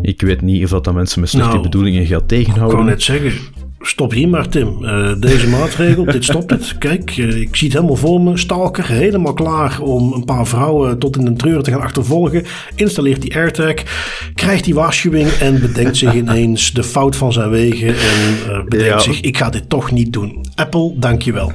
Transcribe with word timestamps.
Ik 0.00 0.20
weet 0.20 0.40
niet 0.40 0.64
of 0.64 0.70
dat 0.82 0.94
mensen 0.94 1.20
met 1.20 1.28
slechte 1.28 1.50
Nou, 1.50 1.62
bedoelingen 1.62 2.06
gaat 2.06 2.20
Ik 2.22 2.28
tegenhouden. 2.28 2.76
wou 2.76 2.88
net 2.90 3.02
zeggen, 3.02 3.32
stop 3.80 4.12
hier 4.12 4.28
maar 4.28 4.48
Tim. 4.48 4.84
Eh, 4.84 5.20
deze 5.20 5.48
maatregel, 5.48 6.04
dit 6.04 6.24
stopt 6.24 6.50
het. 6.50 6.78
Kijk, 6.78 7.10
eh, 7.10 7.40
ik 7.40 7.56
zie 7.56 7.68
het 7.68 7.76
helemaal 7.76 7.96
voor 7.96 8.20
me. 8.20 8.36
Stalker, 8.36 8.88
helemaal 8.88 9.32
klaar 9.32 9.80
om 9.80 10.12
een 10.12 10.24
paar 10.24 10.46
vrouwen 10.46 10.98
tot 10.98 11.16
in 11.16 11.24
de 11.24 11.32
treur 11.32 11.62
te 11.62 11.70
gaan 11.70 11.80
achtervolgen. 11.80 12.44
Installeert 12.74 13.22
die 13.22 13.34
AirTag, 13.36 13.74
krijgt 14.34 14.64
die 14.64 14.74
waarschuwing 14.74 15.28
en 15.28 15.60
bedenkt 15.60 15.96
zich 15.96 16.14
ineens 16.22 16.72
de 16.72 16.82
fout 16.82 17.16
van 17.16 17.32
zijn 17.32 17.50
wegen. 17.50 17.88
En 17.88 18.50
eh, 18.52 18.64
bedenkt 18.64 18.84
Ja. 18.86 18.98
zich, 18.98 19.20
ik 19.20 19.36
ga 19.36 19.50
dit 19.50 19.68
toch 19.68 19.90
niet 19.90 20.12
doen. 20.12 20.46
Apple, 20.54 20.92
dankjewel. 20.96 21.52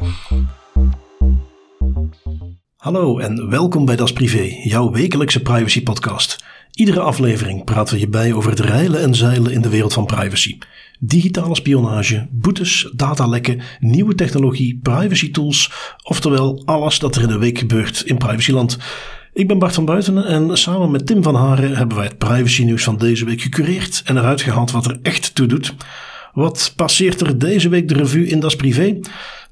Hallo 2.82 3.20
en 3.20 3.50
welkom 3.50 3.86
bij 3.86 3.95
Das 3.95 4.13
Privé, 4.13 4.59
jouw 4.63 4.91
wekelijkse 4.91 5.41
privacy 5.41 5.84
podcast. 5.84 6.44
Iedere 6.72 6.99
aflevering 6.99 7.63
praten 7.63 7.94
we 7.94 7.99
je 7.99 8.08
bij 8.08 8.34
over 8.34 8.49
het 8.49 8.59
reilen 8.59 9.02
en 9.02 9.16
zeilen 9.16 9.52
in 9.52 9.62
de 9.62 9.70
wereld 9.70 9.94
van 9.94 10.05
privacy. 10.05 10.58
Digitale 10.99 11.55
spionage, 11.55 12.27
boetes, 12.31 12.91
datalekken, 12.95 13.62
nieuwe 13.80 14.16
technologie, 14.16 14.80
privacy 14.84 15.31
tools, 15.31 15.72
oftewel 16.03 16.62
alles 16.66 16.99
dat 16.99 17.16
er 17.16 17.22
in 17.22 17.27
de 17.27 17.38
week 17.38 17.58
gebeurt 17.58 18.02
in 18.02 18.17
privacyland. 18.17 18.77
Ik 19.34 19.48
ben 19.48 19.59
Bart 19.59 19.73
van 19.73 19.86
Buitenen 19.86 20.25
en 20.25 20.58
samen 20.58 20.91
met 20.91 21.05
Tim 21.05 21.23
van 21.23 21.36
Haren 21.36 21.75
hebben 21.75 21.98
wij 21.98 22.05
het 22.05 22.17
privacy 22.17 22.63
nieuws 22.63 22.84
van 22.84 22.98
deze 22.98 23.25
week 23.25 23.41
gecureerd 23.41 24.02
en 24.05 24.17
eruit 24.17 24.41
gehaald 24.41 24.72
wat 24.72 24.86
er 24.86 25.00
echt 25.02 25.36
toe 25.36 25.48
doet. 25.48 25.73
Wat 26.34 26.73
passeert 26.75 27.22
er 27.22 27.38
deze 27.38 27.70
week 27.70 27.88
de 27.88 27.94
revue 27.94 28.27
in 28.27 28.39
Das 28.39 28.55
Privé? 28.55 29.00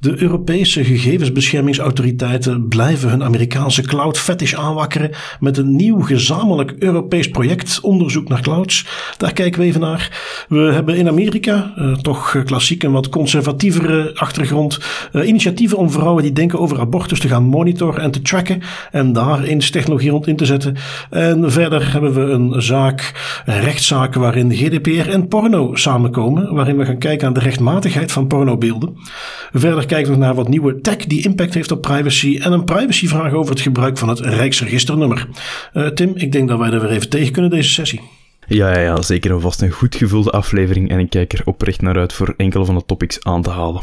De 0.02 0.22
Europese 0.22 0.84
gegevensbeschermingsautoriteiten 0.84 2.68
blijven 2.68 3.10
hun 3.10 3.24
Amerikaanse 3.24 3.82
cloud 3.82 4.18
fetish 4.18 4.54
aanwakkeren 4.54 5.12
met 5.40 5.58
een 5.58 5.76
nieuw 5.76 6.02
gezamenlijk 6.02 6.76
Europees 6.78 7.30
project 7.30 7.80
onderzoek 7.82 8.28
naar 8.28 8.42
clouds. 8.42 8.86
Daar 9.18 9.34
kijken 9.34 9.62
we 9.62 9.66
even 9.66 9.82
naar. 9.82 10.18
We 10.50 10.60
hebben 10.60 10.96
in 10.96 11.08
Amerika, 11.08 11.74
eh, 11.76 11.94
toch 11.94 12.44
klassiek 12.46 12.84
een 12.84 12.92
wat 12.92 13.10
conservatievere 13.10 14.12
achtergrond, 14.16 14.80
eh, 15.12 15.28
initiatieven 15.28 15.78
om 15.78 15.92
vrouwen 15.92 16.24
die 16.24 16.34
denken 16.34 16.60
over 16.60 16.80
abortus 16.80 17.20
te 17.20 17.28
gaan 17.28 17.44
monitoren 17.44 18.02
en 18.02 18.12
te 18.12 18.22
tracken 18.22 18.62
en 18.92 19.14
daar 19.14 19.44
eens 19.44 19.70
technologie 19.70 20.10
rond 20.10 20.28
in 20.28 20.36
te 20.36 20.46
zetten. 20.46 20.76
En 21.10 21.52
verder 21.52 21.92
hebben 21.92 22.14
we 22.14 22.22
een 22.22 22.62
zaak, 22.62 23.14
een 23.46 23.62
rechtszaak 23.62 24.16
waarin 24.16 24.54
GDPR 24.54 25.10
en 25.10 25.28
porno 25.28 25.76
samenkomen, 25.76 26.54
waarin 26.54 26.78
we 26.78 26.86
gaan 26.86 26.98
kijken 26.98 27.28
aan 27.28 27.34
de 27.34 27.40
rechtmatigheid 27.40 28.12
van 28.12 28.28
pornobeelden. 28.28 28.98
Verder 29.52 29.88
kijken 29.90 30.12
we 30.12 30.18
naar 30.18 30.36
wat 30.36 30.48
nieuwe 30.48 30.82
tech 30.82 30.98
die 30.98 31.24
impact 31.24 31.54
heeft 31.54 31.72
op 31.72 31.82
privacy 31.82 32.40
en 32.42 32.52
een 32.52 32.64
privacyvraag 32.64 33.34
over 33.34 33.52
het 33.52 33.62
gebruik 33.62 33.98
van 33.98 34.10
het 34.10 34.20
Rijksregisternummer. 34.20 35.28
Eh, 35.74 35.88
Tim, 35.88 36.12
ik 36.16 36.32
denk 36.32 36.48
dat 36.48 36.60
wij 36.60 36.72
er 36.72 36.82
weer 36.82 36.90
even 36.90 37.10
tegen 37.10 37.32
kunnen 37.32 37.52
deze 37.52 37.70
sessie. 37.70 38.02
Ja, 38.48 38.70
ja, 38.72 38.80
ja, 38.80 39.02
zeker 39.02 39.32
en 39.32 39.42
vast 39.42 39.62
een 39.62 39.72
goed 39.72 39.96
gevulde 39.96 40.32
aflevering 40.32 40.90
en 40.90 41.00
ik 41.00 41.10
kijk 41.10 41.34
er 41.34 41.42
oprecht 41.46 41.82
naar 41.82 41.98
uit 41.98 42.14
voor 42.14 42.34
enkele 42.38 42.66
van 42.66 42.76
de 42.76 42.86
topics 42.86 43.24
aan 43.24 43.42
te 43.42 43.50
halen. 43.50 43.82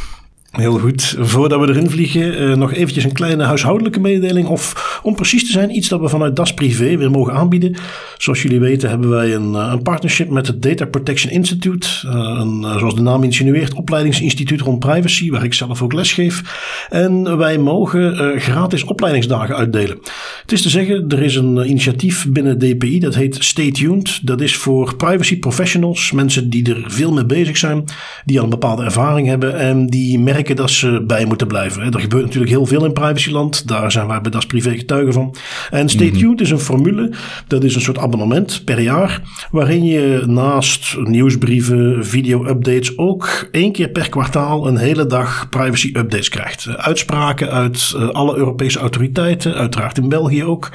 Heel 0.56 0.78
goed. 0.78 1.16
Voordat 1.18 1.60
we 1.60 1.68
erin 1.68 1.90
vliegen, 1.90 2.38
eh, 2.38 2.56
nog 2.56 2.72
eventjes 2.72 3.04
een 3.04 3.12
kleine 3.12 3.44
huishoudelijke 3.44 4.00
mededeling. 4.00 4.48
Of 4.48 4.98
om 5.02 5.14
precies 5.14 5.46
te 5.46 5.52
zijn, 5.52 5.76
iets 5.76 5.88
dat 5.88 6.00
we 6.00 6.08
vanuit 6.08 6.36
Das 6.36 6.54
Privé 6.54 6.96
weer 6.96 7.10
mogen 7.10 7.32
aanbieden. 7.32 7.76
Zoals 8.18 8.42
jullie 8.42 8.60
weten 8.60 8.88
hebben 8.88 9.08
wij 9.08 9.34
een, 9.34 9.54
eh, 9.54 9.68
een 9.72 9.82
partnership 9.82 10.30
met 10.30 10.46
het 10.46 10.62
Data 10.62 10.84
Protection 10.84 11.32
Institute. 11.32 11.88
eh, 12.06 12.12
een, 12.12 12.78
zoals 12.78 12.94
de 12.94 13.02
naam 13.02 13.22
insinueert, 13.22 13.74
opleidingsinstituut 13.74 14.60
rond 14.60 14.78
privacy, 14.78 15.30
waar 15.30 15.44
ik 15.44 15.54
zelf 15.54 15.82
ook 15.82 15.92
les 15.92 16.12
geef. 16.12 16.42
En 16.88 17.36
wij 17.36 17.58
mogen 17.58 18.40
gratis 18.40 18.84
opleidingsdagen 18.84 19.56
uitdelen. 19.56 19.98
Het 20.42 20.52
is 20.52 20.62
te 20.62 20.68
zeggen, 20.68 21.04
er 21.08 21.22
is 21.22 21.36
een 21.36 21.68
initiatief 21.68 22.26
binnen 22.28 22.58
DPI, 22.58 23.00
dat 23.00 23.14
heet 23.14 23.36
Stay 23.38 23.70
Tuned. 23.70 24.20
Dat 24.22 24.40
is 24.40 24.56
voor 24.56 24.96
privacy 24.96 25.38
professionals, 25.38 26.12
mensen 26.12 26.50
die 26.50 26.74
er 26.74 26.84
veel 26.86 27.12
mee 27.12 27.26
bezig 27.26 27.56
zijn, 27.56 27.84
die 28.24 28.38
al 28.38 28.44
een 28.44 28.50
bepaalde 28.50 28.84
ervaring 28.84 29.26
hebben 29.28 29.58
en 29.58 29.86
die 29.86 30.18
merken 30.18 30.45
dat 30.54 30.70
ze 30.70 31.04
bij 31.06 31.24
moeten 31.24 31.46
blijven. 31.46 31.82
hè. 31.82 31.90
Er 31.90 32.00
gebeurt 32.00 32.24
natuurlijk 32.24 32.52
heel 32.52 32.66
veel 32.66 32.84
in 32.84 32.92
privacyland, 32.92 33.68
daar 33.68 33.92
zijn 33.92 34.06
wij 34.06 34.20
bij 34.20 34.30
Das 34.30 34.46
Privé 34.46 34.76
getuigen 34.76 35.12
van. 35.12 35.34
En 35.70 35.88
Stay 35.88 36.10
Tuned 36.10 36.40
is 36.40 36.50
een 36.50 36.58
formule, 36.58 37.12
dat 37.46 37.64
is 37.64 37.74
een 37.74 37.80
soort 37.80 37.98
abonnement 37.98 38.62
per 38.64 38.80
jaar, 38.80 39.22
waarin 39.50 39.84
je 39.84 40.22
naast 40.26 40.96
nieuwsbrieven, 41.02 42.06
video-updates 42.06 42.98
ook 42.98 43.48
één 43.50 43.72
keer 43.72 43.88
per 43.88 44.08
kwartaal 44.08 44.68
een 44.68 44.76
hele 44.76 45.06
dag 45.06 45.48
privacy-updates 45.48 46.28
krijgt. 46.28 46.66
Eh, 46.66 46.74
Uitspraken 46.74 47.50
uit 47.50 47.92
eh, 47.96 48.08
alle 48.08 48.36
Europese 48.36 48.78
autoriteiten, 48.78 49.54
uiteraard 49.54 49.98
in 49.98 50.08
België 50.08 50.44
ook. 50.44 50.70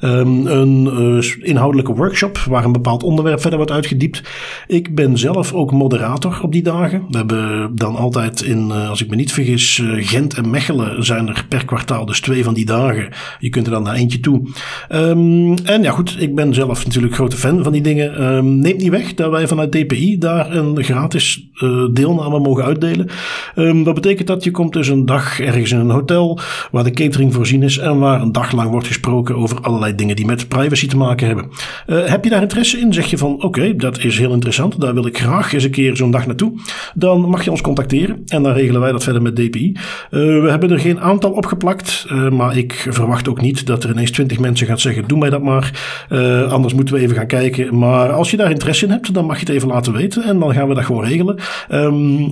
Ehm, 0.00 0.46
een 0.46 0.90
eh, 1.22 1.48
inhoudelijke 1.48 1.94
workshop 1.94 2.38
waar 2.38 2.64
een 2.64 2.72
bepaald 2.72 3.02
onderwerp 3.02 3.40
verder 3.40 3.58
wordt 3.58 3.72
uitgediept. 3.72 4.22
Ik 4.66 4.94
ben 4.94 5.18
zelf 5.18 5.52
ook 5.52 5.72
moderator 5.72 6.38
op 6.42 6.52
die 6.52 6.62
dagen. 6.62 7.04
We 7.08 7.16
hebben 7.16 7.76
dan 7.76 7.96
altijd 7.96 8.42
in, 8.42 8.70
als 8.70 9.02
ik 9.02 9.10
niet 9.16 9.32
vergis, 9.32 9.78
eh, 9.78 10.08
Gent 10.08 10.34
en 10.34 10.50
Mechelen 10.50 11.04
zijn 11.04 11.28
er 11.28 11.44
per 11.48 11.64
kwartaal 11.64 12.06
dus 12.06 12.20
twee 12.20 12.44
van 12.44 12.54
die 12.54 12.64
dagen. 12.64 13.08
Je 13.38 13.48
kunt 13.48 13.66
er 13.66 13.72
dan 13.72 13.82
naar 13.82 13.94
eentje 13.94 14.20
toe. 14.20 14.42
Ehm, 14.88 15.54
en 15.64 15.82
ja 15.82 15.90
goed, 15.90 16.16
ik 16.18 16.34
ben 16.34 16.54
zelf 16.54 16.84
natuurlijk 16.84 17.14
grote 17.14 17.36
fan 17.36 17.62
van 17.62 17.72
die 17.72 17.82
dingen. 17.82 18.16
Ehm, 18.16 18.58
neemt 18.58 18.80
niet 18.80 18.90
weg 18.90 19.14
dat 19.14 19.30
wij 19.30 19.48
vanuit 19.48 19.72
DPI 19.72 20.18
daar 20.18 20.56
een 20.56 20.84
gratis 20.84 21.50
eh, 21.52 21.86
deelname 21.92 22.38
mogen 22.38 22.64
uitdelen. 22.64 23.08
Ehm, 23.54 23.82
dat 23.82 23.94
betekent 23.94 24.26
dat 24.28 24.44
je 24.44 24.50
komt 24.50 24.72
dus 24.72 24.88
een 24.88 25.06
dag 25.06 25.40
ergens 25.40 25.72
in 25.72 25.78
een 25.78 25.90
hotel 25.90 26.38
waar 26.70 26.84
de 26.84 26.90
catering 26.90 27.34
voorzien 27.34 27.62
is 27.62 27.78
en 27.78 27.98
waar 27.98 28.22
een 28.22 28.32
dag 28.32 28.52
lang 28.52 28.70
wordt 28.70 28.86
gesproken 28.86 29.36
over 29.36 29.60
allerlei 29.60 29.94
dingen 29.94 30.16
die 30.16 30.26
met 30.26 30.48
privacy 30.48 30.86
te 30.86 30.96
maken 30.96 31.26
hebben. 31.26 31.48
Eh, 31.86 32.04
heb 32.04 32.24
je 32.24 32.30
daar 32.30 32.42
interesse 32.42 32.78
in? 32.78 32.92
Zeg 32.92 33.06
je 33.06 33.18
van 33.18 33.42
oké, 33.42 33.76
dat 33.76 33.98
is 33.98 34.18
heel 34.18 34.32
interessant, 34.32 34.80
daar 34.80 34.94
wil 34.94 35.06
ik 35.06 35.18
graag 35.18 35.52
eens 35.52 35.64
een 35.64 35.70
keer 35.70 35.96
zo'n 35.96 36.10
dag 36.10 36.26
naartoe. 36.26 36.52
Dan 36.94 37.20
mag 37.20 37.44
je 37.44 37.50
ons 37.50 37.60
contacteren 37.60 38.22
en 38.26 38.42
dan 38.42 38.52
regelen 38.52 38.80
wij 38.80 38.91
dat 38.92 39.04
verder 39.04 39.22
met 39.22 39.36
DPI. 39.36 39.72
Eh, 39.72 39.80
we 40.20 40.46
hebben 40.48 40.70
er 40.70 40.78
geen 40.78 41.00
aantal 41.00 41.30
opgeplakt, 41.30 42.04
eh, 42.08 42.28
maar 42.28 42.56
ik 42.56 42.86
verwacht 42.90 43.28
ook 43.28 43.40
niet 43.40 43.66
dat 43.66 43.84
er 43.84 43.90
ineens 43.90 44.10
twintig 44.10 44.38
mensen 44.38 44.66
gaan 44.66 44.78
zeggen 44.78 45.08
doe 45.08 45.18
mij 45.18 45.30
dat 45.30 45.42
maar. 45.42 45.70
Eh, 46.08 46.52
anders 46.52 46.74
moeten 46.74 46.94
we 46.94 47.00
even 47.00 47.16
gaan 47.16 47.26
kijken. 47.26 47.78
Maar 47.78 48.12
als 48.12 48.30
je 48.30 48.36
daar 48.36 48.50
interesse 48.50 48.84
in 48.84 48.90
hebt, 48.90 49.14
dan 49.14 49.26
mag 49.26 49.40
je 49.40 49.46
het 49.46 49.54
even 49.54 49.68
laten 49.68 49.92
weten 49.92 50.22
en 50.22 50.38
dan 50.38 50.54
gaan 50.54 50.68
we 50.68 50.74
dat 50.74 50.84
gewoon 50.84 51.04
regelen. 51.04 51.38
Ehm, 51.68 52.28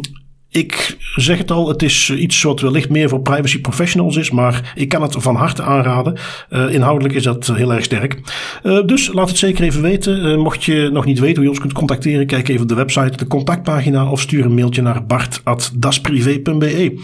ik 0.50 0.96
zeg 1.14 1.38
het 1.38 1.50
al, 1.50 1.68
het 1.68 1.82
is 1.82 2.10
iets 2.10 2.42
wat 2.42 2.60
wellicht 2.60 2.88
meer 2.90 3.08
voor 3.08 3.20
privacy 3.20 3.60
professionals 3.60 4.16
is, 4.16 4.30
maar 4.30 4.72
ik 4.74 4.88
kan 4.88 5.02
het 5.02 5.14
van 5.18 5.36
harte 5.36 5.62
aanraden. 5.62 6.16
Eh, 6.48 6.74
inhoudelijk 6.74 7.14
is 7.14 7.22
dat 7.22 7.46
heel 7.46 7.72
erg 7.72 7.84
sterk. 7.84 8.20
Eh, 8.62 8.86
dus 8.86 9.12
laat 9.12 9.28
het 9.28 9.38
zeker 9.38 9.64
even 9.64 9.82
weten. 9.82 10.24
Eh, 10.24 10.36
mocht 10.36 10.64
je 10.64 10.90
nog 10.92 11.04
niet 11.04 11.18
weten 11.18 11.34
hoe 11.34 11.44
je 11.44 11.50
ons 11.50 11.60
kunt 11.60 11.72
contacteren, 11.72 12.26
kijk 12.26 12.48
even 12.48 12.62
op 12.62 12.68
de 12.68 12.74
website, 12.74 13.16
de 13.16 13.26
contactpagina 13.26 14.10
of 14.10 14.20
stuur 14.20 14.44
een 14.44 14.54
mailtje 14.54 14.82
naar 14.82 15.06
bart.dasprivé.be. 15.06 16.98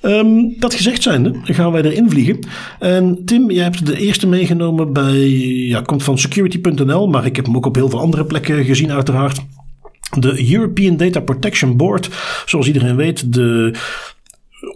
Ehm, 0.00 0.28
dat 0.58 0.74
gezegd 0.74 1.02
zijnde, 1.02 1.40
gaan 1.42 1.72
wij 1.72 1.82
erin 1.82 2.10
vliegen. 2.10 2.38
En 2.78 3.22
Tim, 3.24 3.50
jij 3.50 3.62
hebt 3.62 3.86
de 3.86 3.98
eerste 3.98 4.26
meegenomen 4.26 4.92
bij, 4.92 5.28
ja, 5.68 5.80
komt 5.80 6.02
van 6.02 6.18
security.nl, 6.18 7.08
maar 7.08 7.26
ik 7.26 7.36
heb 7.36 7.44
hem 7.44 7.56
ook 7.56 7.66
op 7.66 7.74
heel 7.74 7.88
veel 7.88 8.00
andere 8.00 8.24
plekken 8.24 8.64
gezien 8.64 8.92
uiteraard. 8.92 9.40
De 10.18 10.52
European 10.52 10.96
Data 10.96 11.20
Protection 11.20 11.76
Board, 11.76 12.08
zoals 12.46 12.66
iedereen 12.66 12.96
weet, 12.96 13.32
de 13.32 13.74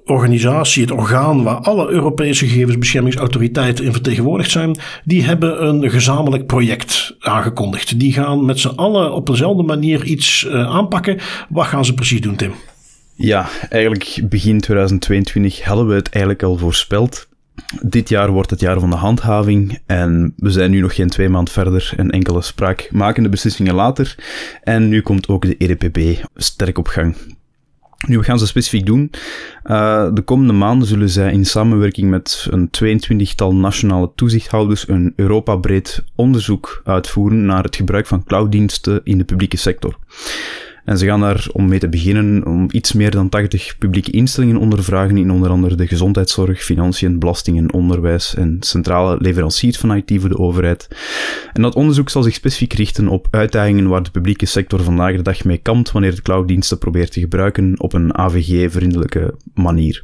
organisatie, 0.04 0.82
het 0.82 0.91
orgaan 0.91 1.42
waar 1.42 1.56
alle 1.56 1.88
Europese 1.88 2.47
gegevensbeschermingsautoriteiten 2.47 3.84
in 3.84 3.92
vertegenwoordigd 3.92 4.50
zijn, 4.50 4.76
die 5.04 5.24
hebben 5.24 5.66
een 5.66 5.91
gezamenlijk 5.91 6.47
project 6.47 7.16
aangekondigd. 7.19 7.98
Die 7.98 8.12
gaan 8.12 8.44
met 8.44 8.58
z'n 8.58 8.69
allen 8.76 9.12
op 9.14 9.26
dezelfde 9.26 9.62
manier 9.62 10.04
iets 10.04 10.44
uh, 10.48 10.66
aanpakken. 10.66 11.19
Wat 11.48 11.66
gaan 11.66 11.84
ze 11.84 11.94
precies 11.94 12.20
doen, 12.20 12.36
Tim? 12.36 12.53
Ja, 13.14 13.48
eigenlijk 13.68 14.20
begin 14.28 14.60
2022 14.60 15.62
hadden 15.62 15.86
we 15.86 15.94
het 15.94 16.08
eigenlijk 16.08 16.42
al 16.42 16.56
voorspeld. 16.56 17.28
Dit 17.82 18.09
jaar 18.09 18.31
wordt 18.31 18.50
het 18.50 18.60
jaar 18.60 18.81
van 18.81 18.91
de 18.91 18.97
handhaving 18.97 19.78
en 19.87 20.32
we 20.37 20.50
zijn 20.50 20.71
nu 20.71 20.80
nog 20.80 20.95
geen 20.95 21.09
twee 21.09 21.28
maand 21.28 21.51
verder 21.51 21.92
en 21.97 22.10
enkele 22.10 22.42
spraakmakende 22.42 23.28
beslissingen 23.28 23.74
later. 23.74 24.15
En 24.63 24.89
nu 24.89 25.01
komt 25.01 25.28
ook 25.28 25.42
de 25.42 25.57
EDPB 25.57 26.24
sterk 26.34 26.78
op 26.78 26.86
gang. 26.86 27.16
Nu, 28.07 28.16
wat 28.16 28.24
gaan 28.24 28.39
ze 28.39 28.47
specifiek 28.47 28.86
doen? 28.86 29.10
Uh, 29.65 30.09
de 30.15 30.22
komende 30.22 30.53
maanden 30.53 30.89
zullen 30.89 31.09
zij 31.09 31.33
in 31.33 31.45
samenwerking 31.45 32.10
met 32.10 32.48
een 32.51 32.71
22-tal 32.84 33.54
nationale 33.54 34.10
toezichthouders 34.15 34.89
een 34.89 35.13
Europa-breed 35.16 36.04
onderzoek 36.15 36.80
uitvoeren 36.84 37.47
naar 37.47 37.63
het 37.63 37.77
gebruik 37.77 38.07
van 38.07 38.24
clouddiensten 38.24 39.01
in 39.04 39.18
de 39.18 39.24
publieke 39.24 39.57
sector. 39.57 39.98
En 40.86 40.98
ze 40.98 41.06
gaan 41.06 41.21
daar, 41.21 41.47
om 41.53 41.68
mee 41.68 41.78
te 41.78 41.88
beginnen, 41.88 42.47
om 42.47 42.68
iets 42.71 42.92
meer 42.92 43.10
dan 43.10 43.28
80 43.28 43.78
publieke 43.78 44.10
instellingen 44.10 44.56
ondervragen 44.56 45.16
in 45.16 45.30
onder 45.30 45.50
andere 45.50 45.74
de 45.74 45.86
gezondheidszorg, 45.86 46.62
financiën, 46.62 47.18
belastingen, 47.18 47.72
onderwijs 47.72 48.34
en 48.34 48.56
centrale 48.60 49.16
leveranciers 49.21 49.78
van 49.78 49.97
IT 49.97 50.21
voor 50.21 50.28
de 50.28 50.38
overheid. 50.38 50.88
En 51.53 51.62
dat 51.62 51.74
onderzoek 51.74 52.09
zal 52.09 52.22
zich 52.22 52.34
specifiek 52.34 52.72
richten 52.72 53.09
op 53.09 53.28
uitdagingen 53.30 53.88
waar 53.88 54.03
de 54.03 54.10
publieke 54.10 54.47
sector 54.47 54.83
vandaag 54.83 55.16
de 55.16 55.22
dag 55.22 55.44
mee 55.44 55.59
kampt 55.59 55.92
wanneer 55.92 56.10
het 56.10 56.22
clouddiensten 56.22 56.78
probeert 56.78 57.12
te 57.12 57.21
gebruiken 57.21 57.80
op 57.80 57.92
een 57.92 58.18
AVG-vriendelijke 58.18 59.34
manier. 59.54 60.03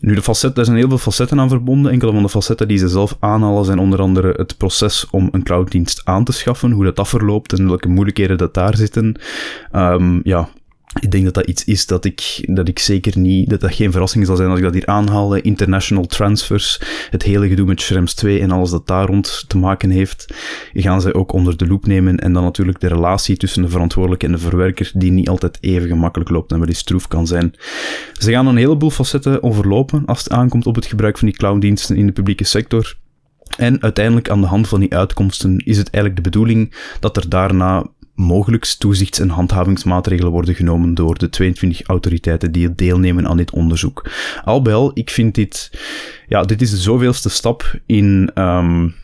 Nu, 0.00 0.14
de 0.14 0.22
facet, 0.22 0.54
daar 0.54 0.64
zijn 0.64 0.76
heel 0.76 0.88
veel 0.88 0.98
facetten 0.98 1.40
aan 1.40 1.48
verbonden. 1.48 1.92
Enkele 1.92 2.12
van 2.12 2.22
de 2.22 2.28
facetten 2.28 2.68
die 2.68 2.78
ze 2.78 2.88
zelf 2.88 3.16
aanhalen 3.20 3.64
zijn 3.64 3.78
onder 3.78 4.00
andere 4.00 4.34
het 4.36 4.56
proces 4.56 5.06
om 5.10 5.28
een 5.32 5.42
clouddienst 5.42 6.00
aan 6.04 6.24
te 6.24 6.32
schaffen, 6.32 6.70
hoe 6.70 6.84
dat, 6.84 6.96
dat 6.96 7.08
verloopt 7.08 7.52
en 7.52 7.66
welke 7.66 7.88
moeilijkheden 7.88 8.38
dat 8.38 8.54
daar 8.54 8.76
zitten. 8.76 9.20
Um, 9.72 10.20
ja, 10.22 10.48
ik 11.00 11.10
denk 11.10 11.24
dat 11.24 11.34
dat 11.34 11.46
iets 11.46 11.64
is 11.64 11.86
dat 11.86 12.04
ik, 12.04 12.40
dat 12.46 12.68
ik 12.68 12.78
zeker 12.78 13.18
niet, 13.18 13.50
dat 13.50 13.60
dat 13.60 13.74
geen 13.74 13.92
verrassing 13.92 14.26
zal 14.26 14.36
zijn 14.36 14.48
als 14.48 14.58
ik 14.58 14.64
dat 14.64 14.74
hier 14.74 14.86
aanhaal. 14.86 15.34
International 15.34 16.06
transfers, 16.06 16.80
het 17.10 17.22
hele 17.22 17.48
gedoe 17.48 17.66
met 17.66 17.80
Schrems 17.80 18.14
2 18.14 18.40
en 18.40 18.50
alles 18.50 18.70
dat 18.70 18.86
daar 18.86 19.06
rond 19.06 19.44
te 19.46 19.58
maken 19.58 19.90
heeft, 19.90 20.34
gaan 20.72 21.00
zij 21.00 21.14
ook 21.14 21.32
onder 21.32 21.56
de 21.56 21.66
loep 21.66 21.86
nemen. 21.86 22.16
En 22.16 22.32
dan 22.32 22.42
natuurlijk 22.42 22.80
de 22.80 22.88
relatie 22.88 23.36
tussen 23.36 23.62
de 23.62 23.68
verantwoordelijke 23.68 24.26
en 24.26 24.32
de 24.32 24.38
verwerker, 24.38 24.90
die 24.94 25.10
niet 25.10 25.28
altijd 25.28 25.58
even 25.60 25.88
gemakkelijk 25.88 26.30
loopt 26.30 26.52
en 26.52 26.58
wel 26.58 26.68
eens 26.68 26.78
stroef 26.78 27.08
kan 27.08 27.26
zijn. 27.26 27.54
Ze 28.12 28.30
gaan 28.30 28.46
een 28.46 28.56
heleboel 28.56 28.90
facetten 28.90 29.42
overlopen 29.42 30.04
als 30.06 30.18
het 30.18 30.32
aankomt 30.32 30.66
op 30.66 30.74
het 30.74 30.86
gebruik 30.86 31.18
van 31.18 31.28
die 31.28 31.36
clouddiensten 31.36 31.96
in 31.96 32.06
de 32.06 32.12
publieke 32.12 32.44
sector. 32.44 32.96
En 33.56 33.82
uiteindelijk 33.82 34.30
aan 34.30 34.40
de 34.40 34.46
hand 34.46 34.68
van 34.68 34.80
die 34.80 34.94
uitkomsten 34.94 35.58
is 35.58 35.76
het 35.76 35.90
eigenlijk 35.90 36.24
de 36.24 36.30
bedoeling 36.30 36.74
dat 37.00 37.16
er 37.16 37.28
daarna 37.28 37.86
mogelijk 38.18 38.64
toezichts- 38.64 39.20
en 39.20 39.28
handhavingsmaatregelen 39.28 40.32
worden 40.32 40.54
genomen 40.54 40.94
door 40.94 41.18
de 41.18 41.28
22 41.28 41.82
autoriteiten 41.82 42.52
die 42.52 42.74
deelnemen 42.74 43.28
aan 43.28 43.36
dit 43.36 43.50
onderzoek. 43.50 44.10
Al 44.44 44.62
bij 44.62 44.90
ik 44.94 45.10
vind 45.10 45.34
dit, 45.34 45.70
ja, 46.26 46.42
dit 46.42 46.62
is 46.62 46.70
de 46.70 46.76
zoveelste 46.76 47.28
stap 47.28 47.80
in, 47.86 48.30
um, 48.34 48.94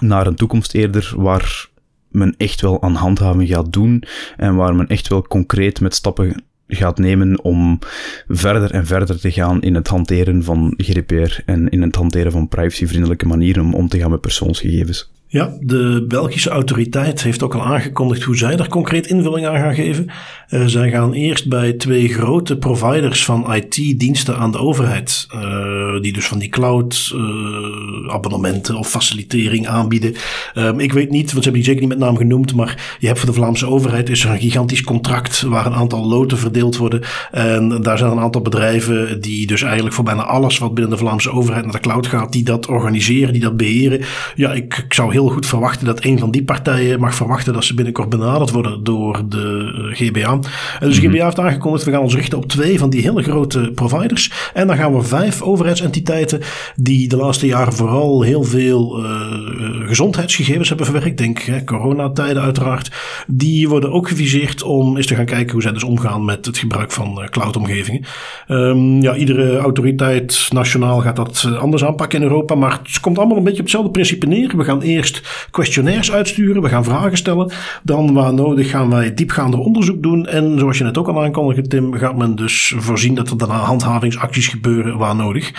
naar 0.00 0.26
een 0.26 0.34
toekomst 0.34 0.74
eerder 0.74 1.12
waar 1.16 1.68
men 2.08 2.34
echt 2.36 2.60
wel 2.60 2.82
aan 2.82 2.94
handhaving 2.94 3.48
gaat 3.48 3.72
doen 3.72 4.02
en 4.36 4.54
waar 4.54 4.74
men 4.74 4.86
echt 4.86 5.08
wel 5.08 5.22
concreet 5.22 5.80
met 5.80 5.94
stappen 5.94 6.44
gaat 6.68 6.98
nemen 6.98 7.42
om 7.42 7.78
verder 8.28 8.70
en 8.70 8.86
verder 8.86 9.20
te 9.20 9.32
gaan 9.32 9.62
in 9.62 9.74
het 9.74 9.88
hanteren 9.88 10.44
van 10.44 10.74
GDPR 10.76 11.40
en 11.44 11.68
in 11.68 11.82
het 11.82 11.96
hanteren 11.96 12.32
van 12.32 12.48
privacyvriendelijke 12.48 13.26
manieren 13.26 13.64
om 13.64 13.74
om 13.74 13.88
te 13.88 13.98
gaan 13.98 14.10
met 14.10 14.20
persoonsgegevens. 14.20 15.10
Ja, 15.30 15.56
de 15.60 16.04
Belgische 16.08 16.50
autoriteit 16.50 17.22
heeft 17.22 17.42
ook 17.42 17.54
al 17.54 17.64
aangekondigd 17.64 18.22
hoe 18.22 18.36
zij 18.36 18.56
daar 18.56 18.68
concreet 18.68 19.06
invulling 19.06 19.46
aan 19.46 19.56
gaan 19.56 19.74
geven. 19.74 20.06
Uh, 20.50 20.66
zij 20.66 20.90
gaan 20.90 21.12
eerst 21.12 21.48
bij 21.48 21.72
twee 21.72 22.08
grote 22.08 22.56
providers 22.56 23.24
van 23.24 23.54
IT-diensten 23.54 24.36
aan 24.36 24.52
de 24.52 24.58
overheid, 24.58 25.26
uh, 25.34 26.00
die 26.00 26.12
dus 26.12 26.26
van 26.26 26.38
die 26.38 26.48
cloud 26.48 27.12
uh, 27.14 28.12
abonnementen 28.12 28.76
of 28.76 28.88
facilitering 28.88 29.66
aanbieden. 29.66 30.14
Um, 30.54 30.80
ik 30.80 30.92
weet 30.92 31.10
niet, 31.10 31.32
want 31.32 31.44
ze 31.44 31.50
hebben 31.50 31.52
die 31.52 31.64
zeker 31.64 31.80
niet 31.80 31.88
met 31.88 31.98
naam 31.98 32.16
genoemd, 32.16 32.54
maar 32.54 32.96
je 32.98 33.06
hebt 33.06 33.18
voor 33.18 33.28
de 33.28 33.34
Vlaamse 33.34 33.66
overheid 33.66 34.08
is 34.08 34.24
er 34.24 34.30
een 34.30 34.40
gigantisch 34.40 34.82
contract 34.82 35.42
waar 35.42 35.66
een 35.66 35.74
aantal 35.74 36.06
loten 36.06 36.38
verdeeld 36.38 36.76
worden. 36.76 37.02
En 37.30 37.82
daar 37.82 37.98
zijn 37.98 38.10
een 38.10 38.18
aantal 38.18 38.42
bedrijven 38.42 39.20
die 39.20 39.46
dus 39.46 39.62
eigenlijk 39.62 39.94
voor 39.94 40.04
bijna 40.04 40.22
alles 40.22 40.58
wat 40.58 40.74
binnen 40.74 40.92
de 40.92 40.98
Vlaamse 40.98 41.30
overheid 41.30 41.64
naar 41.64 41.72
de 41.72 41.80
cloud 41.80 42.06
gaat, 42.06 42.32
die 42.32 42.44
dat 42.44 42.66
organiseren, 42.66 43.32
die 43.32 43.42
dat 43.42 43.56
beheren. 43.56 44.00
Ja, 44.34 44.52
ik, 44.52 44.82
ik 44.84 44.94
zou 44.94 45.12
heel 45.12 45.17
goed 45.26 45.46
verwachten 45.46 45.86
dat 45.86 46.04
een 46.04 46.18
van 46.18 46.30
die 46.30 46.44
partijen 46.44 47.00
mag 47.00 47.14
verwachten 47.14 47.52
dat 47.52 47.64
ze 47.64 47.74
binnenkort 47.74 48.08
benaderd 48.08 48.50
worden 48.50 48.84
door 48.84 49.22
de 49.28 49.72
uh, 49.78 49.96
GBA. 49.96 50.38
En 50.80 50.88
dus 50.88 51.00
de 51.00 51.08
GBA 51.08 51.24
heeft 51.24 51.38
aangekondigd, 51.38 51.84
we 51.84 51.90
gaan 51.90 52.00
ons 52.00 52.14
richten 52.14 52.38
op 52.38 52.48
twee 52.48 52.78
van 52.78 52.90
die 52.90 53.02
hele 53.02 53.22
grote 53.22 53.70
providers. 53.74 54.50
En 54.54 54.66
dan 54.66 54.76
gaan 54.76 54.94
we 54.94 55.02
vijf 55.02 55.42
overheidsentiteiten 55.42 56.40
die 56.76 57.08
de 57.08 57.16
laatste 57.16 57.46
jaren 57.46 57.72
vooral 57.72 58.22
heel 58.22 58.42
veel 58.42 59.04
uh, 59.04 59.08
gezondheidsgegevens 59.86 60.68
hebben 60.68 60.86
verwerkt. 60.86 61.18
Denk 61.18 61.38
hè, 61.38 61.64
coronatijden 61.64 62.42
uiteraard. 62.42 62.90
Die 63.26 63.68
worden 63.68 63.92
ook 63.92 64.08
geviseerd 64.08 64.62
om 64.62 64.96
eens 64.96 65.06
te 65.06 65.14
gaan 65.14 65.24
kijken 65.24 65.52
hoe 65.52 65.62
zij 65.62 65.72
dus 65.72 65.84
omgaan 65.84 66.24
met 66.24 66.46
het 66.46 66.58
gebruik 66.58 66.92
van 66.92 67.18
uh, 67.20 67.28
cloudomgevingen. 67.28 68.04
Um, 68.48 69.02
ja, 69.02 69.14
iedere 69.14 69.58
autoriteit 69.58 70.48
nationaal 70.52 71.00
gaat 71.00 71.16
dat 71.16 71.48
anders 71.58 71.84
aanpakken 71.84 72.18
in 72.18 72.24
Europa. 72.24 72.54
Maar 72.54 72.80
het 72.82 73.00
komt 73.00 73.18
allemaal 73.18 73.36
een 73.36 73.44
beetje 73.44 73.58
op 73.58 73.64
hetzelfde 73.64 73.90
principe 73.90 74.26
neer. 74.26 74.56
We 74.56 74.64
gaan 74.64 74.82
eerst 74.82 75.07
questionnaires 75.50 76.12
uitsturen. 76.12 76.62
We 76.62 76.68
gaan 76.68 76.84
vragen 76.84 77.16
stellen. 77.16 77.50
Dan, 77.82 78.14
waar 78.14 78.34
nodig, 78.34 78.70
gaan 78.70 78.90
wij 78.90 79.14
diepgaander 79.14 79.60
onderzoek 79.60 80.02
doen. 80.02 80.26
En 80.26 80.58
zoals 80.58 80.78
je 80.78 80.84
net 80.84 80.98
ook 80.98 81.08
al 81.08 81.22
aankondigde, 81.22 81.68
Tim, 81.68 81.94
gaat 81.94 82.16
men 82.16 82.36
dus 82.36 82.74
voorzien 82.76 83.14
dat 83.14 83.30
er 83.30 83.38
daarna 83.38 83.58
handhavingsacties 83.58 84.46
gebeuren 84.46 84.98
waar 84.98 85.16
nodig. 85.16 85.52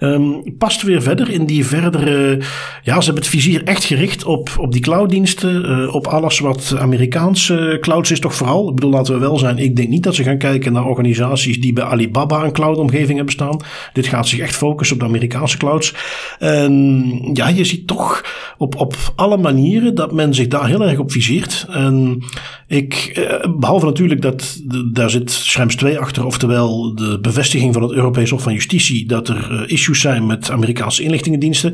Um, 0.00 0.56
past 0.58 0.82
weer 0.82 1.02
verder 1.02 1.30
in 1.30 1.46
die 1.46 1.66
verdere. 1.66 2.38
Ja, 2.82 2.98
ze 2.98 3.04
hebben 3.04 3.22
het 3.22 3.26
vizier 3.32 3.64
echt 3.64 3.84
gericht 3.84 4.24
op, 4.24 4.50
op 4.58 4.72
die 4.72 4.82
clouddiensten. 4.82 5.70
Uh, 5.70 5.94
op 5.94 6.06
alles 6.06 6.38
wat 6.38 6.74
Amerikaanse 6.78 7.78
clouds 7.80 8.10
is, 8.10 8.20
toch 8.20 8.34
vooral. 8.34 8.68
Ik 8.68 8.74
bedoel, 8.74 8.90
laten 8.90 9.14
we 9.14 9.20
wel 9.20 9.38
zijn. 9.38 9.58
Ik 9.58 9.76
denk 9.76 9.88
niet 9.88 10.02
dat 10.02 10.14
ze 10.14 10.22
gaan 10.22 10.38
kijken 10.38 10.72
naar 10.72 10.84
organisaties 10.84 11.60
die 11.60 11.72
bij 11.72 11.84
Alibaba 11.84 12.44
een 12.44 12.52
cloudomgeving 12.52 13.16
hebben 13.16 13.34
staan. 13.34 13.60
Dit 13.92 14.06
gaat 14.06 14.28
zich 14.28 14.38
echt 14.38 14.56
focussen 14.56 14.96
op 14.96 15.02
de 15.02 15.08
Amerikaanse 15.08 15.56
clouds. 15.56 15.94
En 16.38 17.30
ja, 17.32 17.48
je 17.48 17.64
ziet 17.64 17.86
toch 17.86 18.24
op, 18.58 18.76
op 18.76 18.87
alle 19.14 19.36
manieren 19.36 19.94
dat 19.94 20.12
men 20.12 20.34
zich 20.34 20.48
daar 20.48 20.66
heel 20.66 20.84
erg 20.84 20.98
op 20.98 21.12
viseert. 21.12 21.66
En 21.70 22.22
ik, 22.68 22.94
eh, 23.14 23.50
behalve 23.58 23.86
natuurlijk 23.86 24.22
dat 24.22 24.60
daar 24.92 25.10
zit 25.10 25.30
Schrems 25.30 25.76
2 25.76 25.98
achter, 25.98 26.26
oftewel 26.26 26.94
de 26.94 27.18
bevestiging 27.20 27.72
van 27.74 27.82
het 27.82 27.92
Europees 27.92 28.30
Hof 28.30 28.42
van 28.42 28.52
Justitie 28.52 29.06
dat 29.06 29.28
er 29.28 29.48
uh, 29.52 29.60
issues 29.66 30.00
zijn 30.00 30.26
met 30.26 30.50
Amerikaanse 30.50 31.02
inlichtingendiensten. 31.02 31.72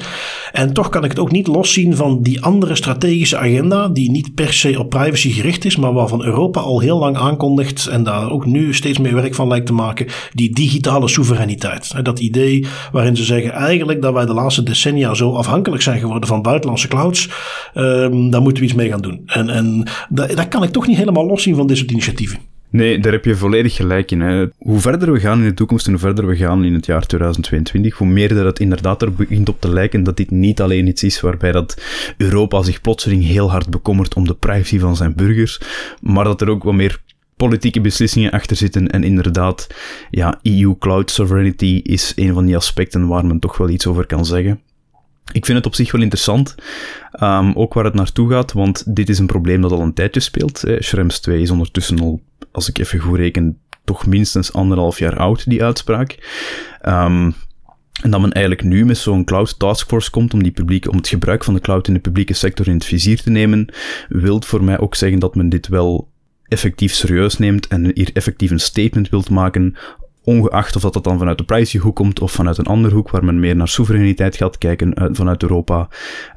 En 0.53 0.73
toch 0.73 0.89
kan 0.89 1.05
ik 1.05 1.11
het 1.11 1.19
ook 1.19 1.31
niet 1.31 1.47
loszien 1.47 1.97
van 1.97 2.23
die 2.23 2.43
andere 2.43 2.75
strategische 2.75 3.37
agenda, 3.37 3.89
die 3.89 4.11
niet 4.11 4.35
per 4.35 4.53
se 4.53 4.79
op 4.79 4.91
privacy 4.91 5.31
gericht 5.31 5.65
is, 5.65 5.77
maar 5.77 5.93
waarvan 5.93 6.25
Europa 6.25 6.61
al 6.61 6.81
heel 6.81 6.99
lang 6.99 7.17
aankondigt 7.17 7.87
en 7.87 8.03
daar 8.03 8.31
ook 8.31 8.47
nu 8.47 8.75
steeds 8.75 8.99
meer 8.99 9.15
werk 9.15 9.35
van 9.35 9.49
lijkt 9.49 9.67
te 9.67 9.73
maken, 9.73 10.07
die 10.33 10.55
digitale 10.55 11.09
soevereiniteit. 11.09 12.05
Dat 12.05 12.19
idee 12.19 12.67
waarin 12.93 13.17
ze 13.17 13.25
zeggen 13.25 13.53
eigenlijk 13.53 14.03
dat 14.03 14.13
wij 14.13 14.27
de 14.27 14.35
laatste 14.35 14.63
decennia 14.63 15.15
zo 15.15 15.33
afhankelijk 15.33 15.83
zijn 15.83 16.01
geworden 16.01 16.29
van 16.29 16.43
buitenlandse 16.43 16.89
clouds, 16.89 17.29
um, 17.75 18.31
daar 18.31 18.43
moeten 18.43 18.63
we 18.63 18.69
iets 18.69 18.79
mee 18.79 18.89
gaan 18.89 19.01
doen. 19.01 19.23
En, 19.27 19.49
en 19.49 19.89
kan 20.49 20.63
ik 20.63 20.71
toch 20.71 20.84
niet 20.87 20.97
helemaal 20.97 21.27
loszien 21.27 21.55
van 21.55 21.67
dit 21.67 21.77
soort 21.77 21.91
initiatieven. 21.91 22.39
Nee, 22.75 22.99
daar 22.99 23.13
heb 23.13 23.25
je 23.25 23.35
volledig 23.35 23.75
gelijk 23.75 24.11
in. 24.11 24.21
Hè. 24.21 24.47
Hoe 24.59 24.81
verder 24.81 25.13
we 25.13 25.21
gaan 25.21 25.39
in 25.39 25.45
de 25.45 25.55
toekomst 25.55 25.87
en 25.87 25.93
hoe 25.93 26.01
verder 26.01 26.27
we 26.27 26.37
gaan 26.37 26.65
in 26.65 26.75
het 26.75 26.87
jaar 26.87 27.07
2022, 27.07 27.99
hoe 27.99 28.07
meer 28.07 28.35
dat 28.35 28.45
het 28.45 28.61
inderdaad 28.61 29.03
er 29.03 29.13
begint 29.13 29.49
op 29.49 29.61
te 29.61 29.69
lijken 29.69 30.03
dat 30.03 30.17
dit 30.17 30.31
niet 30.31 30.61
alleen 30.61 30.87
iets 30.87 31.03
is 31.03 31.21
waarbij 31.21 31.53
dat 31.53 31.83
Europa 32.17 32.63
zich 32.63 32.81
plotseling 32.81 33.25
heel 33.25 33.51
hard 33.51 33.71
bekommert 33.71 34.15
om 34.15 34.27
de 34.27 34.35
privacy 34.35 34.79
van 34.79 34.97
zijn 34.97 35.15
burgers, 35.15 35.61
maar 36.01 36.25
dat 36.25 36.41
er 36.41 36.49
ook 36.49 36.63
wat 36.63 36.75
meer 36.75 37.01
politieke 37.37 37.81
beslissingen 37.81 38.31
achter 38.31 38.57
zitten. 38.57 38.91
En 38.91 39.05
inderdaad, 39.05 39.67
ja, 40.11 40.39
EU 40.43 40.75
Cloud 40.79 41.11
Sovereignty 41.11 41.81
is 41.83 42.13
een 42.17 42.33
van 42.33 42.47
die 42.47 42.57
aspecten 42.57 43.07
waar 43.07 43.27
men 43.27 43.39
toch 43.39 43.57
wel 43.57 43.69
iets 43.69 43.87
over 43.87 44.07
kan 44.07 44.27
zeggen. 44.27 44.61
Ik 45.33 45.45
vind 45.45 45.59
het 45.59 45.67
op 45.67 45.75
zich 45.75 45.93
wel 45.93 46.03
interessant, 46.03 46.55
um, 47.21 47.53
ook 47.53 47.75
waar 47.75 47.85
het 47.85 47.95
naartoe 47.95 48.31
gaat, 48.31 48.53
want 48.53 48.95
dit 48.97 49.09
is 49.09 49.19
een 49.19 49.27
probleem 49.27 49.61
dat 49.61 49.73
al 49.73 49.81
een 49.81 49.95
tijdje 49.95 50.21
speelt. 50.21 50.63
Hè. 50.63 50.83
Schrems 50.83 51.21
2 51.21 51.41
is 51.41 51.51
ondertussen 51.51 52.01
al, 52.01 52.23
als 52.53 52.69
ik 52.69 52.79
even 52.79 52.99
goed 52.99 53.17
reken, 53.17 53.59
toch 53.85 54.07
minstens 54.07 54.53
anderhalf 54.53 54.99
jaar 54.99 55.19
oud, 55.19 55.49
die 55.49 55.63
uitspraak. 55.63 56.19
Um, 56.89 57.35
en 58.03 58.11
dat 58.11 58.21
men 58.21 58.33
eigenlijk 58.33 58.65
nu 58.65 58.85
met 58.85 58.99
zo'n 58.99 59.25
cloud 59.25 59.59
taskforce 59.59 60.11
komt 60.11 60.35
om, 60.35 60.43
die 60.43 60.53
publieke, 60.53 60.91
om 60.91 60.97
het 60.97 61.09
gebruik 61.09 61.45
van 61.45 61.55
de 61.55 61.61
cloud 61.61 61.89
in 61.89 61.95
de 61.95 62.01
publieke 62.01 62.35
sector 62.35 62.69
in 62.69 62.75
het 62.75 62.85
vizier 62.85 63.23
te 63.23 63.31
nemen, 63.31 63.75
wil 64.09 64.43
voor 64.43 64.65
mij 64.65 64.79
ook 64.79 64.95
zeggen 64.95 65.19
dat 65.19 65.35
men 65.35 65.49
dit 65.49 65.69
wel 65.69 66.13
effectief 66.45 66.93
serieus 66.93 67.39
neemt 67.39 67.67
en 67.67 67.91
hier 67.95 68.11
effectief 68.13 68.51
een 68.51 68.61
statement 68.61 69.09
wilt 69.09 69.31
maken 69.31 69.77
ongeacht 70.25 70.77
of 70.77 70.83
dat, 70.83 70.93
dat 70.93 71.05
dan 71.05 71.19
vanuit 71.19 71.39
de 71.39 71.45
privacyhoek 71.45 71.97
komt 71.97 72.21
of 72.21 72.33
vanuit 72.33 72.59
een 72.59 72.65
andere 72.65 72.95
hoek 72.95 73.11
waar 73.11 73.25
men 73.25 73.41
meer 73.41 73.57
naar 73.57 73.69
soevereiniteit 73.69 74.37
gaat 74.37 74.59
kijken 74.59 74.93
uh, 74.99 75.09
vanuit 75.13 75.43
Europa, 75.43 75.89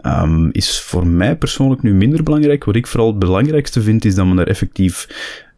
um, 0.06 0.50
is 0.52 0.82
voor 0.82 1.08
mij 1.08 1.36
persoonlijk 1.36 1.82
nu 1.82 1.94
minder 1.94 2.24
belangrijk. 2.24 2.64
Wat 2.64 2.76
ik 2.76 2.88
vooral 2.88 3.08
het 3.08 3.20
belangrijkste 3.20 3.82
vind, 3.82 4.06
is 4.06 4.16
dat 4.16 4.26
men 4.26 4.40
er 4.40 4.48
effectief 4.48 5.08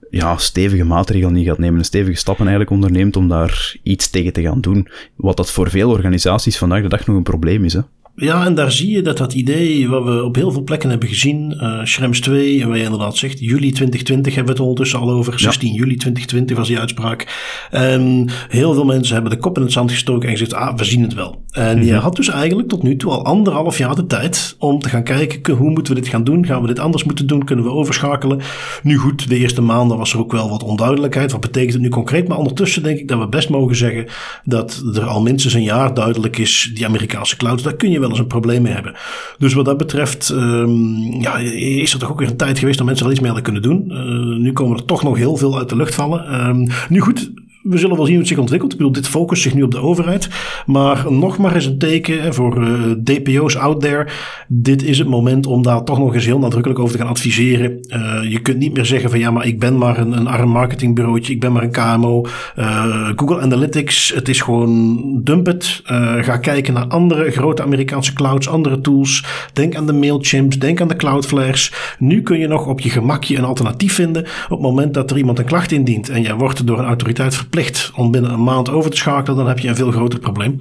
ja, 0.10 0.38
stevige 0.38 0.84
maatregelen 0.84 1.36
in 1.36 1.46
gaat 1.46 1.58
nemen, 1.58 1.84
stevige 1.84 2.18
stappen 2.18 2.48
eigenlijk 2.48 2.76
onderneemt 2.76 3.16
om 3.16 3.28
daar 3.28 3.76
iets 3.84 4.10
tegen 4.10 4.34
te 4.34 4.42
gaan 4.42 4.62
doen. 4.62 4.88
Wat 5.16 5.38
dat 5.38 5.52
voor 5.52 5.70
veel 5.70 5.90
organisaties 5.90 6.58
vandaag 6.58 6.82
de 6.82 6.90
dag 6.90 7.06
nog 7.06 7.16
een 7.16 7.24
probleem 7.24 7.66
is. 7.66 7.74
Hè. 7.74 7.82
Ja, 8.20 8.46
en 8.46 8.56
daar 8.56 8.72
zie 8.72 8.92
je 8.92 9.02
dat 9.02 9.18
dat 9.18 9.34
idee 9.34 9.90
wat 9.90 10.04
we 10.04 10.24
op 10.24 10.36
heel 10.36 10.52
veel 10.52 10.64
plekken 10.64 10.90
hebben 10.90 11.10
gezien, 11.10 11.58
uh, 11.58 11.80
Schrems 11.84 12.20
2, 12.20 12.62
en 12.62 12.68
waar 12.68 12.78
je 12.78 12.84
inderdaad 12.84 13.18
zegt, 13.18 13.40
juli 13.40 13.72
2020 13.72 14.36
hebben 14.36 14.54
we 14.54 14.60
het 14.60 14.70
ondertussen 14.70 15.00
al 15.00 15.12
over, 15.12 15.40
16 15.40 15.74
juli 15.74 15.96
2020 15.96 16.58
was 16.58 16.68
die 16.68 16.80
uitspraak. 16.80 17.28
En 17.72 18.30
heel 18.50 18.74
veel 18.74 18.86
mensen 18.86 19.14
hebben 19.14 19.32
de 19.32 19.38
kop 19.38 19.58
in 19.58 19.64
het 19.64 19.72
zand 19.72 19.92
gestoken 19.92 20.30
en 20.30 20.38
gezegd, 20.38 20.54
ah, 20.54 20.78
we 20.78 20.84
zien 20.84 21.02
het 21.02 21.14
wel. 21.14 21.44
En 21.52 21.76
mm 21.76 21.82
-hmm. 21.82 21.88
je 21.88 21.94
had 21.94 22.16
dus 22.16 22.30
eigenlijk 22.30 22.70
tot 22.70 22.84
nu 22.84 22.96
toe 22.96 23.12
al 23.12 23.26
anderhalf 23.26 23.78
jaar 23.78 23.96
de 23.96 24.06
tijd 24.06 24.56
om 24.58 24.80
te 24.80 24.90
gaan 24.90 25.04
kijken, 25.04 25.56
hoe 25.56 25.70
moeten 25.70 25.94
we 25.94 26.00
dit 26.00 26.10
gaan 26.10 26.24
doen? 26.24 26.46
Gaan 26.46 26.62
we 26.62 26.68
dit 26.68 26.80
anders 26.80 27.04
moeten 27.04 27.28
doen? 27.28 27.44
Kunnen 27.44 27.66
we 27.66 27.72
overschakelen? 27.72 28.42
Nu 28.84 28.98
goed, 28.98 29.30
de 29.30 29.38
eerste 29.38 29.62
maanden 29.62 29.98
was 29.98 30.14
er 30.14 30.20
ook 30.20 30.32
wel 30.32 30.50
wat 30.50 30.64
onduidelijkheid. 30.64 31.32
Wat 31.32 31.42
betekent 31.42 31.74
het 31.74 31.82
nu 31.82 31.90
concreet? 31.90 32.28
Maar 32.28 32.38
ondertussen 32.38 32.84
denk 32.84 33.00
ik 33.00 33.08
dat 33.08 33.20
we 33.20 33.28
best 33.28 33.50
mogen 33.50 33.76
zeggen 33.76 34.06
dat 34.44 34.84
er 34.94 35.06
al 35.06 35.22
minstens 35.22 35.54
een 35.54 35.64
jaar 35.64 35.94
duidelijk 35.94 36.38
is, 36.38 36.72
die 36.74 36.86
Amerikaanse 36.86 37.38
cloud, 37.38 37.64
daar 37.64 37.76
kun 37.76 37.92
je 37.92 38.00
wel 38.00 38.09
eens 38.10 38.20
een 38.20 38.28
probleem 38.28 38.62
mee 38.62 38.74
hebben. 38.74 38.96
Dus 39.38 39.54
wat 39.54 39.66
dat 39.66 39.78
betreft 39.78 40.30
um, 40.30 41.22
ja, 41.22 41.38
is 41.38 41.94
er 41.94 42.00
toch 42.00 42.12
ook 42.12 42.20
weer 42.20 42.30
een 42.30 42.38
tijd 42.38 42.60
geweest 42.60 42.78
dat 42.78 42.86
mensen 42.86 43.06
wel 43.06 43.14
iets 43.14 43.24
meer 43.24 43.34
hadden 43.34 43.54
kunnen 43.54 43.70
doen. 43.70 43.86
Uh, 43.90 44.44
nu 44.44 44.54
komen 44.54 44.78
er 44.78 44.86
toch 44.86 45.04
nog 45.04 45.18
heel 45.18 45.36
veel 45.36 45.58
uit 45.58 45.70
de 45.70 45.76
lucht 45.76 45.96
vallen. 45.96 46.48
Um, 46.48 46.68
nu 46.90 47.00
goed, 47.00 47.32
we 47.64 47.78
zullen 47.78 47.96
wel 47.96 48.06
zien 48.06 48.14
hoe 48.14 48.24
het 48.24 48.32
zich 48.32 48.40
ontwikkelt. 48.40 48.72
Ik 48.72 48.78
bedoel, 48.78 48.94
dit 48.94 49.08
focust 49.08 49.42
zich 49.42 49.54
nu 49.54 49.64
op 49.64 49.72
de 49.72 49.80
overheid. 49.80 50.30
Maar 50.66 51.06
nog 51.10 51.38
maar 51.38 51.56
eens 51.56 51.66
een 51.66 51.78
teken 51.78 52.34
voor 52.34 52.68
uh, 52.68 52.92
DPO's 53.04 53.56
out 53.56 53.82
there. 53.82 54.08
Dit 54.48 54.84
is 54.84 54.98
het 54.98 55.08
moment 55.08 55.46
om 55.46 55.64
daar 55.64 55.84
toch 55.84 55.98
nog 56.00 56.14
eens 56.14 56.26
heel 56.26 56.40
nadrukkelijk 56.40 56.80
over 56.80 56.96
te 56.96 57.02
gaan 57.02 57.12
adviseren. 57.12 57.72
Uh, 57.88 58.32
je 58.32 58.40
kunt 58.40 58.58
niet 58.58 58.74
meer 58.74 58.86
zeggen 58.86 59.10
van 59.10 59.20
ja, 59.20 59.32
maar 59.32 59.46
ik 59.46 59.60
ben 59.60 59.78
maar 59.78 59.98
een, 59.98 60.18
een 60.18 60.28
arm 60.28 60.50
marketingbureautje. 60.50 61.34
Ik 61.34 61.40
ben 61.40 61.52
maar 61.52 61.64
een 61.64 61.72
KMO. 61.72 62.26
Uh, 62.58 63.10
Google 63.16 63.40
Analytics, 63.42 64.14
het 64.16 64.30
is 64.30 64.42
gewoon 64.42 65.00
dump 65.24 65.46
het. 65.46 65.82
ga 66.22 66.38
kijken 66.38 66.74
naar 66.74 66.88
andere 66.88 67.32
grote 67.32 67.64
Amerikaanse 67.64 68.14
clouds, 68.14 68.50
andere 68.50 68.82
tools. 68.82 69.26
Denk 69.54 69.76
aan 69.76 69.86
de 69.86 69.94
Mailchimps, 69.94 70.60
denk 70.60 70.82
aan 70.82 70.88
de 70.88 70.96
Cloudflares. 70.96 71.74
Nu 72.00 72.22
kun 72.22 72.40
je 72.40 72.48
nog 72.48 72.68
op 72.68 72.80
je 72.80 72.90
gemakje 72.90 73.38
een 73.38 73.44
alternatief 73.44 73.94
vinden. 73.94 74.24
Op 74.24 74.50
het 74.50 74.60
moment 74.60 74.94
dat 74.94 75.12
er 75.12 75.18
iemand 75.18 75.40
een 75.40 75.46
klacht 75.46 75.72
indient 75.72 76.10
en 76.10 76.22
jij 76.22 76.36
wordt 76.36 76.68
door 76.68 76.80
een 76.80 76.86
autoriteit 76.86 77.36
verplicht 77.36 77.49
om 77.96 78.12
binnen 78.12 78.32
een 78.32 78.44
maand 78.44 78.70
over 78.70 78.92
te 78.92 78.98
schakelen, 78.98 79.38
dan 79.38 79.48
heb 79.48 79.60
je 79.60 79.68
een 79.68 79.76
veel 79.76 79.92
groter 79.92 80.20
probleem. 80.20 80.58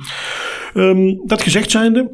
Um, 0.75 1.21
dat 1.27 1.43
gezegd 1.43 1.71
zijnde, 1.71 2.11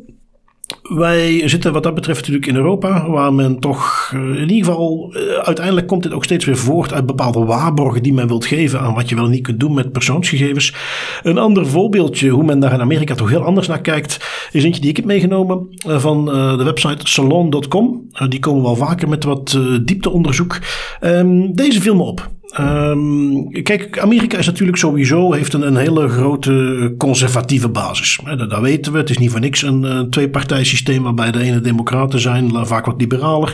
wij 0.82 1.48
zitten 1.48 1.72
wat 1.72 1.82
dat 1.82 1.94
betreft 1.94 2.18
natuurlijk 2.18 2.46
in 2.46 2.56
Europa, 2.56 3.10
waar 3.10 3.34
men 3.34 3.58
toch 3.58 4.10
eh, 4.12 4.20
in 4.20 4.50
ieder 4.50 4.64
geval, 4.64 5.14
eh, 5.14 5.38
uiteindelijk 5.38 5.86
komt 5.86 6.02
dit 6.02 6.12
ook 6.12 6.24
steeds 6.24 6.44
weer 6.44 6.56
voort 6.56 6.92
uit 6.92 7.06
bepaalde 7.06 7.44
waarborgen 7.44 8.02
die 8.02 8.12
men 8.12 8.26
wilt 8.26 8.46
geven 8.46 8.80
aan 8.80 8.94
wat 8.94 9.08
je 9.08 9.14
wel 9.14 9.26
niet 9.26 9.42
kunt 9.42 9.60
doen 9.60 9.74
met 9.74 9.92
persoonsgegevens. 9.92 10.74
Een 11.22 11.38
ander 11.38 11.66
voorbeeldje 11.66 12.28
hoe 12.28 12.44
men 12.44 12.60
daar 12.60 12.72
in 12.72 12.80
Amerika 12.80 13.14
toch 13.14 13.30
heel 13.30 13.44
anders 13.44 13.66
naar 13.66 13.80
kijkt, 13.80 14.48
is 14.52 14.64
eentje 14.64 14.80
die 14.80 14.90
ik 14.90 14.96
heb 14.96 15.04
meegenomen 15.04 15.68
eh, 15.86 15.98
van 15.98 16.24
de 16.24 16.64
website 16.64 17.06
salon.com. 17.06 18.08
Die 18.28 18.40
komen 18.40 18.62
wel 18.62 18.76
vaker 18.76 19.08
met 19.08 19.24
wat 19.24 19.58
diepteonderzoek. 19.82 20.58
Ehm, 21.00 21.52
deze 21.52 21.80
viel 21.80 21.94
me 21.94 22.02
op. 22.02 22.30
Um, 22.61 23.62
kijk, 23.62 23.99
Amerika 23.99 24.38
is 24.38 24.46
natuurlijk 24.46 24.78
sowieso 24.78 25.32
heeft 25.32 25.52
een, 25.52 25.66
een 25.66 25.76
hele 25.76 26.08
grote 26.08 26.94
conservatieve 26.99 27.68
basis. 27.68 28.20
Dat, 28.49 28.61
weten 28.61 28.92
we. 28.92 28.99
Het 28.99 29.11
is 29.11 29.18
niet 29.18 29.30
voor 29.30 29.40
niks 29.40 29.62
een, 29.62 29.82
een 29.82 30.11
twee-partijsysteem 30.11 31.02
waarbij 31.02 31.30
de 31.30 31.42
ene 31.42 31.61
democraten 31.61 32.20
zijn, 32.20 32.66
vaak 32.66 32.87
wat 32.87 33.00
liberaler. 33.00 33.52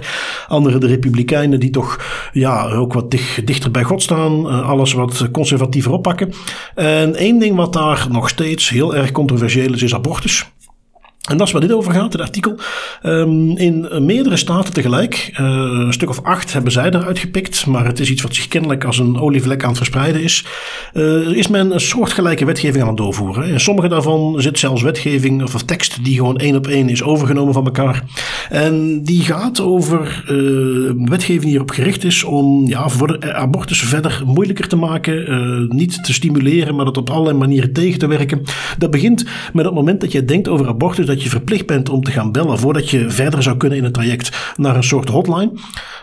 Andere 0.49 0.79
de 0.79 0.87
republikeinen 0.87 1.61
die 1.61 1.71
toch 1.71 1.99
ja, 2.33 2.71
ook 2.71 2.93
wat 2.93 3.11
dicht, 3.11 3.47
dichter 3.47 3.71
bij 3.71 3.83
God 3.83 4.03
staan. 4.03 4.47
Uh, 4.47 4.69
alles 4.69 4.93
wat 4.93 5.31
conservatiever 5.31 5.93
oppakken. 5.93 6.33
En 6.75 7.15
één 7.15 7.39
ding 7.39 7.57
wat 7.57 7.73
daar 7.73 8.07
nog 8.11 8.29
steeds 8.29 8.69
heel 8.69 8.97
erg 8.97 9.13
controversieel 9.13 9.73
is, 9.73 9.83
is 9.83 9.95
abortus. 9.95 10.51
En 11.29 11.37
dat 11.37 11.47
is 11.47 11.53
waar 11.53 11.63
dit 11.63 11.73
over 11.73 11.93
gaat, 11.93 12.13
het 12.13 12.23
artikel. 12.23 12.59
Um, 13.03 13.57
in 13.57 13.89
meerdere 14.05 14.37
staten 14.37 14.73
tegelijk, 14.73 15.31
uh, 15.33 15.47
een 15.47 15.93
stuk 15.93 16.09
of 16.09 16.23
acht 16.23 16.53
hebben 16.53 16.73
zij 16.73 16.87
eruit 16.87 17.19
gepikt, 17.19 17.67
maar 17.67 17.87
het 17.87 18.01
is 18.01 18.11
iets 18.11 18.23
wat 18.23 18.35
zich 18.35 18.49
kennelijk 18.49 18.85
als 18.85 18.99
een 18.99 19.21
olievlek 19.21 19.63
aan 19.63 19.69
het 19.69 19.77
verspreiden 19.77 20.23
is. 20.23 20.45
Uh, 20.95 21.29
is 21.29 21.49
men 21.49 21.73
een 21.73 21.81
soortgelijke 21.81 22.45
wetgeving 22.45 22.83
aan 22.83 22.89
het 22.89 22.97
doorvoeren. 22.97 23.49
In 23.49 23.61
sommige 23.61 23.89
daarvan 23.89 24.35
zit 24.39 24.59
zelfs 24.59 24.83
wetgeving 24.83 25.43
of 25.43 25.63
tekst 25.63 26.05
die 26.05 26.17
gewoon 26.17 26.39
één 26.39 26.57
op 26.57 26.67
één 26.67 26.89
is 26.89 27.03
overgenomen 27.03 27.55
van 27.55 27.65
elkaar. 27.65 28.05
En 28.49 29.03
die 29.03 29.23
gaat 29.23 29.61
over 29.61 30.25
uh, 30.31 30.93
wetgeving 31.09 31.45
die 31.45 31.55
erop 31.55 31.71
gericht 31.71 32.05
is 32.05 32.25
om 32.25 32.69
ja, 32.69 32.89
voor 32.89 33.33
abortus 33.33 33.81
verder 33.81 34.23
moeilijker 34.27 34.69
te 34.69 34.77
maken, 34.77 35.69
niet 35.77 36.05
te 36.05 36.13
stimuleren, 36.13 36.75
maar 36.75 36.85
dat 36.85 36.97
op 36.97 37.11
allerlei 37.11 37.37
manieren 37.37 37.73
tegen 37.73 37.99
te 37.99 38.07
werken. 38.07 38.43
Dat 38.79 38.91
begint 38.91 39.25
met 39.53 39.65
het 39.65 39.75
moment 39.75 40.01
dat 40.01 40.13
je 40.13 40.25
denkt 40.25 40.49
over 40.49 40.69
abortus 40.69 41.09
dat 41.11 41.23
je 41.23 41.29
verplicht 41.29 41.67
bent 41.67 41.89
om 41.89 42.03
te 42.03 42.11
gaan 42.11 42.33
bellen 42.33 42.59
voordat 42.59 42.91
je 42.91 43.11
verder 43.11 43.43
zou 43.43 43.57
kunnen 43.57 43.79
in 43.79 43.85
het 43.85 43.93
traject 43.93 44.55
naar 44.57 44.77
een 44.77 44.83
soort 44.83 45.09
hotline. 45.09 45.53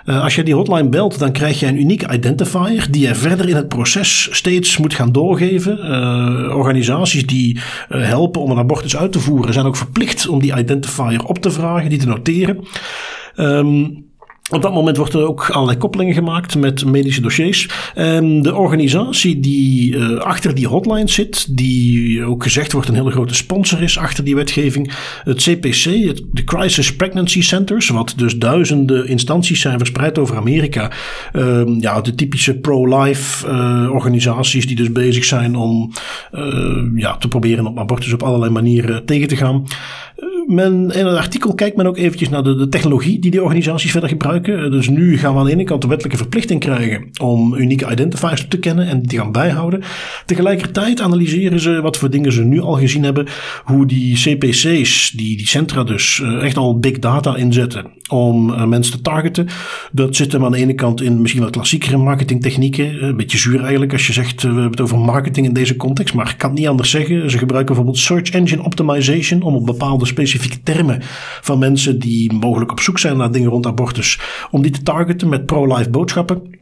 Uh, 0.06 0.24
als 0.24 0.36
je 0.36 0.44
die 0.44 0.56
hotline 0.56 0.90
belt, 0.90 1.20
dan 1.20 1.32
krijg 1.32 1.60
je 1.60 1.66
een 1.66 1.80
unieke 1.80 2.14
identifier 2.14 2.88
die 2.92 3.08
je 3.08 3.16
verder 3.16 3.50
in 3.50 3.56
het 3.56 3.68
proces 3.68 4.30
steeds 4.32 4.78
moet 4.78 4.94
gaan 4.94 5.12
doorgeven. 5.12 5.78
Uh, 5.78 6.56
organisaties 6.56 7.26
die 7.26 7.56
uh, 7.56 7.62
helpen 8.08 8.42
om 8.42 8.52
een 8.52 8.58
abortus 8.58 8.98
uit 8.98 9.12
te 9.12 9.20
voeren 9.20 9.54
zijn 9.54 9.66
ook 9.66 9.76
verplicht 9.76 10.28
om 10.28 10.40
die 10.40 10.58
identifier 10.58 11.24
op 11.26 11.38
te 11.38 11.52
vragen, 11.52 11.90
die 11.90 12.00
te 12.00 12.08
noteren. 12.08 12.66
Um, 13.36 14.07
op 14.50 14.62
dat 14.62 14.74
moment 14.74 14.98
wordt 14.98 15.14
er 15.14 15.28
ook 15.28 15.50
allerlei 15.50 15.78
koppelingen 15.78 16.14
gemaakt 16.14 16.56
met 16.56 16.86
medische 16.86 17.22
dossiers. 17.22 17.70
En 17.94 18.42
de 18.42 18.56
organisatie 18.56 19.40
die 19.40 19.96
uh, 19.96 20.18
achter 20.18 20.56
die 20.56 20.68
hotline 20.68 21.10
zit, 21.10 21.58
die 21.58 22.24
ook 22.24 22.44
gezegd 22.44 22.72
wordt 22.72 22.88
een 22.88 22.96
hele 22.96 23.12
grote 23.12 23.36
sponsor 23.36 23.82
is 23.82 23.98
achter 23.98 24.24
die 24.24 24.36
wetgeving, 24.36 24.92
het 25.24 25.42
CPC, 25.42 25.84
de 26.32 26.44
Crisis 26.46 26.96
Pregnancy 26.96 27.42
Centers, 27.42 27.90
wat 27.90 28.14
dus 28.18 28.38
duizenden 28.38 29.08
instanties 29.08 29.62
zijn 29.62 29.78
verspreid 29.78 30.18
over 30.18 30.38
Amerika. 30.38 30.92
Uh, 31.34 31.62
ja, 31.80 32.02
de 32.02 32.16
typische 32.16 32.58
pro-life 32.58 33.48
uh, 33.48 33.92
organisaties 33.92 34.68
die 34.68 34.76
dus 34.76 34.92
bezig 34.92 35.26
zijn 35.26 35.56
om 35.56 35.92
uh, 36.34 36.84
ja, 36.96 37.18
te 37.18 37.28
proberen 37.28 37.66
om 37.66 37.80
abortus 37.80 38.14
op 38.14 38.24
allerlei 38.24 38.52
manieren 38.52 39.06
tegen 39.06 39.28
te 39.28 39.36
gaan 39.36 39.66
men, 40.48 40.92
in 40.92 41.06
het 41.06 41.18
artikel 41.18 41.54
kijkt 41.54 41.78
men 41.78 41.86
ook 41.86 41.98
eventjes 41.98 42.30
naar 42.30 42.44
de, 42.44 42.68
technologie 42.70 43.20
die 43.20 43.32
die 43.32 43.44
organisaties 43.44 43.92
verder 43.92 44.10
gebruiken. 44.10 44.72
Dus 44.72 44.90
nu 44.90 45.18
gaan 45.18 45.34
we 45.34 45.40
aan 45.40 45.46
de 45.46 45.52
ene 45.52 45.64
kant 45.64 45.82
de 45.82 45.88
wettelijke 45.88 46.18
verplichting 46.18 46.60
krijgen 46.60 47.10
om 47.22 47.56
unieke 47.56 47.92
identifiers 47.92 48.48
te 48.48 48.60
kennen 48.60 48.88
en 48.88 49.00
die 49.00 49.08
te 49.08 49.18
gaan 49.18 49.32
bijhouden. 49.32 49.84
Tegelijkertijd 50.26 51.02
analyseren 51.02 51.60
ze 51.60 51.82
wat 51.82 51.98
voor 51.98 52.10
dingen 52.10 52.32
ze 52.32 52.44
nu 52.44 52.62
al 52.62 52.74
gezien 52.74 53.04
hebben. 53.04 53.28
Hoe 53.64 53.86
die 53.86 54.16
CPC's, 54.16 55.12
die, 55.12 55.38
die 55.38 55.48
centra 55.48 55.84
dus, 55.84 56.22
eh, 56.24 56.44
echt 56.44 56.58
al 56.58 56.80
big 56.80 57.00
data 57.00 57.36
inzetten 57.36 57.86
om 58.10 58.50
uh, 58.50 58.66
mensen 58.66 58.94
te 58.94 59.02
targeten. 59.02 59.48
Dat 59.92 60.16
zit 60.16 60.32
hem 60.32 60.46
aan 60.46 60.52
de 60.52 60.58
ene 60.58 60.74
kant 60.74 61.02
in 61.02 61.22
misschien 61.22 61.44
wat 61.44 61.52
klassiekere 61.52 61.98
marketingtechnieken. 61.98 63.04
Een 63.04 63.18
beetje 63.18 63.38
zuur 63.38 63.62
eigenlijk 63.62 63.92
als 63.92 64.08
je 64.08 64.14
zegt 64.14 64.42
we 64.42 64.48
hebben 64.48 64.72
het 64.72 64.82
over 64.82 65.00
marketing 65.00 65.46
in 65.46 65.54
deze 65.54 65.76
context. 65.76 66.14
Maar 66.14 66.30
ik 66.30 66.38
kan 66.38 66.50
het 66.50 66.60
niet 66.60 66.68
anders 66.68 66.90
zeggen. 66.90 67.32
Ze 67.32 67.38
gebruiken 67.38 67.76
bijvoorbeeld 67.76 68.04
search 68.04 68.30
engine 68.30 68.64
optimization 68.64 69.42
om 69.42 69.56
op 69.56 69.66
bepaalde 69.66 70.06
specifieke 70.06 70.37
termen 70.64 71.00
van 71.42 71.60
mensen 71.60 72.00
die 72.00 72.34
mogelijk 72.34 72.72
op 72.72 72.80
zoek 72.80 73.00
zijn 73.00 73.18
naar 73.18 73.32
dingen 73.32 73.50
rond 73.50 73.66
abortus, 73.66 74.20
om 74.52 74.62
die 74.62 74.72
te 74.72 74.82
targeten 74.82 75.30
met 75.30 75.46
pro-life 75.46 75.90
boodschappen. 75.90 76.57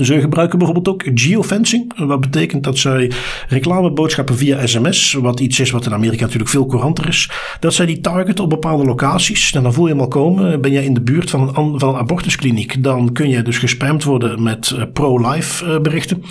Ze 0.00 0.20
gebruiken 0.20 0.58
bijvoorbeeld 0.58 0.88
ook 0.88 1.02
geofencing, 1.14 2.06
wat 2.06 2.20
betekent 2.20 2.64
dat 2.64 2.78
zij 2.78 3.10
reclameboodschappen 3.48 4.36
via 4.36 4.66
sms, 4.66 5.12
wat 5.12 5.40
iets 5.40 5.60
is 5.60 5.70
wat 5.70 5.86
in 5.86 5.92
Amerika 5.92 6.22
natuurlijk 6.22 6.50
veel 6.50 6.66
couranter 6.66 7.08
is, 7.08 7.30
dat 7.60 7.74
zij 7.74 7.86
die 7.86 8.00
targeten 8.00 8.44
op 8.44 8.50
bepaalde 8.50 8.84
locaties. 8.84 9.52
En 9.52 9.62
dan 9.62 9.72
voel 9.72 9.86
je 9.86 9.92
hem 9.92 10.00
al 10.00 10.08
komen, 10.08 10.60
ben 10.60 10.72
jij 10.72 10.84
in 10.84 10.94
de 10.94 11.00
buurt 11.00 11.30
van 11.30 11.40
een, 11.40 11.78
van 11.80 11.88
een 11.88 12.00
abortuskliniek, 12.00 12.82
dan 12.82 13.12
kun 13.12 13.28
je 13.28 13.42
dus 13.42 13.58
gespamd 13.58 14.04
worden 14.04 14.42
met 14.42 14.74
uh, 14.76 14.82
pro-life 14.92 15.64
uh, 15.64 15.80
berichten. 15.80 16.22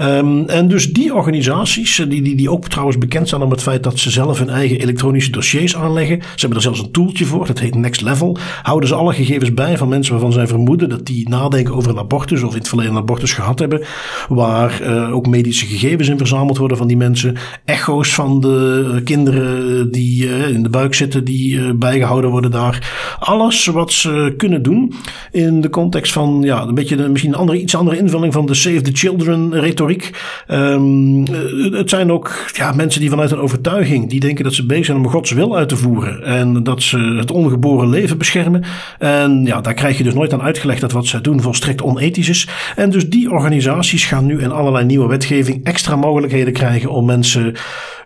Um, 0.00 0.48
en 0.48 0.68
dus 0.68 0.92
die 0.92 1.14
organisaties, 1.14 1.96
die, 2.08 2.22
die, 2.22 2.36
die 2.36 2.50
ook 2.50 2.68
trouwens 2.68 2.98
bekend 2.98 3.28
zijn 3.28 3.42
om 3.42 3.50
het 3.50 3.62
feit 3.62 3.82
dat 3.82 3.98
ze 3.98 4.10
zelf 4.10 4.38
hun 4.38 4.50
eigen 4.50 4.80
elektronische 4.80 5.30
dossiers 5.30 5.76
aanleggen, 5.76 6.22
ze 6.22 6.40
hebben 6.40 6.56
er 6.56 6.64
zelfs 6.64 6.80
een 6.80 6.90
toeltje 6.90 7.24
voor, 7.24 7.46
dat 7.46 7.58
heet 7.58 7.74
Next 7.74 8.00
Level, 8.00 8.36
houden 8.62 8.88
ze 8.88 8.94
alle 8.94 9.12
gegevens 9.12 9.54
bij 9.54 9.78
van 9.78 9.88
mensen 9.88 10.12
waarvan 10.12 10.32
zij 10.32 10.46
vermoeden 10.46 10.88
dat 10.88 11.06
die 11.06 11.28
nadenken 11.28 11.74
over 11.74 11.90
een 11.90 11.98
abortus 11.98 12.42
of 12.42 12.52
in 12.52 12.58
het 12.58 12.68
verleden 12.68 13.05
abortus 13.06 13.32
gehad 13.32 13.58
hebben. 13.58 13.82
Waar 14.28 14.80
uh, 14.82 15.14
ook 15.14 15.26
medische 15.26 15.66
gegevens 15.66 16.08
in 16.08 16.18
verzameld 16.18 16.58
worden 16.58 16.76
van 16.76 16.86
die 16.86 16.96
mensen. 16.96 17.36
Echo's 17.64 18.14
van 18.14 18.40
de 18.40 19.00
kinderen 19.04 19.90
die 19.90 20.26
uh, 20.26 20.48
in 20.48 20.62
de 20.62 20.68
buik 20.68 20.94
zitten, 20.94 21.24
die 21.24 21.74
bijgehouden 21.74 22.30
worden 22.30 22.50
daar. 22.50 23.16
Alles 23.18 23.66
wat 23.66 23.92
ze 23.92 24.34
kunnen 24.36 24.62
doen 24.62 24.92
in 25.32 25.60
de 25.60 25.70
context 25.70 26.12
van 26.12 26.40
ja, 26.44 26.62
een 26.62 26.74
beetje 26.74 27.08
misschien 27.08 27.32
een 27.32 27.38
andere, 27.38 27.60
iets 27.60 27.74
andere 27.76 27.98
invulling 27.98 28.32
van 28.32 28.46
de 28.46 28.54
Save 28.54 28.80
the 28.80 28.90
Children 28.92 29.60
retoriek. 29.60 30.10
Um, 30.48 31.24
het 31.72 31.90
zijn 31.90 32.12
ook 32.12 32.50
ja, 32.52 32.72
mensen 32.72 33.00
die 33.00 33.10
vanuit 33.10 33.30
een 33.30 33.38
overtuiging, 33.38 34.10
die 34.10 34.20
denken 34.20 34.44
dat 34.44 34.54
ze 34.54 34.66
bezig 34.66 34.84
zijn 34.84 34.98
om 34.98 35.08
Gods 35.08 35.30
wil 35.30 35.56
uit 35.56 35.68
te 35.68 35.76
voeren. 35.76 36.24
En 36.24 36.62
dat 36.62 36.82
ze 36.82 36.98
het 36.98 37.30
ongeboren 37.30 37.88
leven 37.88 38.18
beschermen. 38.18 38.64
En 38.98 39.44
ja, 39.44 39.60
daar 39.60 39.74
krijg 39.74 39.98
je 39.98 40.04
dus 40.04 40.14
nooit 40.14 40.32
aan 40.32 40.42
uitgelegd 40.42 40.80
dat 40.80 40.92
wat 40.92 41.06
zij 41.06 41.20
doen 41.20 41.40
volstrekt 41.40 41.82
onethisch 41.82 42.28
is. 42.28 42.48
En 42.76 42.90
dus 42.90 42.95
die 43.04 43.30
organisaties 43.30 44.04
gaan 44.04 44.26
nu 44.26 44.42
in 44.42 44.52
allerlei 44.52 44.84
nieuwe 44.84 45.08
wetgeving 45.08 45.64
extra 45.64 45.96
mogelijkheden 45.96 46.52
krijgen 46.52 46.90
om 46.90 47.04
mensen, 47.04 47.54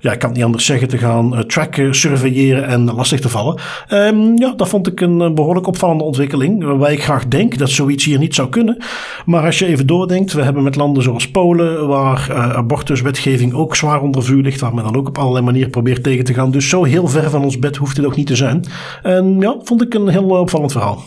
ja, 0.01 0.13
ik 0.13 0.19
kan 0.19 0.29
het 0.29 0.37
niet 0.37 0.47
anders 0.47 0.65
zeggen, 0.65 0.89
te 0.89 0.99
gaan 0.99 1.35
uh, 1.35 1.39
tracken, 1.39 1.95
surveilleren 1.95 2.67
en 2.67 2.95
lastig 2.95 3.21
te 3.21 3.29
vallen. 3.29 3.61
Um, 3.93 4.39
ja, 4.39 4.53
dat 4.57 4.69
vond 4.69 4.87
ik 4.87 5.01
een 5.01 5.35
behoorlijk 5.35 5.67
opvallende 5.67 6.05
ontwikkeling, 6.05 6.65
waarbij 6.65 6.93
ik 6.93 7.03
graag 7.03 7.29
denk 7.29 7.59
dat 7.59 7.71
zoiets 7.71 8.05
hier 8.05 8.19
niet 8.19 8.35
zou 8.35 8.49
kunnen. 8.49 8.77
Maar 9.25 9.45
als 9.45 9.59
je 9.59 9.67
even 9.67 9.87
doordenkt, 9.87 10.33
we 10.33 10.43
hebben 10.43 10.63
met 10.63 10.77
landen 10.77 11.03
zoals 11.03 11.31
Polen, 11.31 11.89
waar 11.89 12.27
uh, 12.31 12.51
abortuswetgeving 12.51 13.55
ook 13.55 13.77
zwaar 13.77 14.01
onder 14.01 14.25
vuur 14.25 14.43
ligt, 14.43 14.61
waar 14.61 14.75
men 14.75 14.85
dan 14.85 14.97
ook 14.97 15.09
op 15.09 15.19
allerlei 15.19 15.45
manieren 15.45 15.71
probeert 15.71 16.03
tegen 16.03 16.25
te 16.25 16.35
gaan. 16.35 16.51
Dus 16.51 16.69
zo 16.69 16.85
heel 16.85 17.09
ver 17.09 17.31
van 17.31 17.43
ons 17.43 17.59
bed 17.59 17.77
hoeft 17.77 17.97
het 17.97 18.07
ook 18.07 18.17
niet 18.17 18.27
te 18.27 18.37
zijn. 18.37 18.65
En 19.03 19.37
ja, 19.41 19.57
vond 19.63 19.83
ik 19.83 19.95
een 19.95 20.09
heel 20.09 20.29
opvallend 20.29 20.73
verhaal. 20.73 21.03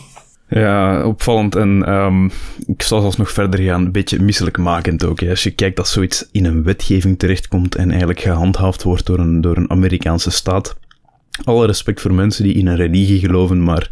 Ja, 0.48 1.06
opvallend. 1.06 1.56
En 1.56 1.92
um, 1.92 2.30
ik 2.66 2.82
zal 2.82 3.00
zelfs 3.00 3.16
nog 3.16 3.30
verder 3.30 3.60
gaan, 3.60 3.84
een 3.84 3.92
beetje 3.92 4.22
misselijkmakend 4.22 5.04
ook. 5.04 5.20
Hè. 5.20 5.30
Als 5.30 5.42
je 5.42 5.50
kijkt 5.50 5.76
dat 5.76 5.88
zoiets 5.88 6.28
in 6.32 6.44
een 6.44 6.62
wetgeving 6.62 7.18
terechtkomt 7.18 7.74
en 7.74 7.88
eigenlijk 7.88 8.20
gehandhaafd 8.20 8.82
wordt 8.82 9.06
door 9.06 9.18
een, 9.18 9.40
door 9.40 9.56
een 9.56 9.70
Amerikaanse 9.70 10.30
staat. 10.30 10.76
Alle 11.44 11.66
respect 11.66 12.00
voor 12.00 12.14
mensen 12.14 12.44
die 12.44 12.54
in 12.54 12.66
een 12.66 12.76
religie 12.76 13.18
geloven, 13.18 13.62
maar 13.62 13.90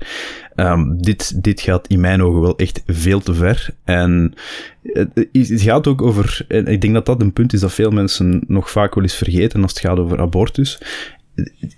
Um, 0.57 1.03
dit, 1.03 1.43
dit 1.43 1.61
gaat 1.61 1.87
in 1.87 2.01
mijn 2.01 2.23
ogen 2.23 2.41
wel 2.41 2.57
echt 2.57 2.83
veel 2.87 3.21
te 3.21 3.35
ver. 3.35 3.69
En 3.85 4.35
het, 4.83 5.29
het 5.33 5.61
gaat 5.61 5.87
ook 5.87 6.03
over, 6.03 6.45
en 6.49 6.67
ik 6.67 6.81
denk 6.81 6.95
dat 6.95 7.07
dat 7.07 7.21
een 7.21 7.33
punt 7.33 7.53
is 7.53 7.61
dat 7.61 7.73
veel 7.73 7.91
mensen 7.91 8.45
nog 8.47 8.71
vaak 8.71 8.95
wel 8.95 9.05
eens 9.05 9.15
vergeten 9.15 9.63
als 9.63 9.71
het 9.71 9.81
gaat 9.81 9.99
over 9.99 10.21
abortus. 10.21 10.79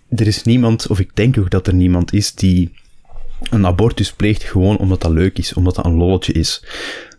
Er 0.08 0.26
is 0.26 0.42
niemand, 0.42 0.86
of 0.86 1.00
ik 1.00 1.10
denk 1.14 1.38
ook 1.38 1.50
dat 1.50 1.66
er 1.66 1.74
niemand 1.74 2.12
is 2.12 2.34
die 2.34 2.72
een 3.50 3.66
abortus 3.66 4.12
pleegt 4.12 4.42
gewoon 4.42 4.76
omdat 4.76 5.00
dat 5.00 5.10
leuk 5.10 5.38
is, 5.38 5.52
omdat 5.52 5.74
dat 5.74 5.84
een 5.84 5.96
lolletje 5.96 6.32
is. 6.32 6.62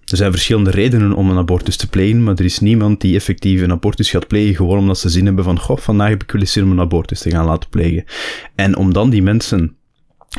Er 0.06 0.18
zijn 0.18 0.32
verschillende 0.32 0.72
redenen 0.72 1.14
om 1.14 1.30
een 1.30 1.38
abortus 1.38 1.76
te 1.76 1.90
plegen, 1.90 2.24
maar 2.24 2.36
er 2.36 2.46
is 2.46 2.60
niemand 2.60 3.02
die 3.02 3.16
effectief 3.16 3.62
een 3.62 3.72
abortus 3.72 4.10
gaat 4.10 4.28
plegen 4.28 4.56
gewoon 4.56 4.78
omdat 4.78 5.00
ze 5.00 5.10
zin 5.10 5.26
hebben 5.26 5.44
van, 5.44 5.60
goh, 5.60 5.78
vandaag 5.78 6.10
heb 6.10 6.24
ik 6.24 6.32
wel 6.32 6.46
zin 6.46 6.64
om 6.64 6.72
een 6.72 6.80
abortus 6.80 7.22
te 7.22 7.30
gaan 7.30 7.46
laten 7.46 7.70
plegen. 7.70 8.06
En 8.56 8.78
om 8.78 8.94
dan 8.94 9.10
die 9.10 9.22
mensen 9.22 9.76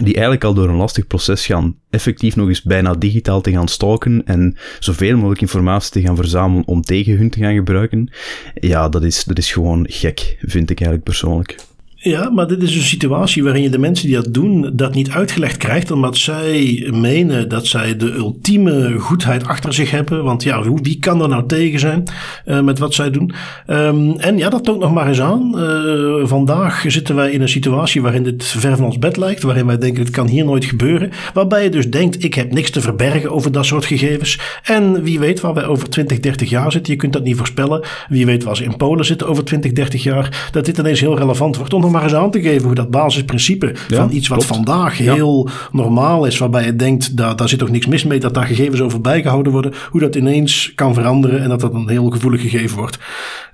die 0.02 0.14
eigenlijk 0.14 0.44
al 0.44 0.54
door 0.54 0.68
een 0.68 0.76
lastig 0.76 1.06
proces 1.06 1.46
gaan, 1.46 1.76
effectief 1.90 2.36
nog 2.36 2.48
eens 2.48 2.62
bijna 2.62 2.94
digitaal 2.94 3.40
te 3.40 3.50
gaan 3.50 3.68
stalken 3.68 4.24
en 4.24 4.56
zoveel 4.78 5.16
mogelijk 5.16 5.40
informatie 5.40 5.90
te 5.90 6.00
gaan 6.00 6.16
verzamelen 6.16 6.66
om 6.66 6.82
tegen 6.82 7.16
hun 7.16 7.30
te 7.30 7.38
gaan 7.38 7.54
gebruiken, 7.54 8.12
ja, 8.54 8.88
dat 8.88 9.02
is, 9.02 9.24
dat 9.24 9.38
is 9.38 9.52
gewoon 9.52 9.86
gek, 9.88 10.36
vind 10.40 10.70
ik 10.70 10.80
eigenlijk 10.80 11.08
persoonlijk. 11.08 11.56
Ja, 12.06 12.30
maar 12.30 12.46
dit 12.46 12.62
is 12.62 12.76
een 12.76 12.82
situatie 12.82 13.42
waarin 13.42 13.62
je 13.62 13.70
de 13.70 13.78
mensen 13.78 14.06
die 14.06 14.16
dat 14.16 14.34
doen, 14.34 14.70
dat 14.72 14.94
niet 14.94 15.10
uitgelegd 15.10 15.56
krijgt, 15.56 15.90
omdat 15.90 16.16
zij 16.16 16.88
menen 16.92 17.48
dat 17.48 17.66
zij 17.66 17.96
de 17.96 18.12
ultieme 18.12 18.98
goedheid 18.98 19.46
achter 19.46 19.74
zich 19.74 19.90
hebben. 19.90 20.24
Want 20.24 20.42
ja, 20.42 20.62
wie 20.82 20.98
kan 20.98 21.22
er 21.22 21.28
nou 21.28 21.46
tegen 21.46 21.78
zijn 21.78 22.04
uh, 22.46 22.60
met 22.60 22.78
wat 22.78 22.94
zij 22.94 23.10
doen? 23.10 23.32
Um, 23.66 24.18
en 24.18 24.38
ja, 24.38 24.48
dat 24.48 24.64
toont 24.64 24.80
nog 24.80 24.92
maar 24.92 25.08
eens 25.08 25.20
aan. 25.20 25.52
Uh, 25.56 26.26
vandaag 26.26 26.84
zitten 26.86 27.14
wij 27.14 27.30
in 27.30 27.40
een 27.40 27.48
situatie 27.48 28.02
waarin 28.02 28.22
dit 28.22 28.44
ver 28.44 28.76
van 28.76 28.84
ons 28.84 28.98
bed 28.98 29.16
lijkt, 29.16 29.42
waarin 29.42 29.66
wij 29.66 29.78
denken, 29.78 30.02
het 30.02 30.12
kan 30.12 30.28
hier 30.28 30.44
nooit 30.44 30.64
gebeuren. 30.64 31.10
Waarbij 31.34 31.62
je 31.62 31.70
dus 31.70 31.90
denkt, 31.90 32.24
ik 32.24 32.34
heb 32.34 32.52
niks 32.52 32.70
te 32.70 32.80
verbergen 32.80 33.30
over 33.30 33.52
dat 33.52 33.66
soort 33.66 33.84
gegevens. 33.84 34.40
En 34.62 35.02
wie 35.02 35.18
weet 35.18 35.40
waar 35.40 35.54
wij 35.54 35.66
over 35.66 35.88
20, 35.88 36.20
30 36.20 36.50
jaar 36.50 36.72
zitten, 36.72 36.92
je 36.92 36.98
kunt 36.98 37.12
dat 37.12 37.24
niet 37.24 37.36
voorspellen. 37.36 37.84
Wie 38.08 38.26
weet 38.26 38.44
waar 38.44 38.56
ze 38.56 38.64
in 38.64 38.76
Polen 38.76 39.04
zitten 39.04 39.28
over 39.28 39.44
20, 39.44 39.72
30 39.72 40.02
jaar, 40.02 40.48
dat 40.52 40.64
dit 40.64 40.78
ineens 40.78 41.00
heel 41.00 41.18
relevant 41.18 41.56
wordt. 41.56 41.74
Maar 41.96 42.04
eens 42.04 42.14
aan 42.14 42.30
te 42.30 42.40
geven 42.40 42.66
hoe 42.66 42.74
dat 42.74 42.90
basisprincipe 42.90 43.72
van 43.74 44.12
iets 44.12 44.28
wat 44.28 44.44
vandaag 44.44 44.98
heel 44.98 45.48
normaal 45.72 46.26
is, 46.26 46.38
waarbij 46.38 46.64
je 46.64 46.76
denkt, 46.76 47.16
daar, 47.16 47.36
daar 47.36 47.48
zit 47.48 47.58
toch 47.58 47.70
niks 47.70 47.86
mis 47.86 48.04
mee, 48.04 48.20
dat 48.20 48.34
daar 48.34 48.46
gegevens 48.46 48.80
over 48.80 49.00
bijgehouden 49.00 49.52
worden, 49.52 49.72
hoe 49.90 50.00
dat 50.00 50.14
ineens 50.14 50.72
kan 50.74 50.94
veranderen 50.94 51.42
en 51.42 51.48
dat 51.48 51.60
dat 51.60 51.74
een 51.74 51.88
heel 51.88 52.10
gevoelig 52.10 52.40
gegeven 52.40 52.76
wordt. 52.76 52.98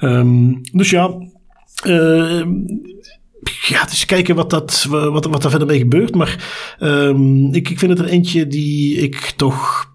Um, 0.00 0.60
dus 0.72 0.90
ja, 0.90 1.10
uh, 1.86 2.42
ja, 3.68 3.88
is 3.90 4.04
kijken 4.06 4.34
wat, 4.34 4.50
dat, 4.50 4.86
wat, 4.88 5.24
wat 5.24 5.44
er 5.44 5.50
verder 5.50 5.68
mee 5.68 5.78
gebeurt. 5.78 6.14
Maar 6.14 6.44
um, 6.80 7.54
ik, 7.54 7.70
ik 7.70 7.78
vind 7.78 7.90
het 7.90 8.00
er 8.00 8.12
eentje 8.12 8.46
die 8.46 8.96
ik 8.96 9.32
toch 9.36 9.90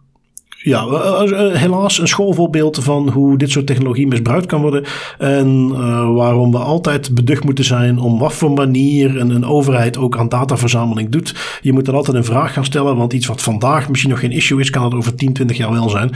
ja, 0.68 0.86
eh, 0.86 1.52
eh, 1.52 1.56
helaas 1.56 2.00
een 2.00 2.08
schoolvoorbeeld 2.08 2.80
van 2.84 3.10
hoe 3.10 3.38
dit 3.38 3.52
soort 3.52 3.68
technologie 3.68 4.08
misbruikt 4.08 4.46
kan 4.46 4.62
worden. 4.62 4.84
En 5.18 5.70
uh, 5.72 6.14
waarom 6.14 6.52
we 6.52 6.58
altijd 6.58 7.14
beducht 7.14 7.44
moeten 7.44 7.64
zijn 7.64 8.00
om 8.00 8.20
wat 8.20 8.34
voor 8.34 8.52
manier 8.52 9.20
een, 9.20 9.30
een 9.30 9.46
overheid 9.46 9.98
ook 9.98 10.18
aan 10.18 10.30
dataverzameling 10.30 11.10
doet. 11.10 11.60
Je 11.62 11.74
moet 11.74 11.86
dan 11.86 11.96
altijd 11.96 12.18
een 12.18 12.24
vraag 12.24 12.54
gaan 12.54 12.66
stellen, 12.66 12.98
want 12.98 13.14
iets 13.14 13.28
wat 13.28 13.42
vandaag 13.42 13.90
misschien 13.90 14.10
nog 14.10 14.20
geen 14.20 14.32
issue 14.32 14.60
is, 14.60 14.70
kan 14.70 14.84
het 14.84 14.94
over 14.94 15.16
10, 15.16 15.34
20 15.34 15.58
jaar 15.58 15.72
wel 15.72 15.90
zijn. 15.90 16.12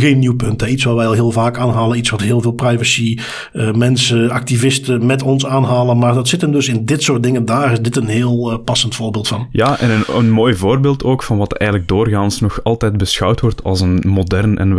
Geen 0.00 0.18
nieuw 0.18 0.36
punt. 0.36 0.62
Iets 0.62 0.84
wat 0.84 0.96
wij 0.96 1.06
al 1.06 1.12
heel 1.12 1.30
vaak 1.30 1.58
aanhalen. 1.58 1.98
Iets 1.98 2.10
wat 2.10 2.20
heel 2.20 2.40
veel 2.40 2.52
privacy 2.52 3.18
mensen, 3.52 4.30
activisten 4.30 5.06
met 5.06 5.22
ons 5.22 5.46
aanhalen. 5.46 5.98
Maar 5.98 6.14
dat 6.14 6.28
zit 6.28 6.40
hem 6.40 6.52
dus 6.52 6.68
in 6.68 6.84
dit 6.84 7.02
soort 7.02 7.22
dingen. 7.22 7.44
Daar 7.44 7.72
is 7.72 7.80
dit 7.80 7.96
een 7.96 8.08
heel 8.08 8.58
passend 8.64 8.94
voorbeeld 8.94 9.28
van. 9.28 9.46
Ja, 9.50 9.78
en 9.78 9.90
een, 9.90 10.04
een 10.16 10.30
mooi 10.30 10.54
voorbeeld 10.54 11.04
ook 11.04 11.22
van 11.22 11.38
wat 11.38 11.52
eigenlijk 11.52 11.90
doorgaans 11.90 12.40
nog 12.40 12.60
altijd 12.64 12.98
beschouwd 12.98 13.40
wordt 13.40 13.47
als 13.62 13.80
een 13.80 14.02
modern 14.06 14.58
en 14.58 14.76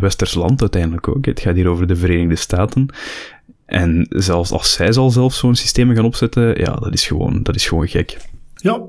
westers 0.00 0.34
land 0.34 0.60
uiteindelijk 0.60 1.08
ook. 1.08 1.24
Het 1.24 1.40
gaat 1.40 1.54
hier 1.54 1.68
over 1.68 1.86
de 1.86 1.96
Verenigde 1.96 2.36
Staten. 2.36 2.86
En 3.66 4.06
zelfs 4.08 4.50
als 4.50 4.72
zij 4.72 4.92
zal 4.92 5.10
zelf 5.10 5.34
zo'n 5.34 5.54
systeem 5.54 5.94
gaan 5.94 6.04
opzetten, 6.04 6.58
ja, 6.58 6.74
dat 6.74 6.92
is 6.92 7.06
gewoon, 7.06 7.42
dat 7.42 7.54
is 7.54 7.66
gewoon 7.66 7.88
gek. 7.88 8.16
Ja, 8.54 8.80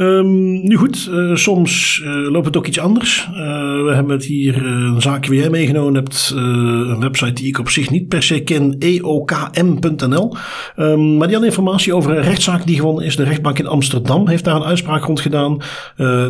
Um, 0.00 0.68
nu 0.68 0.76
goed, 0.76 1.08
uh, 1.10 1.34
soms 1.34 2.02
uh, 2.04 2.30
loopt 2.30 2.46
het 2.46 2.56
ook 2.56 2.66
iets 2.66 2.78
anders. 2.78 3.28
Uh, 3.30 3.36
we 3.82 3.90
hebben 3.94 4.14
het 4.16 4.24
hier 4.24 4.66
een 4.66 5.02
zaakje 5.02 5.30
waar 5.30 5.40
jij 5.40 5.50
meegenomen 5.50 5.94
hebt. 5.94 6.32
een 6.34 7.00
website 7.00 7.32
die 7.32 7.46
ik 7.46 7.58
op 7.58 7.68
zich 7.68 7.90
niet 7.90 8.08
per 8.08 8.22
se 8.22 8.40
ken, 8.40 8.76
eokm.nl. 8.78 10.36
Ehm, 10.76 11.16
maar 11.16 11.26
die 11.26 11.36
had 11.36 11.44
informatie 11.44 11.94
over 11.94 12.16
een 12.16 12.22
rechtszaak 12.22 12.66
die 12.66 12.76
gewonnen 12.76 13.04
is. 13.04 13.16
De 13.16 13.22
rechtbank 13.22 13.58
in 13.58 13.66
Amsterdam 13.66 14.28
heeft 14.28 14.44
daar 14.44 14.56
een 14.56 14.64
uitspraak 14.64 15.04
rond 15.04 15.20
gedaan. 15.20 15.62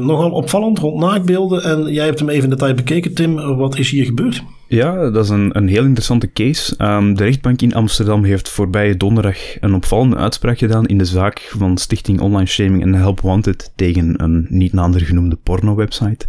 nogal 0.00 0.30
opvallend 0.30 0.78
rond 0.78 1.00
naakbeelden. 1.00 1.62
En 1.62 1.92
jij 1.92 2.04
hebt 2.04 2.18
hem 2.18 2.28
even 2.28 2.44
in 2.44 2.50
detail 2.50 2.74
bekeken, 2.74 3.14
Tim. 3.14 3.56
Wat 3.56 3.78
is 3.78 3.90
hier 3.90 4.04
gebeurd? 4.04 4.42
Ja, 4.70 5.11
dat 5.11 5.24
is 5.24 5.30
een, 5.30 5.56
een 5.56 5.68
heel 5.68 5.85
interessante 5.85 6.33
case. 6.33 6.74
Um, 6.78 7.14
de 7.14 7.24
rechtbank 7.24 7.62
in 7.62 7.74
Amsterdam 7.74 8.24
heeft 8.24 8.48
voorbije 8.48 8.96
donderdag 8.96 9.61
een 9.61 9.74
opvallende 9.74 10.16
uitspraak 10.16 10.59
gedaan 10.59 10.87
in 10.87 10.98
de 10.98 11.04
zaak 11.04 11.52
van 11.56 11.78
Stichting 11.78 12.20
Online 12.20 12.46
Shaming 12.46 12.83
en 12.83 12.94
Help 12.94 13.20
Wanted 13.20 13.72
tegen 13.76 14.22
een 14.22 14.46
niet 14.48 14.72
nader 14.72 15.00
genoemde 15.00 15.37
porno-website. 15.37 16.26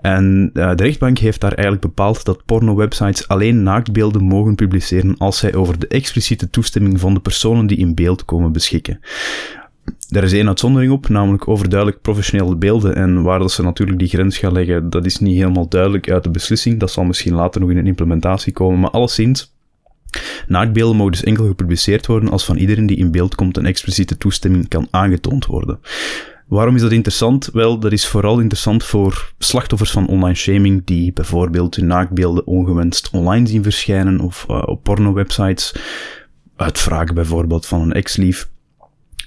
En 0.00 0.50
uh, 0.54 0.74
de 0.74 0.82
rechtbank 0.82 1.18
heeft 1.18 1.40
daar 1.40 1.52
eigenlijk 1.52 1.82
bepaald 1.82 2.24
dat 2.24 2.44
porno-websites 2.44 3.28
alleen 3.28 3.62
naaktbeelden 3.62 4.22
mogen 4.22 4.54
publiceren 4.54 5.16
als 5.18 5.38
zij 5.38 5.54
over 5.54 5.78
de 5.78 5.88
expliciete 5.88 6.50
toestemming 6.50 7.00
van 7.00 7.14
de 7.14 7.20
personen 7.20 7.66
die 7.66 7.78
in 7.78 7.94
beeld 7.94 8.24
komen 8.24 8.52
beschikken. 8.52 9.00
Er 10.10 10.24
is 10.24 10.32
één 10.32 10.46
uitzondering 10.46 10.92
op, 10.92 11.08
namelijk 11.08 11.48
overduidelijk 11.48 12.00
professionele 12.00 12.56
beelden. 12.56 12.94
En 12.94 13.22
waar 13.22 13.38
dat 13.38 13.52
ze 13.52 13.62
natuurlijk 13.62 13.98
die 13.98 14.08
grens 14.08 14.38
gaan 14.38 14.52
leggen, 14.52 14.90
dat 14.90 15.06
is 15.06 15.18
niet 15.18 15.36
helemaal 15.36 15.68
duidelijk 15.68 16.10
uit 16.10 16.22
de 16.22 16.30
beslissing. 16.30 16.80
Dat 16.80 16.90
zal 16.90 17.04
misschien 17.04 17.34
later 17.34 17.60
nog 17.60 17.70
in 17.70 17.76
een 17.76 17.86
implementatie 17.86 18.52
komen. 18.52 18.80
Maar 18.80 18.90
alleszins, 18.90 19.54
naaktbeelden 20.46 20.96
mogen 20.96 21.12
dus 21.12 21.24
enkel 21.24 21.46
gepubliceerd 21.46 22.06
worden 22.06 22.30
als 22.30 22.44
van 22.44 22.56
iedereen 22.56 22.86
die 22.86 22.96
in 22.96 23.10
beeld 23.10 23.34
komt 23.34 23.56
een 23.56 23.66
expliciete 23.66 24.16
toestemming 24.16 24.68
kan 24.68 24.88
aangetoond 24.90 25.46
worden. 25.46 25.78
Waarom 26.46 26.74
is 26.74 26.80
dat 26.80 26.92
interessant? 26.92 27.48
Wel, 27.52 27.78
dat 27.78 27.92
is 27.92 28.06
vooral 28.06 28.40
interessant 28.40 28.84
voor 28.84 29.32
slachtoffers 29.38 29.90
van 29.90 30.08
online 30.08 30.34
shaming 30.34 30.82
die 30.84 31.12
bijvoorbeeld 31.12 31.76
hun 31.76 31.86
naaktbeelden 31.86 32.46
ongewenst 32.46 33.10
online 33.12 33.46
zien 33.46 33.62
verschijnen 33.62 34.20
of 34.20 34.46
uh, 34.50 34.62
op 34.66 34.82
porno-websites. 34.82 35.74
Uitvragen 36.56 37.14
bijvoorbeeld 37.14 37.66
van 37.66 37.80
een 37.80 37.92
ex-lief 37.92 38.48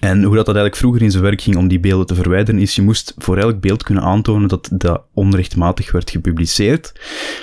en 0.01 0.23
hoe 0.23 0.35
dat, 0.35 0.45
dat 0.45 0.55
eigenlijk 0.55 0.75
vroeger 0.75 1.01
in 1.01 1.11
zijn 1.11 1.23
werk 1.23 1.41
ging 1.41 1.55
om 1.55 1.67
die 1.67 1.79
beelden 1.79 2.05
te 2.05 2.15
verwijderen, 2.15 2.61
is 2.61 2.75
je 2.75 2.81
moest 2.81 3.13
voor 3.17 3.37
elk 3.37 3.59
beeld 3.59 3.83
kunnen 3.83 4.03
aantonen 4.03 4.47
dat 4.47 4.69
dat 4.71 5.03
onrechtmatig 5.13 5.91
werd 5.91 6.09
gepubliceerd. 6.09 6.93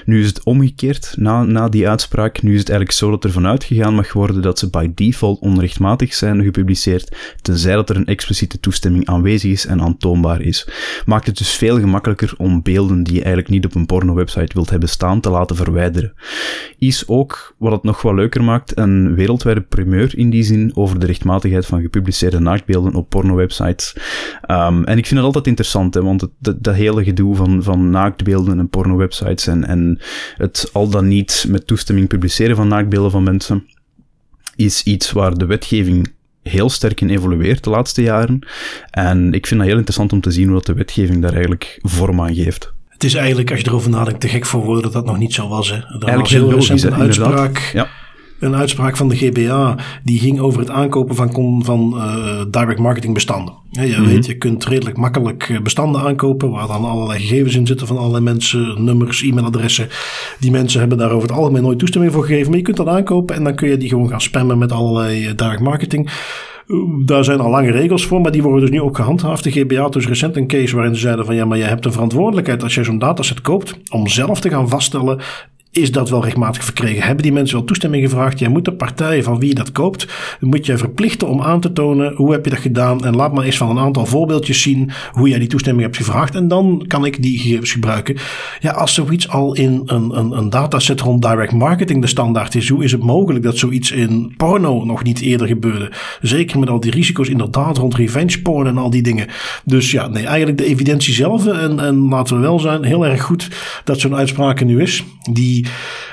Nu 0.05 0.21
is 0.21 0.27
het 0.27 0.43
omgekeerd 0.43 1.15
na, 1.17 1.43
na 1.43 1.69
die 1.69 1.89
uitspraak. 1.89 2.43
Nu 2.43 2.53
is 2.53 2.59
het 2.59 2.69
eigenlijk 2.69 2.99
zo 2.99 3.11
dat 3.11 3.25
er 3.25 3.33
vanuit 3.33 3.65
gegaan 3.65 3.95
mag 3.95 4.13
worden 4.13 4.43
dat 4.43 4.59
ze 4.59 4.71
by 4.71 4.91
default 4.95 5.41
onrechtmatig 5.41 6.15
zijn 6.15 6.43
gepubliceerd, 6.43 7.17
tenzij 7.43 7.75
dat 7.75 7.91
er 7.91 7.97
een 7.97 8.07
expliciete 8.07 8.61
toestemming 8.61 9.07
aanwezig 9.07 9.51
is 9.51 9.67
en 9.67 9.81
aantoonbaar 9.81 10.41
is. 10.41 10.69
Maakt 11.07 11.27
het 11.27 11.39
dus 11.39 11.53
veel 11.57 11.79
gemakkelijker 11.79 12.35
om 12.37 12.63
beelden 12.63 13.03
die 13.03 13.15
je 13.15 13.23
eigenlijk 13.23 13.49
niet 13.49 13.65
op 13.65 13.75
een 13.75 13.87
porno-website 13.87 14.55
wilt 14.55 14.71
hebben 14.71 14.89
staan 14.89 15.21
te 15.21 15.31
laten 15.31 15.57
verwijderen. 15.57 16.13
Is 16.79 17.09
ook, 17.09 17.55
wat 17.59 17.73
het 17.73 17.83
nog 17.83 18.03
wat 18.03 18.15
leuker 18.15 18.45
maakt, 18.45 18.79
een 18.79 19.15
wereldwijde 19.15 19.61
primeur 19.61 20.19
in 20.19 20.31
die 20.31 20.43
zin 20.43 20.71
over 20.75 20.99
de 20.99 21.07
rechtmatigheid 21.07 21.67
van 21.67 21.81
gepubliceerde 21.81 22.47
naaktbeelden 22.49 22.95
op 22.95 23.09
porno-websites. 23.09 23.95
Um, 24.51 24.85
en 24.85 24.99
ik 24.99 25.07
vind 25.07 25.17
het 25.17 25.25
altijd 25.25 25.47
interessant, 25.47 25.95
hè, 25.95 26.03
want 26.03 26.21
het, 26.21 26.31
dat, 26.59 26.75
hele 26.75 27.05
gedoe 27.05 27.37
van, 27.37 27.63
van 27.63 27.91
naaktbeelden 27.91 28.59
en 28.59 28.69
porno-websites 28.69 29.47
en, 29.47 29.65
en 29.65 29.99
het 30.37 30.71
al 30.73 30.89
dan 30.89 31.09
niet 31.09 31.45
met 31.49 31.67
toestemming 31.67 32.09
publiceren 32.09 32.57
van 32.57 32.69
naaktbeelden 32.69 33.11
van 33.11 33.23
mensen, 33.23 33.67
is 34.57 34.83
iets 34.83 35.13
waar 35.13 35.35
de 35.35 35.47
wetgeving 35.47 36.13
heel 36.43 36.71
sterk 36.71 37.01
in 37.01 37.11
evolueert 37.11 37.65
de 37.65 37.71
laatste 37.71 38.03
jaren. 38.03 38.47
En 38.91 39.33
ik 39.33 39.47
vind 39.47 39.61
dat 39.61 39.69
heel 39.69 39.79
interessant 39.79 40.13
om 40.13 40.21
te 40.21 40.31
zien 40.31 40.45
hoe 40.45 40.55
dat 40.55 40.67
de 40.67 40.75
wetgeving 40.75 41.23
daar 41.23 41.33
eigenlijk 41.33 41.79
vorm 41.83 42.21
aan 42.21 42.35
geeft. 42.35 42.73
Het 42.89 43.05
is 43.05 43.15
eigenlijk, 43.15 43.51
als 43.51 43.61
je 43.61 43.67
erover 43.67 43.91
nadenkt, 43.91 44.21
te 44.21 44.29
gek 44.29 44.47
voor 44.47 44.65
woorden 44.65 44.83
dat 44.83 44.93
dat 44.93 45.07
nog 45.07 45.19
niet 45.19 45.35
zo 45.35 45.49
was. 45.49 45.69
Hè. 45.69 45.75
Er 45.75 45.83
eigenlijk 45.83 46.21
was 46.21 46.31
heel 46.31 46.51
recent 46.51 46.83
een 46.83 46.95
uitspraak. 46.95 47.71
Ja 47.73 47.89
een 48.41 48.55
uitspraak 48.55 48.97
van 48.97 49.09
de 49.09 49.17
GBA 49.17 49.77
die 50.05 50.19
ging 50.19 50.41
over 50.41 50.61
het 50.61 50.71
aankopen 50.71 51.15
van, 51.15 51.63
van 51.65 51.95
uh, 51.97 52.45
direct 52.51 52.79
marketing 52.79 53.15
bestanden. 53.15 53.55
Ja, 53.71 53.83
je 53.83 53.97
mhm. 53.97 54.05
weet, 54.05 54.27
je 54.27 54.39
kunt 54.39 54.65
redelijk 54.65 54.97
makkelijk 54.97 55.49
eh, 55.49 55.61
bestanden 55.61 56.01
aankopen 56.01 56.51
waar 56.51 56.67
dan 56.67 56.85
allerlei 56.85 57.21
gegevens 57.21 57.55
in 57.55 57.67
zitten 57.67 57.87
van 57.87 57.99
allerlei 57.99 58.25
mensen, 58.25 58.85
nummers, 58.85 59.23
e-mailadressen. 59.23 59.89
Die 60.39 60.51
mensen 60.51 60.81
hebben 60.81 60.99
daar 60.99 61.11
over 61.11 61.29
het 61.29 61.37
algemeen 61.39 61.63
nooit 61.63 61.79
toestemming 61.79 62.13
voor 62.13 62.25
gegeven, 62.25 62.49
maar 62.49 62.59
je 62.59 62.65
kunt 62.65 62.77
dat 62.77 62.87
aankopen 62.87 63.37
en 63.37 63.45
dan 63.45 63.55
kun 63.55 63.69
je 63.69 63.77
die 63.77 63.89
gewoon 63.89 64.09
gaan 64.09 64.21
spammen 64.21 64.59
met 64.59 64.73
allerlei 64.73 65.29
uh, 65.29 65.37
direct 65.37 65.61
marketing. 65.61 66.11
Daar 67.05 67.25
zijn 67.25 67.41
al 67.41 67.51
lange 67.51 67.71
regels 67.71 68.07
voor, 68.07 68.21
maar 68.21 68.33
die 68.33 68.43
worden 68.43 68.61
dus 68.61 68.71
nu 68.71 68.81
ook 68.81 68.97
gehandhaafd. 68.97 69.45
De 69.45 69.51
GBA 69.51 69.81
had 69.81 69.93
dus 69.93 70.07
recent 70.07 70.37
een 70.37 70.47
case 70.47 70.75
waarin 70.75 70.95
ze 70.95 71.01
zeiden 71.01 71.25
van 71.25 71.35
ja, 71.35 71.45
maar 71.45 71.59
jij 71.59 71.69
hebt 71.69 71.85
een 71.85 71.93
verantwoordelijkheid 71.93 72.63
als 72.63 72.75
jij 72.75 72.85
zo'n 72.85 72.99
dataset 72.99 73.41
koopt 73.41 73.79
om 73.91 74.09
zelf 74.09 74.41
te 74.41 74.49
gaan 74.49 74.69
vaststellen 74.69 75.21
is 75.71 75.93
dat 75.93 76.11
wel 76.11 76.25
rechtmatig 76.25 76.65
verkregen? 76.65 77.03
Hebben 77.03 77.23
die 77.23 77.33
mensen 77.33 77.57
wel 77.57 77.67
toestemming 77.67 78.03
gevraagd? 78.03 78.39
Jij 78.39 78.49
moet 78.49 78.65
de 78.65 78.73
partij 78.73 79.23
van 79.23 79.39
wie 79.39 79.49
je 79.49 79.55
dat 79.55 79.73
koopt, 79.73 80.07
moet 80.41 80.67
je 80.67 80.79
verplichten 80.79 81.29
om 81.29 81.43
aan 81.43 81.61
te 81.61 81.73
tonen 81.73 82.15
hoe 82.15 82.33
heb 82.33 82.45
je 82.45 82.51
dat 82.51 82.59
gedaan. 82.59 83.05
En 83.05 83.17
laat 83.17 83.33
maar 83.33 83.45
eens 83.45 83.57
van 83.57 83.71
een 83.71 83.79
aantal 83.79 84.07
voorbeeldjes 84.07 84.63
zien 84.63 84.91
hoe 85.13 85.29
jij 85.29 85.39
die 85.39 85.49
toestemming 85.49 85.85
hebt 85.85 85.97
gevraagd. 85.97 86.35
En 86.35 86.49
dan 86.49 86.85
kan 86.87 87.05
ik 87.05 87.23
die 87.23 87.39
gegevens 87.39 87.73
gebruiken. 87.73 88.17
Ja, 88.61 88.71
als 88.71 88.95
zoiets 88.95 89.29
al 89.29 89.55
in 89.55 89.83
een, 89.87 90.19
een, 90.19 90.33
een 90.33 90.51
dataset 90.51 91.01
rond 91.01 91.23
direct 91.23 91.53
marketing 91.53 92.01
de 92.01 92.07
standaard 92.07 92.55
is, 92.55 92.69
hoe 92.69 92.85
is 92.85 92.93
het 92.93 93.03
mogelijk 93.03 93.45
dat 93.45 93.59
zoiets 93.59 93.91
in 93.91 94.35
porno 94.37 94.85
nog 94.85 95.03
niet 95.03 95.21
eerder 95.21 95.47
gebeurde? 95.47 95.93
Zeker 96.21 96.59
met 96.59 96.69
al 96.69 96.81
die 96.81 96.91
risico's 96.91 97.29
inderdaad 97.29 97.77
rond 97.77 97.95
revenge 97.95 98.43
porn 98.43 98.67
en 98.67 98.79
al 98.79 98.91
die 98.91 99.03
dingen. 99.03 99.27
Dus 99.65 99.91
ja, 99.91 100.07
nee, 100.07 100.27
eigenlijk 100.27 100.59
de 100.59 100.65
evidentie 100.65 101.15
zelf. 101.15 101.47
En, 101.47 101.81
en 101.81 102.09
laten 102.09 102.37
we 102.37 102.43
wel 102.43 102.59
zijn, 102.59 102.85
heel 102.85 103.07
erg 103.07 103.23
goed 103.23 103.49
dat 103.85 104.01
zo'n 104.01 104.17
uitspraak 104.17 104.61
er 104.61 104.67
nu 104.67 104.83
is. 104.83 105.05
Die 105.33 105.58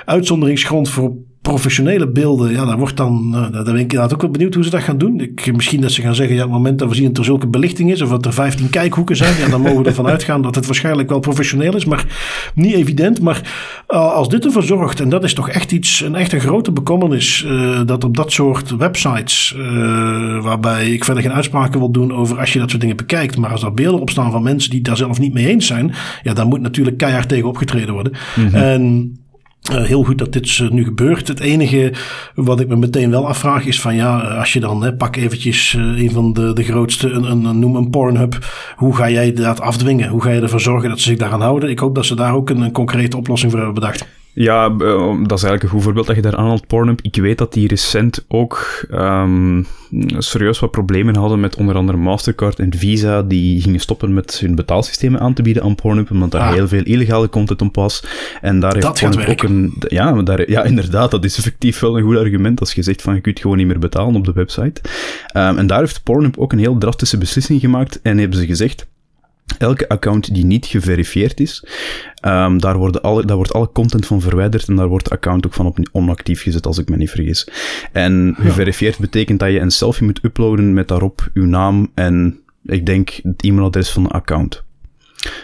uitzonderingsgrond 0.05 0.89
voor 0.89 1.13
professionele 1.45 2.07
beelden, 2.07 2.51
ja, 2.51 2.65
daar 2.65 2.77
wordt 2.77 2.97
dan, 2.97 3.31
uh, 3.33 3.51
daar 3.51 3.63
ben 3.63 3.75
ik 3.75 3.81
inderdaad 3.81 4.13
ook 4.13 4.21
wel 4.21 4.29
benieuwd 4.29 4.53
hoe 4.53 4.63
ze 4.63 4.69
dat 4.69 4.81
gaan 4.81 4.97
doen. 4.97 5.19
Ik, 5.19 5.55
misschien 5.55 5.81
dat 5.81 5.91
ze 5.91 6.01
gaan 6.01 6.15
zeggen, 6.15 6.35
ja, 6.35 6.41
op 6.43 6.47
het 6.47 6.57
moment 6.57 6.79
dat 6.79 6.89
we 6.89 6.95
zien 6.95 7.07
dat 7.07 7.17
er 7.17 7.23
zulke 7.23 7.47
belichting 7.47 7.91
is, 7.91 8.01
of 8.01 8.09
dat 8.09 8.25
er 8.25 8.33
15 8.33 8.69
kijkhoeken 8.69 9.15
zijn, 9.15 9.37
ja, 9.39 9.49
dan 9.49 9.61
mogen 9.61 9.81
we 9.81 9.87
ervan 9.87 10.07
uitgaan 10.07 10.41
dat 10.41 10.55
het 10.55 10.65
waarschijnlijk 10.65 11.09
wel 11.09 11.19
professioneel 11.19 11.75
is, 11.75 11.85
maar 11.85 12.05
niet 12.55 12.73
evident. 12.73 13.21
Maar 13.21 13.41
uh, 13.89 14.13
als 14.13 14.29
dit 14.29 14.45
ervoor 14.45 14.63
zorgt, 14.63 14.99
en 14.99 15.09
dat 15.09 15.23
is 15.23 15.33
toch 15.33 15.49
echt 15.49 15.71
iets, 15.71 16.01
een 16.01 16.15
echt 16.15 16.33
een 16.33 16.39
grote 16.39 16.71
bekommernis, 16.71 17.45
uh, 17.47 17.81
dat 17.85 18.03
op 18.03 18.17
dat 18.17 18.31
soort 18.31 18.75
websites, 18.75 19.55
waarbij 20.41 20.89
ik 20.91 21.03
verder 21.03 21.23
geen 21.23 21.33
uitspraken 21.33 21.79
wil 21.79 21.91
doen 21.91 22.13
over 22.13 22.39
als 22.39 22.53
je 22.53 22.59
dat 22.59 22.69
soort 22.69 22.81
dingen 22.81 22.97
bekijkt, 22.97 23.37
maar 23.37 23.51
als 23.51 23.63
er 23.63 23.73
beelden 23.73 24.01
op 24.01 24.09
staan 24.09 24.31
van 24.31 24.43
mensen 24.43 24.71
die 24.71 24.81
daar 24.81 24.97
zelf 24.97 25.19
niet 25.19 25.33
mee 25.33 25.47
eens 25.47 25.67
zijn, 25.67 25.93
ja, 26.23 26.33
dan 26.33 26.47
moet 26.47 26.61
natuurlijk 26.61 26.97
keihard 26.97 27.29
tegen 27.29 27.47
opgetreden 27.47 27.93
worden. 27.93 28.13
Mm 28.35 28.47
-hmm. 28.47 28.55
En 28.55 29.13
uh, 29.71 29.83
heel 29.83 30.03
goed 30.03 30.17
dat 30.17 30.33
dit 30.33 30.57
uh, 30.57 30.69
nu 30.69 30.83
gebeurt. 30.83 31.27
Het 31.27 31.39
enige 31.39 31.93
wat 32.35 32.59
ik 32.59 32.67
me 32.67 32.75
meteen 32.75 33.09
wel 33.09 33.27
afvraag 33.27 33.65
is 33.65 33.81
van 33.81 33.95
ja, 33.95 34.19
als 34.19 34.53
je 34.53 34.59
dan 34.59 34.93
pak 34.97 35.15
eventjes 35.15 35.73
een 35.73 36.11
van 36.11 36.33
de, 36.33 36.53
de 36.53 36.63
grootste, 36.63 37.09
een, 37.09 37.23
een, 37.23 37.59
noem 37.59 37.75
een 37.75 37.89
Pornhub. 37.89 38.37
Hoe 38.75 38.95
ga 38.95 39.09
jij 39.09 39.33
dat 39.33 39.61
afdwingen? 39.61 40.09
Hoe 40.09 40.21
ga 40.21 40.29
je 40.29 40.41
ervoor 40.41 40.61
zorgen 40.61 40.89
dat 40.89 40.99
ze 40.99 41.07
zich 41.09 41.17
daaraan 41.17 41.41
houden? 41.41 41.69
Ik 41.69 41.79
hoop 41.79 41.95
dat 41.95 42.05
ze 42.05 42.15
daar 42.15 42.33
ook 42.33 42.49
een 42.49 42.71
concrete 42.71 43.17
oplossing 43.17 43.51
voor 43.51 43.61
hebben 43.61 43.81
bedacht. 43.81 44.05
Ja, 44.35 44.69
dat 44.69 45.37
is 45.37 45.43
eigenlijk 45.43 45.63
een 45.63 45.69
goed 45.69 45.83
voorbeeld 45.83 46.07
dat 46.07 46.15
je 46.15 46.21
daar 46.21 46.35
aanhaalt, 46.35 46.67
Pornhub. 46.67 46.99
Ik 47.01 47.15
weet 47.15 47.37
dat 47.37 47.53
die 47.53 47.67
recent 47.67 48.25
ook 48.27 48.85
um, 48.91 49.67
serieus 50.17 50.59
wat 50.59 50.71
problemen 50.71 51.15
hadden 51.15 51.39
met 51.39 51.55
onder 51.55 51.75
andere 51.75 51.97
Mastercard 51.97 52.59
en 52.59 52.73
Visa. 52.77 53.21
Die 53.21 53.61
gingen 53.61 53.79
stoppen 53.79 54.13
met 54.13 54.39
hun 54.39 54.55
betaalsystemen 54.55 55.19
aan 55.19 55.33
te 55.33 55.41
bieden 55.41 55.63
aan 55.63 55.75
Pornhub, 55.75 56.11
omdat 56.11 56.31
daar 56.31 56.41
ah. 56.41 56.53
heel 56.53 56.67
veel 56.67 56.83
illegale 56.83 57.29
content 57.29 57.61
op 57.61 57.75
was. 57.75 58.03
En 58.41 58.59
daar 58.59 58.73
heeft 58.73 58.99
Pornhub 58.99 59.29
ook 59.29 59.43
een... 59.43 59.73
Ja, 59.87 60.21
daar, 60.21 60.49
ja, 60.49 60.63
inderdaad, 60.73 61.11
dat 61.11 61.25
is 61.25 61.37
effectief 61.37 61.79
wel 61.79 61.97
een 61.97 62.03
goed 62.03 62.17
argument 62.17 62.59
als 62.59 62.73
je 62.73 62.83
zegt 62.83 63.01
van 63.01 63.15
je 63.15 63.21
kunt 63.21 63.39
gewoon 63.39 63.57
niet 63.57 63.67
meer 63.67 63.79
betalen 63.79 64.15
op 64.15 64.25
de 64.25 64.33
website. 64.33 64.81
Um, 65.37 65.57
en 65.57 65.67
daar 65.67 65.79
heeft 65.79 66.03
Pornhub 66.03 66.37
ook 66.37 66.51
een 66.51 66.59
heel 66.59 66.77
drastische 66.77 67.17
beslissing 67.17 67.59
gemaakt 67.59 68.01
en 68.01 68.17
hebben 68.17 68.37
ze 68.37 68.45
gezegd 68.45 68.87
Elke 69.57 69.89
account 69.89 70.33
die 70.33 70.45
niet 70.45 70.65
geverifieerd 70.65 71.39
is, 71.39 71.65
um, 72.25 72.59
daar, 72.59 72.77
worden 72.77 73.01
alle, 73.01 73.25
daar 73.25 73.35
wordt 73.35 73.53
alle 73.53 73.69
content 73.71 74.05
van 74.05 74.21
verwijderd 74.21 74.67
en 74.67 74.75
daar 74.75 74.87
wordt 74.87 75.05
de 75.05 75.15
account 75.15 75.45
ook 75.45 75.53
van 75.53 75.65
op 75.65 75.79
onactief 75.91 76.41
gezet, 76.41 76.65
als 76.65 76.77
ik 76.77 76.89
me 76.89 76.97
niet 76.97 77.09
vergis. 77.09 77.47
En 77.91 78.35
geverifieerd 78.39 78.99
betekent 78.99 79.39
dat 79.39 79.51
je 79.51 79.59
een 79.59 79.71
selfie 79.71 80.05
moet 80.05 80.23
uploaden 80.23 80.73
met 80.73 80.87
daarop 80.87 81.29
uw 81.33 81.45
naam 81.45 81.91
en 81.93 82.39
ik 82.65 82.85
denk 82.85 83.09
het 83.09 83.43
e-mailadres 83.43 83.89
van 83.89 84.03
de 84.03 84.09
account. 84.09 84.64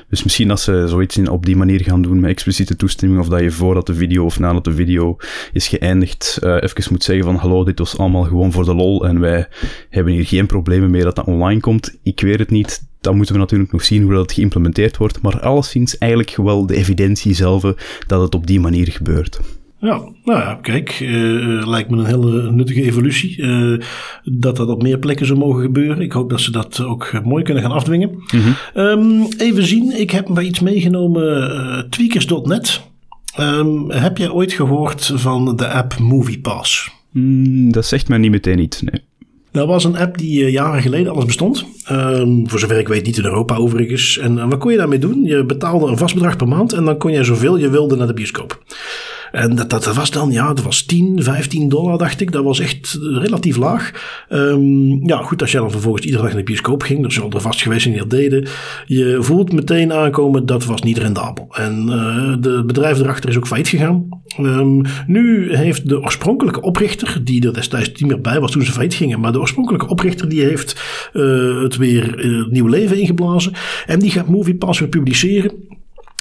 Dus 0.10 0.24
misschien 0.24 0.52
als 0.52 0.64
ze 0.64 0.88
zoiets 0.88 1.18
in, 1.18 1.30
op 1.30 1.46
die 1.46 1.56
manier 1.56 1.84
gaan 1.84 2.02
doen 2.02 2.20
met 2.20 2.30
expliciete 2.30 2.76
toestemming, 2.76 3.22
of 3.22 3.28
dat 3.28 3.40
je 3.40 3.52
voordat 3.52 3.86
de 3.86 3.94
video 3.94 4.26
of 4.26 4.40
nadat 4.40 4.64
de 4.64 4.74
video 4.74 5.18
is 5.54 5.68
geëindigd, 5.68 6.40
uh, 6.44 6.56
even 6.62 6.92
moet 6.92 7.04
zeggen 7.04 7.26
van 7.26 7.36
hallo, 7.36 7.64
dit 7.64 7.80
was 7.80 7.98
allemaal 7.98 8.24
gewoon 8.24 8.52
voor 8.52 8.66
de 8.66 8.76
lol 8.76 9.08
en 9.08 9.20
wij 9.20 9.48
hebben 9.90 10.14
hier 10.14 10.26
geen 10.26 10.46
problemen 10.46 10.90
meer 10.90 11.04
dat 11.04 11.16
dat 11.16 11.26
online 11.26 11.60
komt. 11.60 11.98
Ik 12.04 12.22
weet 12.22 12.40
het 12.40 12.50
niet 12.50 12.90
dan 13.02 13.16
moeten 13.16 13.34
we 13.34 13.40
natuurlijk 13.40 13.72
nog 13.72 13.84
zien 13.84 14.04
hoe 14.04 14.14
dat 14.14 14.32
geïmplementeerd 14.32 14.98
wordt. 14.98 15.22
Maar 15.22 15.40
alleszins 15.40 15.98
eigenlijk 15.98 16.36
wel 16.36 16.66
de 16.66 16.76
evidentie 16.76 17.34
zelf 17.34 17.62
dat 18.08 18.22
het 18.22 18.36
op 18.36 18.48
die 18.48 18.60
manier 18.60 18.88
gebeurt. 18.92 19.40
Ja, 19.82 20.02
nou 20.24 20.40
ja, 20.40 20.60
kijk, 20.62 21.00
uh, 21.00 21.68
lijkt 21.68 21.90
me 21.90 21.98
een 21.98 22.06
hele 22.06 22.52
nuttige 22.52 22.84
evolutie. 22.84 23.38
Uh, 23.38 23.80
dat 24.24 24.56
dat 24.56 24.70
op 24.70 24.82
meer 24.82 25.00
plekken 25.00 25.26
zou 25.26 25.40
mogen 25.40 25.62
gebeuren. 25.62 26.02
Ik 26.02 26.12
hoop 26.12 26.30
dat 26.30 26.42
ze 26.42 26.52
dat 26.52 26.82
ook 26.84 27.24
mooi 27.24 27.44
kunnen 27.44 27.64
gaan 27.64 27.72
afdwingen. 27.72 28.10
Mm 28.10 28.42
-hmm. 28.42 28.56
um, 28.84 29.28
even 29.38 29.64
zien, 29.64 30.00
ik 30.00 30.12
heb 30.12 30.28
maar 30.28 30.44
iets 30.44 30.60
meegenomen. 30.60 31.52
Uh, 31.52 31.80
tweakers.net. 31.80 32.82
Um, 33.40 33.92
heb 33.92 34.18
jij 34.18 34.30
ooit 34.30 34.54
gehoord 34.54 35.12
van 35.16 35.56
de 35.56 35.68
app 35.68 36.00
MoviePass? 36.00 36.92
Mm, 37.12 37.72
dat 37.72 37.86
zegt 37.86 38.08
mij 38.08 38.18
niet 38.18 38.32
meteen 38.32 38.60
iets, 38.60 38.82
nee. 38.82 39.02
Dat 39.52 39.68
was 39.68 39.84
een 39.84 39.98
app 39.98 40.18
die 40.18 40.52
jaren 40.52 40.82
geleden 40.82 41.12
alles 41.12 41.26
bestond. 41.26 41.66
Um, 41.92 42.50
voor 42.50 42.60
zover 42.60 42.80
ik 42.80 42.88
weet 42.88 43.06
niet 43.06 43.18
in 43.18 43.24
Europa 43.24 43.56
overigens. 43.56 44.18
En 44.18 44.50
wat 44.50 44.60
kon 44.60 44.72
je 44.72 44.78
daarmee 44.78 45.00
doen? 45.00 45.24
Je 45.24 45.46
betaalde 45.46 45.88
een 45.88 45.98
vast 45.98 46.14
bedrag 46.14 46.36
per 46.36 46.48
maand 46.48 46.74
en 46.74 46.86
dan 46.86 46.98
kon 46.98 47.12
je 47.12 47.24
zoveel 47.24 47.58
je 47.58 47.70
wilde 47.70 47.96
naar 47.96 48.08
de 48.08 48.14
bioscoop. 48.14 48.64
En 49.32 49.56
dat, 49.56 49.70
dat 49.70 49.94
was 49.94 50.12
dan, 50.12 50.32
ja, 50.32 50.54
dat 50.54 50.64
was 50.64 50.84
10, 50.84 51.24
15 51.24 51.70
dollar, 51.70 51.98
dacht 51.98 52.22
ik. 52.22 52.32
Dat 52.32 52.44
was 52.44 52.60
echt 52.60 53.00
relatief 53.02 53.58
laag. 53.58 53.92
Um, 54.30 55.08
ja, 55.08 55.18
goed, 55.18 55.42
als 55.42 55.52
jij 55.52 55.62
dan 55.62 55.72
vervolgens 55.72 56.06
iedere 56.06 56.24
dag 56.24 56.32
naar 56.32 56.42
de 56.42 56.48
bioscoop 56.48 56.84
ging, 56.84 57.02
dat 57.02 57.14
zullen 57.14 57.32
er 57.32 57.42
vast 57.42 57.62
geweest 57.62 57.82
zijn 57.82 57.94
die 57.94 58.04
dat 58.04 58.12
deden. 58.20 58.48
Je 58.86 59.18
voelt 59.20 59.54
meteen 59.54 59.94
aankomen, 59.94 60.46
dat 60.46 60.66
was 60.66 60.82
niet 60.82 60.98
rendabel. 60.98 61.48
En 61.52 61.86
uh, 61.88 62.36
de 62.40 62.64
bedrijf 62.66 63.00
erachter 63.00 63.30
is 63.30 63.38
ook 63.38 63.48
failliet 63.48 63.68
gegaan. 63.68 64.10
Um, 64.40 64.82
nu 65.08 65.56
heeft 65.56 65.90
de 65.90 66.02
oorspronkelijke 66.02 66.62
oprichter, 66.62 67.22
die 67.24 67.46
er 67.46 67.54
destijds 67.54 67.90
niet 67.90 68.12
meer 68.12 68.22
bij 68.22 68.40
was 68.40 68.52
toen 68.52 68.64
ze 68.64 68.72
failliet 68.72 68.94
gingen, 68.94 69.20
maar 69.20 69.32
de 69.32 69.40
oorspronkelijke 69.40 69.88
oprichter 69.88 70.30
die 70.30 70.42
heeft 70.42 70.82
uh, 71.14 71.62
het 71.62 71.78
weer 71.78 72.26
uh, 72.26 72.48
nieuw 72.48 72.68
leven 72.68 73.00
ingeblazen. 73.00 73.54
En 73.86 74.00
die 74.00 74.12
gaat 74.12 74.28
MoviePass 74.28 74.80
weer 74.80 74.90
publiceren. 74.90 75.52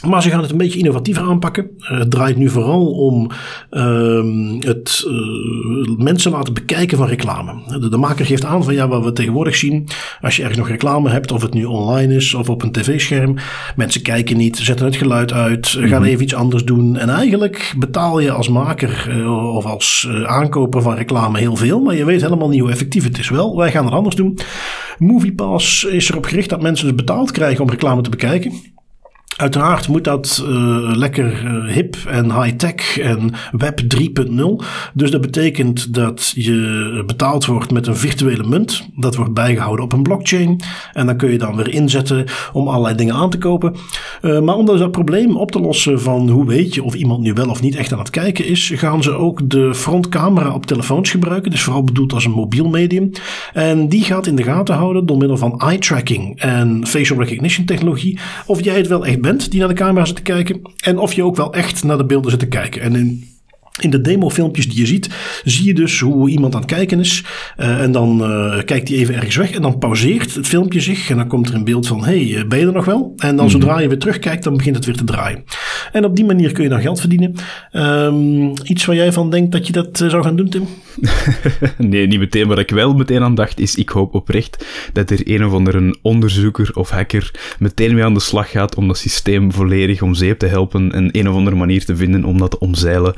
Maar 0.08 0.22
ze 0.22 0.30
gaan 0.30 0.42
het 0.42 0.50
een 0.50 0.56
beetje 0.56 0.78
innovatiever 0.78 1.22
aanpakken. 1.22 1.70
Uh, 1.78 1.98
het 1.98 2.10
draait 2.10 2.36
nu 2.36 2.48
vooral 2.48 2.86
om 2.86 3.30
uh, 3.70 4.64
het 4.64 5.04
uh, 5.06 5.96
mensen 5.96 6.30
laten 6.30 6.54
bekijken 6.54 6.98
van 6.98 7.06
reclame. 7.06 7.52
De, 7.80 7.88
de, 7.88 7.96
maker 7.96 8.26
geeft 8.26 8.44
aan 8.44 8.64
van 8.64 8.74
ja, 8.74 8.88
wat 8.88 9.04
we 9.04 9.12
tegenwoordig 9.12 9.56
zien. 9.56 9.88
Als 10.20 10.36
je 10.36 10.42
ergens 10.42 10.58
nog 10.58 10.68
reclame 10.68 11.10
hebt, 11.10 11.32
of 11.32 11.42
het 11.42 11.54
nu 11.54 11.64
online 11.64 12.14
is 12.14 12.34
of 12.34 12.48
op 12.48 12.62
een 12.62 12.72
tv-scherm. 12.72 13.36
Mensen 13.76 14.02
kijken 14.02 14.36
niet, 14.36 14.56
zetten 14.56 14.86
het 14.86 14.96
geluid 14.96 15.32
uit, 15.32 15.68
gaan 15.68 15.82
mm 15.82 15.92
-hmm. 15.92 16.04
even 16.04 16.22
iets 16.22 16.34
anders 16.34 16.64
doen. 16.64 16.96
En 16.96 17.08
eigenlijk 17.08 17.74
betaal 17.78 18.20
je 18.20 18.30
als 18.30 18.48
maker 18.48 19.06
uh, 19.10 19.54
of 19.56 19.64
als 19.64 20.08
aankoper 20.24 20.82
van 20.82 20.94
reclame 20.94 21.38
heel 21.38 21.56
veel. 21.56 21.80
Maar 21.80 21.94
je 21.94 22.04
weet 22.04 22.20
helemaal 22.20 22.48
niet 22.48 22.60
hoe 22.60 22.70
effectief 22.70 23.04
het 23.04 23.18
is. 23.18 23.28
Wel, 23.28 23.56
wij 23.56 23.70
gaan 23.70 23.84
het 23.84 23.94
anders 23.94 24.16
doen. 24.16 24.38
MoviePass 24.98 25.84
is 25.84 26.10
erop 26.10 26.24
gericht 26.24 26.48
dat 26.48 26.62
mensen 26.62 26.86
dus 26.86 26.94
betaald 26.94 27.30
krijgen 27.30 27.64
om 27.64 27.70
reclame 27.70 28.02
te 28.02 28.10
bekijken. 28.10 28.52
Uiteraard 29.36 29.88
moet 29.88 30.04
dat 30.04 30.44
uh, 30.44 30.48
lekker 30.94 31.44
uh, 31.44 31.72
hip 31.72 31.96
en 32.08 32.42
high-tech 32.42 32.98
en 32.98 33.32
web 33.52 33.80
3.0. 33.80 34.66
Dus 34.94 35.10
dat 35.10 35.20
betekent 35.20 35.94
dat 35.94 36.32
je 36.34 37.02
betaald 37.06 37.46
wordt 37.46 37.72
met 37.72 37.86
een 37.86 37.96
virtuele 37.96 38.48
munt. 38.48 38.88
Dat 38.96 39.16
wordt 39.16 39.34
bijgehouden 39.34 39.84
op 39.84 39.92
een 39.92 40.02
blockchain. 40.02 40.60
En 40.92 41.06
dan 41.06 41.16
kun 41.16 41.30
je 41.30 41.38
dan 41.38 41.56
weer 41.56 41.68
inzetten 41.68 42.24
om 42.52 42.68
allerlei 42.68 42.94
dingen 42.94 43.14
aan 43.14 43.30
te 43.30 43.38
kopen. 43.38 43.74
Uh, 44.22 44.40
maar 44.40 44.54
om 44.54 44.66
dus 44.66 44.78
dat 44.78 44.90
probleem 44.90 45.36
op 45.36 45.50
te 45.50 45.60
lossen 45.60 46.00
van 46.00 46.28
hoe 46.28 46.46
weet 46.46 46.74
je 46.74 46.82
of 46.82 46.94
iemand 46.94 47.20
nu 47.20 47.32
wel 47.32 47.48
of 47.48 47.62
niet 47.62 47.76
echt 47.76 47.92
aan 47.92 47.98
het 47.98 48.10
kijken 48.10 48.46
is, 48.46 48.72
gaan 48.74 49.02
ze 49.02 49.10
ook 49.10 49.50
de 49.50 49.74
frontcamera 49.74 50.54
op 50.54 50.66
telefoons 50.66 51.10
gebruiken. 51.10 51.50
Dus 51.50 51.62
vooral 51.62 51.84
bedoeld 51.84 52.12
als 52.12 52.24
een 52.24 52.30
mobiel 52.30 52.68
medium. 52.68 53.10
En 53.52 53.88
die 53.88 54.04
gaat 54.04 54.26
in 54.26 54.36
de 54.36 54.42
gaten 54.42 54.74
houden 54.74 55.06
door 55.06 55.16
middel 55.16 55.36
van 55.36 55.60
eye 55.60 55.78
tracking 55.78 56.40
en 56.40 56.86
facial 56.86 57.18
recognition 57.18 57.66
technologie. 57.66 58.18
Of 58.46 58.64
jij 58.64 58.76
het 58.76 58.86
wel 58.86 59.06
echt 59.06 59.20
bent 59.20 59.29
die 59.38 59.58
naar 59.58 59.68
de 59.68 59.74
camera 59.74 60.04
zit 60.04 60.16
te 60.16 60.22
kijken. 60.22 60.60
En 60.84 60.98
of 60.98 61.12
je 61.12 61.24
ook 61.24 61.36
wel 61.36 61.54
echt 61.54 61.84
naar 61.84 61.98
de 61.98 62.04
beelden 62.04 62.30
zit 62.30 62.40
te 62.40 62.46
kijken. 62.46 62.82
En 62.82 62.94
in 62.94 63.30
in 63.80 63.90
de 63.90 64.00
demofilmpjes 64.00 64.68
die 64.68 64.78
je 64.78 64.86
ziet, 64.86 65.08
zie 65.44 65.66
je 65.66 65.74
dus 65.74 66.00
hoe 66.00 66.30
iemand 66.30 66.54
aan 66.54 66.60
het 66.60 66.70
kijken 66.70 67.00
is. 67.00 67.24
Uh, 67.58 67.82
en 67.82 67.92
dan 67.92 68.20
uh, 68.20 68.62
kijkt 68.64 68.88
hij 68.88 68.96
even 68.98 69.14
ergens 69.14 69.36
weg 69.36 69.50
en 69.50 69.62
dan 69.62 69.78
pauzeert 69.78 70.34
het 70.34 70.46
filmpje 70.46 70.80
zich. 70.80 71.10
En 71.10 71.16
dan 71.16 71.28
komt 71.28 71.48
er 71.48 71.54
een 71.54 71.64
beeld 71.64 71.86
van, 71.86 72.04
hey, 72.04 72.36
eh, 72.36 72.44
ben 72.46 72.58
je 72.58 72.66
er 72.66 72.72
nog 72.72 72.84
wel? 72.84 73.12
En 73.16 73.36
dan 73.36 73.50
zodra 73.50 73.78
je 73.78 73.88
weer 73.88 73.98
terugkijkt, 73.98 74.44
dan 74.44 74.56
begint 74.56 74.76
het 74.76 74.84
weer 74.84 74.96
te 74.96 75.04
draaien. 75.04 75.44
En 75.92 76.04
op 76.04 76.16
die 76.16 76.24
manier 76.24 76.52
kun 76.52 76.62
je 76.62 76.68
dan 76.68 76.80
geld 76.80 77.00
verdienen. 77.00 77.34
Um, 77.72 78.52
iets 78.62 78.84
waar 78.84 78.96
jij 78.96 79.12
van 79.12 79.30
denkt 79.30 79.52
dat 79.52 79.66
je 79.66 79.72
dat 79.72 79.96
zou 79.96 80.22
gaan 80.22 80.36
doen, 80.36 80.48
Tim? 80.48 80.66
Nee, 81.78 82.06
niet 82.06 82.18
meteen. 82.18 82.48
Waar 82.48 82.58
ik 82.58 82.70
wel 82.70 82.94
meteen 82.94 83.22
aan 83.22 83.34
dacht, 83.34 83.60
is 83.60 83.74
ik 83.74 83.88
hoop 83.88 84.14
oprecht 84.14 84.66
dat 84.92 85.10
er 85.10 85.20
een 85.24 85.44
of 85.44 85.52
andere 85.52 85.96
onderzoeker 86.02 86.70
of 86.74 86.90
hacker 86.90 87.30
meteen 87.58 87.94
mee 87.94 88.04
aan 88.04 88.14
de 88.14 88.20
slag 88.20 88.50
gaat 88.50 88.74
om 88.74 88.86
dat 88.86 88.98
systeem 88.98 89.52
volledig 89.52 90.02
om 90.02 90.14
zeep 90.14 90.38
te 90.38 90.46
helpen 90.46 90.92
en 90.92 91.08
een 91.12 91.28
of 91.28 91.34
andere 91.34 91.56
manier 91.56 91.84
te 91.84 91.96
vinden 91.96 92.24
om 92.24 92.38
dat 92.38 92.50
te 92.50 92.58
omzeilen. 92.58 93.14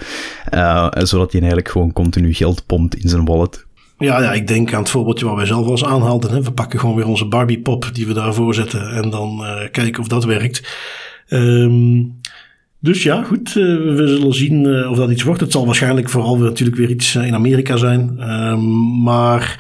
Uh, 0.55 0.89
zodat 0.93 1.33
hij 1.33 1.41
eigenlijk 1.41 1.69
gewoon 1.69 1.93
continu 1.93 2.35
geld 2.35 2.67
pompt 2.67 2.95
in 2.95 3.09
zijn 3.09 3.25
wallet. 3.25 3.67
Ja, 3.99 4.23
ja, 4.23 4.33
ik 4.33 4.47
denk 4.47 4.73
aan 4.73 4.81
het 4.81 4.91
voorbeeldje 4.91 5.27
wat 5.27 5.37
wij 5.37 5.47
zelf 5.47 5.69
eens 5.69 5.85
aanhaalden. 5.85 6.31
Hè. 6.31 6.43
We 6.43 6.53
pakken 6.53 6.81
gewoon 6.81 6.97
weer 6.97 7.07
onze 7.07 7.27
Barbie 7.27 7.61
pop 7.61 7.91
die 7.93 8.07
we 8.07 8.13
daarvoor 8.13 8.55
zetten 8.55 8.91
en 8.91 9.11
dan 9.11 9.39
uh, 9.41 9.71
kijken 9.71 10.01
of 10.01 10.09
dat 10.09 10.25
werkt. 10.25 10.77
Um, 11.29 12.21
Dus 12.83 13.03
ja, 13.03 13.23
goed, 13.23 13.53
we 13.53 14.03
zullen 14.07 14.35
zien 14.35 14.87
of 14.89 14.97
dat 14.97 15.11
iets 15.11 15.23
wordt. 15.23 15.41
Het 15.41 15.53
zal 15.53 15.67
waarschijnlijk 15.67 16.09
vooral 16.09 16.39
natuurlijk 16.39 16.77
weer 16.77 16.91
iets 16.91 17.15
in 17.15 17.35
Amerika 17.35 17.77
zijn. 17.77 18.15
Ehm, 18.19 18.61
maar 19.03 19.57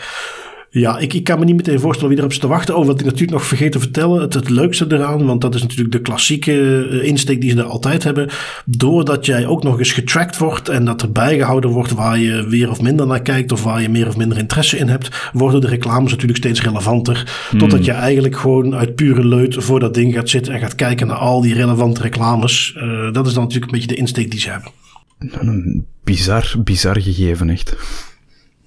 ja, 0.74 0.98
ik, 0.98 1.12
ik 1.12 1.24
kan 1.24 1.38
me 1.38 1.44
niet 1.44 1.56
meteen 1.56 1.80
voorstellen 1.80 2.10
wie 2.10 2.18
erop 2.18 2.32
zit 2.32 2.40
te 2.40 2.48
wachten. 2.48 2.76
Oh, 2.76 2.86
wat 2.86 3.00
ik 3.00 3.04
natuurlijk 3.04 3.32
nog 3.32 3.44
vergeten 3.44 3.72
te 3.72 3.78
vertellen. 3.78 4.20
Het, 4.20 4.34
het 4.34 4.48
leukste 4.48 4.86
eraan, 4.88 5.26
want 5.26 5.40
dat 5.40 5.54
is 5.54 5.62
natuurlijk 5.62 5.92
de 5.92 6.00
klassieke 6.00 6.86
eh, 6.90 7.08
insteek 7.08 7.40
die 7.40 7.50
ze 7.50 7.56
er 7.56 7.64
altijd 7.64 8.04
hebben. 8.04 8.30
Doordat 8.64 9.26
jij 9.26 9.46
ook 9.46 9.62
nog 9.62 9.78
eens 9.78 9.92
getracked 9.92 10.38
wordt 10.38 10.68
en 10.68 10.84
dat 10.84 11.02
er 11.02 11.12
bijgehouden 11.12 11.70
wordt 11.70 11.92
waar 11.92 12.18
je 12.18 12.46
weer 12.48 12.70
of 12.70 12.80
minder 12.80 13.06
naar 13.06 13.22
kijkt 13.22 13.52
of 13.52 13.62
waar 13.62 13.82
je 13.82 13.88
meer 13.88 14.08
of 14.08 14.16
minder 14.16 14.38
interesse 14.38 14.78
in 14.78 14.88
hebt, 14.88 15.30
worden 15.32 15.60
de 15.60 15.66
reclames 15.66 16.10
natuurlijk 16.10 16.38
steeds 16.38 16.62
relevanter. 16.62 17.46
Hmm. 17.50 17.58
Totdat 17.58 17.84
je 17.84 17.92
eigenlijk 17.92 18.36
gewoon 18.36 18.74
uit 18.74 18.94
pure 18.94 19.26
leut 19.26 19.54
voor 19.58 19.80
dat 19.80 19.94
ding 19.94 20.14
gaat 20.14 20.28
zitten 20.28 20.52
en 20.52 20.60
gaat 20.60 20.74
kijken 20.74 21.06
naar 21.06 21.16
al 21.16 21.40
die 21.40 21.54
relevante 21.54 22.02
reclames. 22.02 22.74
Uh, 22.76 23.12
dat 23.12 23.26
is 23.26 23.32
dan 23.32 23.42
natuurlijk 23.42 23.72
een 23.72 23.78
beetje 23.78 23.94
de 23.94 24.00
insteek 24.00 24.30
die 24.30 24.40
ze 24.40 24.50
hebben. 24.50 24.70
Een 25.18 25.86
bizar, 26.04 26.54
bizar 26.64 27.00
gegeven, 27.00 27.50
echt. 27.50 27.76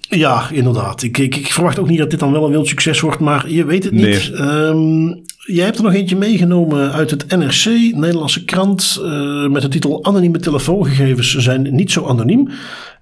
Ja, 0.08 0.50
inderdaad. 0.50 1.02
Ik, 1.02 1.18
ik, 1.18 1.36
ik, 1.36 1.52
verwacht 1.52 1.78
ook 1.78 1.88
niet 1.88 1.98
dat 1.98 2.10
dit 2.10 2.20
dan 2.20 2.32
wel 2.32 2.44
een 2.44 2.50
wild 2.50 2.68
succes 2.68 3.00
wordt, 3.00 3.20
maar 3.20 3.50
je 3.50 3.64
weet 3.64 3.84
het 3.84 3.92
niet. 3.92 4.30
Ehm, 4.34 5.06
jij 5.38 5.64
hebt 5.64 5.76
er 5.76 5.84
nog 5.84 5.94
eentje 5.94 6.16
meegenomen 6.16 6.92
uit 6.92 7.10
het 7.10 7.36
NRC, 7.36 7.64
Nederlandse 7.94 8.44
krant, 8.44 9.00
uh, 9.02 9.48
met 9.48 9.62
de 9.62 9.68
titel 9.68 10.04
Anonieme 10.04 10.38
telefoongegevens 10.38 11.34
zijn 11.36 11.74
niet 11.74 11.92
zo 11.92 12.06
anoniem. 12.06 12.48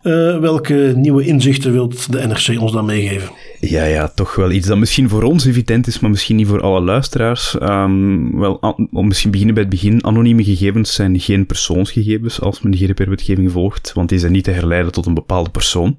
Uh, 0.02 0.38
welke 0.38 0.92
nieuwe 0.96 1.26
inzichten 1.26 1.72
wilt 1.72 2.12
de 2.12 2.26
NRC 2.26 2.60
ons 2.60 2.72
dan 2.72 2.84
meegeven? 2.84 3.30
Ja, 3.60 3.84
ja, 3.84 4.08
toch 4.08 4.34
wel 4.34 4.50
iets 4.50 4.66
dat 4.66 4.78
misschien 4.78 5.08
voor 5.08 5.22
ons 5.22 5.44
evident 5.44 5.86
is, 5.86 5.98
maar 5.98 6.10
misschien 6.10 6.36
niet 6.36 6.46
voor 6.46 6.60
alle 6.60 6.80
luisteraars. 6.80 7.56
Um, 7.62 8.38
wel, 8.38 8.76
om 8.92 9.06
misschien 9.06 9.30
beginnen 9.30 9.54
bij 9.54 9.64
het 9.64 9.72
begin. 9.72 10.04
Anonieme 10.04 10.44
gegevens 10.44 10.94
zijn 10.94 11.20
geen 11.20 11.46
persoonsgegevens 11.46 12.40
als 12.40 12.60
men 12.60 12.70
de 12.70 12.78
GDPR-wetgeving 12.78 13.52
volgt, 13.52 13.92
want 13.94 14.08
die 14.08 14.18
zijn 14.18 14.32
niet 14.32 14.44
te 14.44 14.50
herleiden 14.50 14.92
tot 14.92 15.06
een 15.06 15.14
bepaalde 15.14 15.50
persoon. 15.50 15.96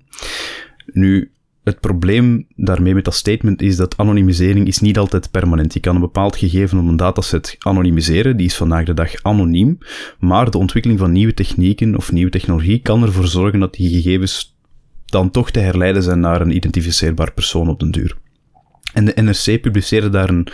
Nu, 0.86 1.32
het 1.63 1.80
probleem 1.80 2.48
daarmee 2.56 2.93
met 2.93 3.06
dat 3.06 3.15
statement 3.15 3.62
is 3.62 3.76
dat 3.76 3.98
anonimisering 3.98 4.67
is 4.67 4.80
niet 4.80 4.98
altijd 4.98 5.32
permanent. 5.32 5.74
Je 5.74 5.80
kan 5.80 5.95
een 5.95 6.02
bepaald 6.02 6.36
gegeven 6.36 6.80
op 6.80 6.88
een 6.88 6.98
dataset 6.98 7.56
anonimiseren, 7.60 8.38
die 8.38 8.45
is 8.45 8.56
vandaag 8.56 8.86
de 8.86 8.93
dag 8.93 9.24
anoniem, 9.24 9.78
maar 10.19 10.52
de 10.52 10.58
ontwikkeling 10.58 11.00
van 11.00 11.12
nieuwe 11.12 11.34
technieken 11.34 11.95
of 11.95 12.12
nieuwe 12.12 12.32
technologie 12.32 12.80
kan 12.80 13.04
ervoor 13.04 13.28
zorgen 13.28 13.60
dat 13.60 13.74
die 13.74 13.89
gegevens 13.89 14.58
dan 15.06 15.32
toch 15.32 15.52
te 15.52 15.60
herleiden 15.60 16.04
zijn 16.04 16.19
naar 16.19 16.41
een 16.41 16.56
identificeerbaar 16.56 17.34
persoon 17.34 17.69
op 17.69 17.80
den 17.80 17.91
duur. 17.91 18.17
En 18.93 19.06
de 19.06 19.21
NRC 19.21 19.62
publiceerde 19.62 20.10
daar 20.10 20.30
een, 20.30 20.48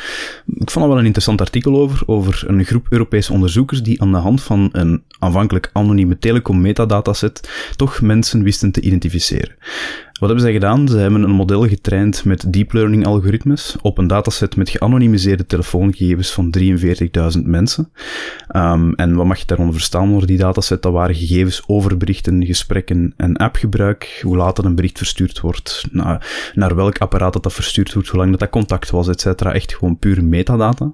ik 0.46 0.72
vond 0.72 0.74
dat 0.74 0.88
wel 0.88 0.98
een 0.98 1.06
interessant 1.06 1.42
artikel 1.42 1.76
over, 1.76 2.04
over 2.06 2.44
een 2.48 2.66
groep 2.66 2.88
Europese 2.90 3.34
onderzoekers 3.34 3.84
die 3.84 4.02
aan 4.02 4.12
de 4.12 4.18
hand 4.18 4.42
van 4.42 4.70
een 4.72 5.04
aanvankelijk 5.20 5.70
anonieme 5.74 6.18
telecom 6.18 6.62
metadataset 6.62 7.50
toch 7.76 8.02
mensen 8.02 8.44
wisten 8.44 8.72
te 8.72 8.82
identificeren. 8.82 9.56
Wat 10.22 10.30
hebben 10.30 10.48
zij 10.50 10.60
gedaan? 10.60 10.88
Ze 10.88 10.98
hebben 10.98 11.24
een 11.24 11.32
model 11.32 11.68
getraind 11.68 12.26
met 12.26 12.54
deep 12.54 12.74
learning 12.74 13.06
algoritmes 13.06 13.76
op 13.82 13.98
een 13.98 14.08
dataset 14.08 14.56
met 14.56 14.70
geanonimiseerde 14.70 15.46
telefoongegevens 15.46 16.32
van 16.32 16.56
43.000 17.38 17.44
mensen. 17.44 17.92
Um, 18.56 18.94
en 18.96 19.16
wat 19.16 19.26
mag 19.26 19.40
je 19.40 19.46
daaronder 19.46 19.76
verstaan 19.76 20.12
onder 20.12 20.28
die 20.28 20.38
dataset? 20.38 20.82
Dat 20.82 20.92
waren 20.92 21.16
gegevens 21.16 21.64
over 21.68 21.98
berichten, 21.98 22.46
gesprekken 22.46 23.14
en 23.18 23.36
appgebruik, 23.36 24.20
hoe 24.24 24.38
laat 24.38 24.64
een 24.64 24.76
bericht 24.76 24.98
verstuurd 24.98 25.40
wordt, 25.40 25.84
naar, 25.92 26.52
naar 26.54 26.76
welk 26.76 26.98
apparaat 26.98 27.34
dat, 27.34 27.44
dat 27.44 27.54
verstuurd 27.54 27.94
wordt, 27.94 28.10
hoe 28.10 28.20
lang 28.20 28.32
dat, 28.32 28.40
dat 28.40 28.50
contact 28.50 28.90
was, 28.90 29.08
etc. 29.08 29.42
Echt 29.42 29.74
gewoon 29.74 29.98
puur 29.98 30.24
metadata. 30.24 30.94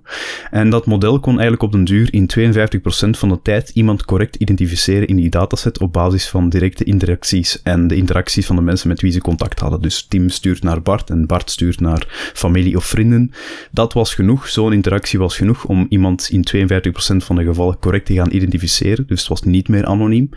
En 0.51 0.69
dat 0.69 0.85
model 0.85 1.19
kon 1.19 1.31
eigenlijk 1.31 1.63
op 1.63 1.71
den 1.71 1.83
duur 1.83 2.13
in 2.13 2.29
52% 2.37 3.09
van 3.09 3.29
de 3.29 3.39
tijd 3.41 3.69
iemand 3.69 4.05
correct 4.05 4.35
identificeren 4.35 5.07
in 5.07 5.15
die 5.15 5.29
dataset 5.29 5.79
op 5.79 5.93
basis 5.93 6.29
van 6.29 6.49
directe 6.49 6.83
interacties 6.83 7.61
en 7.61 7.87
de 7.87 7.95
interacties 7.95 8.45
van 8.45 8.55
de 8.55 8.61
mensen 8.61 8.87
met 8.87 9.01
wie 9.01 9.11
ze 9.11 9.15
contact 9.21 9.59
hadden. 9.59 9.81
Dus 9.81 10.05
Tim 10.07 10.29
stuurt 10.29 10.63
naar 10.63 10.81
Bart 10.81 11.09
en 11.09 11.25
Bart 11.25 11.51
stuurt 11.51 11.79
naar 11.79 12.31
familie 12.33 12.75
of 12.75 12.85
vrienden. 12.85 13.31
Dat 13.71 13.93
was 13.93 14.13
genoeg, 14.13 14.47
zo'n 14.47 14.73
interactie 14.73 15.19
was 15.19 15.37
genoeg 15.37 15.65
om 15.65 15.85
iemand 15.89 16.29
in 16.31 16.47
52% 16.55 17.17
van 17.17 17.35
de 17.35 17.43
gevallen 17.43 17.79
correct 17.79 18.05
te 18.05 18.13
gaan 18.13 18.31
identificeren. 18.31 19.07
Dus 19.07 19.19
het 19.19 19.29
was 19.29 19.41
niet 19.41 19.67
meer 19.67 19.85
anoniem. 19.85 20.29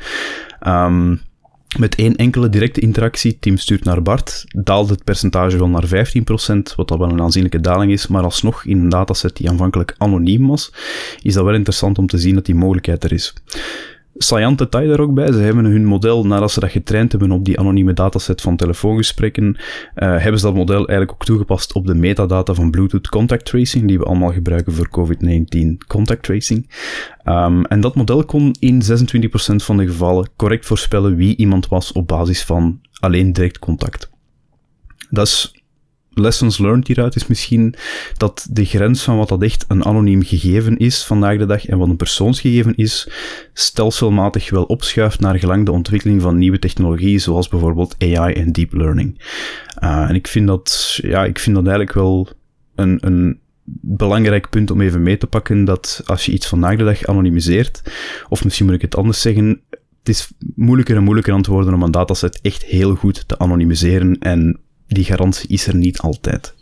Um, 0.66 1.20
met 1.78 1.94
één 1.94 2.16
enkele 2.16 2.48
directe 2.48 2.80
interactie, 2.80 3.38
Tim 3.38 3.56
stuurt 3.56 3.84
naar 3.84 4.02
Bart, 4.02 4.44
daalde 4.48 4.92
het 4.92 5.04
percentage 5.04 5.58
wel 5.58 5.68
naar 5.68 5.86
15%, 5.86 5.88
wat 6.76 6.88
dat 6.88 6.98
wel 6.98 7.10
een 7.10 7.22
aanzienlijke 7.22 7.60
daling 7.60 7.92
is, 7.92 8.06
maar 8.06 8.22
alsnog 8.22 8.64
in 8.64 8.78
een 8.78 8.88
dataset 8.88 9.36
die 9.36 9.50
aanvankelijk 9.50 9.94
anoniem 9.98 10.46
was, 10.46 10.72
is 11.22 11.34
dat 11.34 11.44
wel 11.44 11.54
interessant 11.54 11.98
om 11.98 12.06
te 12.06 12.18
zien 12.18 12.34
dat 12.34 12.46
die 12.46 12.54
mogelijkheid 12.54 13.04
er 13.04 13.12
is 13.12 13.34
saillant 14.22 14.58
detail 14.58 14.88
daar 14.88 15.00
ook 15.00 15.14
bij. 15.14 15.32
Ze 15.32 15.38
hebben 15.38 15.64
hun 15.64 15.84
model, 15.84 16.26
nadat 16.26 16.50
ze 16.50 16.60
dat 16.60 16.70
getraind 16.70 17.10
hebben 17.10 17.30
op 17.30 17.44
die 17.44 17.58
anonieme 17.58 17.92
dataset 17.92 18.40
van 18.40 18.56
telefoongesprekken, 18.56 19.44
uh, 19.46 19.62
hebben 19.94 20.40
ze 20.40 20.46
dat 20.46 20.54
model 20.54 20.76
eigenlijk 20.76 21.12
ook 21.12 21.24
toegepast 21.24 21.72
op 21.72 21.86
de 21.86 21.94
metadata 21.94 22.54
van 22.54 22.70
Bluetooth 22.70 23.08
contact 23.08 23.44
tracing, 23.44 23.88
die 23.88 23.98
we 23.98 24.04
allemaal 24.04 24.32
gebruiken 24.32 24.72
voor 24.72 24.88
COVID-19 24.88 25.86
contact 25.86 26.22
tracing. 26.22 26.70
Um, 27.24 27.64
en 27.64 27.80
dat 27.80 27.94
model 27.94 28.24
kon 28.24 28.54
in 28.58 28.82
26% 28.82 28.84
van 29.56 29.76
de 29.76 29.86
gevallen 29.86 30.28
correct 30.36 30.66
voorspellen 30.66 31.16
wie 31.16 31.36
iemand 31.36 31.68
was 31.68 31.92
op 31.92 32.06
basis 32.06 32.44
van 32.44 32.80
alleen 33.00 33.32
direct 33.32 33.58
contact. 33.58 34.10
Dat 35.10 35.26
is 35.26 35.59
lessons 36.14 36.58
learned 36.58 36.86
hieruit 36.86 37.16
is 37.16 37.26
misschien 37.26 37.74
dat 38.16 38.46
de 38.50 38.64
grens 38.64 39.02
van 39.02 39.16
wat 39.16 39.28
dat 39.28 39.42
echt 39.42 39.64
een 39.68 39.84
anoniem 39.84 40.22
gegeven 40.22 40.76
is 40.76 41.04
vandaag 41.04 41.38
de 41.38 41.46
dag 41.46 41.66
en 41.66 41.78
wat 41.78 41.88
een 41.88 41.96
persoonsgegeven 41.96 42.74
is, 42.74 43.08
stelselmatig 43.52 44.50
wel 44.50 44.64
opschuift 44.64 45.20
naar 45.20 45.38
gelang 45.38 45.64
de 45.66 45.72
ontwikkeling 45.72 46.22
van 46.22 46.38
nieuwe 46.38 46.58
technologieën, 46.58 47.20
zoals 47.20 47.48
bijvoorbeeld 47.48 47.96
AI 47.98 48.34
en 48.34 48.52
deep 48.52 48.72
learning. 48.72 49.22
Uh, 49.82 50.08
en 50.08 50.14
ik 50.14 50.26
vind 50.26 50.46
dat, 50.46 50.98
ja, 51.02 51.24
ik 51.24 51.38
vind 51.38 51.56
dat 51.56 51.66
eigenlijk 51.66 51.94
wel 51.94 52.28
een, 52.74 52.98
een 53.00 53.38
belangrijk 53.80 54.50
punt 54.50 54.70
om 54.70 54.80
even 54.80 55.02
mee 55.02 55.16
te 55.16 55.26
pakken, 55.26 55.64
dat 55.64 56.02
als 56.04 56.26
je 56.26 56.32
iets 56.32 56.46
vandaag 56.46 56.76
de 56.76 56.84
dag 56.84 57.06
anonimiseert, 57.06 57.82
of 58.28 58.44
misschien 58.44 58.66
moet 58.66 58.74
ik 58.74 58.82
het 58.82 58.96
anders 58.96 59.20
zeggen, 59.20 59.60
het 59.98 60.08
is 60.08 60.32
moeilijker 60.54 60.96
en 60.96 61.02
moeilijker 61.02 61.32
aan 61.32 61.38
het 61.38 61.46
worden 61.46 61.74
om 61.74 61.82
een 61.82 61.90
dataset 61.90 62.40
echt 62.42 62.64
heel 62.64 62.94
goed 62.94 63.28
te 63.28 63.38
anonimiseren 63.38 64.18
en 64.18 64.60
die 64.94 65.04
garantie 65.04 65.48
is 65.48 65.66
er 65.66 65.74
niet 65.74 65.98
altijd. 65.98 66.54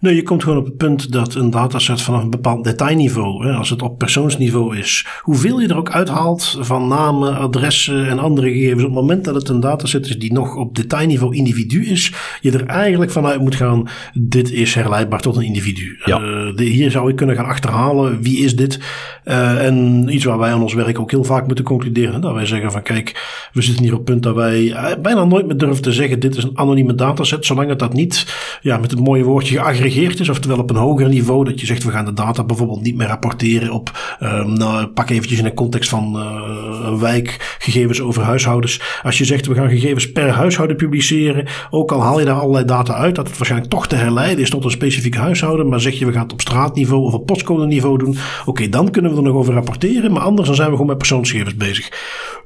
Nee, 0.00 0.14
je 0.14 0.22
komt 0.22 0.42
gewoon 0.42 0.58
op 0.58 0.64
het 0.64 0.76
punt 0.76 1.12
dat 1.12 1.34
een 1.34 1.50
dataset 1.50 2.00
vanaf 2.00 2.22
een 2.22 2.30
bepaald 2.30 2.64
detailniveau, 2.64 3.46
hè, 3.46 3.52
als 3.52 3.70
het 3.70 3.82
op 3.82 3.98
persoonsniveau 3.98 4.76
is, 4.76 5.06
hoeveel 5.20 5.60
je 5.60 5.68
er 5.68 5.76
ook 5.76 5.90
uithaalt 5.90 6.58
van 6.60 6.88
namen, 6.88 7.36
adressen 7.36 8.08
en 8.08 8.18
andere 8.18 8.52
gegevens, 8.52 8.82
op 8.82 8.88
het 8.88 9.00
moment 9.00 9.24
dat 9.24 9.34
het 9.34 9.48
een 9.48 9.60
dataset 9.60 10.08
is 10.08 10.18
die 10.18 10.32
nog 10.32 10.56
op 10.56 10.76
detailniveau 10.76 11.36
individu 11.36 11.86
is, 11.86 12.12
je 12.40 12.50
er 12.50 12.66
eigenlijk 12.66 13.10
vanuit 13.10 13.40
moet 13.40 13.54
gaan, 13.54 13.88
dit 14.14 14.52
is 14.52 14.74
herleidbaar 14.74 15.20
tot 15.20 15.36
een 15.36 15.42
individu. 15.42 16.00
Ja. 16.04 16.20
Uh, 16.20 16.56
de, 16.56 16.64
hier 16.64 16.90
zou 16.90 17.10
ik 17.10 17.16
kunnen 17.16 17.36
gaan 17.36 17.44
achterhalen, 17.44 18.22
wie 18.22 18.38
is 18.38 18.56
dit? 18.56 18.80
Uh, 19.24 19.66
en 19.66 20.06
iets 20.08 20.24
waar 20.24 20.38
wij 20.38 20.52
aan 20.52 20.62
ons 20.62 20.74
werk 20.74 20.98
ook 20.98 21.10
heel 21.10 21.24
vaak 21.24 21.46
moeten 21.46 21.64
concluderen, 21.64 22.20
dat 22.20 22.34
wij 22.34 22.46
zeggen 22.46 22.72
van 22.72 22.82
kijk, 22.82 23.48
we 23.52 23.62
zitten 23.62 23.84
hier 23.84 23.92
op 23.92 23.98
het 23.98 24.08
punt 24.08 24.22
dat 24.22 24.34
wij 24.34 24.72
eh, 24.72 25.02
bijna 25.02 25.24
nooit 25.24 25.46
meer 25.46 25.56
durven 25.56 25.82
te 25.82 25.92
zeggen, 25.92 26.20
dit 26.20 26.36
is 26.36 26.44
een 26.44 26.58
anonieme 26.58 26.94
dataset, 26.94 27.46
zolang 27.46 27.68
het 27.68 27.78
dat 27.78 27.92
niet 27.92 28.26
ja, 28.60 28.78
met 28.78 28.90
het 28.90 29.00
mooie 29.00 29.24
woordje 29.24 29.53
geaggregeerd 29.58 30.20
is, 30.20 30.28
oftewel 30.28 30.58
op 30.58 30.70
een 30.70 30.76
hoger 30.76 31.08
niveau, 31.08 31.44
dat 31.44 31.60
je 31.60 31.66
zegt 31.66 31.84
we 31.84 31.90
gaan 31.90 32.04
de 32.04 32.12
data 32.12 32.44
bijvoorbeeld 32.44 32.82
niet 32.82 32.96
meer 32.96 33.06
rapporteren 33.06 33.70
op, 33.70 34.16
um, 34.20 34.52
nou, 34.52 34.86
pak 34.86 35.10
eventjes 35.10 35.38
in 35.38 35.44
de 35.44 35.54
context 35.54 35.90
van 35.90 36.16
uh, 36.16 37.00
wijk, 37.00 37.56
gegevens 37.58 38.00
over 38.00 38.22
huishoudens. 38.22 38.80
Als 39.02 39.18
je 39.18 39.24
zegt 39.24 39.46
we 39.46 39.54
gaan 39.54 39.68
gegevens 39.68 40.12
per 40.12 40.30
huishouden 40.30 40.76
publiceren, 40.76 41.46
ook 41.70 41.92
al 41.92 42.02
haal 42.02 42.18
je 42.18 42.24
daar 42.24 42.40
allerlei 42.40 42.64
data 42.64 42.94
uit, 42.94 43.14
dat 43.14 43.26
het 43.26 43.36
waarschijnlijk 43.36 43.70
toch 43.70 43.86
te 43.86 43.96
herleiden 43.96 44.42
is 44.44 44.50
tot 44.50 44.64
een 44.64 44.70
specifiek 44.70 45.16
huishouden, 45.16 45.68
maar 45.68 45.80
zeg 45.80 45.98
je 45.98 46.06
we 46.06 46.12
gaan 46.12 46.22
het 46.22 46.32
op 46.32 46.40
straatniveau 46.40 47.02
of 47.02 47.12
op 47.12 47.26
postcode 47.26 47.66
niveau 47.66 47.98
doen, 47.98 48.16
oké, 48.44 48.68
dan 48.68 48.90
kunnen 48.90 49.10
we 49.10 49.16
er 49.16 49.22
nog 49.22 49.34
over 49.34 49.54
rapporteren, 49.54 50.12
maar 50.12 50.22
anders 50.22 50.46
dan 50.46 50.56
zijn 50.56 50.68
we 50.68 50.72
gewoon 50.72 50.88
met 50.88 50.98
persoonsgegevens 50.98 51.56
bezig. 51.56 51.88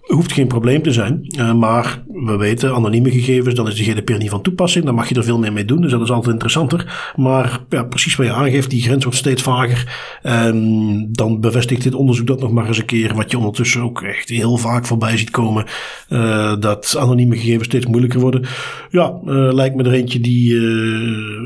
Hoeft 0.09 0.33
geen 0.33 0.47
probleem 0.47 0.83
te 0.83 0.93
zijn, 0.93 1.35
uh, 1.39 1.55
maar 1.55 2.03
we 2.07 2.37
weten, 2.37 2.75
anonieme 2.75 3.11
gegevens, 3.11 3.55
dan 3.55 3.69
is 3.69 3.75
de 3.75 3.85
GDPR 3.85 4.13
niet 4.13 4.31
van 4.31 4.43
toepassing, 4.43 4.85
dan 4.85 4.95
mag 4.95 5.09
je 5.09 5.15
er 5.15 5.25
veel 5.25 5.39
meer 5.39 5.53
mee 5.53 5.65
doen, 5.65 5.81
dus 5.81 5.91
dat 5.91 6.01
is 6.01 6.11
altijd 6.11 6.33
interessanter. 6.33 7.13
Maar 7.17 7.61
ja, 7.69 7.85
precies 7.85 8.17
wat 8.17 8.27
je 8.27 8.33
aangeeft, 8.33 8.71
die 8.71 8.83
grens 8.83 9.05
wordt 9.05 9.19
steeds 9.19 9.43
vager. 9.43 10.19
En 10.23 11.09
dan 11.13 11.41
bevestigt 11.41 11.83
dit 11.83 11.95
onderzoek 11.95 12.27
dat 12.27 12.41
nog 12.41 12.51
maar 12.51 12.67
eens 12.67 12.79
een 12.79 12.85
keer, 12.85 13.15
wat 13.15 13.31
je 13.31 13.39
ondertussen 13.39 13.83
ook 13.83 14.03
echt 14.03 14.29
heel 14.29 14.57
vaak 14.57 14.87
voorbij 14.87 15.17
ziet 15.17 15.31
komen, 15.31 15.65
uh, 16.09 16.57
dat 16.61 16.97
anonieme 16.99 17.37
gegevens 17.37 17.65
steeds 17.65 17.87
moeilijker 17.87 18.21
worden. 18.21 18.47
Ja, 18.91 19.19
uh, 19.27 19.53
lijkt 19.53 19.77
me 19.77 19.83
er 19.83 19.93
eentje 19.93 20.21
die 20.21 20.55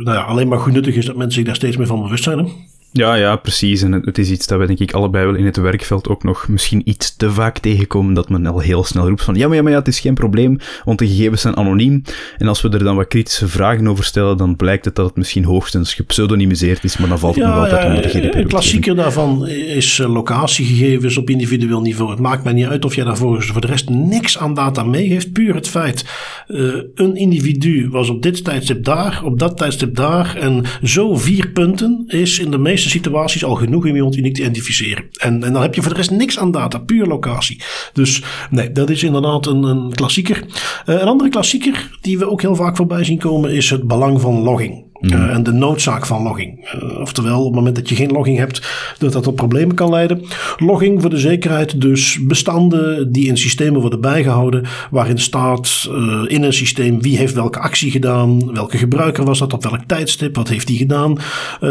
nou 0.05 0.17
ja, 0.17 0.23
alleen 0.23 0.49
maar 0.49 0.59
goed 0.59 0.73
nuttig 0.73 0.95
is 0.95 1.07
dat 1.07 1.17
mensen 1.17 1.35
zich 1.35 1.45
daar 1.45 1.57
steeds 1.57 1.77
meer 1.77 1.87
van 1.87 2.03
bewust 2.03 2.25
zijn. 2.25 2.49
Ja, 2.93 3.15
ja, 3.15 3.37
precies. 3.37 3.83
En 3.83 3.93
het 3.93 4.19
is 4.19 4.31
iets 4.31 4.47
dat 4.47 4.59
we 4.59 4.67
denk 4.67 4.79
ik 4.79 4.93
allebei 4.93 5.27
wel 5.27 5.35
in 5.35 5.45
het 5.45 5.57
werkveld 5.57 6.09
ook 6.09 6.23
nog 6.23 6.49
misschien 6.49 6.83
iets 6.85 7.17
te 7.17 7.31
vaak 7.31 7.59
tegenkomen, 7.59 8.15
dat 8.15 8.29
men 8.29 8.47
al 8.47 8.59
heel 8.59 8.85
snel 8.85 9.09
roept 9.09 9.23
van 9.23 9.35
ja, 9.35 9.47
maar 9.47 9.57
ja, 9.57 9.63
maar 9.63 9.73
ja, 9.73 9.79
het 9.79 9.89
is 9.89 10.01
geen 10.01 10.15
probleem, 10.15 10.59
want 10.85 10.99
de 10.99 11.09
gegevens 11.09 11.41
zijn 11.41 11.57
anoniem. 11.57 12.03
En 12.39 12.49
als 12.49 12.61
we 12.61 12.69
er 12.69 12.85
dan 12.85 12.97
wat 12.97 13.09
kritische 13.09 13.49
vragen 13.49 13.89
over 13.89 14.05
stellen, 14.05 14.37
dan 14.37 14.57
blijkt 14.57 14.85
het 14.85 14.95
dat 14.95 15.07
het 15.07 15.17
misschien 15.17 15.45
hoogstens 15.45 15.95
gepseudonymiseerd 15.95 16.85
is, 16.85 16.97
maar 16.97 17.09
dan 17.09 17.19
valt 17.19 17.35
het 17.35 17.45
nog 17.45 17.55
altijd 17.55 17.85
onder 17.85 18.03
de 18.03 18.09
GDPR. 18.09 18.39
Een 18.39 18.47
klassieker 18.47 18.97
daarvan 18.97 19.47
is 19.49 19.99
eh, 19.99 20.13
locatiegegevens 20.13 21.17
op 21.17 21.31
individueel 21.31 21.81
niveau. 21.81 22.11
Het 22.11 22.21
maakt 22.21 22.45
mij 22.45 22.53
niet 22.53 22.67
uit 22.67 22.85
of 22.85 22.95
je 22.95 23.05
daarvoor 23.05 23.43
voor 23.43 23.61
de 23.61 23.67
rest 23.67 23.89
niks 23.89 24.39
aan 24.39 24.55
data 24.55 24.85
meegeeft. 24.85 25.33
Puur 25.33 25.55
het 25.55 25.69
feit, 25.69 26.05
uh, 26.49 26.75
een 26.95 27.17
individu 27.17 27.89
was 27.91 28.09
op 28.09 28.23
dit 28.23 28.45
tijdstip 28.45 28.85
daar, 28.85 29.21
op 29.25 29.39
dat 29.39 29.57
tijdstip 29.57 29.95
daar. 29.95 30.37
En 30.37 30.65
zo 30.83 31.17
vier 31.17 31.49
punten 31.49 32.05
is 32.07 32.39
in 32.39 32.51
de 32.51 32.59
meeste 32.59 32.82
situaties 32.91 33.45
al 33.45 33.55
genoeg 33.55 33.85
om 33.85 33.95
iemand 33.95 34.17
uniek 34.17 34.35
te 34.35 34.41
identificeren. 34.41 35.05
En, 35.17 35.45
en 35.45 35.53
dan 35.53 35.63
heb 35.63 35.75
je 35.75 35.81
voor 35.83 35.91
de 35.91 35.97
rest 35.97 36.11
niks 36.11 36.39
aan 36.39 36.51
data, 36.51 36.79
puur 36.79 37.07
locatie. 37.07 37.61
Dus 37.93 38.23
nee, 38.51 38.73
dat 38.73 38.91
is 38.91 39.03
inderdaad 39.03 39.47
een, 39.47 39.63
een 39.63 39.95
klassieker. 39.95 40.45
Uh, 40.87 41.01
een 41.01 41.07
andere 41.07 41.31
klassieker 41.31 41.99
die 42.01 42.19
we 42.19 42.31
ook 42.31 42.41
heel 42.41 42.55
vaak 42.55 42.77
voorbij 42.77 43.05
zien 43.05 43.19
komen 43.19 43.51
is 43.51 43.71
het 43.71 43.87
belang 43.87 44.21
van 44.21 44.43
logging. 44.43 44.82
Uh, 45.03 45.35
en 45.35 45.43
de 45.43 45.53
noodzaak 45.53 46.07
van 46.07 46.23
logging. 46.23 46.75
Uh, 46.75 47.01
oftewel, 47.01 47.39
op 47.39 47.45
het 47.45 47.55
moment 47.55 47.77
dat 47.77 47.89
je 47.89 47.95
geen 47.95 48.11
logging 48.11 48.39
hebt, 48.39 48.95
dat 48.99 49.13
dat 49.13 49.23
tot 49.23 49.35
problemen 49.35 49.75
kan 49.75 49.91
leiden. 49.91 50.25
Logging 50.57 51.01
voor 51.01 51.11
de 51.11 51.19
zekerheid, 51.19 51.81
dus 51.81 52.19
bestanden 52.27 53.13
die 53.13 53.27
in 53.27 53.37
systemen 53.37 53.81
worden 53.81 54.01
bijgehouden, 54.01 54.65
waarin 54.91 55.19
staat 55.19 55.89
uh, 55.91 56.23
in 56.27 56.43
een 56.43 56.53
systeem 56.53 57.03
wie 57.03 57.17
heeft 57.17 57.35
welke 57.35 57.59
actie 57.59 57.91
gedaan, 57.91 58.53
welke 58.55 58.79
gebruiker 58.79 59.25
was 59.25 59.39
dat, 59.39 59.53
op 59.53 59.63
welk 59.63 59.83
tijdstip, 59.87 60.37
wat 60.37 60.49
heeft 60.49 60.67
die 60.67 60.79
gedaan. 60.79 61.19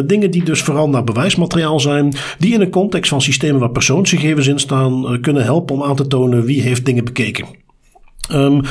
dingen 0.06 0.32
die 0.32 0.44
dus 0.44 0.62
vooral 0.62 0.90
naar 0.90 1.04
bewijsmateriaal 1.04 1.80
zijn, 1.80 2.14
die 2.40 2.54
in 2.54 2.62
een 2.62 2.70
context 2.70 3.10
van 3.10 3.22
systemen 3.22 3.60
waar 3.60 3.72
persoonsgegevens 3.72 4.48
in 4.48 4.60
staan, 4.60 5.22
kunnen 5.22 5.44
helpen 5.44 5.76
om 5.76 5.84
aan 5.84 5.96
te 5.96 6.08
tonen 6.08 6.44
wie 6.44 6.62
heeft 6.62 6.86
dingen 6.86 7.06
bekeken. 7.06 7.61
Um, 8.34 8.62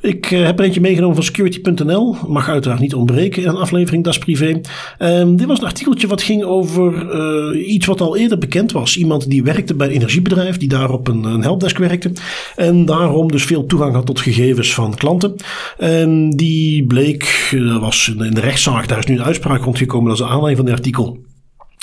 ik 0.00 0.30
uh, 0.30 0.44
heb 0.44 0.58
er 0.58 0.64
eentje 0.64 0.80
meegenomen 0.80 1.14
van 1.14 1.24
security.nl. 1.24 2.16
Mag 2.26 2.48
uiteraard 2.48 2.80
niet 2.80 2.94
ontbreken 2.94 3.42
in 3.42 3.48
een 3.48 3.56
aflevering 3.56 4.04
Das 4.04 4.18
Privé. 4.18 4.60
Um, 4.98 5.36
dit 5.36 5.46
was 5.46 5.58
een 5.58 5.66
artikeltje 5.66 6.06
wat 6.06 6.22
ging 6.22 6.44
over 6.44 7.14
uh, 7.52 7.68
iets 7.68 7.86
wat 7.86 8.00
al 8.00 8.16
eerder 8.16 8.38
bekend 8.38 8.72
was. 8.72 8.96
Iemand 8.96 9.30
die 9.30 9.42
werkte 9.42 9.74
bij 9.74 9.86
een 9.86 9.92
energiebedrijf, 9.92 10.56
die 10.56 10.68
daar 10.68 10.90
op 10.90 11.08
een, 11.08 11.24
een 11.24 11.42
helpdesk 11.42 11.78
werkte. 11.78 12.12
En 12.56 12.84
daarom 12.84 13.30
dus 13.30 13.44
veel 13.44 13.66
toegang 13.66 13.94
had 13.94 14.06
tot 14.06 14.20
gegevens 14.20 14.74
van 14.74 14.94
klanten. 14.94 15.34
En 15.78 16.30
die 16.30 16.86
bleek, 16.86 17.50
uh, 17.54 17.80
was 17.80 18.14
in 18.18 18.34
de 18.34 18.40
rechtszaak, 18.40 18.88
daar 18.88 18.98
is 18.98 19.06
nu 19.06 19.14
een 19.14 19.24
uitspraak 19.24 19.64
rondgekomen. 19.64 20.08
Dat 20.08 20.18
is 20.18 20.24
de 20.26 20.30
aanleiding 20.30 20.56
van 20.56 20.66
dit 20.66 20.74
artikel. 20.74 21.18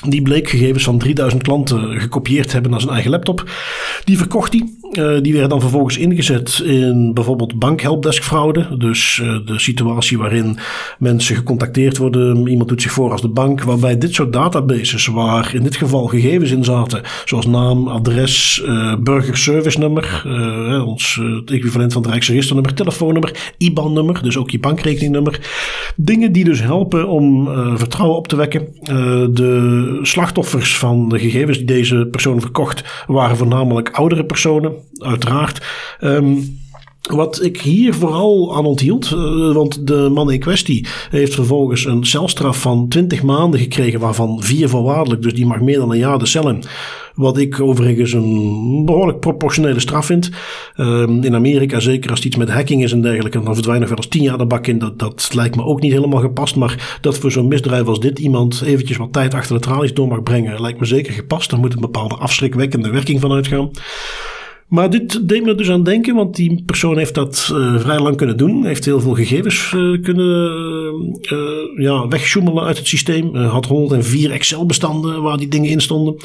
Die 0.07 0.21
bleek 0.21 0.49
gegevens 0.49 0.83
van 0.83 0.97
3000 0.97 1.43
klanten 1.43 1.99
gekopieerd 2.01 2.51
hebben 2.51 2.71
naar 2.71 2.81
zijn 2.81 2.93
eigen 2.93 3.11
laptop. 3.11 3.49
Die 4.03 4.17
verkocht 4.17 4.53
hij. 4.53 4.63
Uh, 4.97 5.21
die 5.21 5.31
werden 5.31 5.49
dan 5.49 5.61
vervolgens 5.61 5.97
ingezet 5.97 6.61
in 6.65 7.13
bijvoorbeeld 7.13 7.59
bankhelpdeskfraude. 7.59 8.77
Dus 8.77 9.19
uh, 9.23 9.37
de 9.45 9.59
situatie 9.59 10.17
waarin 10.17 10.57
mensen 10.99 11.35
gecontacteerd 11.35 11.97
worden. 11.97 12.47
Iemand 12.47 12.69
doet 12.69 12.81
zich 12.81 12.91
voor 12.91 13.11
als 13.11 13.21
de 13.21 13.27
bank. 13.27 13.63
Waarbij 13.63 13.97
dit 13.97 14.13
soort 14.13 14.33
databases, 14.33 15.07
waar 15.07 15.51
in 15.53 15.63
dit 15.63 15.75
geval 15.75 16.05
gegevens 16.05 16.51
in 16.51 16.63
zaten. 16.63 17.01
Zoals 17.25 17.45
naam, 17.45 17.87
adres, 17.87 18.63
uh, 18.65 18.95
burgerservice 18.99 19.79
nummer. 19.79 20.23
ons 20.85 21.21
het 21.39 21.51
equivalent 21.51 21.93
van 21.93 22.01
het 22.01 22.11
Rijksregisternummer, 22.11 22.73
telefoonnummer, 22.73 23.53
IBAN-nummer. 23.57 24.23
Dus 24.23 24.37
ook 24.37 24.49
je 24.49 24.59
bankrekeningnummer. 24.59 25.39
Dingen 25.95 26.31
die 26.31 26.43
dus 26.43 26.61
helpen 26.61 27.07
om 27.07 27.49
vertrouwen 27.77 28.17
op 28.17 28.27
te 28.27 28.35
wekken. 28.35 28.67
de 29.33 29.99
slachtoffers 30.01 30.77
van 30.77 31.09
de 31.09 31.19
gegevens 31.19 31.57
die 31.57 31.67
deze 31.67 32.07
persoon 32.11 32.41
verkocht 32.41 33.03
waren 33.07 33.37
voornamelijk 33.37 33.89
oudere 33.89 34.25
personen, 34.25 34.73
uiteraard. 34.97 35.65
Um, 35.99 36.63
wat 37.09 37.43
ik 37.43 37.61
hier 37.61 37.93
vooral 37.93 38.55
aan 38.55 38.65
onthield, 38.65 39.11
uh, 39.11 39.53
want 39.53 39.87
de 39.87 40.09
man 40.13 40.31
in 40.31 40.39
kwestie 40.39 40.87
heeft 41.09 41.33
vervolgens 41.33 41.85
een 41.85 42.05
celstraf 42.05 42.61
van 42.61 42.87
20 42.87 43.23
maanden 43.23 43.59
gekregen, 43.59 43.99
waarvan 43.99 44.43
vier 44.43 44.69
voorwaardelijk, 44.69 45.21
dus 45.21 45.33
die 45.33 45.45
mag 45.45 45.61
meer 45.61 45.77
dan 45.77 45.91
een 45.91 45.97
jaar 45.97 46.19
de 46.19 46.25
cel 46.25 46.49
in. 46.49 46.63
Wat 47.13 47.37
ik 47.37 47.59
overigens 47.59 48.13
een 48.13 48.85
behoorlijk 48.85 49.19
proportionele 49.19 49.79
straf 49.79 50.05
vind. 50.05 50.29
Um, 50.77 51.23
in 51.23 51.35
Amerika, 51.35 51.79
zeker 51.79 52.09
als 52.09 52.19
het 52.19 52.27
iets 52.27 52.37
met 52.37 52.49
hacking 52.49 52.83
is 52.83 52.91
en 52.91 53.01
dergelijke, 53.01 53.43
dan 53.43 53.53
verdwijnen 53.53 53.87
wel 53.87 53.97
eens 53.97 54.07
tien 54.07 54.23
jaar 54.23 54.37
de 54.37 54.45
bak 54.45 54.67
in. 54.67 54.79
Dat, 54.79 54.99
dat 54.99 55.29
lijkt 55.33 55.55
me 55.55 55.63
ook 55.63 55.81
niet 55.81 55.91
helemaal 55.91 56.21
gepast. 56.21 56.55
Maar 56.55 56.97
dat 57.01 57.17
voor 57.17 57.31
zo'n 57.31 57.47
misdrijf 57.47 57.87
als 57.87 57.99
dit 57.99 58.19
iemand 58.19 58.61
eventjes 58.61 58.97
wat 58.97 59.13
tijd 59.13 59.33
achter 59.33 59.55
de 59.55 59.61
tralies 59.61 59.93
door 59.93 60.07
mag 60.07 60.23
brengen, 60.23 60.61
lijkt 60.61 60.79
me 60.79 60.85
zeker 60.85 61.13
gepast. 61.13 61.49
Daar 61.49 61.59
moet 61.59 61.73
een 61.73 61.81
bepaalde 61.81 62.15
afschrikwekkende 62.15 62.89
werking 62.89 63.21
van 63.21 63.31
uitgaan. 63.31 63.71
Maar 64.67 64.89
dit 64.89 65.29
deed 65.29 65.43
me 65.43 65.55
dus 65.55 65.69
aan 65.69 65.83
denken, 65.83 66.15
want 66.15 66.35
die 66.35 66.63
persoon 66.65 66.97
heeft 66.97 67.13
dat 67.13 67.49
uh, 67.53 67.79
vrij 67.79 67.99
lang 67.99 68.15
kunnen 68.15 68.37
doen. 68.37 68.65
Heeft 68.65 68.85
heel 68.85 68.99
veel 68.99 69.13
gegevens 69.13 69.71
uh, 69.75 70.01
kunnen 70.01 71.15
uh, 71.21 71.83
ja, 71.83 72.07
uit 72.65 72.77
het 72.77 72.87
systeem. 72.87 73.35
had 73.35 73.65
104 73.65 74.31
Excel-bestanden 74.31 75.21
waar 75.21 75.37
die 75.37 75.47
dingen 75.47 75.69
in 75.69 75.81
stonden. 75.81 76.15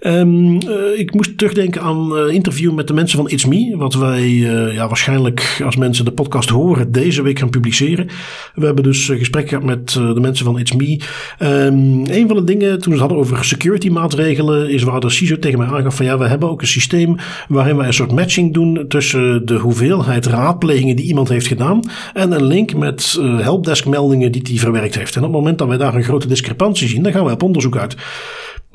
Um, 0.00 0.58
ik 0.96 1.14
moest 1.14 1.38
terugdenken 1.38 1.82
aan 1.82 2.12
een 2.12 2.32
interview 2.32 2.72
met 2.72 2.86
de 2.86 2.94
mensen 2.94 3.18
van 3.18 3.30
It's 3.30 3.44
Me. 3.44 3.76
Wat 3.76 3.94
wij 3.94 4.28
ja, 4.72 4.88
waarschijnlijk, 4.88 5.60
als 5.64 5.76
mensen 5.76 6.04
de 6.04 6.12
podcast 6.12 6.48
horen, 6.48 6.92
deze 6.92 7.22
week 7.22 7.38
gaan 7.38 7.50
publiceren. 7.50 8.08
We 8.54 8.66
hebben 8.66 8.84
dus 8.84 9.06
gesprek 9.06 9.48
gehad 9.48 9.64
met 9.64 9.92
de 9.92 10.20
mensen 10.20 10.44
van 10.44 10.58
It's 10.58 10.72
Me. 10.72 11.00
Um, 11.40 12.04
een 12.06 12.28
van 12.28 12.36
de 12.36 12.44
dingen, 12.44 12.80
toen 12.80 12.94
ze 12.94 13.00
hadden 13.00 13.18
over 13.18 13.44
security 13.44 13.88
maatregelen, 13.88 14.70
is 14.70 14.82
waar 14.82 15.00
de 15.00 15.10
CISO 15.10 15.38
tegen 15.38 15.58
mij 15.58 15.68
aangaf 15.68 15.96
van 15.96 16.06
ja, 16.06 16.18
we 16.18 16.26
hebben 16.26 16.50
ook 16.50 16.60
een 16.60 16.66
systeem 16.66 17.16
waarin 17.48 17.76
we 17.76 17.81
een 17.86 17.94
soort 17.94 18.12
matching 18.12 18.54
doen 18.54 18.84
tussen 18.88 19.46
de 19.46 19.54
hoeveelheid 19.54 20.26
raadplegingen 20.26 20.96
die 20.96 21.06
iemand 21.06 21.28
heeft 21.28 21.46
gedaan 21.46 21.80
en 22.14 22.32
een 22.32 22.44
link 22.44 22.74
met 22.74 23.16
uh, 23.20 23.40
helpdesk 23.40 23.86
meldingen 23.86 24.32
die 24.32 24.42
hij 24.44 24.56
verwerkt 24.56 24.94
heeft. 24.94 25.16
En 25.16 25.20
op 25.22 25.28
het 25.28 25.36
moment 25.36 25.58
dat 25.58 25.68
wij 25.68 25.76
daar 25.76 25.94
een 25.94 26.04
grote 26.04 26.28
discrepantie 26.28 26.88
zien, 26.88 27.02
dan 27.02 27.12
gaan 27.12 27.24
wij 27.24 27.32
op 27.32 27.42
onderzoek 27.42 27.76
uit. 27.76 27.96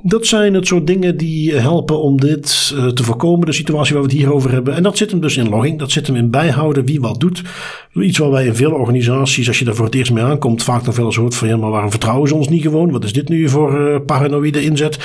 Dat 0.04 0.26
zijn 0.26 0.54
het 0.54 0.68
soort 0.68 0.88
dingen 0.88 1.18
die 1.18 1.54
helpen 1.54 2.02
om 2.02 2.20
dit 2.20 2.74
uh, 2.76 2.88
te 2.88 3.04
voorkomen, 3.04 3.46
de 3.46 3.52
situatie 3.54 3.94
waar 3.94 4.04
we 4.04 4.10
het 4.10 4.18
hier 4.18 4.34
over 4.34 4.52
hebben. 4.52 4.76
En 4.76 4.84
dat 4.84 4.98
zit 4.98 5.12
hem 5.12 5.20
dus 5.20 5.38
in 5.38 5.50
logging, 5.50 5.80
dat 5.80 5.92
zit 5.92 6.08
hem 6.08 6.16
in 6.16 6.32
bijhouden 6.32 6.86
wie 6.86 7.02
wat 7.02 7.20
doet. 7.20 7.42
Iets 8.02 8.18
waar 8.18 8.32
wij 8.32 8.46
in 8.46 8.56
veel 8.56 8.72
organisaties, 8.72 9.48
als 9.48 9.60
je 9.60 9.66
daar 9.66 9.76
voor 9.76 9.86
het 9.86 9.96
eerst 9.96 10.12
mee 10.12 10.24
aankomt, 10.24 10.64
vaak 10.64 10.86
nog 10.86 10.96
wel 10.96 11.06
eens 11.06 11.16
hoort 11.16 11.36
van 11.36 11.48
ja, 11.48 11.58
maar 11.58 11.70
waarom 11.70 11.90
vertrouwen 11.92 12.28
ze 12.28 12.36
ons 12.36 12.50
niet 12.50 12.62
gewoon? 12.62 12.92
Wat 12.92 13.04
is 13.04 13.14
dit 13.14 13.30
nu 13.30 13.50
voor 13.50 13.80
uh, 13.80 13.96
paranoïde 14.06 14.64
inzet? 14.64 15.00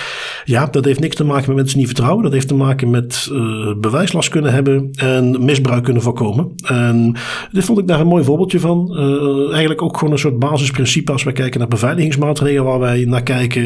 Ja, 0.45 0.67
dat 0.67 0.85
heeft 0.85 1.01
niks 1.01 1.17
te 1.17 1.25
maken 1.25 1.47
met 1.47 1.57
mensen 1.57 1.79
niet 1.79 1.87
vertrouwen. 1.87 2.23
Dat 2.23 2.33
heeft 2.33 2.49
te 2.49 2.55
maken 2.55 2.91
met 2.91 3.29
uh, 3.33 3.75
bewijslast 3.77 4.29
kunnen 4.29 4.53
hebben 4.53 4.91
en 4.93 5.45
misbruik 5.45 5.85
kunnen 5.85 6.03
voorkomen. 6.03 6.53
En 6.65 7.17
dit 7.53 7.65
vond 7.65 7.79
ik 7.79 7.87
daar 7.87 8.01
een 8.01 8.07
mooi 8.07 8.25
voorbeeldje 8.25 8.61
van. 8.61 8.97
eigenlijk 9.51 9.83
ook 9.83 9.97
gewoon 9.99 10.13
een 10.13 10.19
soort 10.19 10.39
basisprincipe 10.39 11.13
als 11.13 11.23
we 11.23 11.33
kijken 11.33 11.61
naar 11.61 11.69
beveiligingsmaatregelen 11.69 12.65
waar 12.65 12.79
wij 12.79 13.05
naar 13.05 13.23
kijken. 13.23 13.63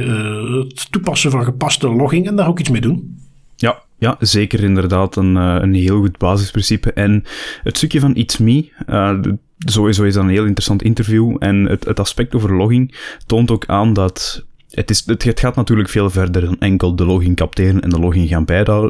het 0.59 0.93
toepassen 0.93 1.31
van 1.31 1.45
gepaste 1.45 1.89
logging 1.89 2.27
en 2.27 2.37
daar 2.37 2.49
ook 2.49 2.61
iets 2.61 2.71
mee 2.71 2.81
doen. 2.81 3.19
Ja, 3.57 3.83
ja, 3.99 4.17
zeker 4.21 4.63
inderdaad 4.63 5.17
een, 5.17 5.35
een 5.35 5.75
heel 5.75 5.99
goed 5.99 6.19
basisprincipe. 6.19 6.93
En 6.93 7.25
het 7.63 7.77
stukje 7.77 8.01
van 8.01 8.15
It's 8.15 8.37
Me, 8.39 8.69
uh, 8.89 9.19
sowieso 9.59 10.03
is 10.03 10.15
dat 10.15 10.23
een 10.23 10.31
heel 10.31 10.45
interessant 10.45 10.83
interview. 10.83 11.37
En 11.39 11.65
het, 11.65 11.85
het 11.85 12.01
aspect 12.01 12.35
over 12.35 12.55
logging 12.55 12.95
toont 13.27 13.51
ook 13.51 13.67
aan 13.67 13.93
dat 13.93 14.45
het, 14.71 14.91
is, 14.91 15.03
het, 15.07 15.41
gaat 15.41 15.57
natuurlijk 15.57 15.89
veel 15.89 16.11
verder 16.11 16.45
dan 16.45 16.59
enkel 16.59 16.97
de 16.97 17.05
logging 17.05 17.37
capteren 17.37 17.81
en 17.81 17.91
de 17.91 17.99
logging 17.99 18.29
gaan 18.29 18.45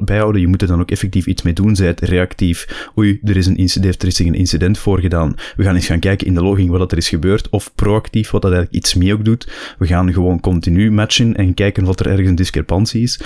bijhouden. 0.05 0.41
Je 0.41 0.47
moet 0.47 0.63
er 0.63 0.69
dan 0.69 0.81
ook 0.81 0.91
effectief 0.91 1.27
iets 1.27 1.43
mee 1.43 1.53
doen. 1.53 1.77
Zij 1.77 1.87
het 1.87 2.01
reactief, 2.01 2.89
oei, 2.99 3.21
er 3.25 3.37
is 3.37 3.47
een 3.47 3.57
incident, 3.57 4.03
er 4.03 4.09
is 4.09 4.19
een 4.19 4.35
incident 4.35 4.79
voorgedaan. 4.79 5.35
We 5.57 5.63
gaan 5.63 5.75
eens 5.75 5.87
gaan 5.87 5.99
kijken 5.99 6.27
in 6.27 6.35
de 6.35 6.43
logging 6.43 6.71
wat 6.71 6.93
er 6.93 6.99
is 6.99 7.09
gebeurd. 7.09 7.49
Of 7.49 7.75
proactief, 7.75 8.31
wat 8.31 8.43
dat 8.43 8.53
eigenlijk 8.53 8.85
iets 8.85 8.95
mee 8.95 9.13
ook 9.13 9.25
doet. 9.25 9.75
We 9.79 9.87
gaan 9.87 10.13
gewoon 10.13 10.41
continu 10.41 10.91
matchen 10.91 11.35
en 11.35 11.55
kijken 11.55 11.85
wat 11.85 12.01
er 12.01 12.07
ergens 12.07 12.29
een 12.29 12.35
discrepantie 12.35 13.03
is. 13.03 13.21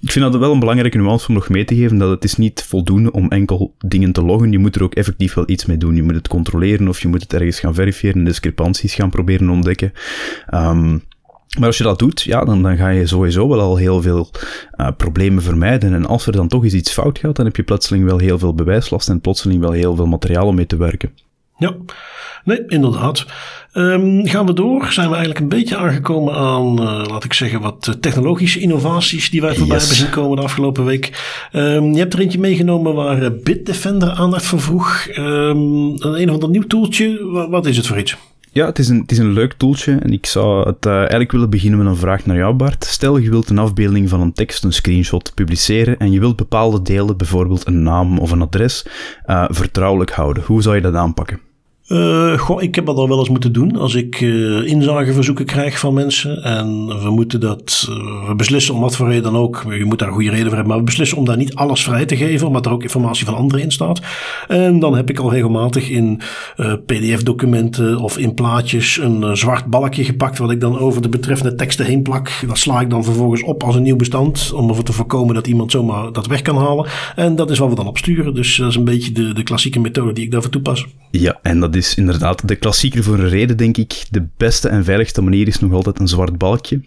Ik 0.00 0.12
vind 0.12 0.32
dat 0.32 0.40
wel 0.40 0.52
een 0.52 0.60
belangrijke 0.60 0.98
nuance 0.98 1.28
om 1.28 1.34
nog 1.34 1.48
mee 1.48 1.64
te 1.64 1.74
geven, 1.74 1.98
dat 1.98 2.10
het 2.10 2.24
is 2.24 2.36
niet 2.36 2.62
voldoende 2.62 3.12
om 3.12 3.28
enkel 3.28 3.74
dingen 3.78 4.12
te 4.12 4.22
loggen. 4.22 4.52
Je 4.52 4.58
moet 4.58 4.74
er 4.74 4.82
ook 4.82 4.94
effectief 4.94 5.34
wel 5.34 5.44
iets 5.46 5.66
mee 5.66 5.76
doen. 5.76 5.96
Je 5.96 6.02
moet 6.02 6.14
het 6.14 6.28
controleren 6.28 6.88
of 6.88 7.00
je 7.00 7.08
moet 7.08 7.22
het 7.22 7.32
ergens 7.32 7.60
gaan 7.60 7.74
verifiëren, 7.74 8.24
discrepanties 8.24 8.94
gaan 8.94 9.10
proberen 9.10 9.50
ontdekken. 9.50 9.92
Um, 10.54 11.02
maar 11.58 11.66
als 11.66 11.78
je 11.78 11.84
dat 11.84 11.98
doet, 11.98 12.22
ja, 12.22 12.44
dan, 12.44 12.62
dan 12.62 12.76
ga 12.76 12.88
je 12.88 13.06
sowieso 13.06 13.48
wel 13.48 13.60
al 13.60 13.76
heel 13.76 14.02
veel 14.02 14.30
uh, 14.76 14.88
problemen 14.96 15.42
vermijden. 15.42 15.94
En 15.94 16.06
als 16.06 16.26
er 16.26 16.32
dan 16.32 16.48
toch 16.48 16.64
eens 16.64 16.74
iets 16.74 16.92
fout 16.92 17.18
gaat, 17.18 17.36
dan 17.36 17.46
heb 17.46 17.56
je 17.56 17.62
plotseling 17.62 18.04
wel 18.04 18.18
heel 18.18 18.38
veel 18.38 18.54
bewijslast 18.54 19.08
en 19.08 19.20
plotseling 19.20 19.60
wel 19.60 19.72
heel 19.72 19.96
veel 19.96 20.06
materiaal 20.06 20.46
om 20.46 20.54
mee 20.54 20.66
te 20.66 20.76
werken. 20.76 21.10
Ja, 21.60 21.74
nee, 22.44 22.64
inderdaad. 22.66 23.26
Um, 23.74 24.26
gaan 24.26 24.46
we 24.46 24.52
door? 24.52 24.86
Zijn 24.92 25.08
we 25.08 25.14
eigenlijk 25.14 25.40
een 25.44 25.58
beetje 25.58 25.76
aangekomen 25.76 26.34
aan, 26.34 26.82
uh, 26.82 27.04
laat 27.06 27.24
ik 27.24 27.32
zeggen, 27.32 27.60
wat 27.60 27.96
technologische 28.00 28.60
innovaties 28.60 29.30
die 29.30 29.40
wij 29.40 29.54
voorbij 29.54 29.76
yes. 29.76 29.86
hebben 29.86 30.04
zien 30.04 30.14
komen 30.14 30.36
de 30.36 30.42
afgelopen 30.42 30.84
week. 30.84 31.38
Um, 31.52 31.92
je 31.92 31.98
hebt 31.98 32.12
er 32.12 32.20
eentje 32.20 32.38
meegenomen 32.38 32.94
waar 32.94 33.32
Bitdefender 33.32 34.10
aandacht 34.10 34.46
voor 34.46 34.60
vroeg. 34.60 35.06
Um, 35.16 35.94
een 35.98 36.28
of 36.28 36.34
ander 36.34 36.48
nieuw 36.48 36.66
toeltje. 36.66 37.24
Wat, 37.30 37.48
wat 37.48 37.66
is 37.66 37.76
het 37.76 37.86
voor 37.86 37.98
iets? 37.98 38.16
Ja, 38.52 38.66
het 38.66 38.78
is, 38.78 38.88
een, 38.88 39.00
het 39.00 39.12
is 39.12 39.18
een 39.18 39.32
leuk 39.32 39.52
tooltje 39.52 39.98
en 40.02 40.12
ik 40.12 40.26
zou 40.26 40.68
het 40.68 40.86
uh, 40.86 40.96
eigenlijk 40.96 41.32
willen 41.32 41.50
beginnen 41.50 41.78
met 41.78 41.88
een 41.88 41.96
vraag 41.96 42.26
naar 42.26 42.36
jou, 42.36 42.54
Bart. 42.54 42.84
Stel 42.84 43.16
je 43.16 43.30
wilt 43.30 43.50
een 43.50 43.58
afbeelding 43.58 44.08
van 44.08 44.20
een 44.20 44.32
tekst, 44.32 44.64
een 44.64 44.72
screenshot, 44.72 45.32
publiceren 45.34 45.98
en 45.98 46.12
je 46.12 46.20
wilt 46.20 46.36
bepaalde 46.36 46.82
delen, 46.82 47.16
bijvoorbeeld 47.16 47.66
een 47.66 47.82
naam 47.82 48.18
of 48.18 48.30
een 48.30 48.42
adres, 48.42 48.86
vertrouwelijk 49.48 50.10
houden. 50.10 50.42
Hoe 50.42 50.62
zou 50.62 50.74
je 50.74 50.82
dat 50.82 50.94
aanpakken? 50.94 51.40
Uh, 51.92 52.38
goh, 52.38 52.62
ik 52.62 52.74
heb 52.74 52.86
dat 52.86 52.96
al 52.96 53.08
wel 53.08 53.18
eens 53.18 53.28
moeten 53.28 53.52
doen. 53.52 53.76
Als 53.76 53.94
ik 53.94 54.20
uh, 54.20 54.66
inzageverzoeken 54.66 55.44
krijg 55.44 55.78
van 55.78 55.94
mensen 55.94 56.42
en 56.42 56.86
we 56.86 57.10
moeten 57.10 57.40
dat, 57.40 57.86
uh, 57.90 58.28
we 58.28 58.34
beslissen 58.34 58.74
om 58.74 58.80
wat 58.80 58.96
voor 58.96 59.08
reden 59.08 59.22
dan 59.22 59.36
ook, 59.36 59.64
je 59.68 59.84
moet 59.84 59.98
daar 59.98 60.08
een 60.08 60.14
goede 60.14 60.30
reden 60.30 60.46
voor 60.46 60.54
hebben, 60.54 60.68
maar 60.68 60.78
we 60.78 60.84
beslissen 60.84 61.18
om 61.18 61.24
daar 61.24 61.36
niet 61.36 61.54
alles 61.54 61.82
vrij 61.82 62.06
te 62.06 62.16
geven, 62.16 62.46
omdat 62.46 62.66
er 62.66 62.72
ook 62.72 62.82
informatie 62.82 63.24
van 63.24 63.34
anderen 63.34 63.64
in 63.64 63.70
staat. 63.70 64.00
En 64.48 64.78
dan 64.78 64.96
heb 64.96 65.10
ik 65.10 65.18
al 65.18 65.32
regelmatig 65.32 65.88
in 65.88 66.20
PDF-documenten 66.86 67.98
of 67.98 68.18
in 68.18 68.34
plaatjes 68.34 68.98
een 68.98 69.36
zwart 69.36 69.66
balkje 69.66 70.04
gepakt, 70.04 70.38
wat 70.38 70.50
ik 70.50 70.60
dan 70.60 70.78
over 70.78 71.02
de 71.02 71.08
betreffende 71.08 71.54
teksten 71.54 71.86
heen 71.86 72.02
plak. 72.02 72.30
Dat 72.46 72.58
sla 72.58 72.80
ik 72.80 72.90
dan 72.90 73.04
vervolgens 73.04 73.42
op 73.42 73.62
als 73.62 73.74
een 73.74 73.82
nieuw 73.82 73.96
bestand, 73.96 74.52
om 74.54 74.68
ervoor 74.68 74.84
te 74.84 74.92
voorkomen 74.92 75.34
dat 75.34 75.46
iemand 75.46 75.70
zomaar 75.70 76.12
dat 76.12 76.26
weg 76.26 76.42
kan 76.42 76.56
halen. 76.56 76.88
En 77.16 77.36
dat 77.36 77.50
is 77.50 77.58
wat 77.58 77.68
we 77.68 77.74
dan 77.74 77.86
opsturen. 77.86 78.34
Dus 78.34 78.56
dat 78.56 78.68
is 78.68 78.76
een 78.76 78.84
beetje 78.84 79.12
de, 79.12 79.34
de 79.34 79.42
klassieke 79.42 79.80
methode 79.80 80.12
die 80.12 80.24
ik 80.24 80.30
daarvoor 80.30 80.50
toepas. 80.50 80.86
Ja, 81.10 81.38
en 81.42 81.60
dat 81.60 81.74
is 81.74 81.79
is 81.80 81.94
inderdaad 81.94 82.48
de 82.48 82.56
klassieker 82.56 83.02
voor 83.02 83.18
een 83.18 83.28
reden, 83.28 83.56
denk 83.56 83.76
ik. 83.76 84.04
De 84.10 84.26
beste 84.36 84.68
en 84.68 84.84
veiligste 84.84 85.22
manier 85.22 85.46
is 85.46 85.60
nog 85.60 85.72
altijd 85.72 85.98
een 85.98 86.08
zwart 86.08 86.38
balkje. 86.38 86.80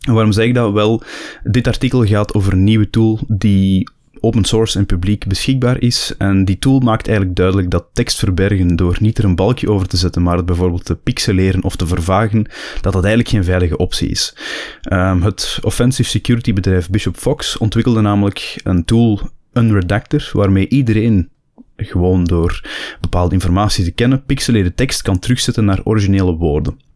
En 0.00 0.14
waarom 0.14 0.32
zeg 0.32 0.46
ik 0.46 0.54
dat? 0.54 0.72
Wel, 0.72 1.02
dit 1.42 1.66
artikel 1.66 2.04
gaat 2.04 2.34
over 2.34 2.52
een 2.52 2.64
nieuwe 2.64 2.90
tool 2.90 3.20
die 3.28 3.88
open 4.20 4.44
source 4.44 4.78
en 4.78 4.86
publiek 4.86 5.26
beschikbaar 5.26 5.80
is. 5.80 6.14
En 6.18 6.44
die 6.44 6.58
tool 6.58 6.78
maakt 6.78 7.06
eigenlijk 7.06 7.36
duidelijk 7.36 7.70
dat 7.70 7.84
tekst 7.92 8.18
verbergen 8.18 8.76
door 8.76 8.96
niet 9.00 9.18
er 9.18 9.24
een 9.24 9.36
balkje 9.36 9.70
over 9.70 9.88
te 9.88 9.96
zetten, 9.96 10.22
maar 10.22 10.36
het 10.36 10.46
bijvoorbeeld 10.46 10.84
te 10.84 10.94
pixeleren 10.94 11.64
of 11.64 11.76
te 11.76 11.86
vervagen, 11.86 12.46
dat 12.80 12.92
dat 12.92 13.04
eigenlijk 13.04 13.28
geen 13.28 13.44
veilige 13.44 13.76
optie 13.76 14.08
is. 14.08 14.36
Um, 14.92 15.22
het 15.22 15.58
offensive 15.62 16.08
security 16.08 16.52
bedrijf 16.52 16.90
Bishop 16.90 17.16
Fox 17.16 17.58
ontwikkelde 17.58 18.00
namelijk 18.00 18.60
een 18.64 18.84
tool, 18.84 19.20
Unredactor, 19.52 20.30
waarmee 20.32 20.68
iedereen 20.68 21.28
gewoon 21.86 22.24
door 22.24 22.68
bepaalde 23.00 23.34
informatie 23.34 23.84
te 23.84 23.90
kennen, 23.90 24.24
pixeleerde 24.24 24.74
tekst 24.74 25.02
kan 25.02 25.18
terugzetten 25.18 25.64
naar 25.64 25.80
originele 25.84 26.36
woorden. 26.36 26.86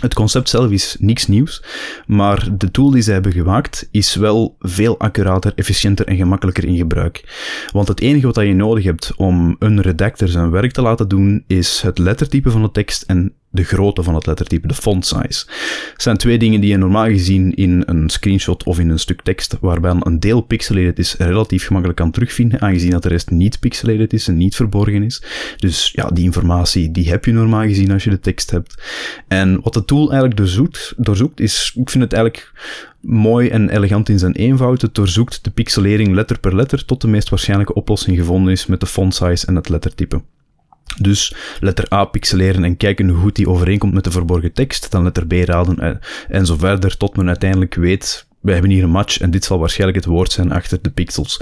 Het 0.00 0.14
concept 0.14 0.48
zelf 0.48 0.70
is 0.70 0.96
niks 0.98 1.26
nieuws, 1.26 1.62
maar 2.06 2.48
de 2.58 2.70
tool 2.70 2.90
die 2.90 3.02
zij 3.02 3.14
hebben 3.14 3.32
gemaakt 3.32 3.88
is 3.90 4.14
wel 4.14 4.56
veel 4.58 4.98
accurater, 4.98 5.52
efficiënter 5.54 6.06
en 6.06 6.16
gemakkelijker 6.16 6.64
in 6.64 6.76
gebruik. 6.76 7.24
Want 7.72 7.88
het 7.88 8.00
enige 8.00 8.26
wat 8.26 8.36
je 8.36 8.54
nodig 8.54 8.84
hebt 8.84 9.12
om 9.16 9.56
een 9.58 9.80
redactor 9.80 10.28
zijn 10.28 10.50
werk 10.50 10.72
te 10.72 10.82
laten 10.82 11.08
doen, 11.08 11.44
is 11.46 11.80
het 11.80 11.98
lettertype 11.98 12.50
van 12.50 12.62
de 12.62 12.70
tekst 12.70 13.02
en 13.02 13.32
de 13.54 13.64
grootte 13.64 14.02
van 14.02 14.14
het 14.14 14.26
lettertype, 14.26 14.66
de 14.66 14.74
font 14.74 15.06
size. 15.06 15.44
Het 15.92 16.02
zijn 16.02 16.16
twee 16.16 16.38
dingen 16.38 16.60
die 16.60 16.70
je 16.70 16.76
normaal 16.76 17.06
gezien 17.06 17.54
in 17.54 17.82
een 17.86 18.08
screenshot 18.08 18.64
of 18.64 18.78
in 18.78 18.90
een 18.90 18.98
stuk 18.98 19.22
tekst, 19.22 19.56
waarbij 19.60 19.94
een 20.00 20.20
deel 20.20 20.40
pixelated 20.40 20.98
is, 20.98 21.14
relatief 21.16 21.66
gemakkelijk 21.66 21.98
kan 21.98 22.10
terugvinden, 22.10 22.60
aangezien 22.60 22.90
dat 22.90 23.02
de 23.02 23.08
rest 23.08 23.30
niet 23.30 23.60
pixelated 23.60 24.12
is 24.12 24.28
en 24.28 24.36
niet 24.36 24.56
verborgen 24.56 25.02
is. 25.02 25.22
Dus 25.56 25.90
ja, 25.94 26.08
die 26.08 26.24
informatie, 26.24 26.90
die 26.90 27.08
heb 27.08 27.24
je 27.24 27.32
normaal 27.32 27.62
gezien 27.62 27.90
als 27.90 28.04
je 28.04 28.10
de 28.10 28.20
tekst 28.20 28.50
hebt. 28.50 28.82
En 29.28 29.60
wat 29.62 29.74
de 29.74 29.84
tool 29.84 30.06
eigenlijk 30.08 30.36
doorzoekt, 30.36 30.94
doorzoekt 30.96 31.40
is, 31.40 31.72
ik 31.76 31.90
vind 31.90 32.04
het 32.04 32.12
eigenlijk 32.12 32.52
mooi 33.00 33.48
en 33.48 33.68
elegant 33.68 34.08
in 34.08 34.18
zijn 34.18 34.32
eenvoud. 34.32 34.82
Het 34.82 34.94
doorzoekt 34.94 35.44
de 35.44 35.50
pixelering 35.50 36.14
letter 36.14 36.38
per 36.38 36.56
letter 36.56 36.84
tot 36.84 37.00
de 37.00 37.08
meest 37.08 37.28
waarschijnlijke 37.28 37.74
oplossing 37.74 38.16
gevonden 38.16 38.52
is 38.52 38.66
met 38.66 38.80
de 38.80 38.86
font 38.86 39.14
size 39.14 39.46
en 39.46 39.54
het 39.54 39.68
lettertype. 39.68 40.22
Dus 41.00 41.34
letter 41.60 41.92
A 41.92 42.04
pixeleren 42.04 42.64
en 42.64 42.76
kijken 42.76 43.08
hoe 43.08 43.20
goed 43.20 43.36
die 43.36 43.48
overeenkomt 43.48 43.94
met 43.94 44.04
de 44.04 44.10
verborgen 44.10 44.52
tekst. 44.52 44.90
Dan 44.90 45.02
letter 45.02 45.26
B 45.26 45.32
raden 45.32 45.78
en, 45.78 46.00
en 46.28 46.46
zo 46.46 46.56
verder 46.56 46.96
tot 46.96 47.16
men 47.16 47.28
uiteindelijk 47.28 47.74
weet, 47.74 48.26
we 48.40 48.52
hebben 48.52 48.70
hier 48.70 48.82
een 48.82 48.90
match 48.90 49.18
en 49.20 49.30
dit 49.30 49.44
zal 49.44 49.58
waarschijnlijk 49.58 49.98
het 49.98 50.08
woord 50.08 50.32
zijn 50.32 50.52
achter 50.52 50.78
de 50.82 50.90
pixels 50.90 51.40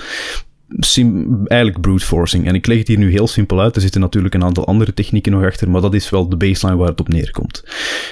eigenlijk 1.45 1.81
brute 1.81 2.05
forcing. 2.05 2.47
En 2.47 2.55
ik 2.55 2.67
leg 2.67 2.79
het 2.79 2.89
hier 2.89 2.99
nu 2.99 3.11
heel 3.11 3.27
simpel 3.27 3.61
uit. 3.61 3.75
Er 3.77 3.83
zitten 3.83 4.01
natuurlijk 4.01 4.35
een 4.35 4.45
aantal 4.45 4.67
andere 4.67 4.95
technieken 4.95 5.33
nog 5.33 5.45
achter, 5.45 5.71
maar 5.71 5.81
dat 5.81 5.95
is 5.95 6.11
wel 6.11 6.29
de 6.29 6.37
baseline 6.37 6.79
waar 6.79 6.89
het 6.89 7.01
op 7.01 7.09
neerkomt. 7.09 7.65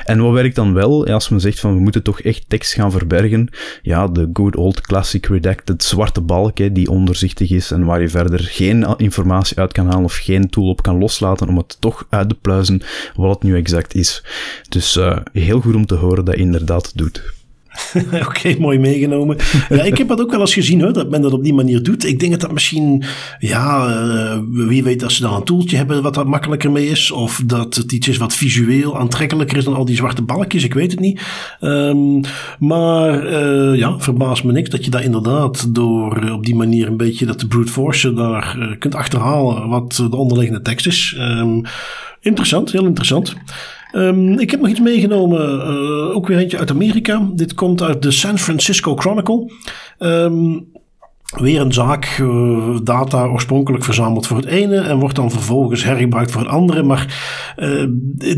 En 0.04 0.22
wat 0.22 0.32
werkt 0.32 0.54
dan 0.54 0.74
wel? 0.74 1.06
Als 1.06 1.28
men 1.28 1.40
zegt 1.40 1.60
van 1.60 1.74
we 1.74 1.80
moeten 1.80 2.02
toch 2.02 2.20
echt 2.20 2.44
tekst 2.48 2.72
gaan 2.72 2.90
verbergen. 2.90 3.48
Ja, 3.82 4.06
de 4.06 4.30
good 4.32 4.56
old 4.56 4.80
classic 4.80 5.26
redacted 5.26 5.82
zwarte 5.82 6.20
balk, 6.20 6.58
hè, 6.58 6.72
die 6.72 6.90
onderzichtig 6.90 7.50
is 7.50 7.70
en 7.70 7.84
waar 7.84 8.00
je 8.00 8.08
verder 8.08 8.40
geen 8.40 8.94
informatie 8.96 9.58
uit 9.58 9.72
kan 9.72 9.86
halen 9.86 10.04
of 10.04 10.16
geen 10.16 10.48
tool 10.50 10.68
op 10.68 10.82
kan 10.82 10.98
loslaten 10.98 11.48
om 11.48 11.56
het 11.56 11.76
toch 11.80 12.06
uit 12.08 12.28
te 12.28 12.34
pluizen 12.34 12.82
wat 13.14 13.34
het 13.34 13.42
nu 13.42 13.56
exact 13.56 13.94
is. 13.94 14.24
Dus 14.68 14.96
uh, 14.96 15.18
heel 15.32 15.60
goed 15.60 15.74
om 15.74 15.86
te 15.86 15.94
horen 15.94 16.24
dat 16.24 16.34
je 16.34 16.40
inderdaad 16.40 16.96
doet. 16.96 17.39
Oké, 18.26 18.56
mooi 18.58 18.78
meegenomen. 18.78 19.36
Ja, 19.68 19.82
ik 19.82 19.98
heb 19.98 20.08
dat 20.08 20.20
ook 20.20 20.30
wel 20.30 20.40
eens 20.40 20.54
gezien, 20.54 20.80
hoor, 20.80 20.92
dat 20.92 21.10
men 21.10 21.22
dat 21.22 21.32
op 21.32 21.42
die 21.42 21.54
manier 21.54 21.82
doet. 21.82 22.06
Ik 22.06 22.18
denk 22.18 22.32
dat 22.32 22.40
dat 22.40 22.52
misschien, 22.52 23.04
ja, 23.38 23.88
uh, 23.88 24.38
wie 24.48 24.82
weet 24.84 25.00
dat 25.00 25.12
ze 25.12 25.22
dan 25.22 25.34
een 25.34 25.44
toeltje 25.44 25.76
hebben 25.76 26.02
wat 26.02 26.14
daar 26.14 26.28
makkelijker 26.28 26.70
mee 26.70 26.88
is. 26.88 27.10
Of 27.10 27.42
dat 27.46 27.74
het 27.74 27.92
iets 27.92 28.08
is 28.08 28.16
wat 28.16 28.34
visueel 28.34 28.98
aantrekkelijker 28.98 29.56
is 29.56 29.64
dan 29.64 29.74
al 29.74 29.84
die 29.84 29.96
zwarte 29.96 30.22
balkjes, 30.22 30.64
ik 30.64 30.74
weet 30.74 30.90
het 30.90 31.00
niet. 31.00 31.20
Um, 31.60 32.20
maar 32.58 33.26
uh, 33.26 33.78
ja, 33.78 33.98
verbaast 33.98 34.44
me 34.44 34.52
niks 34.52 34.70
dat 34.70 34.84
je 34.84 34.90
daar 34.90 35.04
inderdaad 35.04 35.74
door 35.74 36.24
uh, 36.24 36.32
op 36.32 36.44
die 36.44 36.54
manier 36.54 36.86
een 36.86 36.96
beetje 36.96 37.26
dat 37.26 37.40
de 37.40 37.46
brute 37.46 37.72
force 37.72 38.12
daar 38.12 38.76
kunt 38.78 38.94
achterhalen 38.94 39.68
wat 39.68 39.92
de 40.10 40.16
onderliggende 40.16 40.62
tekst 40.62 40.86
is. 40.86 41.16
Um, 41.18 41.62
interessant, 42.20 42.72
heel 42.72 42.86
interessant. 42.86 43.34
Um, 43.92 44.38
ik 44.38 44.50
heb 44.50 44.60
nog 44.60 44.68
iets 44.68 44.80
meegenomen, 44.80 45.54
uh, 45.54 46.16
ook 46.16 46.26
weer 46.26 46.38
eentje 46.38 46.58
uit 46.58 46.70
Amerika. 46.70 47.28
Dit 47.34 47.54
komt 47.54 47.82
uit 47.82 48.02
de 48.02 48.10
San 48.10 48.38
Francisco 48.38 48.96
Chronicle. 48.96 49.52
Um, 49.98 50.68
weer 51.36 51.60
een 51.60 51.72
zaak, 51.72 52.18
uh, 52.20 52.78
data 52.82 53.24
oorspronkelijk 53.24 53.84
verzameld 53.84 54.26
voor 54.26 54.36
het 54.36 54.46
ene 54.46 54.76
en 54.76 54.98
wordt 54.98 55.16
dan 55.16 55.30
vervolgens 55.30 55.84
hergebruikt 55.84 56.30
voor 56.30 56.40
het 56.40 56.50
andere. 56.50 56.82
Maar 56.82 57.20
uh, 57.56 57.86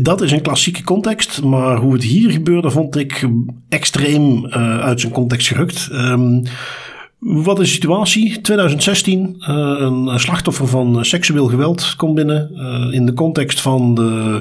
dat 0.01 0.21
is 0.21 0.31
een 0.31 0.41
klassieke 0.41 0.83
context. 0.83 1.43
Maar 1.43 1.77
hoe 1.77 1.93
het 1.93 2.03
hier 2.03 2.31
gebeurde 2.31 2.71
vond 2.71 2.95
ik 2.95 3.29
extreem 3.69 4.45
uit 4.81 4.99
zijn 4.99 5.13
context 5.13 5.47
gerukt. 5.47 5.89
Um, 5.91 6.43
wat 7.23 7.59
is 7.59 7.67
de 7.67 7.73
situatie? 7.73 8.41
2016, 8.41 9.35
uh, 9.39 9.75
een 9.79 10.19
slachtoffer 10.19 10.67
van 10.67 11.05
seksueel 11.05 11.47
geweld 11.47 11.95
komt 11.97 12.15
binnen. 12.15 12.51
Uh, 12.53 12.93
in 12.93 13.05
de 13.05 13.13
context 13.13 13.61
van 13.61 13.95
de, 13.95 14.39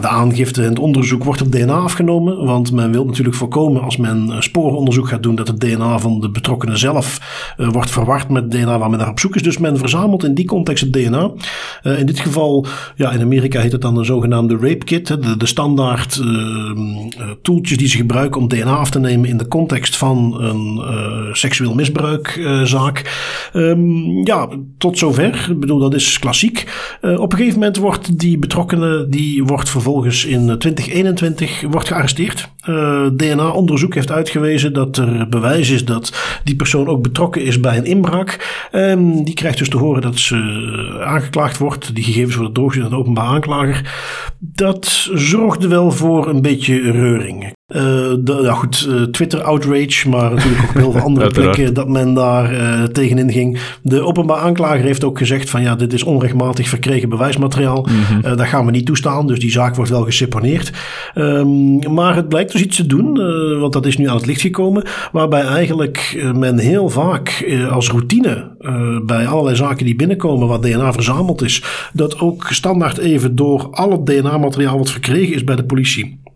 de 0.00 0.08
aangifte 0.08 0.62
en 0.62 0.68
het 0.68 0.78
onderzoek 0.78 1.24
wordt 1.24 1.40
het 1.40 1.52
DNA 1.52 1.74
afgenomen. 1.74 2.44
Want 2.44 2.72
men 2.72 2.92
wil 2.92 3.04
natuurlijk 3.04 3.36
voorkomen 3.36 3.82
als 3.82 3.96
men 3.96 4.42
sporenonderzoek 4.42 5.08
gaat 5.08 5.22
doen 5.22 5.34
dat 5.34 5.48
het 5.48 5.60
DNA 5.60 5.98
van 5.98 6.20
de 6.20 6.30
betrokkenen 6.30 6.78
zelf 6.78 7.20
wordt 7.56 7.90
verward 7.90 8.28
met 8.28 8.42
het 8.42 8.52
DNA 8.52 8.78
waar 8.78 8.90
men 8.90 8.98
naar 8.98 9.08
op 9.08 9.20
zoek 9.20 9.34
is. 9.34 9.42
Dus 9.42 9.58
men 9.58 9.78
verzamelt 9.78 10.24
in 10.24 10.34
die 10.34 10.44
context 10.44 10.84
het 10.84 10.92
DNA. 10.92 11.30
in 11.82 12.06
dit 12.06 12.20
geval, 12.20 12.66
ja, 12.96 13.10
in 13.10 13.20
Amerika 13.20 13.60
heet 13.60 13.72
het 13.72 13.80
dan 13.80 13.96
een 13.96 14.04
zogenaamde 14.04 14.56
rape 14.60 14.84
kit. 14.84 15.06
De, 15.06 15.36
de 15.36 15.46
standaard 15.46 16.22
toeltjes 17.42 17.78
die 17.78 17.88
ze 17.88 17.96
gebruiken 17.96 18.40
om 18.40 18.48
DNA 18.48 18.76
af 18.76 18.90
te 18.90 19.00
nemen 19.00 19.28
in 19.28 19.36
de 19.36 19.48
context 19.48 19.96
van 19.96 20.42
een 20.42 20.80
seksueel 21.32 21.67
misbruikzaak. 21.74 23.26
Um, 23.52 24.26
ja, 24.26 24.48
tot 24.78 24.98
zover. 24.98 25.46
Ik 25.50 25.60
bedoel, 25.60 25.78
dat 25.78 25.94
is 25.94 26.18
klassiek. 26.18 26.66
Uh, 27.02 27.20
op 27.20 27.32
een 27.32 27.38
gegeven 27.38 27.58
moment 27.58 27.76
wordt 27.76 28.18
die 28.18 28.38
betrokkenen, 28.38 29.10
die 29.10 29.44
wordt 29.44 29.70
vervolgens 29.70 30.24
in 30.24 30.58
2021 30.58 31.60
wordt 31.70 31.86
gearresteerd. 31.86 32.48
Eh, 32.68 33.06
DNA-onderzoek 33.16 33.94
heeft 33.94 34.10
uitgewezen 34.10 34.72
dat 34.72 34.96
er 34.96 35.28
bewijs 35.28 35.70
is 35.70 35.84
dat 35.84 36.40
die 36.44 36.56
persoon 36.56 36.88
ook 36.88 37.02
betrokken 37.02 37.44
is 37.44 37.60
bij 37.60 37.76
een 37.76 37.84
inbraak. 37.84 38.68
Um, 38.72 39.24
die 39.24 39.34
krijgt 39.34 39.58
dus 39.58 39.68
te 39.68 39.78
horen 39.78 40.02
dat 40.02 40.18
ze 40.18 40.36
aangeklaagd 41.04 41.58
wordt. 41.58 41.94
Die 41.94 42.04
gegevens 42.04 42.34
worden 42.34 42.54
doorgezet 42.54 42.84
aan 42.84 42.90
de 42.90 42.96
openbaar 42.96 43.26
aanklager. 43.26 43.94
Dat 44.38 45.10
zorgde 45.14 45.68
wel 45.68 45.90
voor 45.90 46.28
een 46.28 46.42
beetje 46.42 46.90
reuring. 46.90 47.56
Uh, 47.76 47.82
de, 48.20 48.48
goed, 48.50 48.86
uh, 48.88 49.02
Twitter 49.02 49.42
outrage, 49.42 50.08
maar 50.08 50.30
natuurlijk 50.30 50.62
ook 50.62 50.68
op 50.68 50.74
heel 50.74 50.92
veel 50.92 51.00
andere 51.00 51.30
plekken 51.40 51.74
dat 51.74 51.88
men 51.88 52.14
daar 52.14 52.52
uh, 52.52 52.82
tegenin 52.82 53.32
ging. 53.32 53.58
De 53.82 54.02
openbaar 54.02 54.38
aanklager 54.38 54.84
heeft 54.84 55.04
ook 55.04 55.18
gezegd 55.18 55.50
van 55.50 55.62
ja, 55.62 55.74
dit 55.74 55.92
is 55.92 56.02
onrechtmatig 56.02 56.68
verkregen 56.68 57.08
bewijsmateriaal. 57.08 57.86
Mm 57.90 58.20
-hmm. 58.20 58.36
dat 58.36 58.46
gaan 58.46 58.64
we 58.64 58.70
niet 58.70 58.86
toestaan, 58.86 59.26
dus 59.26 59.38
die 59.38 59.50
zaak 59.50 59.74
wordt 59.74 59.90
wel 59.90 60.04
geseponeerd. 60.04 60.72
Um, 61.14 61.94
maar 61.94 62.16
het 62.16 62.28
blijkt 62.28 62.52
dus 62.52 62.62
iets 62.62 62.76
te 62.76 62.86
doen, 62.86 63.14
want 63.60 63.72
dat 63.72 63.86
is 63.86 63.96
nu 63.96 64.08
aan 64.08 64.16
het 64.16 64.26
licht 64.26 64.40
gekomen, 64.40 64.84
waarbij 65.12 65.42
eigenlijk 65.42 66.30
men 66.34 66.58
heel 66.58 66.88
vaak 66.88 67.56
als 67.70 67.90
routine 67.90 68.56
bij 69.06 69.26
allerlei 69.26 69.56
zaken 69.56 69.84
die 69.84 69.96
binnenkomen 69.96 70.48
waar 70.48 70.60
DNA 70.60 70.92
verzameld 70.92 71.42
is, 71.42 71.62
dat 71.92 72.20
ook 72.20 72.46
standaard 72.50 72.98
even 72.98 73.36
door 73.36 73.68
al 73.70 73.90
het 73.90 74.06
DNA-materiaal 74.06 74.78
wat 74.78 74.90
verkregen 74.90 75.34
is 75.34 75.44
bij 75.44 75.56
de 75.56 75.64
politie 75.64 76.26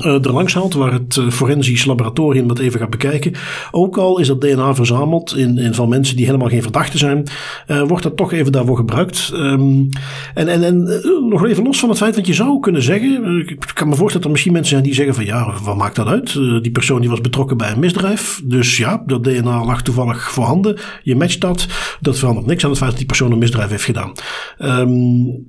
uh, 0.00 0.24
er 0.24 0.32
langs 0.32 0.54
haalt, 0.54 0.74
waar 0.74 0.92
het 0.92 1.16
uh, 1.16 1.30
forensisch 1.30 1.84
laboratorium 1.84 2.48
dat 2.48 2.58
even 2.58 2.80
gaat 2.80 2.90
bekijken. 2.90 3.32
Ook 3.70 3.96
al 3.96 4.18
is 4.18 4.26
dat 4.26 4.40
DNA 4.40 4.74
verzameld 4.74 5.36
in, 5.36 5.58
in 5.58 5.74
van 5.74 5.88
mensen 5.88 6.16
die 6.16 6.24
helemaal 6.24 6.48
geen 6.48 6.62
verdachten 6.62 6.98
zijn, 6.98 7.26
uh, 7.68 7.82
wordt 7.82 8.02
dat 8.02 8.16
toch 8.16 8.32
even 8.32 8.52
daarvoor 8.52 8.76
gebruikt. 8.76 9.30
Um, 9.34 9.88
en 10.34 10.48
en, 10.48 10.62
en 10.64 11.00
nog 11.28 11.46
even 11.46 11.64
los 11.64 11.78
van 11.78 11.88
het 11.88 11.98
feit, 11.98 12.14
want 12.14 12.26
je 12.26 12.34
zou 12.34 12.60
kunnen 12.60 12.82
zeggen, 12.82 13.38
ik 13.48 13.70
kan 13.74 13.88
me 13.88 13.94
voorstellen 13.94 14.12
dat 14.12 14.24
er 14.24 14.30
misschien 14.30 14.52
mensen 14.52 14.70
zijn 14.70 14.82
die 14.82 14.94
zeggen 14.94 15.14
van 15.14 15.24
ja, 15.24 15.54
wat 15.62 15.76
maakt 15.76 15.96
dat 15.96 16.06
uit? 16.06 16.32
die 16.62 16.70
persoon 16.70 17.00
die 17.00 17.10
was 17.10 17.20
betrokken 17.20 17.56
bij 17.56 17.70
een 17.72 17.80
misdrijf, 17.80 18.40
dus 18.44 18.76
ja, 18.76 19.02
dat 19.06 19.24
DNA 19.24 19.64
lag 19.64 19.82
toevallig 19.82 20.30
voorhanden. 20.30 20.78
Je 21.02 21.16
matcht 21.16 21.40
dat, 21.40 21.66
dat 22.00 22.18
verandert 22.18 22.46
niks 22.46 22.64
aan 22.64 22.70
het 22.70 22.78
feit 22.78 22.90
dat 22.90 22.98
die 22.98 23.08
persoon 23.08 23.32
een 23.32 23.38
misdrijf 23.38 23.70
heeft 23.70 23.84
gedaan. 23.84 24.12
Um, 24.58 25.46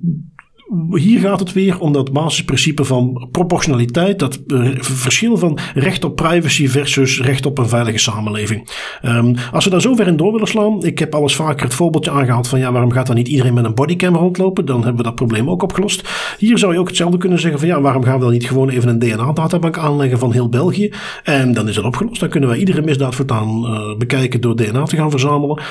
hier 0.90 1.20
gaat 1.20 1.40
het 1.40 1.52
weer 1.52 1.80
om 1.80 1.92
dat 1.92 2.12
basisprincipe 2.12 2.84
van 2.84 3.28
proportionaliteit, 3.30 4.18
dat 4.18 4.40
uh, 4.46 4.68
verschil 4.78 5.36
van 5.36 5.58
recht 5.74 6.04
op 6.04 6.16
privacy 6.16 6.68
versus 6.68 7.20
recht 7.20 7.46
op 7.46 7.58
een 7.58 7.68
veilige 7.68 7.98
samenleving. 7.98 8.68
Um, 9.02 9.34
als 9.52 9.64
we 9.64 9.70
daar 9.70 9.80
zo 9.80 9.94
ver 9.94 10.06
in 10.06 10.16
door 10.16 10.32
willen 10.32 10.46
slaan, 10.46 10.84
ik 10.84 10.98
heb 10.98 11.14
alles 11.14 11.36
vaker 11.36 11.64
het 11.64 11.74
voorbeeldje 11.74 12.10
aangehaald 12.10 12.48
van 12.48 12.58
ja, 12.58 12.72
waarom 12.72 12.92
gaat 12.92 13.06
dan 13.06 13.16
niet 13.16 13.28
iedereen 13.28 13.54
met 13.54 13.64
een 13.64 13.74
bodycam 13.74 14.16
rondlopen? 14.16 14.66
Dan 14.66 14.76
hebben 14.76 14.96
we 14.96 15.02
dat 15.02 15.14
probleem 15.14 15.50
ook 15.50 15.62
opgelost. 15.62 16.08
Hier 16.38 16.58
zou 16.58 16.72
je 16.72 16.78
ook 16.78 16.88
hetzelfde 16.88 17.18
kunnen 17.18 17.38
zeggen 17.38 17.60
van 17.60 17.68
ja, 17.68 17.80
waarom 17.80 18.04
gaan 18.04 18.14
we 18.14 18.24
dan 18.24 18.32
niet 18.32 18.46
gewoon 18.46 18.68
even 18.68 18.88
een 18.88 18.98
DNA-databank 18.98 19.78
aanleggen 19.78 20.18
van 20.18 20.32
heel 20.32 20.48
België? 20.48 20.92
En 21.22 21.52
dan 21.52 21.68
is 21.68 21.76
het 21.76 21.84
opgelost. 21.84 22.20
Dan 22.20 22.28
kunnen 22.28 22.48
wij 22.48 22.58
iedere 22.58 22.82
misdaad 22.82 23.14
voortaan 23.14 23.64
uh, 23.64 23.96
bekijken 23.98 24.40
door 24.40 24.56
DNA 24.56 24.84
te 24.84 24.96
gaan 24.96 25.10
verzamelen. 25.10 25.62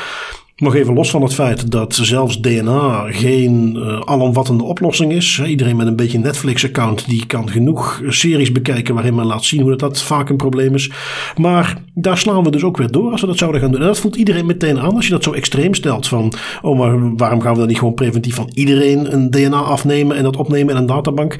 Nog 0.56 0.76
even 0.76 0.94
los 0.94 1.10
van 1.10 1.22
het 1.22 1.34
feit 1.34 1.72
dat 1.72 1.96
zelfs 1.96 2.42
DNA 2.42 3.12
geen 3.12 3.76
uh, 3.76 4.00
alomvattende 4.00 4.64
oplossing 4.64 5.12
is. 5.12 5.42
Iedereen 5.46 5.76
met 5.76 5.88
een 5.88 5.96
beetje 5.96 6.20
Netflix-account 6.20 7.08
die 7.08 7.26
kan 7.26 7.50
genoeg 7.50 8.02
series 8.08 8.52
bekijken 8.52 8.94
waarin 8.94 9.16
men 9.16 9.26
laat 9.26 9.44
zien 9.44 9.62
hoe 9.62 9.76
dat, 9.76 10.02
vaak 10.02 10.30
een 10.30 10.38
probleem 10.38 10.74
is. 10.74 10.92
Maar 11.38 11.82
daar 11.94 12.18
slaan 12.18 12.44
we 12.44 12.52
dus 12.52 12.64
ook 12.64 12.78
weer 12.78 12.92
door 12.92 13.12
als 13.12 13.22
we 13.22 13.28
dat 13.28 13.38
zouden 13.38 13.62
gaan 13.62 13.72
doen. 13.72 13.80
En 13.82 13.88
dat 13.88 14.00
voelt 14.00 14.16
iedereen 14.16 14.46
meteen 14.46 14.80
aan 14.80 14.96
als 14.96 15.06
je 15.06 15.12
dat 15.12 15.24
zo 15.24 15.32
extreem 15.32 15.74
stelt. 15.74 16.08
Van, 16.08 16.34
oh, 16.62 16.78
maar 16.78 17.16
waarom 17.16 17.42
gaan 17.42 17.54
we 17.54 17.60
dan 17.60 17.68
niet 17.68 17.78
gewoon 17.78 17.94
preventief 17.94 18.36
van 18.36 18.50
iedereen 18.54 19.14
een 19.14 19.32
DNA 19.32 19.62
afnemen 19.62 20.18
en 20.18 20.24
dat 20.24 20.38
opnemen 20.38 20.76
in 20.76 20.82
een 20.82 20.88
databank? 20.88 21.36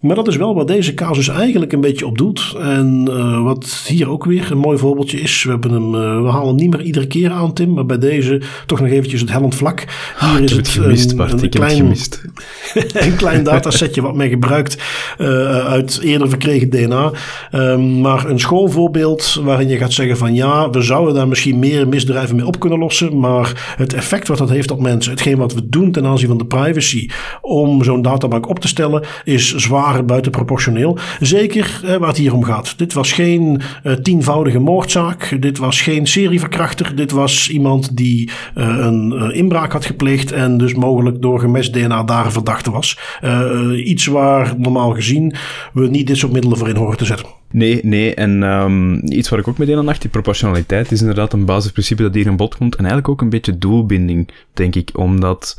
Maar 0.00 0.16
dat 0.16 0.28
is 0.28 0.36
wel 0.36 0.54
wat 0.54 0.68
deze 0.68 0.94
casus 0.94 1.28
eigenlijk 1.28 1.72
een 1.72 1.80
beetje 1.80 2.06
op 2.06 2.18
doet. 2.18 2.56
En 2.60 3.06
uh, 3.10 3.42
wat 3.42 3.84
hier 3.88 4.10
ook 4.10 4.24
weer 4.24 4.50
een 4.50 4.58
mooi 4.58 4.78
voorbeeldje 4.78 5.20
is. 5.20 5.42
We, 5.42 5.50
hebben 5.50 5.72
hem, 5.72 5.94
uh, 5.94 6.22
we 6.22 6.28
halen 6.28 6.46
hem 6.46 6.56
niet 6.56 6.70
meer 6.70 6.82
iedere 6.82 7.06
keer 7.06 7.30
aan, 7.30 7.52
Tim. 7.52 7.72
Maar 7.72 7.86
bij 7.86 7.98
deze 7.98 8.42
toch 8.66 8.80
nog 8.80 8.88
eventjes 8.88 9.20
het 9.20 9.30
hellend 9.30 9.54
vlak. 9.54 9.84
Hier 10.20 10.28
oh, 10.28 10.40
is 10.40 10.52
het, 10.52 10.68
gemist, 10.68 11.10
een, 11.10 11.16
Bart, 11.16 11.42
een, 11.42 11.50
klein, 11.50 11.76
gemist. 11.76 12.22
een 12.74 13.16
klein 13.16 13.44
datasetje 13.44 14.02
wat 14.02 14.14
men 14.14 14.28
gebruikt 14.28 14.76
uh, 15.18 15.66
uit 15.66 15.98
eerder 16.02 16.28
verkregen 16.28 16.70
DNA. 16.70 17.12
Um, 17.52 18.00
maar 18.00 18.24
een 18.30 18.40
schoolvoorbeeld 18.40 19.40
waarin 19.42 19.68
je 19.68 19.76
gaat 19.76 19.92
zeggen 19.92 20.16
van 20.16 20.34
ja, 20.34 20.70
we 20.70 20.82
zouden 20.82 21.14
daar 21.14 21.28
misschien 21.28 21.58
meer 21.58 21.88
misdrijven 21.88 22.36
mee 22.36 22.46
op 22.46 22.60
kunnen 22.60 22.78
lossen. 22.78 23.18
Maar 23.18 23.74
het 23.76 23.92
effect 23.92 24.28
wat 24.28 24.38
dat 24.38 24.50
heeft 24.50 24.70
op 24.70 24.80
mensen, 24.80 25.12
hetgeen 25.12 25.36
wat 25.36 25.54
we 25.54 25.68
doen 25.68 25.92
ten 25.92 26.06
aanzien 26.06 26.28
van 26.28 26.38
de 26.38 26.46
privacy 26.46 27.08
om 27.40 27.84
zo'n 27.84 28.02
databank 28.02 28.48
op 28.48 28.58
te 28.58 28.68
stellen, 28.68 29.04
is 29.24 29.54
zwaar 29.54 30.04
buitenproportioneel. 30.04 30.98
Zeker 31.20 31.80
uh, 31.84 31.96
waar 31.96 32.08
het 32.08 32.16
hier 32.16 32.34
om 32.34 32.44
gaat. 32.44 32.78
Dit 32.78 32.92
was 32.92 33.12
geen 33.12 33.60
uh, 33.84 33.92
tienvoudige 33.92 34.58
moordzaak. 34.58 35.36
Dit 35.40 35.58
was 35.58 35.80
geen 35.80 36.06
serieverkrachter. 36.06 36.96
Dit 36.96 37.10
was 37.10 37.50
iemand 37.50 37.96
die 37.96 38.30
een 38.54 39.32
inbraak 39.32 39.72
had 39.72 39.84
gepleegd 39.84 40.32
en 40.32 40.58
dus 40.58 40.74
mogelijk 40.74 41.22
door 41.22 41.40
gemest 41.40 41.72
DNA 41.72 42.04
daar 42.04 42.32
verdachte 42.32 42.70
was. 42.70 42.98
Uh, 43.24 43.86
iets 43.86 44.06
waar 44.06 44.54
normaal 44.58 44.94
gezien 44.94 45.34
we 45.72 45.88
niet 45.88 46.06
dit 46.06 46.16
soort 46.16 46.32
middelen 46.32 46.58
voor 46.58 46.68
in 46.68 46.76
horen 46.76 46.96
te 46.96 47.04
zetten. 47.04 47.26
Nee, 47.50 47.80
nee. 47.82 48.14
En 48.14 48.42
um, 48.42 49.00
iets 49.12 49.28
waar 49.28 49.38
ik 49.38 49.48
ook 49.48 49.58
meteen 49.58 49.78
aan 49.78 49.86
dacht, 49.86 50.00
die 50.00 50.10
proportionaliteit 50.10 50.92
is 50.92 51.00
inderdaad 51.00 51.32
een 51.32 51.44
basisprincipe 51.44 52.02
dat 52.02 52.14
hier 52.14 52.26
in 52.26 52.36
bod 52.36 52.56
komt. 52.56 52.74
En 52.74 52.84
eigenlijk 52.84 53.08
ook 53.08 53.20
een 53.20 53.30
beetje 53.30 53.58
doelbinding, 53.58 54.28
denk 54.52 54.74
ik. 54.74 54.90
Omdat, 54.92 55.56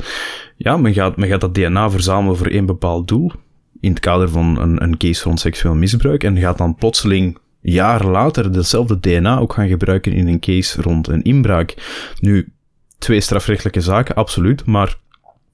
ja, 0.55 0.77
men 0.77 0.93
gaat, 0.93 1.17
men 1.17 1.29
gaat 1.29 1.41
dat 1.41 1.55
DNA 1.55 1.89
verzamelen 1.89 2.38
voor 2.38 2.47
één 2.47 2.65
bepaald 2.65 3.07
doel. 3.07 3.31
In 3.79 3.89
het 3.89 3.99
kader 3.99 4.29
van 4.29 4.59
een, 4.59 4.83
een 4.83 4.97
case 4.97 5.23
rond 5.23 5.39
seksueel 5.39 5.75
misbruik. 5.75 6.23
En 6.23 6.38
gaat 6.38 6.57
dan 6.57 6.75
plotseling 6.75 7.38
jaren 7.61 8.11
later 8.11 8.51
datzelfde 8.51 8.99
DNA 8.99 9.39
ook 9.39 9.53
gaan 9.53 9.67
gebruiken 9.67 10.13
in 10.13 10.27
een 10.27 10.39
case 10.39 10.81
rond 10.81 11.07
een 11.07 11.21
inbraak. 11.21 11.75
Nu, 12.19 12.51
twee 12.98 13.22
strafrechtelijke 13.22 13.82
zaken, 13.82 14.16
absoluut, 14.16 14.66
maar 14.66 14.95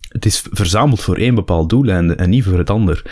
het 0.08 0.26
is 0.26 0.44
verzameld 0.52 1.00
voor 1.02 1.16
één 1.16 1.36
bepaald 1.36 1.70
doeleinde 1.70 2.16
en 2.16 2.30
niet 2.30 2.44
voor 2.44 2.58
het 2.58 2.70
ander. 2.70 3.06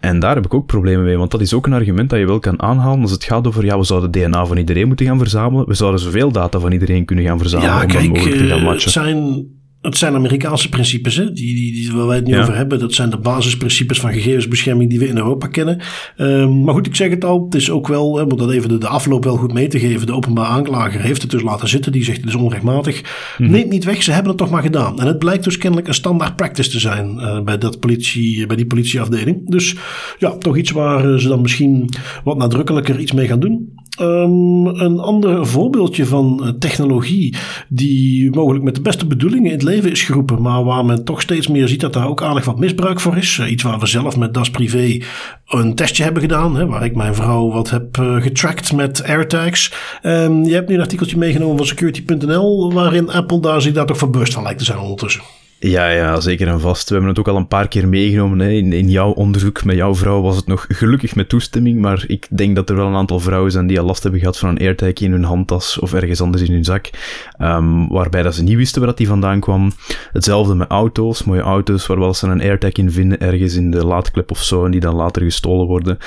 En 0.00 0.18
daar 0.18 0.34
heb 0.34 0.44
ik 0.44 0.54
ook 0.54 0.66
problemen 0.66 1.04
mee, 1.04 1.16
want 1.16 1.30
dat 1.30 1.40
is 1.40 1.54
ook 1.54 1.66
een 1.66 1.72
argument 1.72 2.10
dat 2.10 2.18
je 2.18 2.26
wel 2.26 2.38
kan 2.38 2.62
aanhalen 2.62 3.00
als 3.00 3.10
het 3.10 3.24
gaat 3.24 3.46
over, 3.46 3.64
ja, 3.64 3.78
we 3.78 3.84
zouden 3.84 4.10
DNA 4.10 4.46
van 4.46 4.56
iedereen 4.56 4.86
moeten 4.86 5.06
gaan 5.06 5.18
verzamelen, 5.18 5.66
we 5.66 5.74
zouden 5.74 6.00
zoveel 6.00 6.32
data 6.32 6.58
van 6.58 6.72
iedereen 6.72 7.04
kunnen 7.04 7.24
gaan 7.24 7.38
verzamelen 7.38 7.74
ja, 7.74 7.82
om 7.82 7.88
kijk, 7.88 8.08
mogelijk 8.08 8.36
te 8.36 8.46
gaan 8.46 8.58
eh, 8.58 8.64
matchen. 8.64 8.90
zijn 8.90 9.46
het 9.84 9.96
zijn 9.96 10.14
Amerikaanse 10.14 10.68
principes, 10.68 11.16
hè? 11.16 11.32
Die, 11.32 11.54
die, 11.54 11.72
die, 11.72 11.92
waar 11.92 12.06
wij 12.06 12.16
het 12.16 12.26
nu 12.26 12.40
over 12.40 12.56
hebben. 12.56 12.78
Dat 12.78 12.92
zijn 12.92 13.10
de 13.10 13.16
basisprincipes 13.16 14.00
van 14.00 14.12
gegevensbescherming 14.12 14.90
die 14.90 14.98
we 14.98 15.08
in 15.08 15.16
Europa 15.16 15.46
kennen. 15.46 15.80
Um, 16.16 16.64
maar 16.64 16.74
goed, 16.74 16.86
ik 16.86 16.94
zeg 16.94 17.10
het 17.10 17.24
al. 17.24 17.44
Het 17.44 17.54
is 17.54 17.70
ook 17.70 17.88
wel, 17.88 18.10
om 18.10 18.36
dat 18.36 18.50
even 18.50 18.68
de, 18.68 18.78
de, 18.78 18.88
afloop 18.88 19.24
wel 19.24 19.36
goed 19.36 19.52
mee 19.52 19.68
te 19.68 19.78
geven. 19.78 20.06
De 20.06 20.12
openbaar 20.12 20.46
aanklager 20.46 21.00
heeft 21.00 21.22
het 21.22 21.30
dus 21.30 21.42
laten 21.42 21.68
zitten. 21.68 21.92
Die 21.92 22.04
zegt 22.04 22.20
het 22.20 22.28
is 22.28 22.34
onrechtmatig. 22.34 23.02
Mm 23.38 23.50
Neemt 23.50 23.70
niet 23.70 23.84
weg, 23.84 24.02
ze 24.02 24.10
hebben 24.12 24.28
het 24.28 24.38
toch 24.38 24.50
maar 24.50 24.62
gedaan. 24.62 25.00
En 25.00 25.06
het 25.06 25.18
blijkt 25.18 25.44
dus 25.44 25.58
kennelijk 25.58 25.88
een 25.88 25.94
standaard 25.94 26.36
practice 26.36 26.70
te 26.70 26.78
zijn 26.78 27.16
uh, 27.16 27.40
bij, 27.40 27.58
dat 27.58 27.80
politie, 27.80 28.46
bij 28.46 28.56
die 28.56 28.66
politieafdeling. 28.66 29.50
Dus 29.50 29.74
ja, 30.18 30.30
toch 30.36 30.56
iets 30.56 30.70
waar 30.70 31.10
uh, 31.10 31.18
ze 31.18 31.28
dan 31.28 31.40
misschien 31.40 31.88
wat 32.24 32.36
nadrukkelijker 32.36 32.98
iets 32.98 33.12
mee 33.12 33.26
gaan 33.26 33.40
doen. 33.40 33.72
Um, 34.00 34.66
een 34.66 34.98
ander 34.98 35.46
voorbeeldje 35.46 36.06
van 36.06 36.40
uh, 36.42 36.48
technologie 36.48 37.36
die 37.68 38.30
mogelijk 38.30 38.64
met 38.64 38.74
de 38.74 38.80
beste 38.80 39.06
bedoelingen 39.06 39.46
in 39.46 39.52
het 39.52 39.62
leven 39.62 39.90
is 39.90 40.02
geroepen, 40.02 40.42
maar 40.42 40.64
waar 40.64 40.84
men 40.84 41.04
toch 41.04 41.20
steeds 41.20 41.48
meer 41.48 41.68
ziet 41.68 41.80
dat 41.80 41.92
daar 41.92 42.08
ook 42.08 42.22
aardig 42.22 42.44
wat 42.44 42.58
misbruik 42.58 43.00
voor 43.00 43.16
is. 43.16 43.38
Uh, 43.38 43.50
iets 43.50 43.62
waar 43.62 43.78
we 43.78 43.86
zelf 43.86 44.16
met 44.16 44.34
Das 44.34 44.50
Privé 44.50 45.00
een 45.46 45.74
testje 45.74 46.02
hebben 46.02 46.22
gedaan, 46.22 46.56
hè, 46.56 46.66
waar 46.66 46.84
ik 46.84 46.96
mijn 46.96 47.14
vrouw 47.14 47.50
wat 47.50 47.70
heb 47.70 47.98
uh, 48.00 48.22
getracked 48.22 48.72
met 48.72 49.02
AirTags. 49.02 49.72
Um, 50.02 50.44
je 50.44 50.54
hebt 50.54 50.68
nu 50.68 50.74
een 50.74 50.80
artikeltje 50.80 51.18
meegenomen 51.18 51.56
van 51.56 51.66
security.nl 51.66 52.72
waarin 52.72 53.10
Apple 53.10 53.40
daar 53.40 53.62
zich 53.62 53.72
daar 53.72 53.86
toch 53.86 53.98
voor 53.98 54.10
bewust 54.10 54.34
van 54.34 54.42
lijkt 54.42 54.58
te 54.58 54.64
zijn 54.64 54.78
ondertussen. 54.78 55.22
Ja, 55.66 55.88
ja, 55.88 56.20
zeker 56.20 56.48
en 56.48 56.60
vast. 56.60 56.88
We 56.88 56.94
hebben 56.94 57.10
het 57.10 57.18
ook 57.18 57.28
al 57.28 57.36
een 57.36 57.48
paar 57.48 57.68
keer 57.68 57.88
meegenomen. 57.88 58.38
Hè. 58.38 58.50
In, 58.50 58.72
in, 58.72 58.88
jouw 58.88 59.10
onderzoek 59.10 59.64
met 59.64 59.76
jouw 59.76 59.94
vrouw 59.94 60.20
was 60.20 60.36
het 60.36 60.46
nog 60.46 60.66
gelukkig 60.68 61.14
met 61.14 61.28
toestemming, 61.28 61.80
maar 61.80 62.04
ik 62.06 62.26
denk 62.30 62.56
dat 62.56 62.70
er 62.70 62.76
wel 62.76 62.86
een 62.86 62.94
aantal 62.94 63.20
vrouwen 63.20 63.52
zijn 63.52 63.66
die 63.66 63.80
al 63.80 63.86
last 63.86 64.02
hebben 64.02 64.20
gehad 64.20 64.38
van 64.38 64.48
een 64.48 64.58
AirTag 64.58 64.92
in 64.92 65.12
hun 65.12 65.24
handtas 65.24 65.78
of 65.78 65.94
ergens 65.94 66.20
anders 66.20 66.42
in 66.42 66.52
hun 66.52 66.64
zak, 66.64 66.90
um, 67.38 67.88
waarbij 67.88 68.22
dat 68.22 68.34
ze 68.34 68.42
niet 68.42 68.56
wisten 68.56 68.78
waar 68.78 68.88
dat 68.88 68.98
die 68.98 69.08
vandaan 69.08 69.40
kwam. 69.40 69.72
Hetzelfde 70.12 70.54
met 70.54 70.68
auto's, 70.68 71.24
mooie 71.24 71.40
auto's, 71.40 71.86
waar 71.86 71.98
wel 71.98 72.14
ze 72.14 72.26
een 72.26 72.42
AirTag 72.42 72.72
in 72.72 72.90
vinden 72.90 73.20
ergens 73.20 73.54
in 73.54 73.70
de 73.70 73.86
laadklep 73.86 74.30
of 74.30 74.42
zo, 74.42 74.64
en 74.64 74.70
die 74.70 74.80
dan 74.80 74.94
later 74.94 75.22
gestolen 75.22 75.66
worden. 75.66 75.98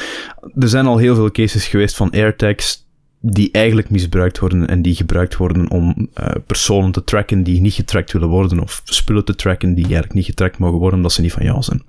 Er 0.59 0.69
zijn 0.69 0.85
al 0.85 0.97
heel 0.97 1.15
veel 1.15 1.31
cases 1.31 1.67
geweest 1.67 1.95
van 1.95 2.11
AirTags 2.11 2.86
die 3.19 3.49
eigenlijk 3.51 3.89
misbruikt 3.89 4.39
worden 4.39 4.67
en 4.67 4.81
die 4.81 4.95
gebruikt 4.95 5.37
worden 5.37 5.69
om 5.69 6.09
uh, 6.19 6.27
personen 6.45 6.91
te 6.91 7.03
tracken 7.03 7.43
die 7.43 7.61
niet 7.61 7.73
getracked 7.73 8.11
willen 8.11 8.29
worden, 8.29 8.59
of 8.59 8.81
spullen 8.85 9.25
te 9.25 9.35
tracken 9.35 9.73
die 9.73 9.83
eigenlijk 9.83 10.13
niet 10.13 10.25
getracked 10.25 10.59
mogen 10.59 10.79
worden 10.79 10.97
omdat 10.97 11.13
ze 11.13 11.21
niet 11.21 11.33
van 11.33 11.43
jou 11.43 11.63
zijn. 11.63 11.81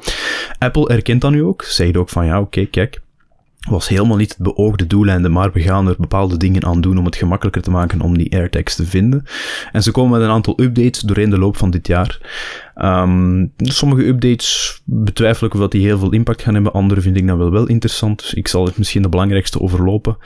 Apple 0.58 0.88
erkent 0.88 1.20
dat 1.20 1.30
nu 1.30 1.42
ook, 1.42 1.62
zegt 1.62 1.96
ook 1.96 2.08
van 2.08 2.26
ja, 2.26 2.40
oké, 2.40 2.64
kijk, 2.66 3.00
was 3.68 3.88
helemaal 3.88 4.16
niet 4.16 4.28
het 4.28 4.42
beoogde 4.42 4.86
doeleinde, 4.86 5.28
maar 5.28 5.52
we 5.52 5.60
gaan 5.60 5.88
er 5.88 5.94
bepaalde 5.98 6.36
dingen 6.36 6.64
aan 6.64 6.80
doen 6.80 6.98
om 6.98 7.04
het 7.04 7.16
gemakkelijker 7.16 7.62
te 7.62 7.70
maken 7.70 8.00
om 8.00 8.18
die 8.18 8.32
AirTags 8.32 8.74
te 8.74 8.86
vinden. 8.86 9.24
En 9.72 9.82
ze 9.82 9.90
komen 9.90 10.18
met 10.18 10.28
een 10.28 10.34
aantal 10.34 10.60
updates 10.60 11.00
doorheen 11.00 11.30
de 11.30 11.38
loop 11.38 11.56
van 11.56 11.70
dit 11.70 11.86
jaar. 11.86 12.20
Um, 12.82 13.52
sommige 13.58 14.06
updates 14.06 14.80
betwijfel 14.84 15.46
ik 15.46 15.54
of 15.54 15.60
dat 15.60 15.70
die 15.70 15.82
heel 15.82 15.98
veel 15.98 16.12
impact 16.12 16.42
gaan 16.42 16.54
hebben. 16.54 16.72
Andere 16.72 17.00
vind 17.00 17.16
ik 17.16 17.26
dan 17.26 17.38
wel 17.38 17.50
wel 17.50 17.66
interessant. 17.66 18.20
Dus 18.20 18.34
ik 18.34 18.48
zal 18.48 18.64
het 18.66 18.78
misschien 18.78 19.02
de 19.02 19.08
belangrijkste 19.08 19.60
overlopen. 19.60 20.16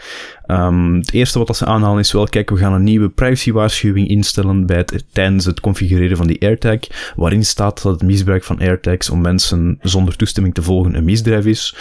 Um, 0.47 0.95
het 0.95 1.13
eerste 1.13 1.39
wat 1.39 1.57
ze 1.57 1.67
aanhalen 1.67 1.99
is 1.99 2.13
wel, 2.13 2.27
kijk, 2.27 2.51
we 2.51 2.57
gaan 2.57 2.73
een 2.73 2.83
nieuwe 2.83 3.09
privacywaarschuwing 3.09 4.09
instellen 4.09 4.67
bij 4.67 4.77
het, 4.77 5.05
tijdens 5.13 5.45
het 5.45 5.61
configureren 5.61 6.17
van 6.17 6.27
die 6.27 6.43
AirTag, 6.43 6.79
waarin 7.17 7.45
staat 7.45 7.83
dat 7.83 7.93
het 7.93 8.03
misbruik 8.03 8.45
van 8.45 8.61
AirTags 8.61 9.11
om 9.11 9.21
mensen 9.21 9.79
zonder 9.81 10.17
toestemming 10.17 10.55
te 10.55 10.63
volgen 10.63 10.95
een 10.95 11.05
misdrijf 11.05 11.47
is. 11.47 11.77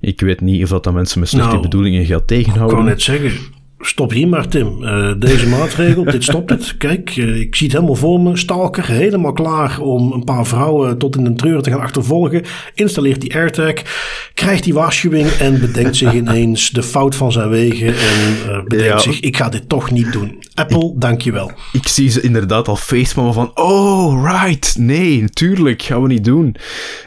Ik 0.00 0.20
weet 0.20 0.40
niet 0.40 0.62
of 0.62 0.68
dat, 0.68 0.84
dat 0.84 0.92
mensen 0.92 1.20
met 1.20 1.28
slechte 1.28 1.50
nou, 1.50 1.62
bedoelingen 1.62 2.06
gaat 2.06 2.26
tegenhouden. 2.26 2.78
Ik 2.78 2.84
kan 2.84 2.92
net 2.92 3.02
zeggen, 3.02 3.32
Stop 3.84 4.10
hier 4.10 4.28
maar, 4.28 4.48
Tim. 4.48 4.82
Uh, 4.82 5.12
deze 5.18 5.48
maatregel, 5.48 6.04
dit 6.04 6.24
stopt 6.24 6.50
het. 6.50 6.76
Kijk, 6.76 7.16
uh, 7.16 7.40
ik 7.40 7.54
zie 7.54 7.66
het 7.66 7.76
helemaal 7.76 7.96
voor 7.96 8.20
me. 8.20 8.36
Stalker, 8.36 8.86
helemaal 8.86 9.32
klaar 9.32 9.80
om 9.80 10.12
een 10.12 10.24
paar 10.24 10.46
vrouwen 10.46 10.98
tot 10.98 11.16
in 11.16 11.24
de 11.24 11.32
treur 11.32 11.62
te 11.62 11.70
gaan 11.70 11.80
achtervolgen. 11.80 12.42
Installeert 12.74 13.20
die 13.20 13.34
AirTag, 13.34 13.74
krijgt 14.34 14.64
die 14.64 14.74
waarschuwing 14.74 15.28
en 15.28 15.60
bedenkt 15.60 15.96
zich 15.96 16.14
ineens 16.22 16.70
de 16.70 16.82
fout 16.82 17.14
van 17.14 17.32
zijn 17.32 17.48
wegen. 17.48 17.86
En 17.86 18.36
uh, 18.46 18.62
bedenkt 18.64 19.02
zich, 19.02 19.20
ik 19.20 19.36
ga 19.36 19.48
dit 19.48 19.68
toch 19.68 19.90
niet 19.90 20.12
doen. 20.12 20.42
Apple, 20.54 20.92
dankjewel. 20.96 21.52
Ik 21.72 21.88
zie 21.88 22.10
ze 22.10 22.20
inderdaad 22.20 22.68
al 22.68 22.76
facepalmen 22.76 23.34
van, 23.34 23.50
oh, 23.54 24.24
right, 24.24 24.76
nee, 24.78 25.20
natuurlijk, 25.20 25.82
gaan 25.82 26.02
we 26.02 26.08
niet 26.08 26.24
doen. 26.24 26.56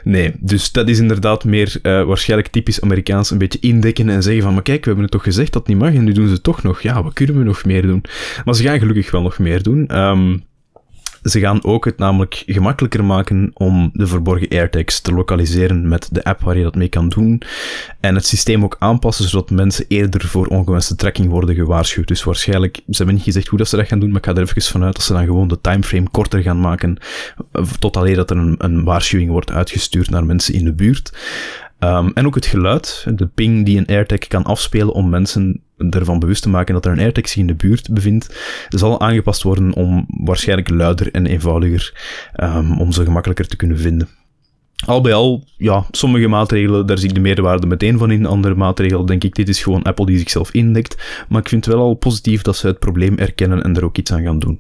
Nee, 0.04 0.32
dus 0.40 0.72
dat 0.72 0.90
is 0.90 1.00
inderdaad 1.00 1.44
meer 1.44 1.80
waarschijnlijk 1.82 2.52
typisch 2.52 2.82
Amerikaans 2.82 3.32
een 3.32 3.38
beetje 3.38 3.60
indekken 3.62 4.10
en 4.10 4.24
zeggen 4.24 4.44
van, 4.44 4.54
maar 4.54 4.64
kijk, 4.64 4.80
we 4.80 4.86
hebben 4.86 5.04
het 5.04 5.14
toch 5.14 5.24
gezegd 5.24 5.54
dat 5.54 5.62
het 5.62 5.72
niet 5.72 5.82
mag 5.84 5.94
en 5.94 6.04
nu 6.04 6.12
doen 6.12 6.28
ze 6.28 6.34
het 6.34 6.44
toch 6.44 6.64
nog. 6.66 6.82
Ja, 6.82 7.04
wat 7.04 7.14
kunnen 7.14 7.38
we 7.38 7.44
nog 7.44 7.66
meer 7.66 7.82
doen? 7.82 8.04
Maar 8.46 8.56
ze 8.56 8.64
gaan 8.64 8.80
gelukkig 8.80 9.12
wel 9.12 9.22
nog 9.22 9.40
meer 9.40 9.64
doen. 9.64 9.98
Um, 9.98 10.44
ze 11.30 11.40
gaan 11.40 11.64
ook 11.64 11.86
het 11.86 11.98
namelijk 11.98 12.44
gemakkelijker 12.46 13.04
maken 13.04 13.52
om 13.54 13.90
de 13.94 14.08
verborgen 14.08 14.50
AirTags 14.50 15.02
te 15.02 15.14
lokaliseren 15.14 15.88
met 15.88 16.10
de 16.12 16.24
app 16.24 16.42
waar 16.42 16.58
je 16.58 16.64
dat 16.64 16.76
mee 16.76 16.88
kan 16.88 17.10
doen. 17.10 17.42
En 18.00 18.16
het 18.16 18.26
systeem 18.26 18.64
ook 18.64 18.76
aanpassen 18.80 19.30
zodat 19.30 19.50
mensen 19.50 19.86
eerder 19.88 20.28
voor 20.28 20.48
ongewenste 20.48 20.96
tracking 20.96 21.30
worden 21.30 21.56
gewaarschuwd. 21.56 22.08
Dus 22.08 22.24
waarschijnlijk, 22.24 22.76
ze 22.76 22.98
hebben 22.98 23.16
niet 23.16 23.24
gezegd 23.24 23.48
hoe 23.48 23.58
dat 23.58 23.68
ze 23.68 23.76
dat 23.76 23.88
gaan 23.88 24.00
doen, 24.00 24.10
maar 24.10 24.18
ik 24.18 24.26
ga 24.26 24.34
er 24.34 24.42
even 24.42 24.62
vanuit 24.62 24.96
dat 24.96 25.04
ze 25.04 25.14
dan 25.14 25.26
gewoon 25.26 25.48
de 25.48 25.62
timeframe 25.62 26.10
korter 26.10 26.42
gaan 26.42 26.60
maken. 26.60 26.98
Tot 27.80 27.98
alleen 27.98 28.16
dat 28.16 28.30
er 28.30 28.38
een, 28.38 28.56
een 28.58 28.84
waarschuwing 28.84 29.32
wordt 29.32 29.52
uitgestuurd 29.52 30.10
naar 30.10 30.26
mensen 30.26 30.54
in 30.54 30.66
de 30.66 30.74
buurt. 30.74 31.14
Um, 31.80 32.12
en 32.14 32.26
ook 32.26 32.36
het 32.36 32.46
geluid, 32.46 33.06
de 33.16 33.28
ping 33.28 33.66
die 33.66 33.78
een 33.78 33.88
AirTag 33.88 34.20
kan 34.20 34.44
afspelen 34.44 34.94
om 34.94 35.10
mensen 35.10 35.62
ervan 35.90 36.20
bewust 36.20 36.42
te 36.42 36.50
maken 36.50 36.74
dat 36.74 36.86
er 36.86 36.92
een 36.92 37.00
AirTag 37.00 37.28
zich 37.28 37.38
in 37.38 37.48
de 37.48 37.56
buurt 37.56 37.94
bevindt, 37.94 38.36
zal 38.70 39.02
aangepast 39.02 39.44
worden 39.44 39.74
om 39.74 40.06
waarschijnlijk 40.08 40.70
luider 40.70 41.12
en 41.12 41.26
eenvoudiger, 41.26 41.94
um, 42.44 42.80
om 42.80 42.92
ze 42.92 43.04
gemakkelijker 43.04 43.48
te 43.48 43.56
kunnen 43.56 43.80
vinden. 43.80 44.08
Al 44.86 45.02
bij 45.02 45.14
al, 45.14 45.44
ja, 45.58 45.86
sommige 45.92 46.28
maatregelen, 46.28 46.86
daar 46.86 46.98
zie 46.98 47.10
ik 47.10 47.16
de 47.16 47.22
meerwaarde 47.22 47.68
meteen 47.68 47.98
van 47.98 48.12
in. 48.12 48.26
Andere 48.26 48.56
maatregelen 48.56 49.06
denk 49.06 49.24
ik, 49.24 49.36
dit 49.36 49.50
is 49.50 49.64
gewoon 49.64 49.84
Apple 49.84 50.06
die 50.06 50.18
zichzelf 50.18 50.52
indekt. 50.52 51.26
Maar 51.30 51.42
ik 51.42 51.50
vind 51.50 51.66
het 51.66 51.74
wel 51.74 51.84
al 51.84 51.94
positief 51.94 52.42
dat 52.42 52.56
ze 52.56 52.68
het 52.68 52.80
probleem 52.80 53.18
erkennen 53.18 53.64
en 53.64 53.76
er 53.76 53.86
ook 53.86 53.98
iets 53.98 54.12
aan 54.12 54.24
gaan 54.24 54.40
doen. 54.40 54.60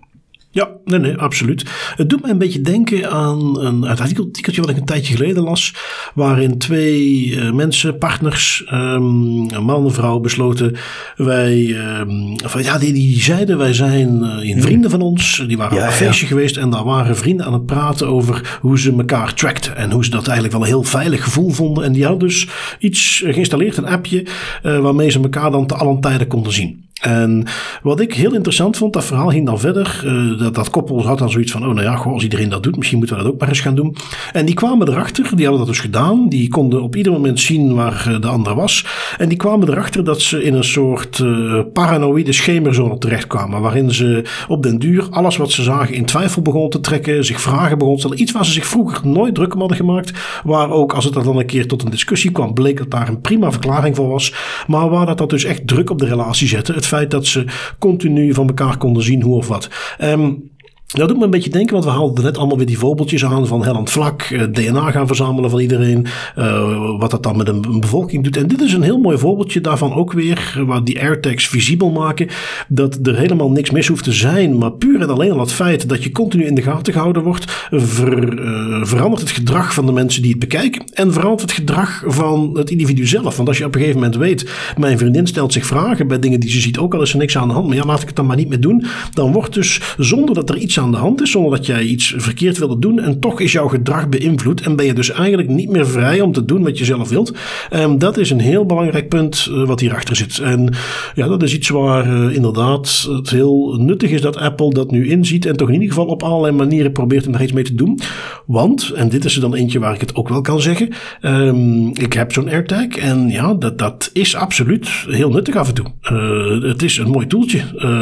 Ja, 0.55 0.69
nee, 0.85 0.99
nee, 0.99 1.17
absoluut. 1.17 1.65
Het 1.95 2.09
doet 2.09 2.21
me 2.21 2.29
een 2.29 2.37
beetje 2.37 2.61
denken 2.61 3.11
aan 3.11 3.59
een 3.59 3.87
artikeltje 3.87 4.61
wat 4.61 4.69
ik 4.69 4.77
een 4.77 4.85
tijdje 4.85 5.15
geleden 5.15 5.43
las, 5.43 5.73
waarin 6.13 6.57
twee 6.57 7.25
uh, 7.25 7.51
mensen, 7.51 7.97
partners, 7.97 8.63
um, 8.71 9.51
een 9.51 9.63
man 9.63 9.85
en 9.85 9.93
vrouw, 9.93 10.19
besloten, 10.19 10.75
wij, 11.15 11.75
um, 11.99 12.35
van, 12.43 12.63
ja, 12.63 12.77
die, 12.77 12.93
die 12.93 13.21
zeiden, 13.21 13.57
wij 13.57 13.73
zijn 13.73 14.23
uh, 14.23 14.49
in 14.49 14.61
vrienden 14.61 14.89
van 14.89 15.01
ons, 15.01 15.43
die 15.47 15.57
waren 15.57 15.77
ja, 15.77 15.83
op 15.83 15.87
een 15.87 15.95
feestje 15.95 16.27
geweest 16.27 16.57
en 16.57 16.69
daar 16.69 16.83
waren 16.83 17.17
vrienden 17.17 17.45
aan 17.45 17.53
het 17.53 17.65
praten 17.65 18.07
over 18.07 18.57
hoe 18.61 18.79
ze 18.79 18.93
elkaar 18.97 19.33
trackten 19.33 19.75
en 19.75 19.91
hoe 19.91 20.03
ze 20.03 20.09
dat 20.09 20.27
eigenlijk 20.27 20.53
wel 20.53 20.61
een 20.61 20.73
heel 20.73 20.83
veilig 20.83 21.23
gevoel 21.23 21.49
vonden. 21.49 21.83
En 21.83 21.91
die 21.91 22.05
hadden 22.05 22.27
dus 22.27 22.47
iets 22.79 23.23
geïnstalleerd, 23.25 23.77
een 23.77 23.87
appje, 23.87 24.25
uh, 24.63 24.79
waarmee 24.79 25.09
ze 25.09 25.19
elkaar 25.19 25.51
dan 25.51 25.67
te 25.67 25.75
allen 25.75 25.99
tijden 25.99 26.27
konden 26.27 26.53
zien. 26.53 26.84
En 27.05 27.43
wat 27.81 27.99
ik 27.99 28.13
heel 28.13 28.33
interessant 28.33 28.77
vond, 28.77 28.93
dat 28.93 29.05
verhaal 29.05 29.29
ging 29.29 29.45
dan 29.45 29.59
verder. 29.59 30.01
Uh, 30.05 30.39
dat, 30.39 30.55
dat 30.55 30.69
koppel 30.69 31.05
had 31.05 31.17
dan 31.17 31.29
zoiets 31.29 31.51
van: 31.51 31.61
oh, 31.61 31.73
nou 31.73 31.81
ja, 31.81 31.95
goh, 31.95 32.13
als 32.13 32.23
iedereen 32.23 32.49
dat 32.49 32.63
doet, 32.63 32.77
misschien 32.77 32.97
moeten 32.97 33.17
we 33.17 33.23
dat 33.23 33.31
ook 33.31 33.39
maar 33.39 33.49
eens 33.49 33.59
gaan 33.59 33.75
doen. 33.75 33.95
En 34.31 34.45
die 34.45 34.55
kwamen 34.55 34.87
erachter, 34.89 35.35
die 35.35 35.45
hadden 35.45 35.57
dat 35.57 35.67
dus 35.67 35.79
gedaan. 35.79 36.29
Die 36.29 36.49
konden 36.49 36.81
op 36.81 36.95
ieder 36.95 37.11
moment 37.11 37.39
zien 37.39 37.75
waar 37.75 38.05
uh, 38.09 38.21
de 38.21 38.27
andere 38.27 38.55
was. 38.55 38.85
En 39.17 39.29
die 39.29 39.37
kwamen 39.37 39.69
erachter 39.69 40.03
dat 40.03 40.21
ze 40.21 40.43
in 40.43 40.53
een 40.53 40.63
soort 40.63 41.19
uh, 41.19 41.59
paranoïde 41.73 42.31
schemerzone 42.31 42.97
terechtkwamen. 42.97 43.61
Waarin 43.61 43.91
ze 43.91 44.23
op 44.47 44.63
den 44.63 44.79
duur 44.79 45.07
alles 45.09 45.37
wat 45.37 45.51
ze 45.51 45.63
zagen 45.63 45.95
in 45.95 46.05
twijfel 46.05 46.41
begonnen 46.41 46.69
te 46.69 46.79
trekken. 46.79 47.25
Zich 47.25 47.41
vragen 47.41 47.77
begonnen 47.77 47.95
te 47.95 48.01
stellen. 48.01 48.21
Iets 48.21 48.31
waar 48.31 48.45
ze 48.45 48.51
zich 48.51 48.65
vroeger 48.65 49.07
nooit 49.07 49.35
druk 49.35 49.53
om 49.53 49.59
hadden 49.59 49.77
gemaakt. 49.77 50.11
Waar 50.43 50.71
ook, 50.71 50.93
als 50.93 51.05
het 51.05 51.13
dan 51.13 51.37
een 51.37 51.45
keer 51.45 51.67
tot 51.67 51.83
een 51.83 51.91
discussie 51.91 52.31
kwam, 52.31 52.53
bleek 52.53 52.77
dat 52.77 52.91
daar 52.91 53.07
een 53.07 53.21
prima 53.21 53.51
verklaring 53.51 53.95
voor 53.95 54.07
was. 54.07 54.33
Maar 54.67 54.89
waar 54.89 55.05
dat, 55.05 55.17
dat 55.17 55.29
dus 55.29 55.43
echt 55.43 55.67
druk 55.67 55.89
op 55.89 55.99
de 55.99 56.05
relatie 56.05 56.47
zette. 56.47 56.73
Het 56.73 56.85
dat 57.03 57.25
ze 57.25 57.45
continu 57.79 58.33
van 58.33 58.47
elkaar 58.47 58.77
konden 58.77 59.03
zien 59.03 59.21
hoe 59.21 59.35
of 59.35 59.47
wat. 59.47 59.69
Um, 60.01 60.51
dat 60.85 61.07
doet 61.07 61.17
me 61.17 61.23
een 61.23 61.29
beetje 61.29 61.49
denken, 61.49 61.73
want 61.73 61.85
we 61.85 61.91
haalden 61.91 62.23
net 62.23 62.37
allemaal 62.37 62.57
weer 62.57 62.65
die 62.65 62.77
voorbeeldjes 62.77 63.25
aan 63.25 63.47
van 63.47 63.63
Hellend 63.63 63.89
Vlak, 63.89 64.21
eh, 64.21 64.41
DNA 64.41 64.91
gaan 64.91 65.07
verzamelen 65.07 65.49
van 65.49 65.59
iedereen, 65.59 66.05
uh, 66.37 66.99
wat 66.99 67.11
dat 67.11 67.23
dan 67.23 67.37
met 67.37 67.47
een, 67.47 67.79
bevolking 67.79 68.23
doet. 68.23 68.37
En 68.37 68.47
dit 68.47 68.61
is 68.61 68.73
een 68.73 68.81
heel 68.81 68.97
mooi 68.97 69.17
voorbeeldje 69.17 69.61
daarvan 69.61 69.93
ook 69.93 70.13
weer, 70.13 70.63
waar 70.67 70.83
die 70.83 71.01
AirTags 71.01 71.47
visibel 71.47 71.89
maken, 71.89 72.27
dat 72.67 72.99
er 73.03 73.17
helemaal 73.17 73.51
niks 73.51 73.71
mis 73.71 73.87
hoeft 73.87 74.03
te 74.03 74.11
zijn, 74.11 74.57
maar 74.57 74.71
puur 74.71 75.01
en 75.01 75.09
alleen 75.09 75.31
al 75.31 75.39
het 75.39 75.51
feit 75.51 75.89
dat 75.89 76.03
je 76.03 76.11
continu 76.11 76.45
in 76.45 76.55
de 76.55 76.61
gaten 76.61 76.93
gehouden 76.93 77.23
wordt, 77.23 77.67
ver, 77.71 78.39
uh, 78.39 78.85
verandert 78.85 79.21
het 79.21 79.31
gedrag 79.31 79.73
van 79.73 79.85
de 79.85 79.91
mensen 79.91 80.21
die 80.21 80.31
het 80.31 80.39
bekijken 80.39 80.83
en 80.93 81.13
verandert 81.13 81.41
het 81.41 81.51
gedrag 81.51 82.03
van 82.05 82.57
het 82.57 82.69
individu 82.69 83.07
zelf. 83.07 83.35
Want 83.35 83.47
als 83.47 83.57
je 83.57 83.65
op 83.65 83.73
een 83.73 83.79
gegeven 83.79 84.01
moment 84.01 84.19
weet, 84.19 84.49
mijn 84.77 84.97
vriendin 84.97 85.27
stelt 85.27 85.53
zich 85.53 85.65
vragen 85.65 86.07
bij 86.07 86.19
dingen 86.19 86.39
die 86.39 86.49
ze 86.49 86.59
ziet, 86.59 86.77
ook 86.77 86.93
al 86.93 87.01
is 87.01 87.11
er 87.11 87.17
niks 87.17 87.37
aan 87.37 87.47
de 87.47 87.53
hand, 87.53 87.67
maar 87.67 87.75
ja, 87.75 87.85
laat 87.85 88.01
ik 88.01 88.07
het 88.07 88.15
dan 88.15 88.25
maar 88.25 88.37
niet 88.37 88.49
meer 88.49 88.61
doen, 88.61 88.85
dan 89.13 89.31
wordt 89.31 89.53
dus 89.53 89.81
zonder 89.97 90.35
dat 90.35 90.49
er 90.49 90.57
iets 90.57 90.74
aan 90.77 90.91
de 90.91 90.97
hand 90.97 91.21
is, 91.21 91.31
zonder 91.31 91.51
dat 91.51 91.65
jij 91.65 91.83
iets 91.83 92.13
verkeerd 92.17 92.57
wilde 92.57 92.79
doen. 92.79 92.99
En 92.99 93.19
toch 93.19 93.39
is 93.39 93.51
jouw 93.51 93.67
gedrag 93.67 94.09
beïnvloed 94.09 94.61
en 94.61 94.75
ben 94.75 94.85
je 94.85 94.93
dus 94.93 95.11
eigenlijk 95.11 95.49
niet 95.49 95.69
meer 95.69 95.87
vrij 95.87 96.21
om 96.21 96.31
te 96.31 96.45
doen 96.45 96.63
wat 96.63 96.77
je 96.77 96.85
zelf 96.85 97.09
wilt. 97.09 97.33
En 97.69 97.99
dat 97.99 98.17
is 98.17 98.29
een 98.29 98.39
heel 98.39 98.65
belangrijk 98.65 99.09
punt 99.09 99.47
uh, 99.51 99.67
wat 99.67 99.79
hierachter 99.79 100.15
zit. 100.15 100.39
En 100.39 100.73
ja, 101.15 101.27
dat 101.27 101.43
is 101.43 101.53
iets 101.53 101.69
waar 101.69 102.07
uh, 102.07 102.35
inderdaad 102.35 103.07
het 103.09 103.29
heel 103.29 103.77
nuttig 103.79 104.09
is 104.09 104.21
dat 104.21 104.37
Apple 104.37 104.73
dat 104.73 104.91
nu 104.91 105.09
inziet 105.09 105.45
en 105.45 105.57
toch 105.57 105.67
in 105.67 105.73
ieder 105.73 105.89
geval 105.89 106.05
op 106.05 106.23
allerlei 106.23 106.53
manieren 106.53 106.91
probeert 106.91 107.25
om 107.25 107.31
daar 107.31 107.43
iets 107.43 107.51
mee 107.51 107.63
te 107.63 107.75
doen. 107.75 107.99
Want, 108.45 108.89
en 108.89 109.09
dit 109.09 109.25
is 109.25 109.35
er 109.35 109.41
dan 109.41 109.55
eentje 109.55 109.79
waar 109.79 109.93
ik 109.93 110.01
het 110.01 110.15
ook 110.15 110.29
wel 110.29 110.41
kan 110.41 110.61
zeggen, 110.61 110.89
um, 111.21 111.87
ik 111.87 112.13
heb 112.13 112.31
zo'n 112.31 112.49
AirTag 112.49 112.87
en 112.87 113.29
ja, 113.29 113.53
dat, 113.53 113.77
dat 113.77 114.09
is 114.13 114.35
absoluut 114.35 114.89
heel 115.07 115.29
nuttig 115.29 115.55
af 115.55 115.67
en 115.67 115.73
toe. 115.73 115.85
Uh, 116.11 116.69
het 116.69 116.83
is 116.83 116.97
een 116.97 117.09
mooi 117.09 117.27
toeltje, 117.27 117.61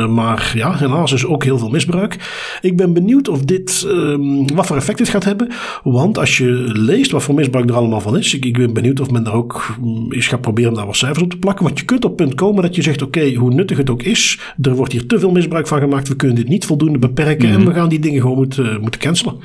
maar 0.10 0.52
ja, 0.56 0.78
helaas 0.78 1.12
is 1.12 1.26
ook 1.26 1.44
heel 1.44 1.58
veel 1.58 1.70
misbruik. 1.70 2.18
Ik 2.64 2.78
ben 2.78 2.94
benieuwd 2.94 3.28
of 3.28 3.42
dit, 3.42 3.86
um, 3.88 4.56
wat 4.56 4.66
voor 4.66 4.76
effect 4.76 4.98
dit 4.98 5.10
gaat 5.10 5.24
hebben. 5.24 5.48
Want 5.84 6.18
als 6.18 6.38
je 6.38 6.70
leest 6.74 7.12
wat 7.12 7.24
voor 7.24 7.36
misbruik 7.36 7.70
er 7.70 7.76
allemaal 7.76 8.02
van 8.02 8.18
is, 8.18 8.34
ik, 8.34 8.46
ik 8.46 8.58
ben 8.58 8.74
benieuwd 8.74 9.00
of 9.00 9.12
men 9.12 9.24
daar 9.24 9.34
ook 9.34 9.76
mm, 9.82 10.12
eens 10.12 10.28
gaat 10.28 10.42
proberen 10.42 10.70
om 10.70 10.76
daar 10.76 10.86
wat 10.86 10.96
cijfers 10.96 11.24
op 11.24 11.30
te 11.30 11.38
plakken. 11.38 11.66
Want 11.66 11.80
je 11.80 11.86
kunt 11.86 12.06
op 12.06 12.16
punt 12.16 12.36
komen 12.36 12.62
dat 12.62 12.76
je 12.76 12.82
zegt, 12.82 13.02
oké, 13.02 13.34
hoe 13.34 13.54
nuttig 13.54 13.78
het 13.78 13.90
ook 13.90 14.04
is, 14.04 14.40
er 14.62 14.76
wordt 14.76 14.92
hier 14.92 15.06
te 15.06 15.20
veel 15.20 15.32
misbruik 15.32 15.68
van 15.68 15.80
gemaakt, 15.80 16.08
we 16.08 16.16
kunnen 16.16 16.36
dit 16.36 16.48
niet 16.48 16.66
voldoende 16.66 17.00
beperken 17.00 17.50
en 17.50 17.60
mhm. 17.60 17.68
we 17.68 17.74
gaan 17.74 17.90
die 17.90 18.00
dingen 18.00 18.22
gewoon 18.22 18.38
moeten, 18.38 18.82
moeten 18.82 19.00
cancelen. 19.00 19.36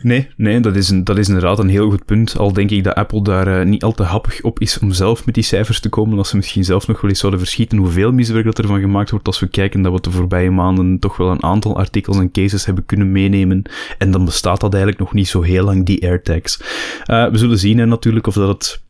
Nee, 0.00 0.28
nee 0.36 0.60
dat, 0.60 0.76
is 0.76 0.88
een, 0.88 1.04
dat 1.04 1.18
is 1.18 1.28
inderdaad 1.28 1.58
een 1.58 1.68
heel 1.68 1.90
goed 1.90 2.04
punt. 2.04 2.38
Al 2.38 2.52
denk 2.52 2.70
ik 2.70 2.84
dat 2.84 2.94
Apple 2.94 3.22
daar 3.22 3.60
uh, 3.60 3.66
niet 3.66 3.82
al 3.82 3.92
te 3.92 4.02
happig 4.02 4.42
op 4.42 4.60
is 4.60 4.78
om 4.78 4.92
zelf 4.92 5.26
met 5.26 5.34
die 5.34 5.44
cijfers 5.44 5.80
te 5.80 5.88
komen. 5.88 6.18
Als 6.18 6.28
ze 6.28 6.36
misschien 6.36 6.64
zelf 6.64 6.86
nog 6.86 7.00
wel 7.00 7.10
eens 7.10 7.18
zouden 7.18 7.40
verschieten 7.40 7.78
hoeveel 7.78 8.12
misbruik 8.12 8.44
dat 8.44 8.58
ervan 8.58 8.80
gemaakt 8.80 9.10
wordt. 9.10 9.26
Als 9.26 9.40
we 9.40 9.46
kijken 9.46 9.82
dat 9.82 9.92
we 9.92 10.00
de 10.00 10.10
voorbije 10.10 10.50
maanden 10.50 10.98
toch 10.98 11.16
wel 11.16 11.30
een 11.30 11.42
aantal 11.42 11.76
artikels 11.76 12.18
en 12.18 12.30
cases 12.30 12.66
hebben 12.66 12.86
kunnen 12.86 13.12
meenemen. 13.12 13.62
En 13.98 14.10
dan 14.10 14.24
bestaat 14.24 14.60
dat 14.60 14.72
eigenlijk 14.72 15.02
nog 15.02 15.12
niet 15.12 15.28
zo 15.28 15.42
heel 15.42 15.64
lang, 15.64 15.86
die 15.86 16.02
AirTags. 16.02 16.60
Uh, 17.06 17.28
we 17.28 17.38
zullen 17.38 17.58
zien 17.58 17.78
hè, 17.78 17.86
natuurlijk 17.86 18.26
of 18.26 18.34
dat 18.34 18.48
het 18.48 18.82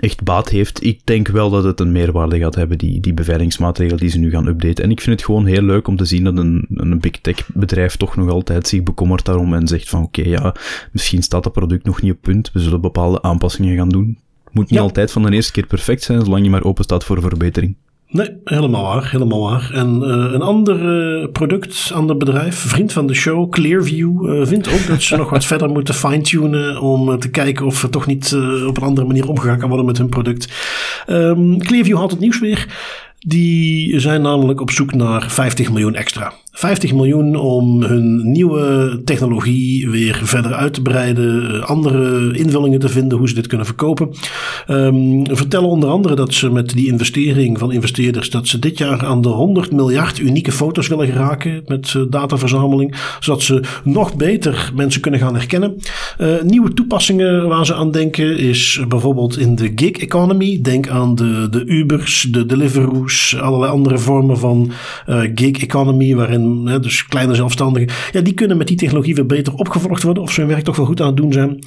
echt 0.00 0.22
baat 0.22 0.48
heeft. 0.48 0.84
Ik 0.84 1.00
denk 1.04 1.28
wel 1.28 1.50
dat 1.50 1.64
het 1.64 1.80
een 1.80 1.92
meerwaarde 1.92 2.38
gaat 2.38 2.54
hebben, 2.54 2.78
die, 2.78 3.00
die 3.00 3.14
beveiligingsmaatregelen 3.14 4.00
die 4.00 4.10
ze 4.10 4.18
nu 4.18 4.30
gaan 4.30 4.46
updaten. 4.46 4.84
En 4.84 4.90
ik 4.90 5.00
vind 5.00 5.16
het 5.16 5.24
gewoon 5.24 5.46
heel 5.46 5.62
leuk 5.62 5.88
om 5.88 5.96
te 5.96 6.04
zien 6.04 6.24
dat 6.24 6.36
een, 6.36 6.66
een 6.74 7.00
big 7.00 7.20
tech 7.20 7.48
bedrijf 7.54 7.96
toch 7.96 8.16
nog 8.16 8.30
altijd 8.30 8.68
zich 8.68 8.82
bekommert 8.82 9.24
daarom 9.24 9.54
en 9.54 9.68
zegt 9.68 9.88
van 9.88 10.02
oké, 10.02 10.22
ja, 10.22 10.54
misschien 10.92 11.22
staat 11.22 11.42
dat 11.42 11.52
product 11.52 11.84
nog 11.84 12.02
niet 12.02 12.12
op 12.12 12.20
punt, 12.20 12.52
we 12.52 12.60
zullen 12.60 12.80
bepaalde 12.80 13.22
aanpassingen 13.22 13.76
gaan 13.76 13.88
doen. 13.88 14.18
Het 14.44 14.54
moet 14.54 14.70
niet 14.70 14.80
altijd 14.80 15.12
van 15.12 15.22
de 15.22 15.32
eerste 15.32 15.52
keer 15.52 15.66
perfect 15.66 16.02
zijn, 16.02 16.24
zolang 16.24 16.44
je 16.44 16.50
maar 16.50 16.64
open 16.64 16.84
staat 16.84 17.04
voor 17.04 17.20
verbetering. 17.20 17.76
Nee, 18.12 18.28
helemaal 18.44 18.82
waar, 18.82 19.10
helemaal 19.10 19.40
waar. 19.40 19.70
En 19.72 20.02
uh, 20.02 20.32
een 20.32 20.42
ander 20.42 20.80
uh, 21.20 21.28
product, 21.32 21.90
ander 21.94 22.16
bedrijf, 22.16 22.56
vriend 22.56 22.92
van 22.92 23.06
de 23.06 23.14
show, 23.14 23.50
Clearview, 23.50 24.28
uh, 24.28 24.46
vindt 24.46 24.68
ook 24.68 24.86
dat 24.86 25.02
ze 25.02 25.16
nog 25.22 25.30
wat 25.30 25.44
verder 25.44 25.68
moeten 25.68 25.94
fine-tunen 25.94 26.80
om 26.80 27.18
te 27.18 27.30
kijken 27.30 27.66
of 27.66 27.82
er 27.82 27.90
toch 27.90 28.06
niet 28.06 28.36
op 28.66 28.76
een 28.76 28.82
andere 28.82 29.06
manier 29.06 29.28
omgegaan 29.28 29.58
kan 29.58 29.68
worden 29.68 29.86
met 29.86 29.98
hun 29.98 30.08
product. 30.08 30.52
Um, 31.06 31.58
Clearview 31.58 31.96
haalt 31.96 32.10
het 32.10 32.20
nieuws 32.20 32.40
weer. 32.40 32.66
Die 33.18 34.00
zijn 34.00 34.22
namelijk 34.22 34.60
op 34.60 34.70
zoek 34.70 34.94
naar 34.94 35.30
50 35.30 35.70
miljoen 35.70 35.94
extra. 35.94 36.32
50 36.54 36.92
miljoen 36.92 37.36
om 37.36 37.82
hun 37.82 38.32
nieuwe 38.32 39.00
technologie 39.04 39.90
weer 39.90 40.20
verder 40.22 40.54
uit 40.54 40.74
te 40.74 40.82
breiden, 40.82 41.54
eh, 41.54 41.68
andere 41.68 42.32
invullingen 42.38 42.80
te 42.80 42.88
vinden 42.88 43.18
hoe 43.18 43.28
ze 43.28 43.34
dit 43.34 43.46
kunnen 43.46 43.66
verkopen. 43.66 44.10
Um, 44.68 45.26
vertellen 45.36 45.68
onder 45.68 45.88
andere 45.88 46.14
dat 46.14 46.34
ze 46.34 46.50
met 46.50 46.68
die 46.68 46.86
investering 46.86 47.58
van 47.58 47.72
investeerders, 47.72 48.30
dat 48.30 48.48
ze 48.48 48.58
dit 48.58 48.78
jaar 48.78 49.04
aan 49.04 49.22
de 49.22 49.28
100 49.28 49.72
miljard 49.72 50.18
unieke 50.18 50.52
foto's 50.52 50.88
willen 50.88 51.06
geraken 51.06 51.62
met 51.66 51.94
uh, 51.96 52.02
dataverzameling, 52.10 52.94
zodat 53.20 53.42
ze 53.42 53.60
nog 53.84 54.16
beter 54.16 54.72
mensen 54.74 55.00
kunnen 55.00 55.20
gaan 55.20 55.34
herkennen. 55.34 55.76
Uh, 56.20 56.42
nieuwe 56.42 56.72
toepassingen 56.72 57.48
waar 57.48 57.66
ze 57.66 57.74
aan 57.74 57.90
denken 57.90 58.38
is 58.38 58.80
bijvoorbeeld 58.88 59.38
in 59.38 59.54
de 59.54 59.72
gig 59.74 59.96
economy. 59.96 60.60
Denk 60.62 60.88
aan 60.88 61.14
de, 61.14 61.48
de 61.50 61.64
Ubers, 61.64 62.28
de 62.30 62.46
Deliveroo's, 62.46 63.36
allerlei 63.40 63.72
andere 63.72 63.98
vormen 63.98 64.38
van 64.38 64.70
gig 65.34 65.62
economy 65.62 66.14
waarin 66.14 66.41
dus 66.80 67.06
kleine 67.06 67.34
zelfstandigen, 67.34 67.94
ja, 68.12 68.20
die 68.20 68.34
kunnen 68.34 68.56
met 68.56 68.66
die 68.66 68.76
technologie 68.76 69.14
weer 69.14 69.26
beter 69.26 69.54
opgevolgd 69.54 70.02
worden 70.02 70.22
of 70.22 70.32
ze 70.32 70.40
hun 70.40 70.48
werk 70.48 70.64
toch 70.64 70.76
wel 70.76 70.86
goed 70.86 71.00
aan 71.00 71.06
het 71.06 71.16
doen 71.16 71.32
zijn. 71.32 71.58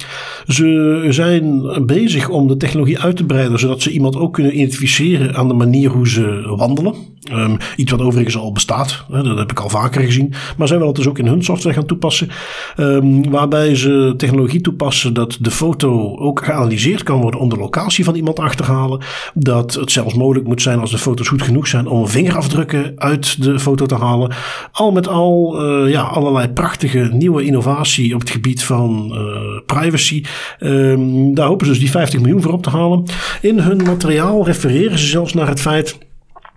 Ze 0.46 1.06
zijn 1.08 1.62
bezig 1.86 2.28
om 2.28 2.46
de 2.46 2.56
technologie 2.56 2.98
uit 3.00 3.16
te 3.16 3.24
breiden, 3.24 3.58
zodat 3.58 3.82
ze 3.82 3.90
iemand 3.90 4.16
ook 4.16 4.32
kunnen 4.34 4.58
identificeren 4.58 5.34
aan 5.34 5.48
de 5.48 5.54
manier 5.54 5.90
hoe 5.90 6.08
ze 6.08 6.54
wandelen. 6.56 6.94
Um, 7.32 7.56
iets 7.76 7.90
wat 7.90 8.00
overigens 8.00 8.36
al 8.36 8.52
bestaat, 8.52 9.04
hè, 9.10 9.22
dat 9.22 9.38
heb 9.38 9.50
ik 9.50 9.60
al 9.60 9.68
vaker 9.68 10.02
gezien. 10.02 10.34
Maar 10.56 10.68
zij 10.68 10.76
willen 10.76 10.92
het 10.92 11.02
dus 11.02 11.08
ook 11.08 11.18
in 11.18 11.26
hun 11.26 11.44
software 11.44 11.74
gaan 11.74 11.86
toepassen. 11.86 12.28
Um, 12.76 13.30
waarbij 13.30 13.74
ze 13.74 14.14
technologie 14.16 14.60
toepassen 14.60 15.14
dat 15.14 15.36
de 15.40 15.50
foto 15.50 16.16
ook 16.18 16.44
geanalyseerd 16.44 17.02
kan 17.02 17.20
worden 17.20 17.40
om 17.40 17.48
de 17.48 17.56
locatie 17.56 18.04
van 18.04 18.14
iemand 18.14 18.38
achter 18.38 18.64
te 18.64 18.72
halen. 18.72 19.00
Dat 19.34 19.74
het 19.74 19.92
zelfs 19.92 20.14
mogelijk 20.14 20.46
moet 20.46 20.62
zijn 20.62 20.78
als 20.78 20.90
de 20.90 20.98
foto's 20.98 21.28
goed 21.28 21.42
genoeg 21.42 21.66
zijn 21.66 21.86
om 21.86 22.08
vingerafdrukken 22.08 22.92
uit 22.96 23.42
de 23.42 23.58
foto 23.58 23.86
te 23.86 23.94
halen. 23.94 24.34
Al 24.72 24.92
met 24.92 25.08
al 25.08 25.56
uh, 25.60 25.90
ja, 25.90 26.02
allerlei 26.02 26.48
prachtige 26.48 27.08
nieuwe 27.12 27.44
innovatie 27.44 28.14
op 28.14 28.20
het 28.20 28.30
gebied 28.30 28.64
van 28.64 29.10
uh, 29.12 29.60
privacy. 29.66 30.24
Um, 30.60 31.34
daar 31.34 31.46
hopen 31.46 31.66
ze 31.66 31.72
dus 31.72 31.80
die 31.80 31.90
50 31.90 32.20
miljoen 32.20 32.42
voor 32.42 32.52
op 32.52 32.62
te 32.62 32.70
halen. 32.70 33.04
In 33.40 33.58
hun 33.58 33.82
materiaal 33.82 34.44
refereren 34.44 34.98
ze 34.98 35.06
zelfs 35.06 35.34
naar 35.34 35.48
het 35.48 35.60
feit 35.60 35.98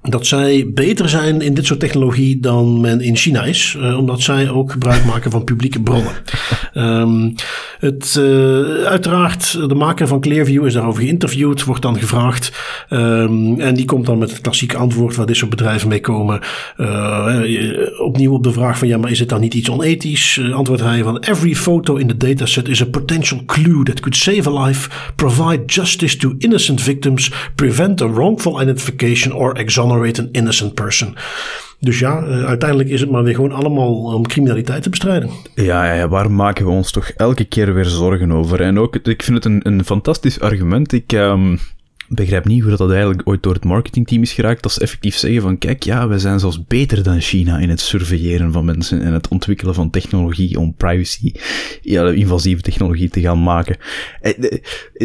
dat 0.02 0.26
zij 0.26 0.72
beter 0.74 1.10
zijn 1.10 1.41
in 1.41 1.54
dit 1.54 1.66
soort 1.66 1.80
technologie 1.80 2.39
dan 2.39 2.82
men 2.82 3.02
in 3.02 3.16
China 3.16 3.43
is, 3.43 3.78
uh, 3.80 3.97
omdat 3.97 4.22
zij 4.22 4.50
ook 4.50 4.72
gebruik 4.72 5.06
maken 5.06 5.32
van 5.32 5.43
publieke 5.43 5.82
bronnen. 5.82 6.14
Um, 6.74 7.36
het, 7.80 8.16
uh, 8.20 8.84
uiteraard, 8.84 9.70
de 9.70 9.76
maker 9.76 10.08
van 10.08 10.20
Clearview 10.20 10.66
is 10.66 10.74
daarover 10.74 11.02
geïnterviewd, 11.02 11.64
wordt 11.64 11.82
dan 11.82 12.00
gevraagd. 12.00 12.52
Um, 12.89 13.60
en 13.60 13.76
die 13.76 13.86
komt 13.86 14.06
dan 14.06 14.18
met 14.18 14.30
het 14.30 14.41
klassieke 14.41 14.78
antwoord 14.78 15.16
waar 15.16 15.26
dit 15.26 15.36
soort 15.36 15.50
bedrijven 15.50 15.88
mee 15.88 16.02
komen. 16.02 16.39
Uh, 16.78 17.39
opnieuw 18.02 18.34
op 18.34 18.43
de 18.43 18.52
vraag 18.52 18.78
van 18.78 18.88
ja, 18.88 18.97
maar 18.97 19.12
is 19.12 19.20
het 19.20 19.30
dan 19.30 19.39
niet 19.39 19.54
iets 19.54 19.70
onethisch? 19.70 20.41
antwoordt 20.54 20.84
hij 20.84 21.04
van 21.04 21.20
every 21.20 21.56
photo 21.56 21.95
in 21.95 22.08
the 22.08 22.18
dataset 22.18 22.68
is 22.68 22.82
a 22.82 22.86
potential 22.86 23.39
clue 23.45 23.84
that 23.84 24.00
could 24.00 24.16
save 24.16 24.50
a 24.50 24.64
life, 24.64 24.89
provide 25.16 25.64
justice 25.66 26.18
to 26.18 26.34
innocent 26.38 26.82
victims, 26.82 27.32
prevent 27.56 28.02
a 28.02 28.08
wrongful 28.08 28.62
identification 28.62 29.34
or 29.34 29.54
exonerate 29.54 29.89
exonerate 29.90 30.22
an 30.22 30.30
innocent 30.32 30.74
person. 30.74 31.16
Dus 31.80 32.00
ja, 32.00 32.24
uh, 32.24 32.46
uiteindelijk 32.46 32.90
is 32.90 33.02
het 33.02 33.10
maar 33.10 33.24
weer 33.24 33.36
gewoon 33.36 33.52
allemaal 33.52 33.94
om 33.94 34.28
criminaliteit 34.28 34.84
te 34.84 34.90
bestrijden. 34.90 35.30
Ja, 35.56 35.94
ja, 35.94 36.08
waar 36.08 36.32
maken 36.32 36.66
we 36.66 36.72
ons 36.72 36.92
toch 36.92 37.10
elke 37.10 37.44
keer 37.44 37.74
weer 37.74 37.86
zorgen 37.86 38.32
over? 38.32 38.62
En 38.62 38.80
ook, 38.80 38.96
ik 38.96 39.24
vind 39.24 39.44
het 39.44 39.46
een, 39.46 39.60
een 39.64 39.86
fantastisch 39.86 40.40
argument. 40.40 40.92
Ik... 40.92 41.12
Um 41.12 41.60
begrijp 42.10 42.45
niet 42.45 42.64
hoe 42.64 42.76
dat 42.76 42.91
eigenlijk 42.91 43.22
ooit 43.28 43.43
door 43.43 43.53
het 43.53 43.64
marketingteam 43.64 44.22
is 44.22 44.34
geraakt. 44.34 44.64
Dat 44.64 44.72
ze 44.72 44.80
effectief 44.80 45.16
zeggen 45.16 45.41
van, 45.41 45.57
kijk, 45.57 45.84
ja, 45.84 46.07
wij 46.07 46.20
zijn 46.20 46.39
zelfs 46.39 46.66
beter 46.68 47.03
dan 47.03 47.22
China 47.22 47.57
in 47.57 47.70
het 47.70 47.80
surveilleren 47.80 48.51
van 48.51 48.66
mensen 48.66 49.01
en 49.01 49.14
het 49.14 49.28
ontwikkelen 49.28 49.74
van 49.74 49.89
technologie 49.89 50.60
om 50.60 50.74
privacy, 50.76 51.32
ja, 51.82 52.10
invasieve 52.10 52.62
technologie 52.62 53.10
te 53.10 53.22
gaan 53.22 53.43
maken. 53.43 53.78
Eh, 54.22 54.34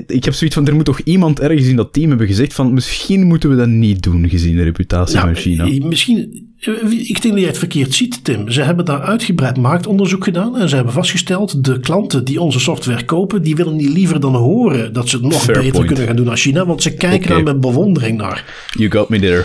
ik 0.06 0.24
heb 0.24 0.34
zoiets 0.34 0.56
van, 0.56 0.66
er 0.66 0.74
moet 0.74 0.84
toch 0.84 1.00
iemand 1.00 1.40
ergens 1.40 1.66
in 1.66 1.76
dat 1.76 1.92
team 1.92 2.08
hebben 2.08 2.26
gezegd 2.26 2.54
van, 2.54 2.74
misschien 2.74 3.26
moeten 3.26 3.50
we 3.50 3.56
dat 3.56 3.68
niet 3.68 4.02
doen, 4.02 4.28
gezien 4.28 4.56
de 4.56 4.62
reputatie 4.62 5.18
van 5.18 5.34
China. 5.34 5.86
Misschien 5.86 6.52
ik 6.90 7.22
denk 7.22 7.34
dat 7.34 7.38
jij 7.38 7.48
het 7.48 7.58
verkeerd 7.58 7.94
ziet, 7.94 8.24
Tim. 8.24 8.50
Ze 8.50 8.62
hebben 8.62 8.84
daar 8.84 9.00
uitgebreid 9.00 9.56
marktonderzoek 9.56 10.24
gedaan 10.24 10.56
en 10.56 10.68
ze 10.68 10.74
hebben 10.74 10.92
vastgesteld: 10.92 11.64
de 11.64 11.80
klanten 11.80 12.24
die 12.24 12.40
onze 12.40 12.60
software 12.60 13.04
kopen, 13.04 13.42
die 13.42 13.56
willen 13.56 13.76
niet 13.76 13.88
liever 13.88 14.20
dan 14.20 14.34
horen 14.34 14.92
dat 14.92 15.08
ze 15.08 15.16
het 15.16 15.24
nog 15.24 15.46
beter 15.46 15.84
kunnen 15.84 16.06
gaan 16.06 16.16
doen 16.16 16.28
als 16.28 16.42
China, 16.42 16.66
want 16.66 16.82
ze 16.82 16.94
kijken 16.94 17.30
okay. 17.30 17.36
daar 17.36 17.54
met 17.54 17.60
bewondering 17.60 18.16
naar. 18.18 18.44
You 18.72 18.90
got 18.90 19.08
me 19.08 19.18
there. 19.18 19.44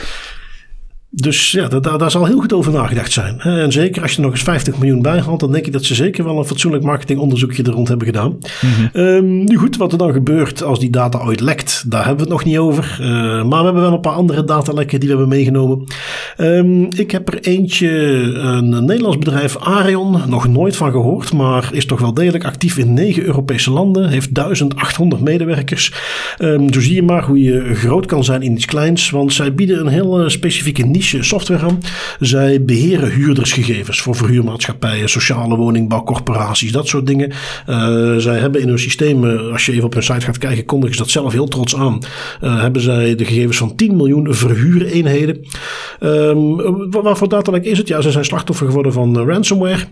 Dus 1.12 1.52
ja, 1.52 1.68
daar, 1.68 1.98
daar 1.98 2.12
zal 2.12 2.26
heel 2.26 2.40
goed 2.40 2.54
over 2.54 2.72
nagedacht 2.72 3.12
zijn. 3.12 3.40
En 3.40 3.72
zeker 3.72 4.02
als 4.02 4.12
je 4.12 4.18
er 4.18 4.24
nog 4.24 4.32
eens 4.32 4.44
50 4.44 4.78
miljoen 4.78 5.02
bij 5.02 5.20
haalt, 5.20 5.40
dan 5.40 5.52
denk 5.52 5.66
ik 5.66 5.74
dat 5.74 5.84
ze 5.84 5.96
zeker 5.96 6.24
wel 6.24 6.38
een 6.38 6.46
fatsoenlijk 6.46 6.84
marketingonderzoekje 6.84 7.64
er 7.64 7.72
rond 7.72 7.88
hebben 7.88 8.08
gedaan. 8.08 8.38
Mhm. 8.62 9.00
um, 9.00 9.44
nu 9.44 9.58
goed, 9.58 9.78
wat 9.78 9.92
er 9.92 9.98
dan 9.98 10.14
gebeurt 10.14 10.64
als 10.64 10.80
die 10.80 10.90
data 10.90 11.20
ooit 11.20 11.40
lekt, 11.40 11.84
daar 11.88 12.06
hebben 12.06 12.26
we 12.26 12.32
het 12.32 12.44
nog 12.44 12.52
niet 12.52 12.58
over. 12.58 12.98
Uh, 13.02 13.08
maar 13.44 13.60
we 13.60 13.66
hebben 13.66 13.82
wel 13.82 13.94
een 13.94 14.00
paar 14.00 14.14
andere 14.14 14.44
datalekken 14.44 15.00
die 15.00 15.10
we 15.10 15.16
hebben 15.16 15.36
meegenomen. 15.36 15.84
Um, 16.38 16.88
ik 16.92 17.12
heb 17.12 17.34
er 17.34 17.40
eentje, 17.40 17.90
een 18.34 18.70
Nederlands 18.86 19.18
bedrijf, 19.18 19.58
Arion, 19.58 20.22
nog 20.28 20.48
nooit 20.48 20.76
van 20.76 20.92
gehoord, 20.92 21.34
maar 21.34 21.70
is 21.72 21.86
toch 21.86 22.00
wel 22.00 22.14
degelijk 22.14 22.46
actief 22.46 22.78
in 22.78 22.94
negen 22.94 23.24
Europese 23.24 23.72
landen, 23.72 24.10
heeft 24.10 24.36
1800 24.36 25.22
medewerkers. 25.22 25.94
Um, 26.40 26.74
zo 26.74 26.82
zie 26.82 26.96
je 26.96 27.04
maar 27.04 27.24
hoe 27.24 27.42
je 27.42 27.76
groot 27.76 28.06
kan 28.06 28.24
zijn 28.24 28.42
in 28.42 28.52
iets 28.52 28.66
kleins, 28.66 29.10
want 29.10 29.34
zij 29.34 29.54
bieden 29.54 29.80
een 29.80 29.88
heel 29.88 30.30
specifieke 30.30 30.86
niche 30.86 30.98
software 31.02 31.66
aan. 31.66 31.80
Zij 32.20 32.64
beheren 32.64 33.12
huurdersgegevens 33.12 34.02
voor 34.02 34.16
verhuurmaatschappijen, 34.16 35.10
sociale 35.10 35.56
woningbouwcorporaties, 35.56 36.72
dat 36.72 36.88
soort 36.88 37.08
dingen. 37.08 37.32
Uh, 37.70 38.16
zij 38.16 38.38
hebben 38.38 38.62
in 38.62 38.68
hun 38.68 38.80
systeem, 38.80 39.26
als 39.26 39.66
je 39.66 39.72
even 39.72 39.86
op 39.86 39.94
hun 39.94 40.04
site 40.04 40.26
gaat 40.26 40.38
kijken, 40.38 40.66
kondigen 40.66 40.96
ze 40.96 41.02
dat 41.02 41.12
zelf 41.12 41.32
heel 41.32 41.48
trots 41.48 41.76
aan. 41.76 42.00
Uh, 42.44 42.62
hebben 42.62 42.82
zij 42.82 43.16
de 43.16 43.26
gegevens 43.26 43.58
van 43.58 43.76
10 43.76 43.96
miljoen 43.96 44.34
verhuureenheden. 44.34 45.46
Um, 46.00 46.92
waarvoor 46.92 47.30
datalek 47.30 47.64
is 47.64 47.78
het? 47.78 47.88
Ja, 47.88 48.02
ze 48.02 48.12
zijn 48.12 48.26
slachtoffer 48.26 48.68
geworden 48.68 48.94
van 48.94 49.18
ransomware. 49.18 49.88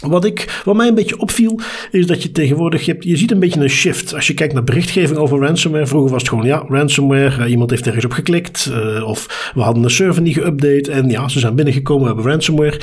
Wat, 0.00 0.24
ik, 0.24 0.62
wat 0.64 0.76
mij 0.76 0.88
een 0.88 0.94
beetje 0.94 1.18
opviel, 1.18 1.60
is 1.90 2.06
dat 2.06 2.22
je 2.22 2.30
tegenwoordig, 2.30 2.84
je, 2.84 2.92
hebt, 2.92 3.04
je 3.04 3.16
ziet 3.16 3.30
een 3.30 3.38
beetje 3.38 3.60
een 3.60 3.68
shift. 3.68 4.14
Als 4.14 4.26
je 4.26 4.34
kijkt 4.34 4.54
naar 4.54 4.64
berichtgeving 4.64 5.18
over 5.18 5.38
ransomware, 5.38 5.86
vroeger 5.86 6.10
was 6.10 6.20
het 6.20 6.30
gewoon, 6.30 6.46
ja, 6.46 6.64
ransomware, 6.68 7.44
uh, 7.44 7.50
iemand 7.50 7.70
heeft 7.70 7.86
ergens 7.86 8.04
op 8.04 8.12
geklikt, 8.12 8.70
uh, 8.70 9.08
of 9.08 9.50
we 9.54 9.60
hadden 9.60 9.84
een 9.84 9.90
server 9.90 10.22
niet 10.22 10.38
geüpdate, 10.38 10.90
en 10.90 11.08
ja, 11.10 11.28
ze 11.28 11.38
zijn 11.38 11.54
binnengekomen, 11.54 12.02
we 12.02 12.12
hebben 12.14 12.32
ransomware. 12.32 12.80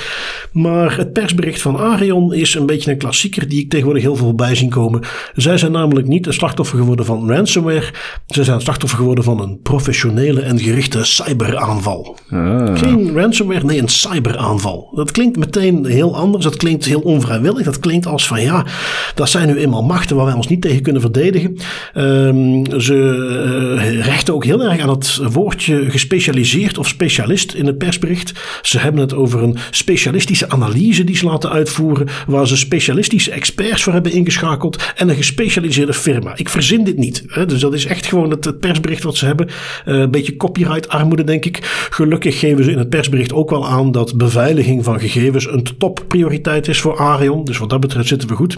Maar 0.51 0.97
het 0.97 1.13
persbericht 1.13 1.61
van 1.61 1.77
Arion 1.77 2.33
is 2.33 2.55
een 2.55 2.65
beetje 2.65 2.91
een 2.91 2.97
klassieker 2.97 3.47
die 3.47 3.59
ik 3.59 3.69
tegenwoordig 3.69 4.03
heel 4.03 4.15
veel 4.15 4.25
voorbij 4.25 4.55
zien 4.55 4.69
komen. 4.69 5.01
Zij 5.35 5.57
zijn 5.57 5.71
namelijk 5.71 6.07
niet 6.07 6.27
een 6.27 6.33
slachtoffer 6.33 6.77
geworden 6.77 7.05
van 7.05 7.29
ransomware, 7.29 7.93
ze 8.27 8.43
zijn 8.43 8.61
slachtoffer 8.61 8.99
geworden 8.99 9.23
van 9.23 9.41
een 9.41 9.59
professionele 9.61 10.41
en 10.41 10.59
gerichte 10.59 11.03
cyberaanval. 11.03 12.17
Ah. 12.29 12.77
Geen 12.77 13.13
ransomware, 13.13 13.65
nee, 13.65 13.79
een 13.79 13.87
cyberaanval. 13.87 14.91
Dat 14.95 15.11
klinkt 15.11 15.37
meteen 15.37 15.85
heel 15.85 16.15
anders, 16.15 16.43
dat 16.43 16.55
klinkt 16.57 16.85
heel 16.85 17.01
onvrijwillig. 17.11 17.63
Dat 17.63 17.79
klinkt 17.79 18.05
als 18.05 18.27
van 18.27 18.41
ja, 18.41 18.65
dat 19.15 19.29
zijn 19.29 19.47
nu 19.47 19.57
eenmaal 19.57 19.83
machten 19.83 20.15
waar 20.15 20.25
wij 20.25 20.33
ons 20.33 20.47
niet 20.47 20.61
tegen 20.61 20.81
kunnen 20.81 21.01
verdedigen. 21.01 21.57
Um, 21.97 22.79
ze 22.81 22.93
uh, 23.75 24.05
rechten 24.05 24.33
ook 24.33 24.45
heel 24.45 24.63
erg 24.63 24.81
aan 24.81 24.89
het 24.89 25.19
woordje 25.31 25.89
gespecialiseerd 25.89 26.77
of 26.77 26.87
specialist 26.87 27.53
in 27.53 27.65
het 27.65 27.77
persbericht. 27.77 28.33
Ze 28.61 28.79
hebben 28.79 29.01
het 29.01 29.13
over 29.13 29.43
een 29.43 29.57
specialistische 29.71 30.49
analyse 30.49 31.03
die 31.03 31.17
ze 31.17 31.25
laten 31.25 31.49
uitvoeren, 31.51 32.07
waar 32.27 32.47
ze 32.47 32.57
specialistische 32.57 33.31
experts 33.31 33.83
voor 33.83 33.93
hebben 33.93 34.11
ingeschakeld 34.11 34.91
en 34.95 35.09
een 35.09 35.15
gespecialiseerde 35.15 35.93
firma. 35.93 36.33
Ik 36.35 36.49
verzin 36.49 36.83
dit 36.83 36.97
niet. 36.97 37.23
Hè? 37.27 37.45
Dus 37.45 37.59
dat 37.59 37.73
is 37.73 37.85
echt 37.85 38.05
gewoon 38.05 38.29
het, 38.29 38.59
persbericht 38.59 39.03
wat 39.03 39.15
ze 39.15 39.25
hebben. 39.25 39.47
Uh, 39.47 39.99
een 39.99 40.11
beetje 40.11 40.37
copyright 40.37 40.87
armoede, 40.87 41.23
denk 41.23 41.45
ik. 41.45 41.87
Gelukkig 41.89 42.39
geven 42.39 42.63
ze 42.63 42.71
in 42.71 42.77
het 42.77 42.89
persbericht 42.89 43.33
ook 43.33 43.49
wel 43.49 43.67
aan 43.67 43.91
dat 43.91 44.17
beveiliging 44.17 44.83
van 44.83 44.99
gegevens 44.99 45.47
een 45.47 45.65
topprioriteit 45.77 46.67
is 46.67 46.81
voor 46.81 46.90
Arion. 46.97 47.45
Dus 47.45 47.57
wat 47.57 47.69
dat 47.69 47.79
betreft 47.79 48.07
zitten 48.07 48.27
we 48.27 48.35
goed. 48.35 48.57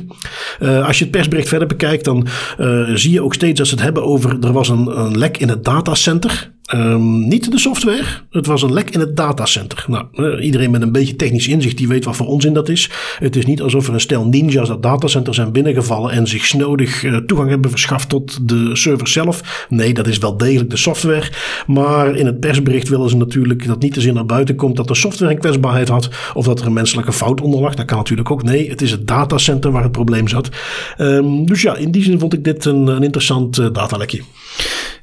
Uh, 0.59 0.87
als 0.87 0.97
je 0.97 1.03
het 1.03 1.13
persbericht 1.13 1.49
verder 1.49 1.67
bekijkt, 1.67 2.05
dan 2.05 2.27
uh, 2.59 2.89
zie 2.93 3.11
je 3.11 3.23
ook 3.23 3.33
steeds 3.33 3.57
dat 3.57 3.67
ze 3.67 3.73
het 3.73 3.83
hebben 3.83 4.03
over. 4.03 4.37
Er 4.41 4.53
was 4.53 4.69
een, 4.69 4.99
een 4.99 5.17
lek 5.17 5.37
in 5.37 5.49
het 5.49 5.63
datacenter. 5.63 6.52
Um, 6.71 7.27
niet 7.27 7.51
de 7.51 7.59
software, 7.59 8.05
het 8.29 8.45
was 8.45 8.61
een 8.61 8.73
lek 8.73 8.89
in 8.89 8.99
het 8.99 9.17
datacenter. 9.17 9.85
Nou, 9.87 10.05
uh, 10.13 10.45
iedereen 10.45 10.71
met 10.71 10.81
een 10.81 10.91
beetje 10.91 11.15
technisch 11.15 11.47
inzicht 11.47 11.77
die 11.77 11.87
weet 11.87 12.05
wat 12.05 12.15
voor 12.15 12.27
onzin 12.27 12.53
dat 12.53 12.69
is. 12.69 12.89
Het 13.19 13.35
is 13.35 13.45
niet 13.45 13.61
alsof 13.61 13.87
er 13.87 13.93
een 13.93 13.99
stel 13.99 14.25
ninjas 14.25 14.67
dat 14.67 14.83
datacenter 14.83 15.33
zijn 15.33 15.51
binnengevallen 15.51 16.11
en 16.11 16.27
zich 16.27 16.45
snodig 16.45 17.03
uh, 17.03 17.17
toegang 17.17 17.49
hebben 17.49 17.69
verschaft 17.69 18.09
tot 18.09 18.47
de 18.47 18.75
server 18.75 19.07
zelf. 19.07 19.65
Nee, 19.69 19.93
dat 19.93 20.07
is 20.07 20.17
wel 20.17 20.37
degelijk 20.37 20.69
de 20.69 20.77
software. 20.77 21.31
Maar 21.67 22.15
in 22.15 22.25
het 22.25 22.39
persbericht 22.39 22.89
willen 22.89 23.09
ze 23.09 23.17
natuurlijk 23.17 23.67
dat 23.67 23.81
niet 23.81 23.93
te 23.93 24.01
zien 24.01 24.13
naar 24.13 24.25
buiten 24.25 24.55
komt 24.55 24.75
dat 24.75 24.87
de 24.87 24.95
software 24.95 25.31
een 25.31 25.39
kwetsbaarheid 25.39 25.87
had 25.87 26.09
of 26.33 26.45
dat 26.45 26.59
er 26.59 26.65
een 26.65 26.73
menselijke 26.73 27.13
fout 27.13 27.41
onder 27.41 27.59
lag. 27.59 27.75
Dat 27.75 27.85
kan 27.85 27.97
natuurlijk 27.97 28.31
ook. 28.31 28.43
Nee, 28.43 28.69
het 28.69 28.81
is 28.81 28.91
het 28.91 29.07
datacenter 29.07 29.71
waar 29.71 29.83
het 29.83 29.91
probleem 29.91 30.27
zat. 30.27 30.49
Um, 30.97 31.45
dus 31.45 31.61
ja, 31.61 31.75
in 31.75 31.91
die 31.91 32.03
zin 32.03 32.19
vond 32.19 32.33
ik 32.33 32.43
dit 32.43 32.65
een, 32.65 32.87
een 32.87 33.03
interessant 33.03 33.59
uh, 33.59 33.67
datalekje. 33.71 34.21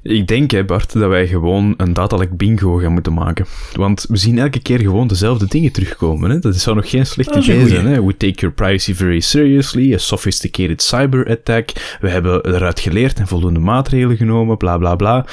Ik 0.03 0.27
denk, 0.27 0.51
hè, 0.51 0.65
Bart, 0.65 0.93
dat 0.93 1.09
wij 1.09 1.27
gewoon 1.27 1.75
een 1.77 1.93
datalek 1.93 2.37
bingo 2.37 2.77
gaan 2.77 2.93
moeten 2.93 3.13
maken. 3.13 3.47
Want 3.73 4.07
we 4.09 4.17
zien 4.17 4.39
elke 4.39 4.61
keer 4.61 4.79
gewoon 4.79 5.07
dezelfde 5.07 5.47
dingen 5.47 5.73
terugkomen. 5.73 6.31
Hè? 6.31 6.39
Dat 6.39 6.57
zou 6.57 6.77
nog 6.77 6.91
geen 6.91 7.07
slechte 7.07 7.39
idee 7.39 7.69
zijn. 7.69 7.87
Hè? 7.87 8.05
We 8.05 8.17
take 8.17 8.41
your 8.41 8.55
privacy 8.55 8.95
very 8.95 9.21
seriously. 9.21 9.95
A 9.95 9.99
sophisticated 9.99 10.83
cyber 10.83 11.31
attack. 11.31 11.97
We 12.01 12.09
hebben 12.09 12.47
eruit 12.47 12.81
geleerd 12.81 13.19
en 13.19 13.27
voldoende 13.27 13.61
maatregelen 13.61 14.17
genomen. 14.17 14.57
Bla 14.57 14.79
bla 14.79 14.97
bla. 14.97 15.27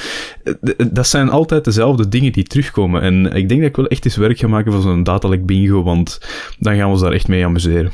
Dat 0.92 1.08
zijn 1.08 1.30
altijd 1.30 1.64
dezelfde 1.64 2.08
dingen 2.08 2.32
die 2.32 2.44
terugkomen. 2.44 3.02
En 3.02 3.26
ik 3.26 3.50
denk 3.50 3.62
dat 3.62 3.70
ik 3.70 3.76
wel 3.76 3.88
echt 3.88 4.06
eens 4.06 4.16
werk 4.16 4.40
ga 4.40 4.48
maken 4.48 4.72
van 4.72 4.82
zo'n 4.82 5.04
datalek 5.04 5.46
bingo. 5.46 5.84
Want 5.84 6.20
dan 6.60 6.76
gaan 6.76 6.86
we 6.86 6.92
ons 6.92 7.02
daar 7.02 7.12
echt 7.12 7.28
mee 7.28 7.46
amuseren. 7.46 7.92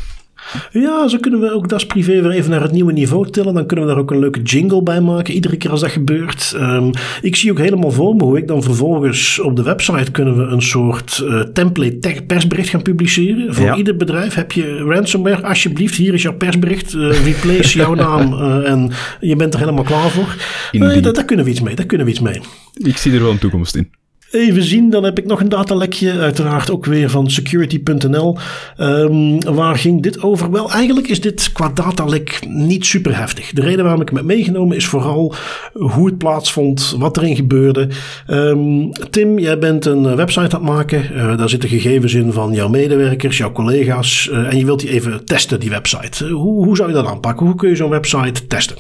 Ja, 0.72 1.08
zo 1.08 1.18
kunnen 1.18 1.39
we 1.39 1.54
ook 1.54 1.70
Das 1.70 1.86
Privé 1.86 2.22
weer 2.22 2.32
even 2.32 2.52
naar 2.52 2.62
het 2.62 2.72
nieuwe 2.72 2.94
niveau 2.94 3.30
tillen. 3.30 3.54
Dan 3.54 3.66
kunnen 3.66 3.86
we 3.86 3.91
daar 3.91 4.02
ook 4.02 4.12
een 4.12 4.20
leuke 4.20 4.41
jingle 4.41 4.84
bij 4.84 5.02
maken, 5.02 5.34
iedere 5.34 5.58
keer 5.58 5.72
als 5.72 5.80
dat 5.80 5.91
gebeurt. 5.91 6.54
Um, 6.56 6.91
ik 7.22 7.36
zie 7.36 7.52
ook 7.52 7.58
helemaal 7.58 7.91
voor 7.91 8.16
me 8.16 8.24
hoe 8.24 8.38
ik 8.38 8.48
dan 8.48 8.64
vervolgens 8.64 9.39
op 9.39 9.56
de 9.56 9.64
website 9.64 10.12
kunnen 10.12 10.38
we 10.38 10.44
een 10.44 10.62
soort 10.62 11.22
uh, 11.24 11.39
template 11.39 12.24
persbericht 12.28 12.70
gaan 12.70 12.82
publiceren. 12.82 13.54
Voor 13.54 13.66
ja. 13.66 13.76
ieder 13.76 13.96
bedrijf 13.96 14.34
heb 14.34 14.52
je 14.52 14.78
ransomware, 14.78 15.44
alsjeblieft, 15.44 15.96
hier 15.96 16.14
is 16.14 16.22
jouw 16.22 16.38
persbericht. 16.38 16.94
Uh, 16.94 17.26
replace 17.26 17.78
jouw 17.78 17.94
naam 18.06 18.34
uh, 18.34 18.70
en 18.70 18.91
je 19.20 19.36
bent 19.36 19.54
er 19.54 19.60
helemaal 19.60 19.84
klaar 19.84 20.10
voor. 20.10 20.36
Nee, 20.72 21.02
daar, 21.02 21.14
daar, 21.14 21.26
kunnen 21.26 21.46
we 21.46 21.52
iets 21.52 21.62
mee, 21.62 21.76
daar 21.76 21.86
kunnen 21.86 22.06
we 22.06 22.12
iets 22.12 22.22
mee. 22.22 22.41
Ik 22.74 22.98
zie 22.98 23.14
er 23.14 23.22
wel 23.22 23.32
een 23.32 23.38
toekomst 23.38 23.76
in. 23.76 23.89
Even 24.34 24.64
zien, 24.64 24.90
dan 24.90 25.04
heb 25.04 25.18
ik 25.18 25.26
nog 25.26 25.40
een 25.40 25.50
datalekje, 25.50 26.20
uiteraard 26.20 26.72
ook 26.72 26.86
weer 26.86 27.10
van 27.10 27.30
security.nl. 27.30 28.38
Ehm, 28.78 29.40
waar 29.40 29.76
ging 29.76 30.02
dit 30.02 30.22
over? 30.22 30.52
Wel, 30.52 30.72
eigenlijk 30.72 31.08
is 31.08 31.22
dit 31.22 31.52
qua 31.52 31.70
datalek 31.70 32.40
niet 32.48 32.86
super 32.86 33.18
heftig. 33.18 33.52
De 33.52 33.62
reden 33.62 33.84
waarom 33.84 34.02
ik 34.02 34.08
hem 34.08 34.18
heb 34.18 34.26
meegenomen 34.26 34.76
is 34.76 34.86
vooral 34.86 35.36
hoe 35.74 36.06
het 36.06 36.18
plaatsvond, 36.18 36.96
wat 36.98 37.18
erin 37.18 37.36
gebeurde. 37.36 37.88
Ehm, 38.28 38.92
Tim, 39.10 39.40
jij 39.40 39.60
bent 39.60 39.86
een 39.86 40.16
website 40.16 40.56
aan 40.56 40.66
het 40.66 40.74
maken. 40.76 41.10
Uh, 41.14 41.38
daar 41.38 41.50
zitten 41.50 41.70
gegevens 41.70 42.14
in 42.14 42.32
van 42.32 42.54
jouw 42.54 42.70
medewerkers, 42.70 43.38
jouw 43.38 43.52
collega's. 43.52 44.30
Uh, 44.32 44.52
en 44.52 44.58
je 44.58 44.66
wilt 44.66 44.80
die 44.80 44.90
even 44.90 45.26
testen, 45.26 45.60
die 45.60 45.70
website. 45.70 46.26
Uh, 46.26 46.32
hoe, 46.32 46.66
hoe 46.66 46.76
zou 46.76 46.90
je 46.90 46.96
dat 46.96 47.06
aanpakken? 47.06 47.46
Hoe 47.46 47.56
kun 47.56 47.70
je 47.70 47.76
zo'n 47.76 47.90
website 47.90 48.48
testen? 48.48 48.78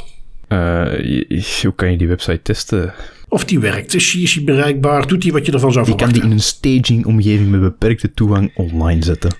hoe 1.61 1.73
kan 1.75 1.91
je 1.91 1.97
die 1.97 2.07
website 2.07 2.41
testen? 2.41 2.93
Of 3.33 3.45
die 3.45 3.59
werkt. 3.59 3.95
Is 3.95 4.11
die 4.11 4.43
bereikbaar? 4.43 5.07
Doet 5.07 5.23
hij 5.23 5.31
wat 5.31 5.45
je 5.45 5.51
ervan 5.51 5.71
zou 5.71 5.85
verwachten? 5.85 6.15
Je 6.15 6.21
kan 6.21 6.29
die 6.29 6.31
in 6.31 6.37
een 6.37 6.43
staging-omgeving 6.43 7.49
met 7.49 7.61
beperkte 7.61 8.13
toegang 8.13 8.51
online 8.55 9.03
zetten. 9.03 9.31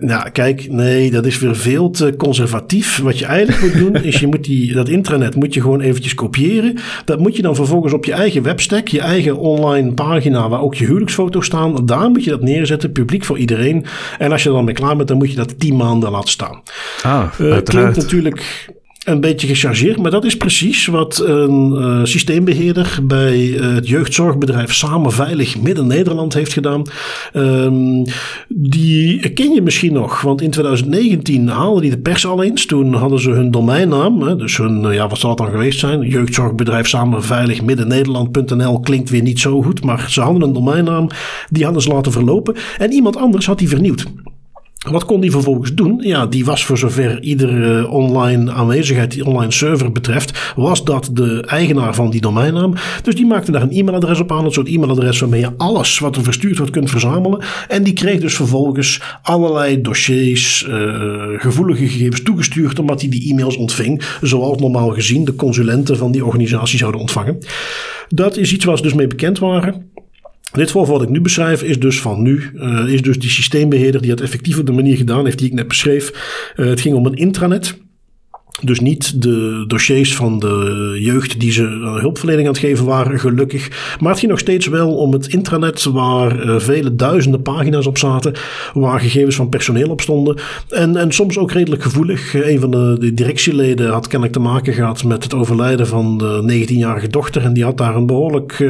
Nou, 0.00 0.30
kijk, 0.30 0.66
nee, 0.68 1.10
dat 1.10 1.26
is 1.26 1.38
weer 1.38 1.56
veel 1.56 1.90
te 1.90 2.14
conservatief. 2.16 2.98
Wat 2.98 3.18
je 3.18 3.24
eigenlijk 3.24 3.62
moet 3.62 3.78
doen, 3.78 4.02
is 4.02 4.20
je 4.20 4.26
moet 4.26 4.44
die, 4.44 4.72
dat 4.72 4.88
intranet 4.88 5.34
moet 5.34 5.54
je 5.54 5.60
gewoon 5.60 5.80
eventjes 5.80 6.14
kopiëren. 6.14 6.78
Dat 7.04 7.18
moet 7.18 7.36
je 7.36 7.42
dan 7.42 7.54
vervolgens 7.54 7.92
op 7.92 8.04
je 8.04 8.12
eigen 8.12 8.42
webstack, 8.42 8.88
je 8.88 9.00
eigen 9.00 9.38
online 9.38 9.92
pagina 9.92 10.48
waar 10.48 10.60
ook 10.60 10.74
je 10.74 10.84
huwelijksfoto's 10.84 11.46
staan. 11.46 11.86
Daar 11.86 12.10
moet 12.10 12.24
je 12.24 12.30
dat 12.30 12.42
neerzetten, 12.42 12.92
publiek 12.92 13.24
voor 13.24 13.38
iedereen. 13.38 13.84
En 14.18 14.32
als 14.32 14.42
je 14.42 14.48
er 14.48 14.54
dan 14.54 14.64
mee 14.64 14.74
klaar 14.74 14.96
bent, 14.96 15.08
dan 15.08 15.18
moet 15.18 15.30
je 15.30 15.36
dat 15.36 15.58
tien 15.58 15.76
maanden 15.76 16.10
laten 16.10 16.30
staan. 16.30 16.62
Ah, 17.02 17.26
uh, 17.40 17.56
klinkt 17.62 17.96
natuurlijk 17.96 18.68
een 19.04 19.20
beetje 19.20 19.46
gechargeerd, 19.46 19.98
maar 19.98 20.10
dat 20.10 20.24
is 20.24 20.36
precies 20.36 20.86
wat 20.86 21.22
een 21.26 21.72
uh, 21.72 22.04
systeembeheerder 22.04 22.98
bij 23.02 23.38
uh, 23.38 23.74
het 23.74 23.88
jeugdzorgbedrijf 23.88 24.74
Samen 24.74 25.12
Veilig 25.12 25.60
Midden-Nederland 25.60 26.34
heeft 26.34 26.52
gedaan. 26.52 26.82
Um, 27.32 28.04
die 28.48 29.30
ken 29.32 29.52
je 29.52 29.62
misschien 29.62 29.92
nog, 29.92 30.20
want 30.20 30.42
in 30.42 30.50
2019 30.50 31.48
haalden 31.48 31.82
die 31.82 31.90
de 31.90 31.98
pers 31.98 32.26
al 32.26 32.42
eens. 32.42 32.66
Toen 32.66 32.94
hadden 32.94 33.20
ze 33.20 33.30
hun 33.30 33.50
domeinnaam, 33.50 34.22
hè, 34.22 34.36
dus 34.36 34.56
hun, 34.56 34.92
ja, 34.92 35.08
wat 35.08 35.18
zal 35.18 35.30
het 35.30 35.38
dan 35.38 35.50
geweest 35.50 35.78
zijn? 35.78 36.00
Jeugdzorgbedrijf 36.00 36.88
Samen 36.88 37.24
Veilig 37.24 37.62
Midden-Nederland.nl 37.62 38.80
klinkt 38.80 39.10
weer 39.10 39.22
niet 39.22 39.40
zo 39.40 39.62
goed, 39.62 39.84
maar 39.84 40.06
ze 40.10 40.20
hadden 40.20 40.42
een 40.42 40.52
domeinnaam, 40.52 41.08
die 41.48 41.64
hadden 41.64 41.82
ze 41.82 41.88
laten 41.88 42.12
verlopen. 42.12 42.54
En 42.78 42.92
iemand 42.92 43.16
anders 43.16 43.46
had 43.46 43.58
die 43.58 43.68
vernieuwd. 43.68 44.06
Wat 44.88 45.04
kon 45.04 45.20
die 45.20 45.30
vervolgens 45.30 45.74
doen? 45.74 46.00
Ja, 46.02 46.26
die 46.26 46.44
was 46.44 46.64
voor 46.64 46.78
zover 46.78 47.22
iedere 47.22 47.88
online 47.88 48.52
aanwezigheid, 48.52 49.10
die 49.10 49.24
online 49.24 49.50
server 49.50 49.92
betreft, 49.92 50.52
was 50.56 50.84
dat 50.84 51.10
de 51.12 51.42
eigenaar 51.46 51.94
van 51.94 52.10
die 52.10 52.20
domeinnaam. 52.20 52.74
Dus 53.02 53.14
die 53.14 53.26
maakte 53.26 53.52
daar 53.52 53.62
een 53.62 53.70
e-mailadres 53.70 54.20
op 54.20 54.32
aan, 54.32 54.44
een 54.44 54.52
soort 54.52 54.68
e-mailadres 54.68 55.20
waarmee 55.20 55.40
je 55.40 55.56
alles 55.56 55.98
wat 55.98 56.16
er 56.16 56.22
verstuurd 56.22 56.56
wordt 56.56 56.72
kunt 56.72 56.90
verzamelen. 56.90 57.42
En 57.68 57.82
die 57.82 57.92
kreeg 57.92 58.20
dus 58.20 58.34
vervolgens 58.34 59.00
allerlei 59.22 59.80
dossiers, 59.80 60.66
uh, 60.68 60.74
gevoelige 61.36 61.86
gegevens 61.86 62.22
toegestuurd, 62.22 62.78
omdat 62.78 63.00
hij 63.00 63.10
die 63.10 63.30
e-mails 63.30 63.56
ontving, 63.56 64.02
zoals 64.20 64.60
normaal 64.60 64.90
gezien 64.90 65.24
de 65.24 65.34
consulenten 65.34 65.96
van 65.96 66.12
die 66.12 66.24
organisatie 66.24 66.78
zouden 66.78 67.00
ontvangen. 67.00 67.38
Dat 68.08 68.36
is 68.36 68.52
iets 68.52 68.64
waar 68.64 68.76
ze 68.76 68.82
dus 68.82 68.94
mee 68.94 69.06
bekend 69.06 69.38
waren. 69.38 69.89
Dit 70.52 70.70
voorval 70.70 70.94
wat 70.94 71.02
ik 71.02 71.08
nu 71.08 71.20
beschrijf 71.20 71.62
is 71.62 71.78
dus 71.78 72.00
van 72.00 72.22
nu. 72.22 72.50
Uh, 72.54 72.92
is 72.92 73.02
dus 73.02 73.18
die 73.18 73.30
systeembeheerder 73.30 74.02
die 74.02 74.10
het 74.10 74.20
effectief 74.20 74.58
op 74.58 74.66
de 74.66 74.72
manier 74.72 74.96
gedaan 74.96 75.24
heeft 75.24 75.38
die 75.38 75.46
ik 75.46 75.54
net 75.54 75.68
beschreef. 75.68 76.10
Uh, 76.56 76.66
het 76.66 76.80
ging 76.80 76.94
om 76.94 77.06
een 77.06 77.14
intranet. 77.14 77.78
Dus 78.62 78.80
niet 78.80 79.22
de 79.22 79.64
dossiers 79.66 80.16
van 80.16 80.38
de 80.38 80.96
jeugd 81.00 81.40
die 81.40 81.52
ze 81.52 81.62
hulpverlening 82.00 82.46
aan 82.46 82.52
het 82.52 82.62
geven 82.62 82.84
waren, 82.84 83.18
gelukkig. 83.18 83.96
Maar 84.00 84.10
het 84.10 84.18
ging 84.18 84.30
nog 84.30 84.40
steeds 84.40 84.66
wel 84.66 84.96
om 84.96 85.12
het 85.12 85.26
intranet 85.26 85.84
waar 85.84 86.44
uh, 86.44 86.58
vele 86.58 86.94
duizenden 86.94 87.42
pagina's 87.42 87.86
op 87.86 87.98
zaten. 87.98 88.32
Waar 88.74 89.00
gegevens 89.00 89.36
van 89.36 89.48
personeel 89.48 89.90
op 89.90 90.00
stonden. 90.00 90.36
En, 90.68 90.96
en 90.96 91.12
soms 91.12 91.38
ook 91.38 91.52
redelijk 91.52 91.82
gevoelig. 91.82 92.34
Een 92.34 92.60
van 92.60 92.70
de, 92.70 92.96
de 92.98 93.14
directieleden 93.14 93.90
had 93.90 94.06
kennelijk 94.06 94.38
te 94.38 94.42
maken 94.42 94.72
gehad 94.72 95.04
met 95.04 95.22
het 95.22 95.34
overlijden 95.34 95.86
van 95.86 96.18
de 96.18 96.64
19-jarige 96.66 97.08
dochter. 97.08 97.42
En 97.42 97.52
die 97.52 97.64
had 97.64 97.78
daar 97.78 97.96
een 97.96 98.06
behoorlijk 98.06 98.68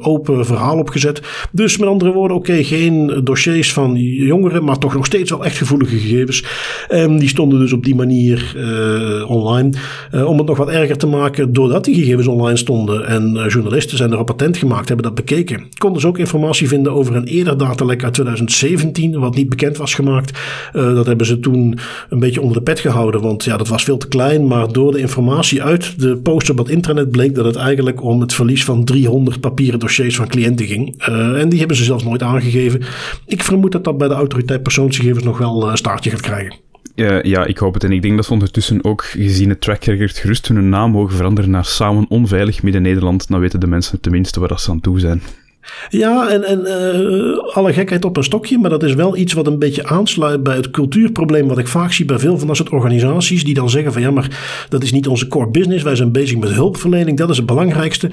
open 0.00 0.46
verhaal 0.46 0.78
op 0.78 0.88
gezet. 0.88 1.20
Dus 1.52 1.78
met 1.78 1.88
andere 1.88 2.12
woorden, 2.12 2.36
oké, 2.36 2.64
geen 2.64 3.20
dossiers 3.24 3.72
van 3.72 3.96
jongeren, 4.00 4.64
maar 4.64 4.78
toch 4.78 4.94
nog 4.94 5.06
steeds 5.06 5.30
wel 5.30 5.44
echt 5.44 5.56
gevoelige 5.56 5.96
gegevens. 5.96 6.44
En 6.88 7.18
die 7.18 7.28
stonden 7.28 7.58
dus 7.58 7.72
op 7.72 7.84
die 7.84 7.94
manier 7.94 8.54
uh, 8.56 9.30
online. 9.32 9.72
Uh, 10.14 10.24
om 10.24 10.38
het 10.38 10.46
nog 10.46 10.56
wat 10.56 10.68
erger 10.68 10.96
te 10.96 11.06
maken, 11.06 11.52
doordat 11.52 11.84
die 11.84 11.94
gegevens 11.94 12.26
online 12.26 12.56
stonden 12.56 13.06
en 13.06 13.34
uh, 13.36 13.48
journalisten 13.48 13.96
zijn 13.96 14.12
erop 14.12 14.26
patent 14.26 14.56
gemaakt, 14.56 14.88
hebben 14.88 15.06
dat 15.06 15.14
bekeken, 15.14 15.66
konden 15.78 16.00
ze 16.00 16.06
ook 16.06 16.18
informatie 16.18 16.68
vinden 16.68 16.92
over 16.92 17.16
een 17.16 17.24
eerder 17.24 17.58
datalek 17.58 18.04
uit 18.04 18.12
2017, 18.12 19.18
wat 19.18 19.34
niet 19.34 19.48
bekend 19.48 19.76
was 19.76 19.94
gemaakt. 19.94 20.38
Uh, 20.72 20.94
dat 20.94 21.06
hebben 21.06 21.26
ze 21.26 21.40
toen 21.40 21.78
een 22.08 22.18
beetje 22.18 22.40
onder 22.40 22.56
de 22.56 22.62
pet 22.62 22.80
gehouden, 22.80 23.20
want 23.20 23.44
ja, 23.44 23.56
dat 23.56 23.68
was 23.68 23.84
veel 23.84 23.96
te 23.96 24.08
klein. 24.08 24.46
Maar 24.46 24.72
door 24.72 24.92
de 24.92 24.98
informatie 24.98 25.62
uit 25.62 26.00
de 26.00 26.16
post 26.16 26.50
op 26.50 26.58
het 26.58 26.68
internet 26.68 27.10
bleek 27.10 27.34
dat 27.34 27.44
het 27.44 27.56
eigenlijk 27.56 28.02
om 28.02 28.20
het 28.20 28.34
verlies 28.34 28.64
van 28.64 28.84
300 28.84 29.40
papieren 29.40 29.80
dossiers 29.80 30.16
van 30.16 30.28
cliënten 30.28 30.66
ging. 30.66 31.02
en 31.36 31.48
die 31.48 31.58
hebben 31.58 31.76
ze 31.76 31.84
zelfs 31.84 32.04
nooit 32.04 32.22
aangegeven. 32.22 32.80
Ik 33.26 33.42
vermoed 33.42 33.72
dat 33.72 33.84
dat 33.84 33.98
bij 33.98 34.08
de 34.08 34.14
autoriteit 34.14 34.62
persoonsgegevens 34.62 35.24
nog 35.24 35.38
wel 35.38 35.70
een 35.70 35.76
staartje 35.76 36.10
gaat 36.10 36.20
krijgen. 36.20 36.71
Uh, 36.94 37.22
ja, 37.22 37.44
ik 37.44 37.58
hoop 37.58 37.74
het. 37.74 37.84
En 37.84 37.92
ik 37.92 38.02
denk 38.02 38.16
dat 38.16 38.24
ze 38.24 38.32
ondertussen 38.32 38.84
ook, 38.84 39.04
gezien 39.04 39.48
het 39.48 39.60
track 39.60 39.84
record, 39.84 40.18
gerust 40.18 40.48
hun 40.48 40.68
naam 40.68 40.90
mogen 40.90 41.16
veranderen 41.16 41.50
naar 41.50 41.64
Samen 41.64 42.06
Onveilig 42.08 42.62
Midden-Nederland. 42.62 43.28
Dan 43.28 43.40
weten 43.40 43.60
de 43.60 43.66
mensen 43.66 44.00
tenminste 44.00 44.40
waar 44.40 44.60
ze 44.60 44.70
aan 44.70 44.80
toe 44.80 45.00
zijn. 45.00 45.22
Ja, 45.88 46.28
en, 46.28 46.44
en 46.44 46.60
uh, 46.60 47.54
alle 47.54 47.72
gekheid 47.72 48.04
op 48.04 48.16
een 48.16 48.24
stokje, 48.24 48.58
maar 48.58 48.70
dat 48.70 48.82
is 48.82 48.94
wel 48.94 49.16
iets 49.16 49.32
wat 49.32 49.46
een 49.46 49.58
beetje 49.58 49.86
aansluit 49.86 50.42
bij 50.42 50.56
het 50.56 50.70
cultuurprobleem 50.70 51.48
wat 51.48 51.58
ik 51.58 51.68
vaak 51.68 51.92
zie 51.92 52.04
bij 52.04 52.18
veel 52.18 52.38
van 52.38 52.46
dat 52.46 52.56
soort 52.56 52.68
organisaties 52.68 53.44
die 53.44 53.54
dan 53.54 53.70
zeggen 53.70 53.92
van 53.92 54.02
ja, 54.02 54.10
maar 54.10 54.66
dat 54.68 54.82
is 54.82 54.92
niet 54.92 55.08
onze 55.08 55.28
core 55.28 55.50
business, 55.50 55.84
wij 55.84 55.96
zijn 55.96 56.12
bezig 56.12 56.38
met 56.38 56.50
hulpverlening, 56.52 57.18
dat 57.18 57.30
is 57.30 57.36
het 57.36 57.46
belangrijkste. 57.46 58.10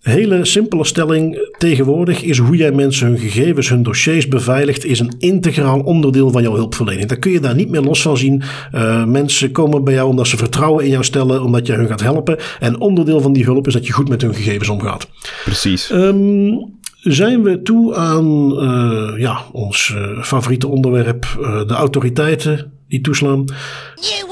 Hele 0.00 0.44
simpele 0.44 0.84
stelling 0.84 1.48
tegenwoordig 1.58 2.22
is 2.22 2.38
hoe 2.38 2.56
jij 2.56 2.72
mensen 2.72 3.06
hun 3.06 3.18
gegevens, 3.18 3.68
hun 3.68 3.82
dossiers 3.82 4.28
beveiligt, 4.28 4.84
is 4.84 5.00
een 5.00 5.14
integraal 5.18 5.80
onderdeel 5.80 6.30
van 6.30 6.42
jouw 6.42 6.54
hulpverlening. 6.54 7.08
Daar 7.08 7.18
kun 7.18 7.30
je 7.30 7.40
daar 7.40 7.54
niet 7.54 7.70
meer 7.70 7.80
los 7.80 8.02
van 8.02 8.16
zien. 8.16 8.42
Uh, 8.74 9.04
mensen 9.04 9.52
komen 9.52 9.84
bij 9.84 9.94
jou 9.94 10.08
omdat 10.08 10.26
ze 10.26 10.36
vertrouwen 10.36 10.84
in 10.84 10.90
jou 10.90 11.04
stellen, 11.04 11.42
omdat 11.42 11.66
jij 11.66 11.76
hun 11.76 11.86
gaat 11.86 12.00
helpen. 12.00 12.36
En 12.60 12.80
onderdeel 12.80 13.20
van 13.20 13.32
die 13.32 13.44
hulp 13.44 13.66
is 13.66 13.72
dat 13.72 13.86
je 13.86 13.92
goed 13.92 14.08
met 14.08 14.22
hun 14.22 14.34
gegevens 14.34 14.68
omgaat. 14.68 15.08
Precies. 15.44 15.90
Um, 15.90 16.78
zijn 17.00 17.42
we 17.42 17.62
toe 17.62 17.94
aan 17.94 18.52
uh, 18.52 19.20
ja, 19.20 19.42
ons 19.52 19.94
uh, 19.96 20.22
favoriete 20.22 20.68
onderwerp, 20.68 21.26
de 21.66 21.74
autoriteiten 21.74 22.72
die 22.88 23.00
toeslaan. 23.00 23.44
You 23.94 24.30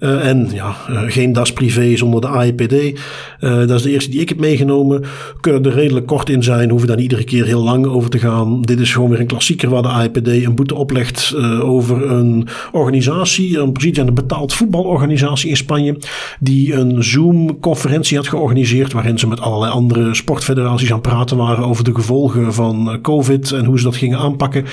Uh, 0.00 0.26
en 0.26 0.48
ja, 0.52 0.76
uh, 0.90 1.00
geen 1.06 1.32
DAS 1.32 1.52
privé 1.52 1.96
zonder 1.96 2.20
de 2.20 2.26
AIPD. 2.28 2.72
Uh, 2.72 2.94
dat 3.40 3.70
is 3.70 3.82
de 3.82 3.90
eerste 3.90 4.10
die 4.10 4.20
ik 4.20 4.28
heb 4.28 4.38
meegenomen. 4.38 5.04
Kunnen 5.40 5.64
er 5.64 5.72
redelijk 5.72 6.06
kort 6.06 6.28
in 6.28 6.42
zijn, 6.42 6.70
hoeven 6.70 6.88
daar 6.88 6.96
niet 6.96 7.04
iedere 7.10 7.24
keer 7.24 7.44
heel 7.44 7.62
lang 7.62 7.86
over 7.86 8.10
te 8.10 8.18
gaan. 8.18 8.62
Dit 8.62 8.80
is 8.80 8.92
gewoon 8.92 9.10
weer 9.10 9.20
een 9.20 9.26
klassieker 9.26 9.68
waar 9.68 9.82
de 9.82 9.88
AIPD 9.88 10.28
een 10.28 10.54
boete 10.54 10.74
oplegt 10.74 11.34
over 11.62 12.10
een 12.10 12.46
organisatie, 12.72 13.58
een 13.58 13.72
precies 13.72 13.96
een 13.96 14.14
betaald 14.14 14.54
voetbalorganisatie 14.54 15.50
in 15.50 15.56
Spanje, 15.56 15.96
die 16.40 16.74
een 16.74 17.04
Zoom-conferentie 17.04 18.16
had 18.16 18.28
georganiseerd 18.28 18.92
waarin 18.92 19.18
ze 19.18 19.26
met 19.26 19.40
allerlei 19.40 19.72
andere 19.72 20.14
sportfederaties 20.14 20.92
aan 20.92 21.00
praten 21.00 21.36
waren 21.36 21.64
over 21.64 21.84
de 21.84 21.94
gevolgen 21.94 22.54
van 22.54 22.98
COVID 23.02 23.52
en 23.52 23.64
hoe 23.64 23.78
ze 23.78 23.84
dat 23.84 23.96
gingen 23.96 24.18
aanpakken. 24.18 24.64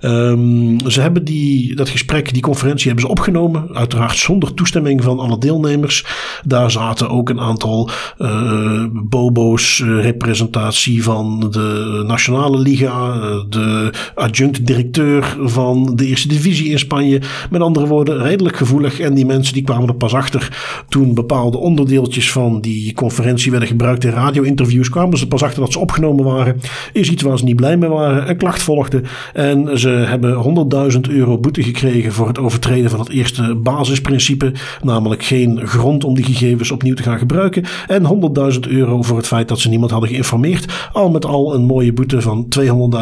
Um, 0.00 0.90
ze 0.90 1.00
hebben 1.00 1.24
die, 1.24 1.74
dat 1.74 1.88
gesprek, 1.88 2.32
die 2.32 2.42
conferentie 2.42 2.86
hebben 2.86 3.04
ze 3.04 3.10
opgenomen, 3.10 3.68
uiteraard 3.72 4.16
zonder 4.16 4.54
toestemming 4.54 4.72
van 4.82 5.18
alle 5.18 5.38
deelnemers. 5.38 6.04
Daar 6.44 6.70
zaten 6.70 7.10
ook 7.10 7.28
een 7.28 7.40
aantal 7.40 7.90
uh, 8.18 8.84
bobo's, 8.92 9.78
uh, 9.78 10.02
representatie 10.02 11.02
van 11.02 11.46
de 11.50 12.02
Nationale 12.06 12.58
Liga, 12.58 13.14
uh, 13.14 13.36
de 13.48 13.92
adjunct-directeur 14.14 15.36
van 15.40 15.92
de 15.96 16.06
Eerste 16.06 16.28
Divisie 16.28 16.70
in 16.70 16.78
Spanje. 16.78 17.20
Met 17.50 17.60
andere 17.60 17.86
woorden, 17.86 18.22
redelijk 18.22 18.56
gevoelig. 18.56 19.00
En 19.00 19.14
die 19.14 19.26
mensen 19.26 19.54
die 19.54 19.64
kwamen 19.64 19.88
er 19.88 19.94
pas 19.94 20.14
achter 20.14 20.58
toen 20.88 21.14
bepaalde 21.14 21.58
onderdeeltjes 21.58 22.32
van 22.32 22.60
die 22.60 22.92
conferentie 22.92 23.50
werden 23.50 23.68
gebruikt 23.68 24.04
in 24.04 24.10
radio-interviews. 24.10 24.88
Kwamen 24.88 25.18
ze 25.18 25.28
pas 25.28 25.42
achter 25.42 25.60
dat 25.60 25.72
ze 25.72 25.78
opgenomen 25.78 26.24
waren. 26.24 26.60
Is 26.92 27.10
iets 27.10 27.22
waar 27.22 27.38
ze 27.38 27.44
niet 27.44 27.56
blij 27.56 27.76
mee 27.76 27.88
waren. 27.88 28.28
Een 28.28 28.36
klacht 28.36 28.62
volgde. 28.62 29.02
En 29.32 29.78
ze 29.78 29.88
hebben 29.88 30.68
100.000 30.92 31.00
euro 31.10 31.38
boete 31.38 31.62
gekregen 31.62 32.12
voor 32.12 32.28
het 32.28 32.38
overtreden 32.38 32.90
van 32.90 32.98
het 32.98 33.08
eerste 33.08 33.54
basisprincipe. 33.54 34.52
Namelijk 34.82 35.24
geen 35.24 35.66
grond 35.66 36.04
om 36.04 36.14
die 36.14 36.24
gegevens 36.24 36.70
opnieuw 36.70 36.94
te 36.94 37.02
gaan 37.02 37.18
gebruiken. 37.18 37.64
En 37.86 38.32
100.000 38.54 38.60
euro 38.60 39.02
voor 39.02 39.16
het 39.16 39.26
feit 39.26 39.48
dat 39.48 39.58
ze 39.58 39.68
niemand 39.68 39.90
hadden 39.90 40.08
geïnformeerd. 40.10 40.88
Al 40.92 41.10
met 41.10 41.24
al 41.24 41.54
een 41.54 41.64
mooie 41.64 41.92
boete 41.92 42.20
van 42.20 42.46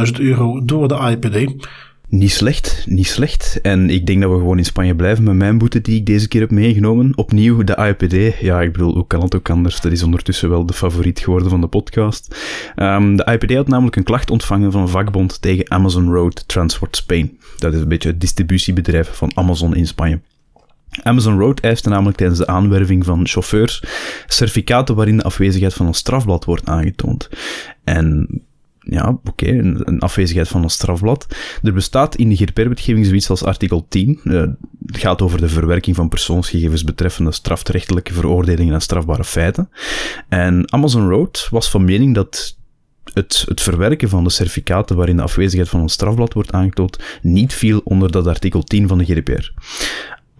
200.000 0.06 0.20
euro 0.20 0.64
door 0.64 0.88
de 0.88 0.96
AIPD. 0.96 1.66
Niet 2.12 2.32
slecht, 2.32 2.84
niet 2.88 3.06
slecht. 3.06 3.58
En 3.62 3.90
ik 3.90 4.06
denk 4.06 4.20
dat 4.20 4.30
we 4.30 4.36
gewoon 4.36 4.58
in 4.58 4.64
Spanje 4.64 4.94
blijven 4.94 5.24
met 5.24 5.34
mijn 5.34 5.58
boete 5.58 5.80
die 5.80 5.96
ik 5.96 6.06
deze 6.06 6.28
keer 6.28 6.40
heb 6.40 6.50
meegenomen. 6.50 7.12
Opnieuw 7.14 7.64
de 7.64 7.76
IPD. 7.76 8.40
Ja, 8.40 8.60
ik 8.60 8.72
bedoel, 8.72 8.94
hoe 8.94 9.06
kan 9.06 9.22
het 9.22 9.34
ook 9.34 9.50
anders? 9.50 9.80
Dat 9.80 9.92
is 9.92 10.02
ondertussen 10.02 10.48
wel 10.48 10.66
de 10.66 10.72
favoriet 10.72 11.18
geworden 11.20 11.50
van 11.50 11.60
de 11.60 11.66
podcast. 11.66 12.36
Um, 12.76 13.16
de 13.16 13.28
IPD 13.32 13.54
had 13.54 13.68
namelijk 13.68 13.96
een 13.96 14.02
klacht 14.02 14.30
ontvangen 14.30 14.72
van 14.72 14.80
een 14.80 14.88
vakbond 14.88 15.42
tegen 15.42 15.70
Amazon 15.70 16.12
Road 16.12 16.48
Transport 16.48 16.96
Spain. 16.96 17.38
Dat 17.58 17.74
is 17.74 17.80
een 17.80 17.88
beetje 17.88 18.08
het 18.08 18.20
distributiebedrijf 18.20 19.08
van 19.12 19.30
Amazon 19.34 19.74
in 19.74 19.86
Spanje. 19.86 20.20
Amazon 21.02 21.38
Road 21.38 21.60
eiste 21.60 21.88
namelijk 21.88 22.16
tijdens 22.16 22.38
de 22.38 22.46
aanwerving 22.46 23.04
van 23.04 23.26
chauffeurs 23.26 23.82
certificaten 24.26 24.94
waarin 24.94 25.16
de 25.16 25.22
afwezigheid 25.22 25.74
van 25.74 25.86
een 25.86 25.94
strafblad 25.94 26.44
wordt 26.44 26.66
aangetoond. 26.66 27.28
En 27.84 28.28
ja, 28.78 29.18
oké, 29.24 29.48
een, 29.48 30.00
afwezigheid 30.00 30.48
van 30.48 30.62
een 30.62 30.70
strafblad. 30.70 31.26
Er 31.62 31.72
bestaat 31.72 32.16
in 32.16 32.28
de 32.28 32.36
GDPR-wetgeving 32.36 33.06
zoiets 33.06 33.30
als 33.30 33.44
artikel 33.44 33.86
10. 33.88 34.20
Uh, 34.24 34.40
het 34.86 34.96
gaat 34.96 35.22
over 35.22 35.40
de 35.40 35.48
verwerking 35.48 35.96
van 35.96 36.08
persoonsgegevens 36.08 36.84
betreffende 36.84 37.32
strafrechtelijke 37.32 38.12
veroordelingen 38.12 38.74
en 38.74 38.80
strafbare 38.80 39.24
feiten. 39.24 39.70
En 40.28 40.72
Amazon 40.72 41.08
Road 41.08 41.48
was 41.50 41.70
van 41.70 41.84
mening 41.84 42.14
dat 42.14 42.56
het, 43.12 43.44
het 43.48 43.60
verwerken 43.60 44.08
van 44.08 44.24
de 44.24 44.30
certificaten 44.30 44.96
waarin 44.96 45.16
de 45.16 45.22
afwezigheid 45.22 45.68
van 45.68 45.80
een 45.80 45.88
strafblad 45.88 46.32
wordt 46.32 46.52
aangetoond 46.52 46.98
niet 47.22 47.54
viel 47.54 47.80
onder 47.84 48.12
dat 48.12 48.26
artikel 48.26 48.62
10 48.62 48.88
van 48.88 48.98
de 48.98 49.04
GDPR. 49.04 49.50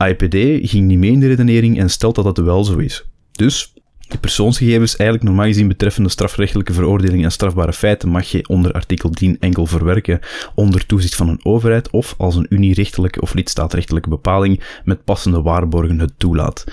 IPD 0.08 0.68
ging 0.70 0.86
niet 0.86 0.98
mee 0.98 1.10
in 1.10 1.20
de 1.20 1.26
redenering 1.26 1.78
en 1.78 1.90
stelt 1.90 2.14
dat 2.14 2.24
dat 2.24 2.38
wel 2.38 2.64
zo 2.64 2.78
is. 2.78 3.04
Dus 3.32 3.72
de 4.12 4.18
persoonsgegevens 4.18 4.96
eigenlijk 4.96 5.28
normaal 5.28 5.46
gezien 5.46 5.68
betreffende 5.68 6.08
strafrechtelijke 6.08 6.72
veroordelingen 6.72 7.24
en 7.24 7.32
strafbare 7.32 7.72
feiten 7.72 8.08
mag 8.08 8.26
je 8.26 8.48
onder 8.48 8.72
artikel 8.72 9.10
10 9.10 9.36
enkel 9.40 9.66
verwerken 9.66 10.20
onder 10.54 10.86
toezicht 10.86 11.14
van 11.14 11.28
een 11.28 11.44
overheid 11.44 11.90
of 11.90 12.14
als 12.18 12.36
een 12.36 12.46
unierechtelijke 12.48 13.20
of 13.20 13.34
lidstaatrechtelijke 13.34 14.08
bepaling 14.08 14.62
met 14.84 15.04
passende 15.04 15.42
waarborgen 15.42 15.98
het 15.98 16.12
toelaat. 16.16 16.64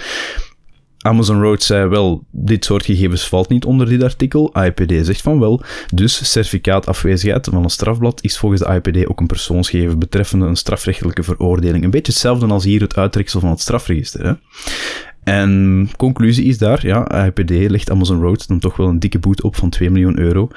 Amazon 1.02 1.42
Road 1.42 1.64
zei 1.64 1.88
wel, 1.88 2.24
dit 2.32 2.66
soort 2.66 2.86
gegevens 2.86 3.28
valt 3.28 3.50
niet 3.50 3.66
onder 3.66 3.90
dit 3.90 4.04
artikel. 4.04 4.54
IPD 4.64 5.06
zegt 5.06 5.22
van 5.22 5.40
wel. 5.40 5.62
Dus 5.94 6.32
certificaat 6.32 6.88
afwezigheid 6.88 7.46
van 7.52 7.64
een 7.64 7.70
strafblad 7.70 8.24
is 8.24 8.38
volgens 8.38 8.62
de 8.62 8.74
IPD 8.74 9.08
ook 9.08 9.20
een 9.20 9.28
persoonsgegeven 9.28 10.00
betreffende 10.00 10.46
een 10.46 10.56
strafrechtelijke 10.56 11.24
veroordeling. 11.24 11.84
Een 11.84 11.90
beetje 11.90 12.12
hetzelfde 12.12 12.48
als 12.48 12.64
hier 12.64 12.82
het 12.82 12.96
uittreksel 12.96 13.40
van 13.40 13.50
het 13.50 13.60
strafregister. 13.60 14.26
Hè? 14.26 14.34
En 15.24 15.90
conclusie 15.98 16.46
is 16.46 16.58
daar, 16.58 16.86
ja, 16.86 17.26
IPD 17.26 17.50
legt 17.50 17.90
Amazon 17.90 18.22
Road 18.22 18.48
dan 18.48 18.60
toch 18.60 18.78
wel 18.78 18.88
een 18.88 19.00
dikke 19.00 19.20
boete 19.20 19.44
op 19.44 19.56
van 19.56 19.70
2 19.70 19.90
miljoen 19.90 20.20
euro 20.20 20.48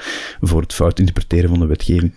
voor 0.41 0.61
het 0.61 0.75
fout 0.75 0.99
interpreteren 0.99 1.49
van 1.49 1.59
de 1.59 1.67
wetgeving. 1.67 2.13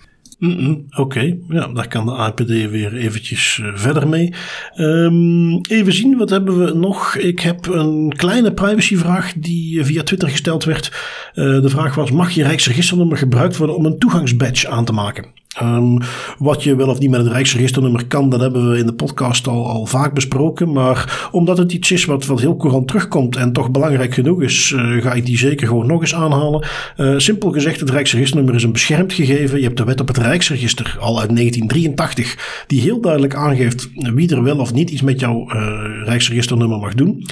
Oké, 0.98 1.38
ja, 1.50 1.68
daar 1.68 1.88
kan 1.88 2.06
de 2.06 2.12
APD 2.12 2.48
weer 2.48 2.96
eventjes 2.96 3.60
uh, 3.62 3.72
verder 3.76 4.08
mee. 4.08 4.34
Um, 4.78 5.62
even 5.62 5.94
zien, 5.94 6.18
wat 6.18 6.30
hebben 6.30 6.66
we 6.66 6.74
nog? 6.74 7.16
Ik 7.16 7.40
heb 7.40 7.68
een 7.68 8.14
kleine 8.18 8.54
privacyvraag 8.54 9.34
die 9.38 9.84
via 9.84 10.04
Twitter 10.04 10.30
gesteld 10.30 10.64
werd. 10.64 10.92
Uh, 11.34 11.62
de 11.62 11.70
vraag 11.70 11.96
was, 11.96 12.12
mag 12.12 12.32
je 12.32 12.44
Rijksregisternummer 12.44 13.18
gebruikt 13.18 13.58
worden 13.58 13.76
om 13.76 13.86
een 13.86 14.00
toegangsbadge 14.00 14.68
aan 14.68 14.86
te 14.86 14.94
maken? 14.94 15.26
Um, 15.62 15.98
wat 16.38 16.64
je 16.64 16.76
wel 16.76 16.88
of 16.88 17.00
niet 17.00 17.10
met 17.10 17.20
het 17.20 17.32
Rijksregisternummer 17.32 18.06
kan, 18.06 18.30
dat 18.30 18.40
hebben 18.40 18.72
we 18.72 18.78
in 18.78 18.86
de 18.86 18.94
podcast 18.94 19.48
al, 19.48 19.68
al 19.68 19.86
vaak 19.86 20.14
besproken. 20.14 20.72
Maar 20.72 21.30
omdat 21.32 21.58
het 21.58 21.72
iets 21.72 21.92
is 21.92 22.06
wat, 22.06 22.26
wat 22.26 22.40
heel 22.40 22.58
courant 22.58 22.88
terugkomt 22.88 23.36
en 23.36 23.54
toch 23.54 23.72
belangrijk 23.72 24.14
genoeg 24.14 24.42
is, 24.42 24.74
uh, 24.76 25.02
ga 25.02 25.14
ik 25.14 25.26
die 25.26 25.38
zeker 25.38 25.68
gewoon 25.68 25.88
nog 25.88 26.02
eens 26.02 26.16
aanhalen. 26.16 26.68
Uh, 26.98 27.14
simpel 27.18 27.52
gezegd, 27.52 27.80
het 27.80 27.90
Rijksregisternummer 27.90 28.56
is 28.56 28.64
een 28.64 28.72
beschermd 28.72 29.14
gegeven. 29.14 29.58
Je 29.58 29.64
hebt 29.64 29.78
de 29.78 29.84
wet 29.84 30.02
op 30.02 30.08
het 30.08 30.18
Rijksregister 30.18 30.98
al 31.00 31.20
uit 31.20 31.36
1983, 31.36 32.64
die 32.68 32.82
heel 32.82 33.02
duidelijk 33.02 33.36
aangeeft 33.36 33.90
wie 33.94 34.36
er 34.36 34.44
wel 34.44 34.58
of 34.58 34.74
niet 34.74 34.90
iets 34.90 35.02
met 35.02 35.20
jouw 35.20 35.52
uh, 35.54 35.62
Rijksregisternummer 36.04 36.80
mag 36.80 36.94
doen. 36.94 37.26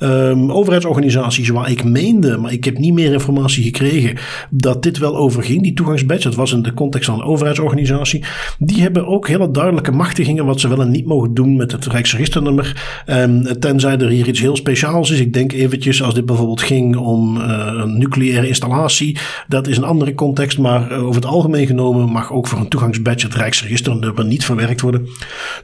Um, 0.00 0.52
overheidsorganisaties 0.52 1.48
waar 1.48 1.70
ik 1.70 1.84
meende, 1.84 2.36
maar 2.36 2.52
ik 2.52 2.64
heb 2.64 2.78
niet 2.78 2.94
meer 2.94 3.12
informatie 3.12 3.64
gekregen, 3.64 4.16
dat 4.50 4.82
dit 4.82 4.98
wel 4.98 5.16
overging, 5.16 5.62
die 5.62 5.74
toegangsbadge. 5.74 6.28
Dat 6.28 6.34
was 6.34 6.52
in 6.52 6.62
de 6.62 6.74
context 6.74 7.06
van 7.06 7.14
een 7.14 7.24
overheidsorganisatie 7.24 7.68
organisatie. 7.70 8.24
Die 8.58 8.82
hebben 8.82 9.06
ook 9.06 9.28
hele 9.28 9.50
duidelijke 9.50 9.92
machtigingen 9.92 10.44
wat 10.46 10.60
ze 10.60 10.68
wel 10.68 10.80
en 10.80 10.90
niet 10.90 11.06
mogen 11.06 11.34
doen 11.34 11.56
met 11.56 11.72
het 11.72 11.86
Rijksregisternummer. 11.86 13.02
Um, 13.06 13.58
tenzij 13.60 13.98
er 13.98 14.08
hier 14.08 14.28
iets 14.28 14.40
heel 14.40 14.56
speciaals 14.56 15.10
is. 15.10 15.20
Ik 15.20 15.32
denk 15.32 15.52
eventjes 15.52 16.02
als 16.02 16.14
dit 16.14 16.26
bijvoorbeeld 16.26 16.62
ging 16.62 16.96
om 16.96 17.36
uh, 17.36 17.42
een 17.76 17.98
nucleaire 17.98 18.48
installatie. 18.48 19.18
Dat 19.48 19.66
is 19.66 19.76
een 19.76 19.84
andere 19.84 20.14
context. 20.14 20.58
Maar 20.58 20.92
uh, 20.92 21.06
over 21.06 21.14
het 21.14 21.30
algemeen 21.30 21.66
genomen 21.66 22.08
mag 22.08 22.32
ook 22.32 22.46
voor 22.46 22.58
een 22.58 22.68
toegangsbadge 22.68 23.26
het 23.26 23.34
Rijksregisternummer 23.34 24.24
niet 24.24 24.44
verwerkt 24.44 24.80
worden. 24.80 25.08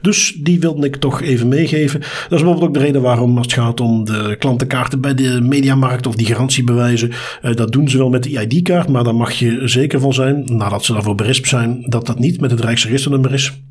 Dus 0.01 0.37
die 0.39 0.59
wilde 0.59 0.85
ik 0.85 0.95
toch 0.95 1.21
even 1.21 1.47
meegeven. 1.47 1.99
Dat 1.99 2.09
is 2.09 2.27
bijvoorbeeld 2.29 2.67
ook 2.67 2.73
de 2.73 2.79
reden 2.79 3.01
waarom 3.01 3.37
als 3.37 3.45
het 3.45 3.55
gaat 3.55 3.81
om 3.81 4.05
de 4.05 4.35
klantenkaarten 4.39 5.01
bij 5.01 5.13
de 5.13 5.41
mediamarkt 5.41 6.07
of 6.07 6.15
die 6.15 6.25
garantiebewijzen. 6.25 7.11
Uh, 7.41 7.53
dat 7.53 7.71
doen 7.71 7.89
ze 7.89 7.97
wel 7.97 8.09
met 8.09 8.23
de 8.23 8.47
ID-kaart. 8.47 8.89
Maar 8.89 9.03
daar 9.03 9.15
mag 9.15 9.31
je 9.31 9.61
zeker 9.63 9.99
van 9.99 10.13
zijn, 10.13 10.43
nadat 10.45 10.85
ze 10.85 10.93
daarvoor 10.93 11.15
berispt 11.15 11.47
zijn, 11.47 11.83
dat 11.97 12.05
dat 12.05 12.19
niet 12.19 12.41
met 12.41 12.51
het 12.51 12.59
Rijksregisternummer 12.59 13.33
is. 13.33 13.61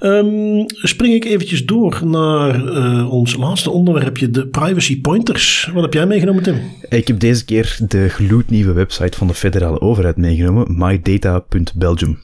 Um, 0.00 0.64
spring 0.66 1.14
ik 1.14 1.24
eventjes 1.24 1.66
door 1.66 2.06
naar 2.06 2.64
uh, 2.64 3.12
ons 3.12 3.36
laatste 3.36 3.70
onderwerpje, 3.70 4.30
de 4.30 4.46
privacy 4.46 5.00
pointers. 5.00 5.70
Wat 5.72 5.82
heb 5.82 5.92
jij 5.92 6.06
meegenomen, 6.06 6.42
Tim? 6.42 6.60
Ik 6.88 7.06
heb 7.06 7.20
deze 7.20 7.44
keer 7.44 7.78
de 7.88 8.08
gloednieuwe 8.08 8.72
website 8.72 9.18
van 9.18 9.26
de 9.26 9.34
federale 9.34 9.80
overheid 9.80 10.16
meegenomen, 10.16 10.76
mydata.belgium. 10.78 12.18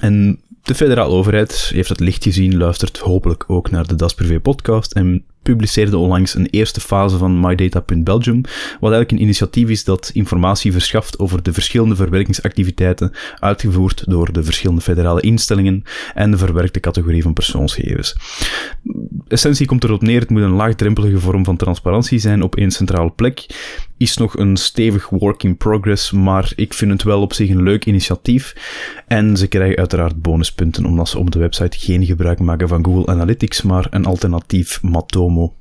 En 0.00 0.40
de 0.62 0.74
federale 0.74 1.12
overheid 1.12 1.70
heeft 1.74 1.88
het 1.88 2.00
licht 2.00 2.22
gezien, 2.22 2.56
luistert 2.56 2.98
hopelijk 2.98 3.44
ook 3.46 3.70
naar 3.70 3.86
de 3.86 3.94
Das 3.94 4.14
Privé 4.14 4.40
podcast 4.40 4.92
en 4.92 5.24
publiceerde 5.42 5.96
onlangs 5.96 6.34
een 6.34 6.46
eerste 6.46 6.80
fase 6.80 7.16
van 7.16 7.40
MyData.Belgium, 7.40 8.40
wat 8.80 8.92
eigenlijk 8.92 9.10
een 9.10 9.22
initiatief 9.22 9.68
is 9.68 9.84
dat 9.84 10.10
informatie 10.14 10.72
verschaft 10.72 11.18
over 11.18 11.42
de 11.42 11.52
verschillende 11.52 11.96
verwerkingsactiviteiten 11.96 13.12
uitgevoerd 13.38 14.04
door 14.06 14.32
de 14.32 14.44
verschillende 14.44 14.82
federale 14.82 15.20
instellingen 15.20 15.82
en 16.14 16.30
de 16.30 16.38
verwerkte 16.38 16.80
categorie 16.80 17.22
van 17.22 17.32
persoonsgegevens. 17.32 18.16
Essentie 19.28 19.66
komt 19.66 19.84
erop 19.84 20.02
neer, 20.02 20.20
het 20.20 20.30
moet 20.30 20.42
een 20.42 20.50
laagdrempelige 20.50 21.18
vorm 21.18 21.44
van 21.44 21.56
transparantie 21.56 22.18
zijn 22.18 22.42
op 22.42 22.56
één 22.56 22.70
centrale 22.70 23.10
plek. 23.10 23.46
Is 23.96 24.16
nog 24.16 24.36
een 24.36 24.56
stevig 24.56 25.08
work 25.08 25.42
in 25.42 25.56
progress, 25.56 26.10
maar 26.10 26.52
ik 26.56 26.74
vind 26.74 26.90
het 26.90 27.02
wel 27.02 27.20
op 27.20 27.32
zich 27.32 27.50
een 27.50 27.62
leuk 27.62 27.86
initiatief. 27.86 28.54
En 29.06 29.36
ze 29.36 29.46
krijgen 29.46 29.76
uiteraard 29.76 30.22
bonuspunten 30.22 30.84
omdat 30.84 31.08
ze 31.08 31.18
op 31.18 31.30
de 31.30 31.38
website 31.38 31.78
geen 31.78 32.04
gebruik 32.04 32.38
maken 32.38 32.68
van 32.68 32.84
Google 32.84 33.06
Analytics, 33.06 33.62
maar 33.62 33.86
een 33.90 34.04
alternatief 34.04 34.82
more. 35.32 35.54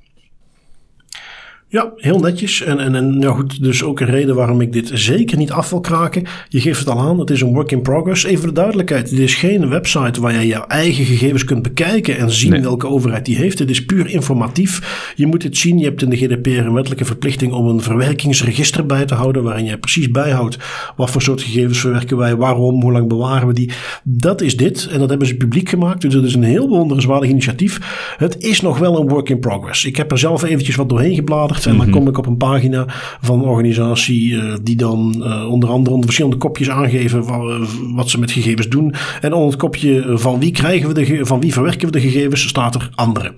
Ja, 1.72 1.91
heel 1.95 2.19
netjes. 2.19 2.61
En, 2.61 2.80
en, 2.80 2.95
en 2.95 3.19
ja 3.19 3.32
goed, 3.32 3.63
dus 3.63 3.84
ook 3.84 3.99
een 3.99 4.07
reden 4.07 4.36
waarom 4.36 4.61
ik 4.61 4.74
dit 4.74 4.91
zeker 4.93 5.38
niet 5.38 5.51
af 5.51 5.69
wil 5.69 5.80
kraken. 5.80 6.24
Je 6.49 6.61
geeft 6.61 6.80
het 6.80 6.89
al 6.89 6.99
aan, 6.99 7.19
het 7.19 7.30
is 7.30 7.41
een 7.41 7.53
work 7.53 7.72
in 7.72 7.82
progress. 7.82 8.24
Even 8.24 8.47
de 8.47 8.53
duidelijkheid, 8.53 9.09
dit 9.09 9.19
is 9.19 9.36
geen 9.36 9.69
website 9.69 10.22
waar 10.22 10.34
je 10.34 10.47
jouw 10.47 10.65
eigen 10.67 11.05
gegevens 11.05 11.43
kunt 11.43 11.61
bekijken 11.61 12.17
en 12.17 12.32
zien 12.32 12.61
welke 12.61 12.88
overheid 12.88 13.26
die 13.26 13.36
heeft. 13.36 13.59
Het 13.59 13.69
is 13.69 13.86
puur 13.86 14.07
informatief. 14.07 15.13
Je 15.15 15.26
moet 15.26 15.43
het 15.43 15.57
zien, 15.57 15.78
je 15.78 15.84
hebt 15.86 16.01
in 16.01 16.09
de 16.09 16.17
GDPR 16.17 16.49
een 16.49 16.74
wettelijke 16.74 17.05
verplichting 17.05 17.53
om 17.53 17.67
een 17.67 17.82
verwerkingsregister 17.82 18.86
bij 18.86 19.05
te 19.05 19.13
houden, 19.13 19.43
waarin 19.43 19.65
je 19.65 19.78
precies 19.78 20.11
bijhoudt 20.11 20.57
wat 20.95 21.09
voor 21.09 21.22
soort 21.22 21.41
gegevens 21.41 21.80
verwerken 21.80 22.17
wij, 22.17 22.36
waarom, 22.36 22.82
hoe 22.82 22.91
lang 22.91 23.07
bewaren 23.07 23.47
we 23.47 23.53
die. 23.53 23.72
Dat 24.03 24.41
is 24.41 24.57
dit 24.57 24.88
en 24.91 24.99
dat 24.99 25.09
hebben 25.09 25.28
ze 25.28 25.36
publiek 25.36 25.69
gemaakt. 25.69 26.01
Dus 26.01 26.13
dat 26.13 26.24
is 26.24 26.34
een 26.34 26.43
heel 26.43 26.67
bewonderenswaardig 26.67 27.30
initiatief. 27.30 27.80
Het 28.17 28.38
is 28.38 28.61
nog 28.61 28.78
wel 28.78 28.99
een 28.99 29.07
work 29.07 29.30
in 29.30 29.39
progress. 29.39 29.86
Ik 29.86 29.95
heb 29.95 30.11
er 30.11 30.19
zelf 30.19 30.43
eventjes 30.43 30.76
wat 30.76 30.89
doorheen 30.89 31.15
gebladerd. 31.15 31.59
En 31.66 31.78
dan 31.78 31.88
mhm. 31.88 31.97
kom 31.97 32.07
ik 32.07 32.18
op 32.18 32.26
een 32.26 32.38
pagina 32.38 32.86
van 33.22 33.39
een 33.39 33.45
organisatie 33.45 34.32
uh, 34.32 34.55
die 34.64 34.76
dan 34.76 35.16
uh, 35.18 35.49
onder 35.49 35.70
andere 35.70 35.93
onder 35.93 36.05
verschillende 36.05 36.38
kopjes 36.38 36.70
aangeven 36.70 37.24
uh, 37.24 37.62
wat 37.95 38.09
ze 38.09 38.20
met 38.20 38.32
gegevens 38.32 38.68
doen. 38.68 38.93
En 39.22 39.34
onder 39.34 39.49
het 39.49 39.59
kopje 39.59 40.03
van 40.18 40.39
wie 40.39 40.51
krijgen 40.51 40.88
we 40.88 40.93
de 40.93 41.26
van 41.26 41.39
wie 41.39 41.53
verwerken 41.53 41.86
we 41.86 41.91
de 41.91 41.99
gegevens 41.99 42.47
staat 42.47 42.76
er 42.76 42.89
andere. 42.95 43.34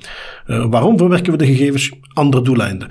waarom 0.45 0.97
verwerken 0.97 1.31
we 1.31 1.37
de 1.37 1.45
gegevens? 1.45 1.91
Andere 2.13 2.43
doeleinden. 2.43 2.87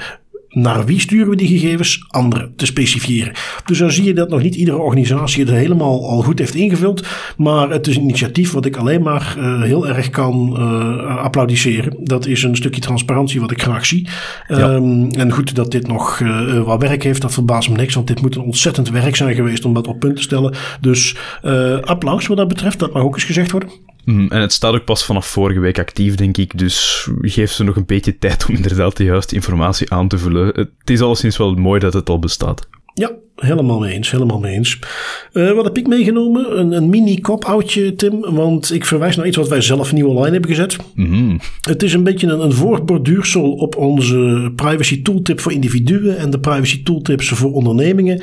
Naar 0.53 0.84
wie 0.84 1.00
sturen 1.00 1.30
we 1.30 1.36
die 1.36 1.59
gegevens? 1.59 2.05
Anderen 2.09 2.53
te 2.57 2.66
specifieren. 2.66 3.32
Dus 3.64 3.78
dan 3.78 3.90
zie 3.90 4.05
je 4.05 4.14
dat 4.14 4.28
nog 4.28 4.42
niet 4.42 4.55
iedere 4.55 4.76
organisatie 4.76 5.44
het 5.44 5.55
helemaal 5.55 6.09
al 6.09 6.22
goed 6.22 6.38
heeft 6.38 6.55
ingevuld. 6.55 7.07
Maar 7.36 7.70
het 7.70 7.86
is 7.86 7.96
een 7.96 8.03
initiatief 8.03 8.53
wat 8.53 8.64
ik 8.64 8.76
alleen 8.76 9.03
maar 9.03 9.36
uh, 9.38 9.62
heel 9.62 9.88
erg 9.88 10.11
kan 10.11 10.57
uh, 10.59 11.16
applaudisseren. 11.16 11.96
Dat 12.00 12.26
is 12.26 12.42
een 12.42 12.57
stukje 12.57 12.80
transparantie 12.80 13.40
wat 13.40 13.50
ik 13.50 13.62
graag 13.62 13.86
zie. 13.86 14.09
Ja. 14.48 14.72
Um, 14.72 15.11
en 15.11 15.32
goed 15.32 15.55
dat 15.55 15.70
dit 15.70 15.86
nog 15.86 16.20
uh, 16.20 16.62
wat 16.62 16.80
werk 16.80 17.03
heeft, 17.03 17.22
dat 17.22 17.32
verbaast 17.32 17.70
me 17.70 17.76
niks. 17.76 17.94
Want 17.94 18.07
dit 18.07 18.22
moet 18.22 18.36
een 18.36 18.42
ontzettend 18.42 18.90
werk 18.90 19.16
zijn 19.16 19.34
geweest 19.34 19.64
om 19.64 19.74
dat 19.74 19.86
op 19.86 19.98
punt 19.98 20.16
te 20.16 20.22
stellen. 20.22 20.55
Dus 20.80 21.16
applaus 21.84 22.26
wat 22.26 22.36
dat 22.36 22.48
betreft. 22.48 22.78
Dat 22.78 22.92
mag 22.92 23.03
ook 23.03 23.14
eens 23.14 23.24
gezegd 23.24 23.50
worden. 23.50 23.70
Mm, 24.05 24.28
en 24.30 24.40
het 24.40 24.53
staat 24.53 24.74
ook 24.74 24.84
pas 24.84 25.05
vanaf 25.05 25.26
vorige 25.26 25.61
week 25.61 25.78
actief, 25.78 26.14
denk 26.14 26.36
ik. 26.36 26.59
Dus 26.59 27.09
geef 27.20 27.53
ze 27.53 27.64
nog 27.64 27.76
een 27.76 27.86
beetje 27.86 28.18
tijd 28.18 28.46
om 28.48 28.55
inderdaad 28.61 28.96
de 28.96 29.05
juiste 29.05 29.34
informatie 29.34 29.92
aan 29.92 30.09
te 30.09 30.18
vullen. 30.18 30.46
Het 30.46 30.90
is 30.90 31.00
alleszins 31.00 31.36
wel 31.36 31.55
mooi 31.55 31.80
dat 31.80 31.92
het 31.92 32.09
al 32.09 32.18
bestaat. 32.18 32.68
Ja, 32.94 33.11
helemaal 33.37 33.78
mee 33.78 33.93
eens, 33.93 34.11
helemaal 34.11 34.39
mee 34.39 34.55
eens. 34.55 34.78
Uh, 35.33 35.53
wat 35.53 35.64
heb 35.64 35.78
ik 35.78 35.87
meegenomen? 35.87 36.59
Een, 36.59 36.72
een 36.72 36.89
mini 36.89 37.20
kop-oudje, 37.20 37.95
Tim. 37.95 38.20
Want 38.20 38.72
ik 38.72 38.85
verwijs 38.85 39.16
naar 39.16 39.26
iets 39.26 39.37
wat 39.37 39.49
wij 39.49 39.61
zelf 39.61 39.93
nieuw 39.93 40.09
online 40.09 40.33
hebben 40.33 40.51
gezet. 40.51 40.76
Mm 40.95 41.41
Het 41.61 41.83
is 41.83 41.93
een 41.93 42.03
beetje 42.03 42.26
een, 42.26 42.41
een 42.41 42.53
voortborduursel 42.53 43.53
op 43.53 43.76
onze 43.76 44.53
privacy 44.57 45.03
tooltip 45.03 45.41
voor 45.41 45.53
individuen 45.53 46.18
en 46.18 46.30
de 46.30 46.41
privacy 46.41 46.83
tooltips 46.83 47.28
voor 47.28 47.53
ondernemingen. 47.53 48.20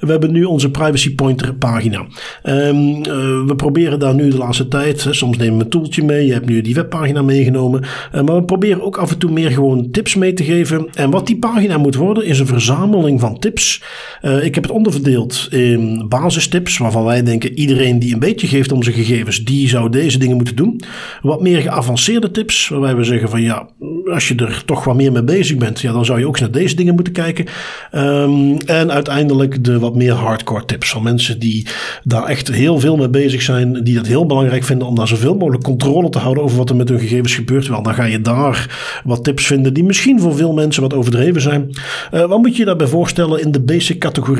We 0.00 0.10
hebben 0.10 0.32
nu 0.32 0.44
onze 0.44 0.70
privacy 0.70 1.14
pointer 1.14 1.54
pagina. 1.54 2.06
Um, 2.42 2.96
uh, 2.96 3.04
we 3.46 3.52
proberen 3.56 3.98
daar 3.98 4.14
nu 4.14 4.30
de 4.30 4.36
laatste 4.36 4.68
tijd, 4.68 5.04
hè, 5.04 5.12
soms 5.12 5.36
nemen 5.36 5.58
we 5.58 5.64
een 5.64 5.70
tooltje 5.70 6.04
mee. 6.04 6.26
Je 6.26 6.32
hebt 6.32 6.46
nu 6.46 6.60
die 6.60 6.74
webpagina 6.74 7.22
meegenomen. 7.22 7.82
Uh, 8.14 8.22
maar 8.22 8.34
we 8.34 8.44
proberen 8.44 8.82
ook 8.82 8.96
af 8.96 9.10
en 9.10 9.18
toe 9.18 9.30
meer 9.30 9.50
gewoon 9.50 9.90
tips 9.90 10.14
mee 10.14 10.32
te 10.32 10.44
geven. 10.44 10.88
En 10.94 11.10
wat 11.10 11.26
die 11.26 11.38
pagina 11.38 11.78
moet 11.78 11.94
worden 11.94 12.24
is 12.24 12.38
een 12.38 12.46
verzameling 12.46 13.20
van 13.20 13.38
tips. 13.38 13.82
Uh, 14.22 14.44
ik 14.44 14.54
heb 14.58 14.66
het 14.66 14.76
onderverdeeld 14.76 15.46
in 15.50 16.06
basistips, 16.08 16.78
waarvan 16.78 17.04
wij 17.04 17.22
denken 17.22 17.58
iedereen 17.58 17.98
die 17.98 18.12
een 18.12 18.18
beetje 18.18 18.46
geeft 18.46 18.72
om 18.72 18.82
zijn 18.82 18.94
gegevens, 18.94 19.44
die 19.44 19.68
zou 19.68 19.90
deze 19.90 20.18
dingen 20.18 20.36
moeten 20.36 20.56
doen. 20.56 20.80
Wat 21.22 21.40
meer 21.40 21.60
geavanceerde 21.60 22.30
tips, 22.30 22.68
waarbij 22.68 22.96
we 22.96 23.04
zeggen 23.04 23.28
van 23.28 23.42
ja, 23.42 23.68
als 24.12 24.28
je 24.28 24.34
er 24.34 24.62
toch 24.64 24.84
wat 24.84 24.96
meer 24.96 25.12
mee 25.12 25.22
bezig 25.22 25.56
bent, 25.56 25.80
ja, 25.80 25.92
dan 25.92 26.04
zou 26.04 26.18
je 26.18 26.26
ook 26.26 26.32
eens 26.32 26.40
naar 26.40 26.60
deze 26.60 26.76
dingen 26.76 26.94
moeten 26.94 27.12
kijken. 27.12 27.46
Um, 27.92 28.58
en 28.60 28.92
uiteindelijk 28.92 29.64
de 29.64 29.78
wat 29.78 29.94
meer 29.94 30.12
hardcore 30.12 30.64
tips 30.64 30.90
van 30.90 31.02
mensen 31.02 31.38
die 31.38 31.66
daar 32.04 32.24
echt 32.24 32.48
heel 32.48 32.78
veel 32.78 32.96
mee 32.96 33.08
bezig 33.08 33.42
zijn, 33.42 33.84
die 33.84 33.94
dat 33.94 34.06
heel 34.06 34.26
belangrijk 34.26 34.64
vinden 34.64 34.88
om 34.88 34.94
daar 34.94 35.08
zoveel 35.08 35.36
mogelijk 35.36 35.64
controle 35.64 36.08
te 36.08 36.18
houden 36.18 36.42
over 36.42 36.56
wat 36.56 36.70
er 36.70 36.76
met 36.76 36.88
hun 36.88 37.00
gegevens 37.00 37.34
gebeurt. 37.34 37.68
Wel, 37.68 37.82
dan 37.82 37.94
ga 37.94 38.04
je 38.04 38.20
daar 38.20 39.00
wat 39.04 39.24
tips 39.24 39.46
vinden 39.46 39.74
die 39.74 39.84
misschien 39.84 40.20
voor 40.20 40.36
veel 40.36 40.52
mensen 40.52 40.82
wat 40.82 40.94
overdreven 40.94 41.40
zijn. 41.40 41.70
Uh, 42.14 42.24
wat 42.24 42.38
moet 42.38 42.56
je 42.56 42.64
daarbij 42.64 42.86
voorstellen? 42.86 43.40
In 43.40 43.50
de 43.50 43.60
basic 43.60 43.98
categorie 43.98 44.37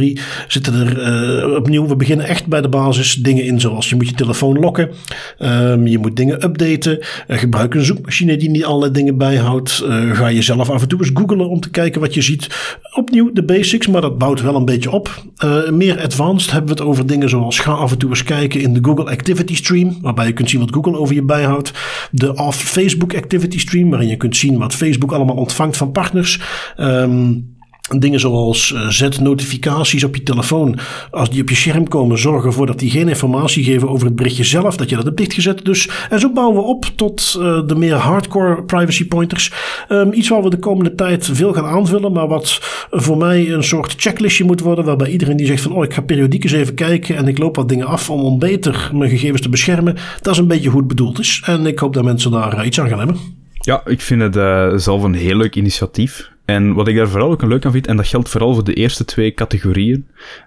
zitten 0.49 0.74
er 0.74 1.46
uh, 1.46 1.57
opnieuw, 1.57 1.86
we 1.86 1.96
beginnen 1.96 2.26
echt 2.26 2.46
bij 2.46 2.61
de 2.61 2.68
basis 2.68 3.14
dingen 3.14 3.44
in 3.44 3.61
zoals 3.61 3.88
je 3.88 3.96
moet 3.96 4.09
je 4.09 4.14
telefoon 4.14 4.59
lokken, 4.59 4.90
um, 5.38 5.86
je 5.86 5.99
moet 5.99 6.16
dingen 6.16 6.44
updaten, 6.44 6.99
uh, 6.99 7.38
gebruik 7.38 7.74
een 7.74 7.84
zoekmachine 7.84 8.36
die 8.36 8.51
niet 8.51 8.64
allerlei 8.64 8.92
dingen 8.92 9.16
bijhoudt, 9.18 9.84
ga 10.12 10.26
je 10.26 10.42
zelf 10.42 10.70
af 10.70 10.82
en 10.82 10.88
toe 10.88 10.99
eens 10.99 11.11
googlen 11.14 11.49
om 11.49 11.61
te 11.61 11.70
kijken 11.70 12.01
wat 12.01 12.14
je 12.14 12.22
ziet. 12.22 12.76
Opnieuw 12.94 13.32
de 13.32 13.44
basics, 13.44 13.86
maar 13.86 14.01
dat 14.01 14.18
bouwt 14.18 14.42
wel 14.42 14.55
een 14.55 14.64
beetje 14.64 14.90
op. 14.90 15.24
meer 15.70 16.01
advanced 16.01 16.51
hebben 16.51 16.74
we 16.74 16.80
het 16.80 16.90
over 16.90 17.07
dingen 17.07 17.28
zoals 17.28 17.59
ga 17.59 17.72
af 17.72 17.92
en 17.92 17.99
toe 17.99 18.11
eens 18.11 18.22
kijken 18.22 18.61
in 18.61 18.72
de 18.72 18.80
Google 18.82 19.11
Activity 19.11 19.55
Stream, 19.55 19.99
waarbij 20.03 20.26
je 20.26 20.32
kunt 20.32 20.51
zien 20.51 20.61
wat 20.61 20.74
Google 20.74 20.99
over 20.99 21.14
je 21.14 21.22
bijhoudt. 21.22 21.72
De 22.11 22.34
off 22.34 22.62
Facebook 22.62 23.14
Activity 23.14 23.59
Stream, 23.59 23.90
waarin 23.90 24.09
je 24.09 24.16
kunt 24.16 24.36
zien 24.36 24.59
wat 24.59 24.74
Facebook 24.74 25.12
allemaal 25.12 25.36
ontvangt 25.36 25.76
van 25.76 25.92
partners. 25.92 26.40
Um, 26.76 27.57
Dingen 27.97 28.20
zoals 28.20 28.72
uh, 28.74 28.89
zet 28.89 29.20
notificaties 29.20 30.05
op 30.05 30.14
je 30.14 30.22
telefoon. 30.22 30.78
Als 31.11 31.30
die 31.30 31.43
op 31.43 31.49
je 31.49 31.55
scherm 31.55 31.89
komen, 31.89 32.18
zorg 32.18 32.45
ervoor 32.45 32.66
dat 32.66 32.78
die 32.78 32.91
geen 32.91 33.09
informatie 33.09 33.64
geven 33.64 33.89
over 33.89 34.07
het 34.07 34.16
berichtje 34.16 34.45
zelf. 34.45 34.76
Dat 34.76 34.89
je 34.89 34.97
dat 34.97 35.05
hebt 35.05 35.16
dichtgezet. 35.16 35.64
Dus, 35.64 35.89
en 36.11 36.20
zo 36.20 36.32
bouwen 36.32 36.57
we 36.57 36.62
op 36.62 36.84
tot 36.97 37.36
uh, 37.39 37.66
de 37.66 37.74
meer 37.74 37.95
hardcore 37.95 38.62
privacy 38.62 39.07
pointers. 39.07 39.53
Um, 39.89 40.12
iets 40.12 40.28
waar 40.28 40.43
we 40.43 40.51
de 40.51 40.59
komende 40.59 40.95
tijd 40.95 41.28
veel 41.32 41.53
gaan 41.53 41.64
aanvullen. 41.64 42.12
Maar 42.12 42.28
wat 42.28 42.61
voor 42.91 43.16
mij 43.16 43.53
een 43.53 43.64
soort 43.64 43.95
checklistje 43.97 44.45
moet 44.45 44.61
worden. 44.61 44.84
Waarbij 44.84 45.11
iedereen 45.11 45.36
die 45.36 45.47
zegt 45.47 45.62
van 45.62 45.72
oh 45.72 45.84
ik 45.84 45.95
ga 45.95 46.01
periodiek 46.01 46.45
eens 46.45 46.53
even 46.53 46.74
kijken. 46.74 47.16
En 47.16 47.28
ik 47.28 47.39
loop 47.39 47.57
wat 47.57 47.68
dingen 47.68 47.86
af 47.86 48.11
om, 48.11 48.39
beter 48.39 48.91
mijn 48.95 49.11
gegevens 49.11 49.41
te 49.41 49.49
beschermen. 49.49 49.97
Dat 50.20 50.32
is 50.32 50.39
een 50.39 50.47
beetje 50.47 50.68
hoe 50.68 50.78
het 50.78 50.89
bedoeld 50.89 51.18
is. 51.18 51.43
En 51.45 51.66
ik 51.66 51.78
hoop 51.78 51.95
dat 51.95 52.05
mensen 52.05 52.30
daar 52.30 52.59
uh, 52.59 52.66
iets 52.66 52.80
aan 52.80 52.89
gaan 52.89 52.99
hebben. 52.99 53.16
Ja, 53.61 53.82
ik 53.86 54.01
vind 54.01 54.34
het 54.34 54.82
zelf 54.82 55.03
een 55.03 55.14
heel 55.14 55.36
leuk 55.36 55.57
initiatief. 55.57 56.36
En 56.49 56.74
wat 56.74 56.88
ik 56.88 56.96
daar 56.96 57.09
vooral 57.09 57.30
ook 57.30 57.42
leuk 57.42 57.64
aan 57.64 57.72
vind, 57.72 57.86
en 57.86 57.96
dat 57.96 58.07
geldt 58.07 58.28
vooral 58.28 58.55
voor 58.55 58.64
de 58.64 58.74
eerste 58.74 59.05
twee 59.05 59.34
categorieën, 59.34 60.07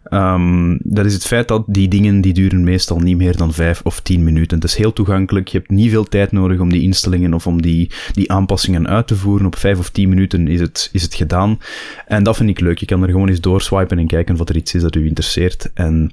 um, 0.10 0.80
dat 0.84 1.06
is 1.06 1.14
het 1.14 1.26
feit 1.26 1.48
dat 1.48 1.64
die 1.68 1.88
dingen 1.88 2.22
die 2.22 2.34
duren 2.34 2.64
meestal 2.64 3.00
niet 3.00 3.18
meer 3.18 3.38
dan 3.38 3.54
vijf 3.54 3.82
of 3.84 4.00
tien 4.00 4.24
minuten. 4.24 4.58
Het 4.58 4.68
is 4.68 4.76
heel 4.76 4.94
toegankelijk, 4.94 5.48
je 5.48 5.58
hebt 5.58 5.70
niet 5.70 5.90
veel 5.90 6.04
tijd 6.04 6.32
nodig 6.32 6.60
om 6.60 6.70
die 6.70 6.82
instellingen 6.82 7.34
of 7.34 7.48
om 7.48 7.62
die, 7.62 7.92
die 8.14 8.32
aanpassingen 8.32 8.88
uit 8.88 9.08
te 9.08 9.16
voeren. 9.16 9.46
Op 9.46 9.56
vijf 9.56 9.80
of 9.80 9.90
tien 9.90 10.10
minuten 10.10 10.48
is 10.48 10.60
het, 10.60 10.90
is 10.92 11.02
het 11.02 11.16
gedaan. 11.16 11.60
En 12.08 12.24
dat 12.24 12.38
vind 12.38 12.50
ik 12.50 12.60
leuk. 12.60 12.78
Je 12.78 12.86
kan 12.86 13.04
er 13.04 13.10
gewoon 13.10 13.30
eens 13.30 13.42
doorswipen 13.42 14.00
en 14.00 14.08
kijken 14.08 14.40
of 14.40 14.50
er 14.50 14.56
iets 14.56 14.74
is 14.74 14.82
dat 14.82 14.96
u 14.96 15.08
interesseert. 15.08 15.72
En 15.74 16.12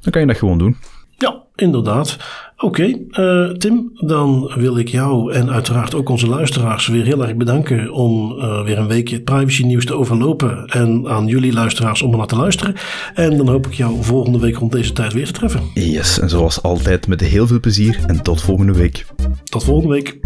dan 0.00 0.12
kan 0.12 0.20
je 0.20 0.26
dat 0.26 0.36
gewoon 0.36 0.58
doen. 0.58 0.76
Ja, 1.20 1.42
inderdaad. 1.54 2.16
Oké, 2.56 2.66
okay, 2.66 3.24
uh, 3.26 3.50
Tim, 3.50 3.90
dan 3.94 4.52
wil 4.54 4.78
ik 4.78 4.88
jou 4.88 5.32
en 5.32 5.50
uiteraard 5.50 5.94
ook 5.94 6.08
onze 6.08 6.26
luisteraars 6.26 6.86
weer 6.86 7.04
heel 7.04 7.22
erg 7.22 7.36
bedanken 7.36 7.92
om 7.92 8.32
uh, 8.38 8.64
weer 8.64 8.78
een 8.78 8.86
weekje 8.86 9.14
het 9.14 9.24
privacy 9.24 9.64
nieuws 9.64 9.84
te 9.84 9.94
overlopen. 9.94 10.66
En 10.66 11.08
aan 11.08 11.26
jullie 11.26 11.52
luisteraars 11.52 12.02
om 12.02 12.10
er 12.10 12.18
naar 12.18 12.26
te 12.26 12.36
luisteren. 12.36 12.74
En 13.14 13.36
dan 13.36 13.48
hoop 13.48 13.66
ik 13.66 13.72
jou 13.72 14.02
volgende 14.02 14.38
week 14.38 14.56
rond 14.56 14.72
deze 14.72 14.92
tijd 14.92 15.12
weer 15.12 15.26
te 15.26 15.32
treffen. 15.32 15.60
Yes, 15.74 16.20
en 16.20 16.28
zoals 16.28 16.62
altijd 16.62 17.06
met 17.06 17.20
heel 17.20 17.46
veel 17.46 17.60
plezier 17.60 17.98
en 18.06 18.22
tot 18.22 18.42
volgende 18.42 18.72
week. 18.72 19.06
Tot 19.44 19.64
volgende 19.64 19.94
week. 19.94 20.20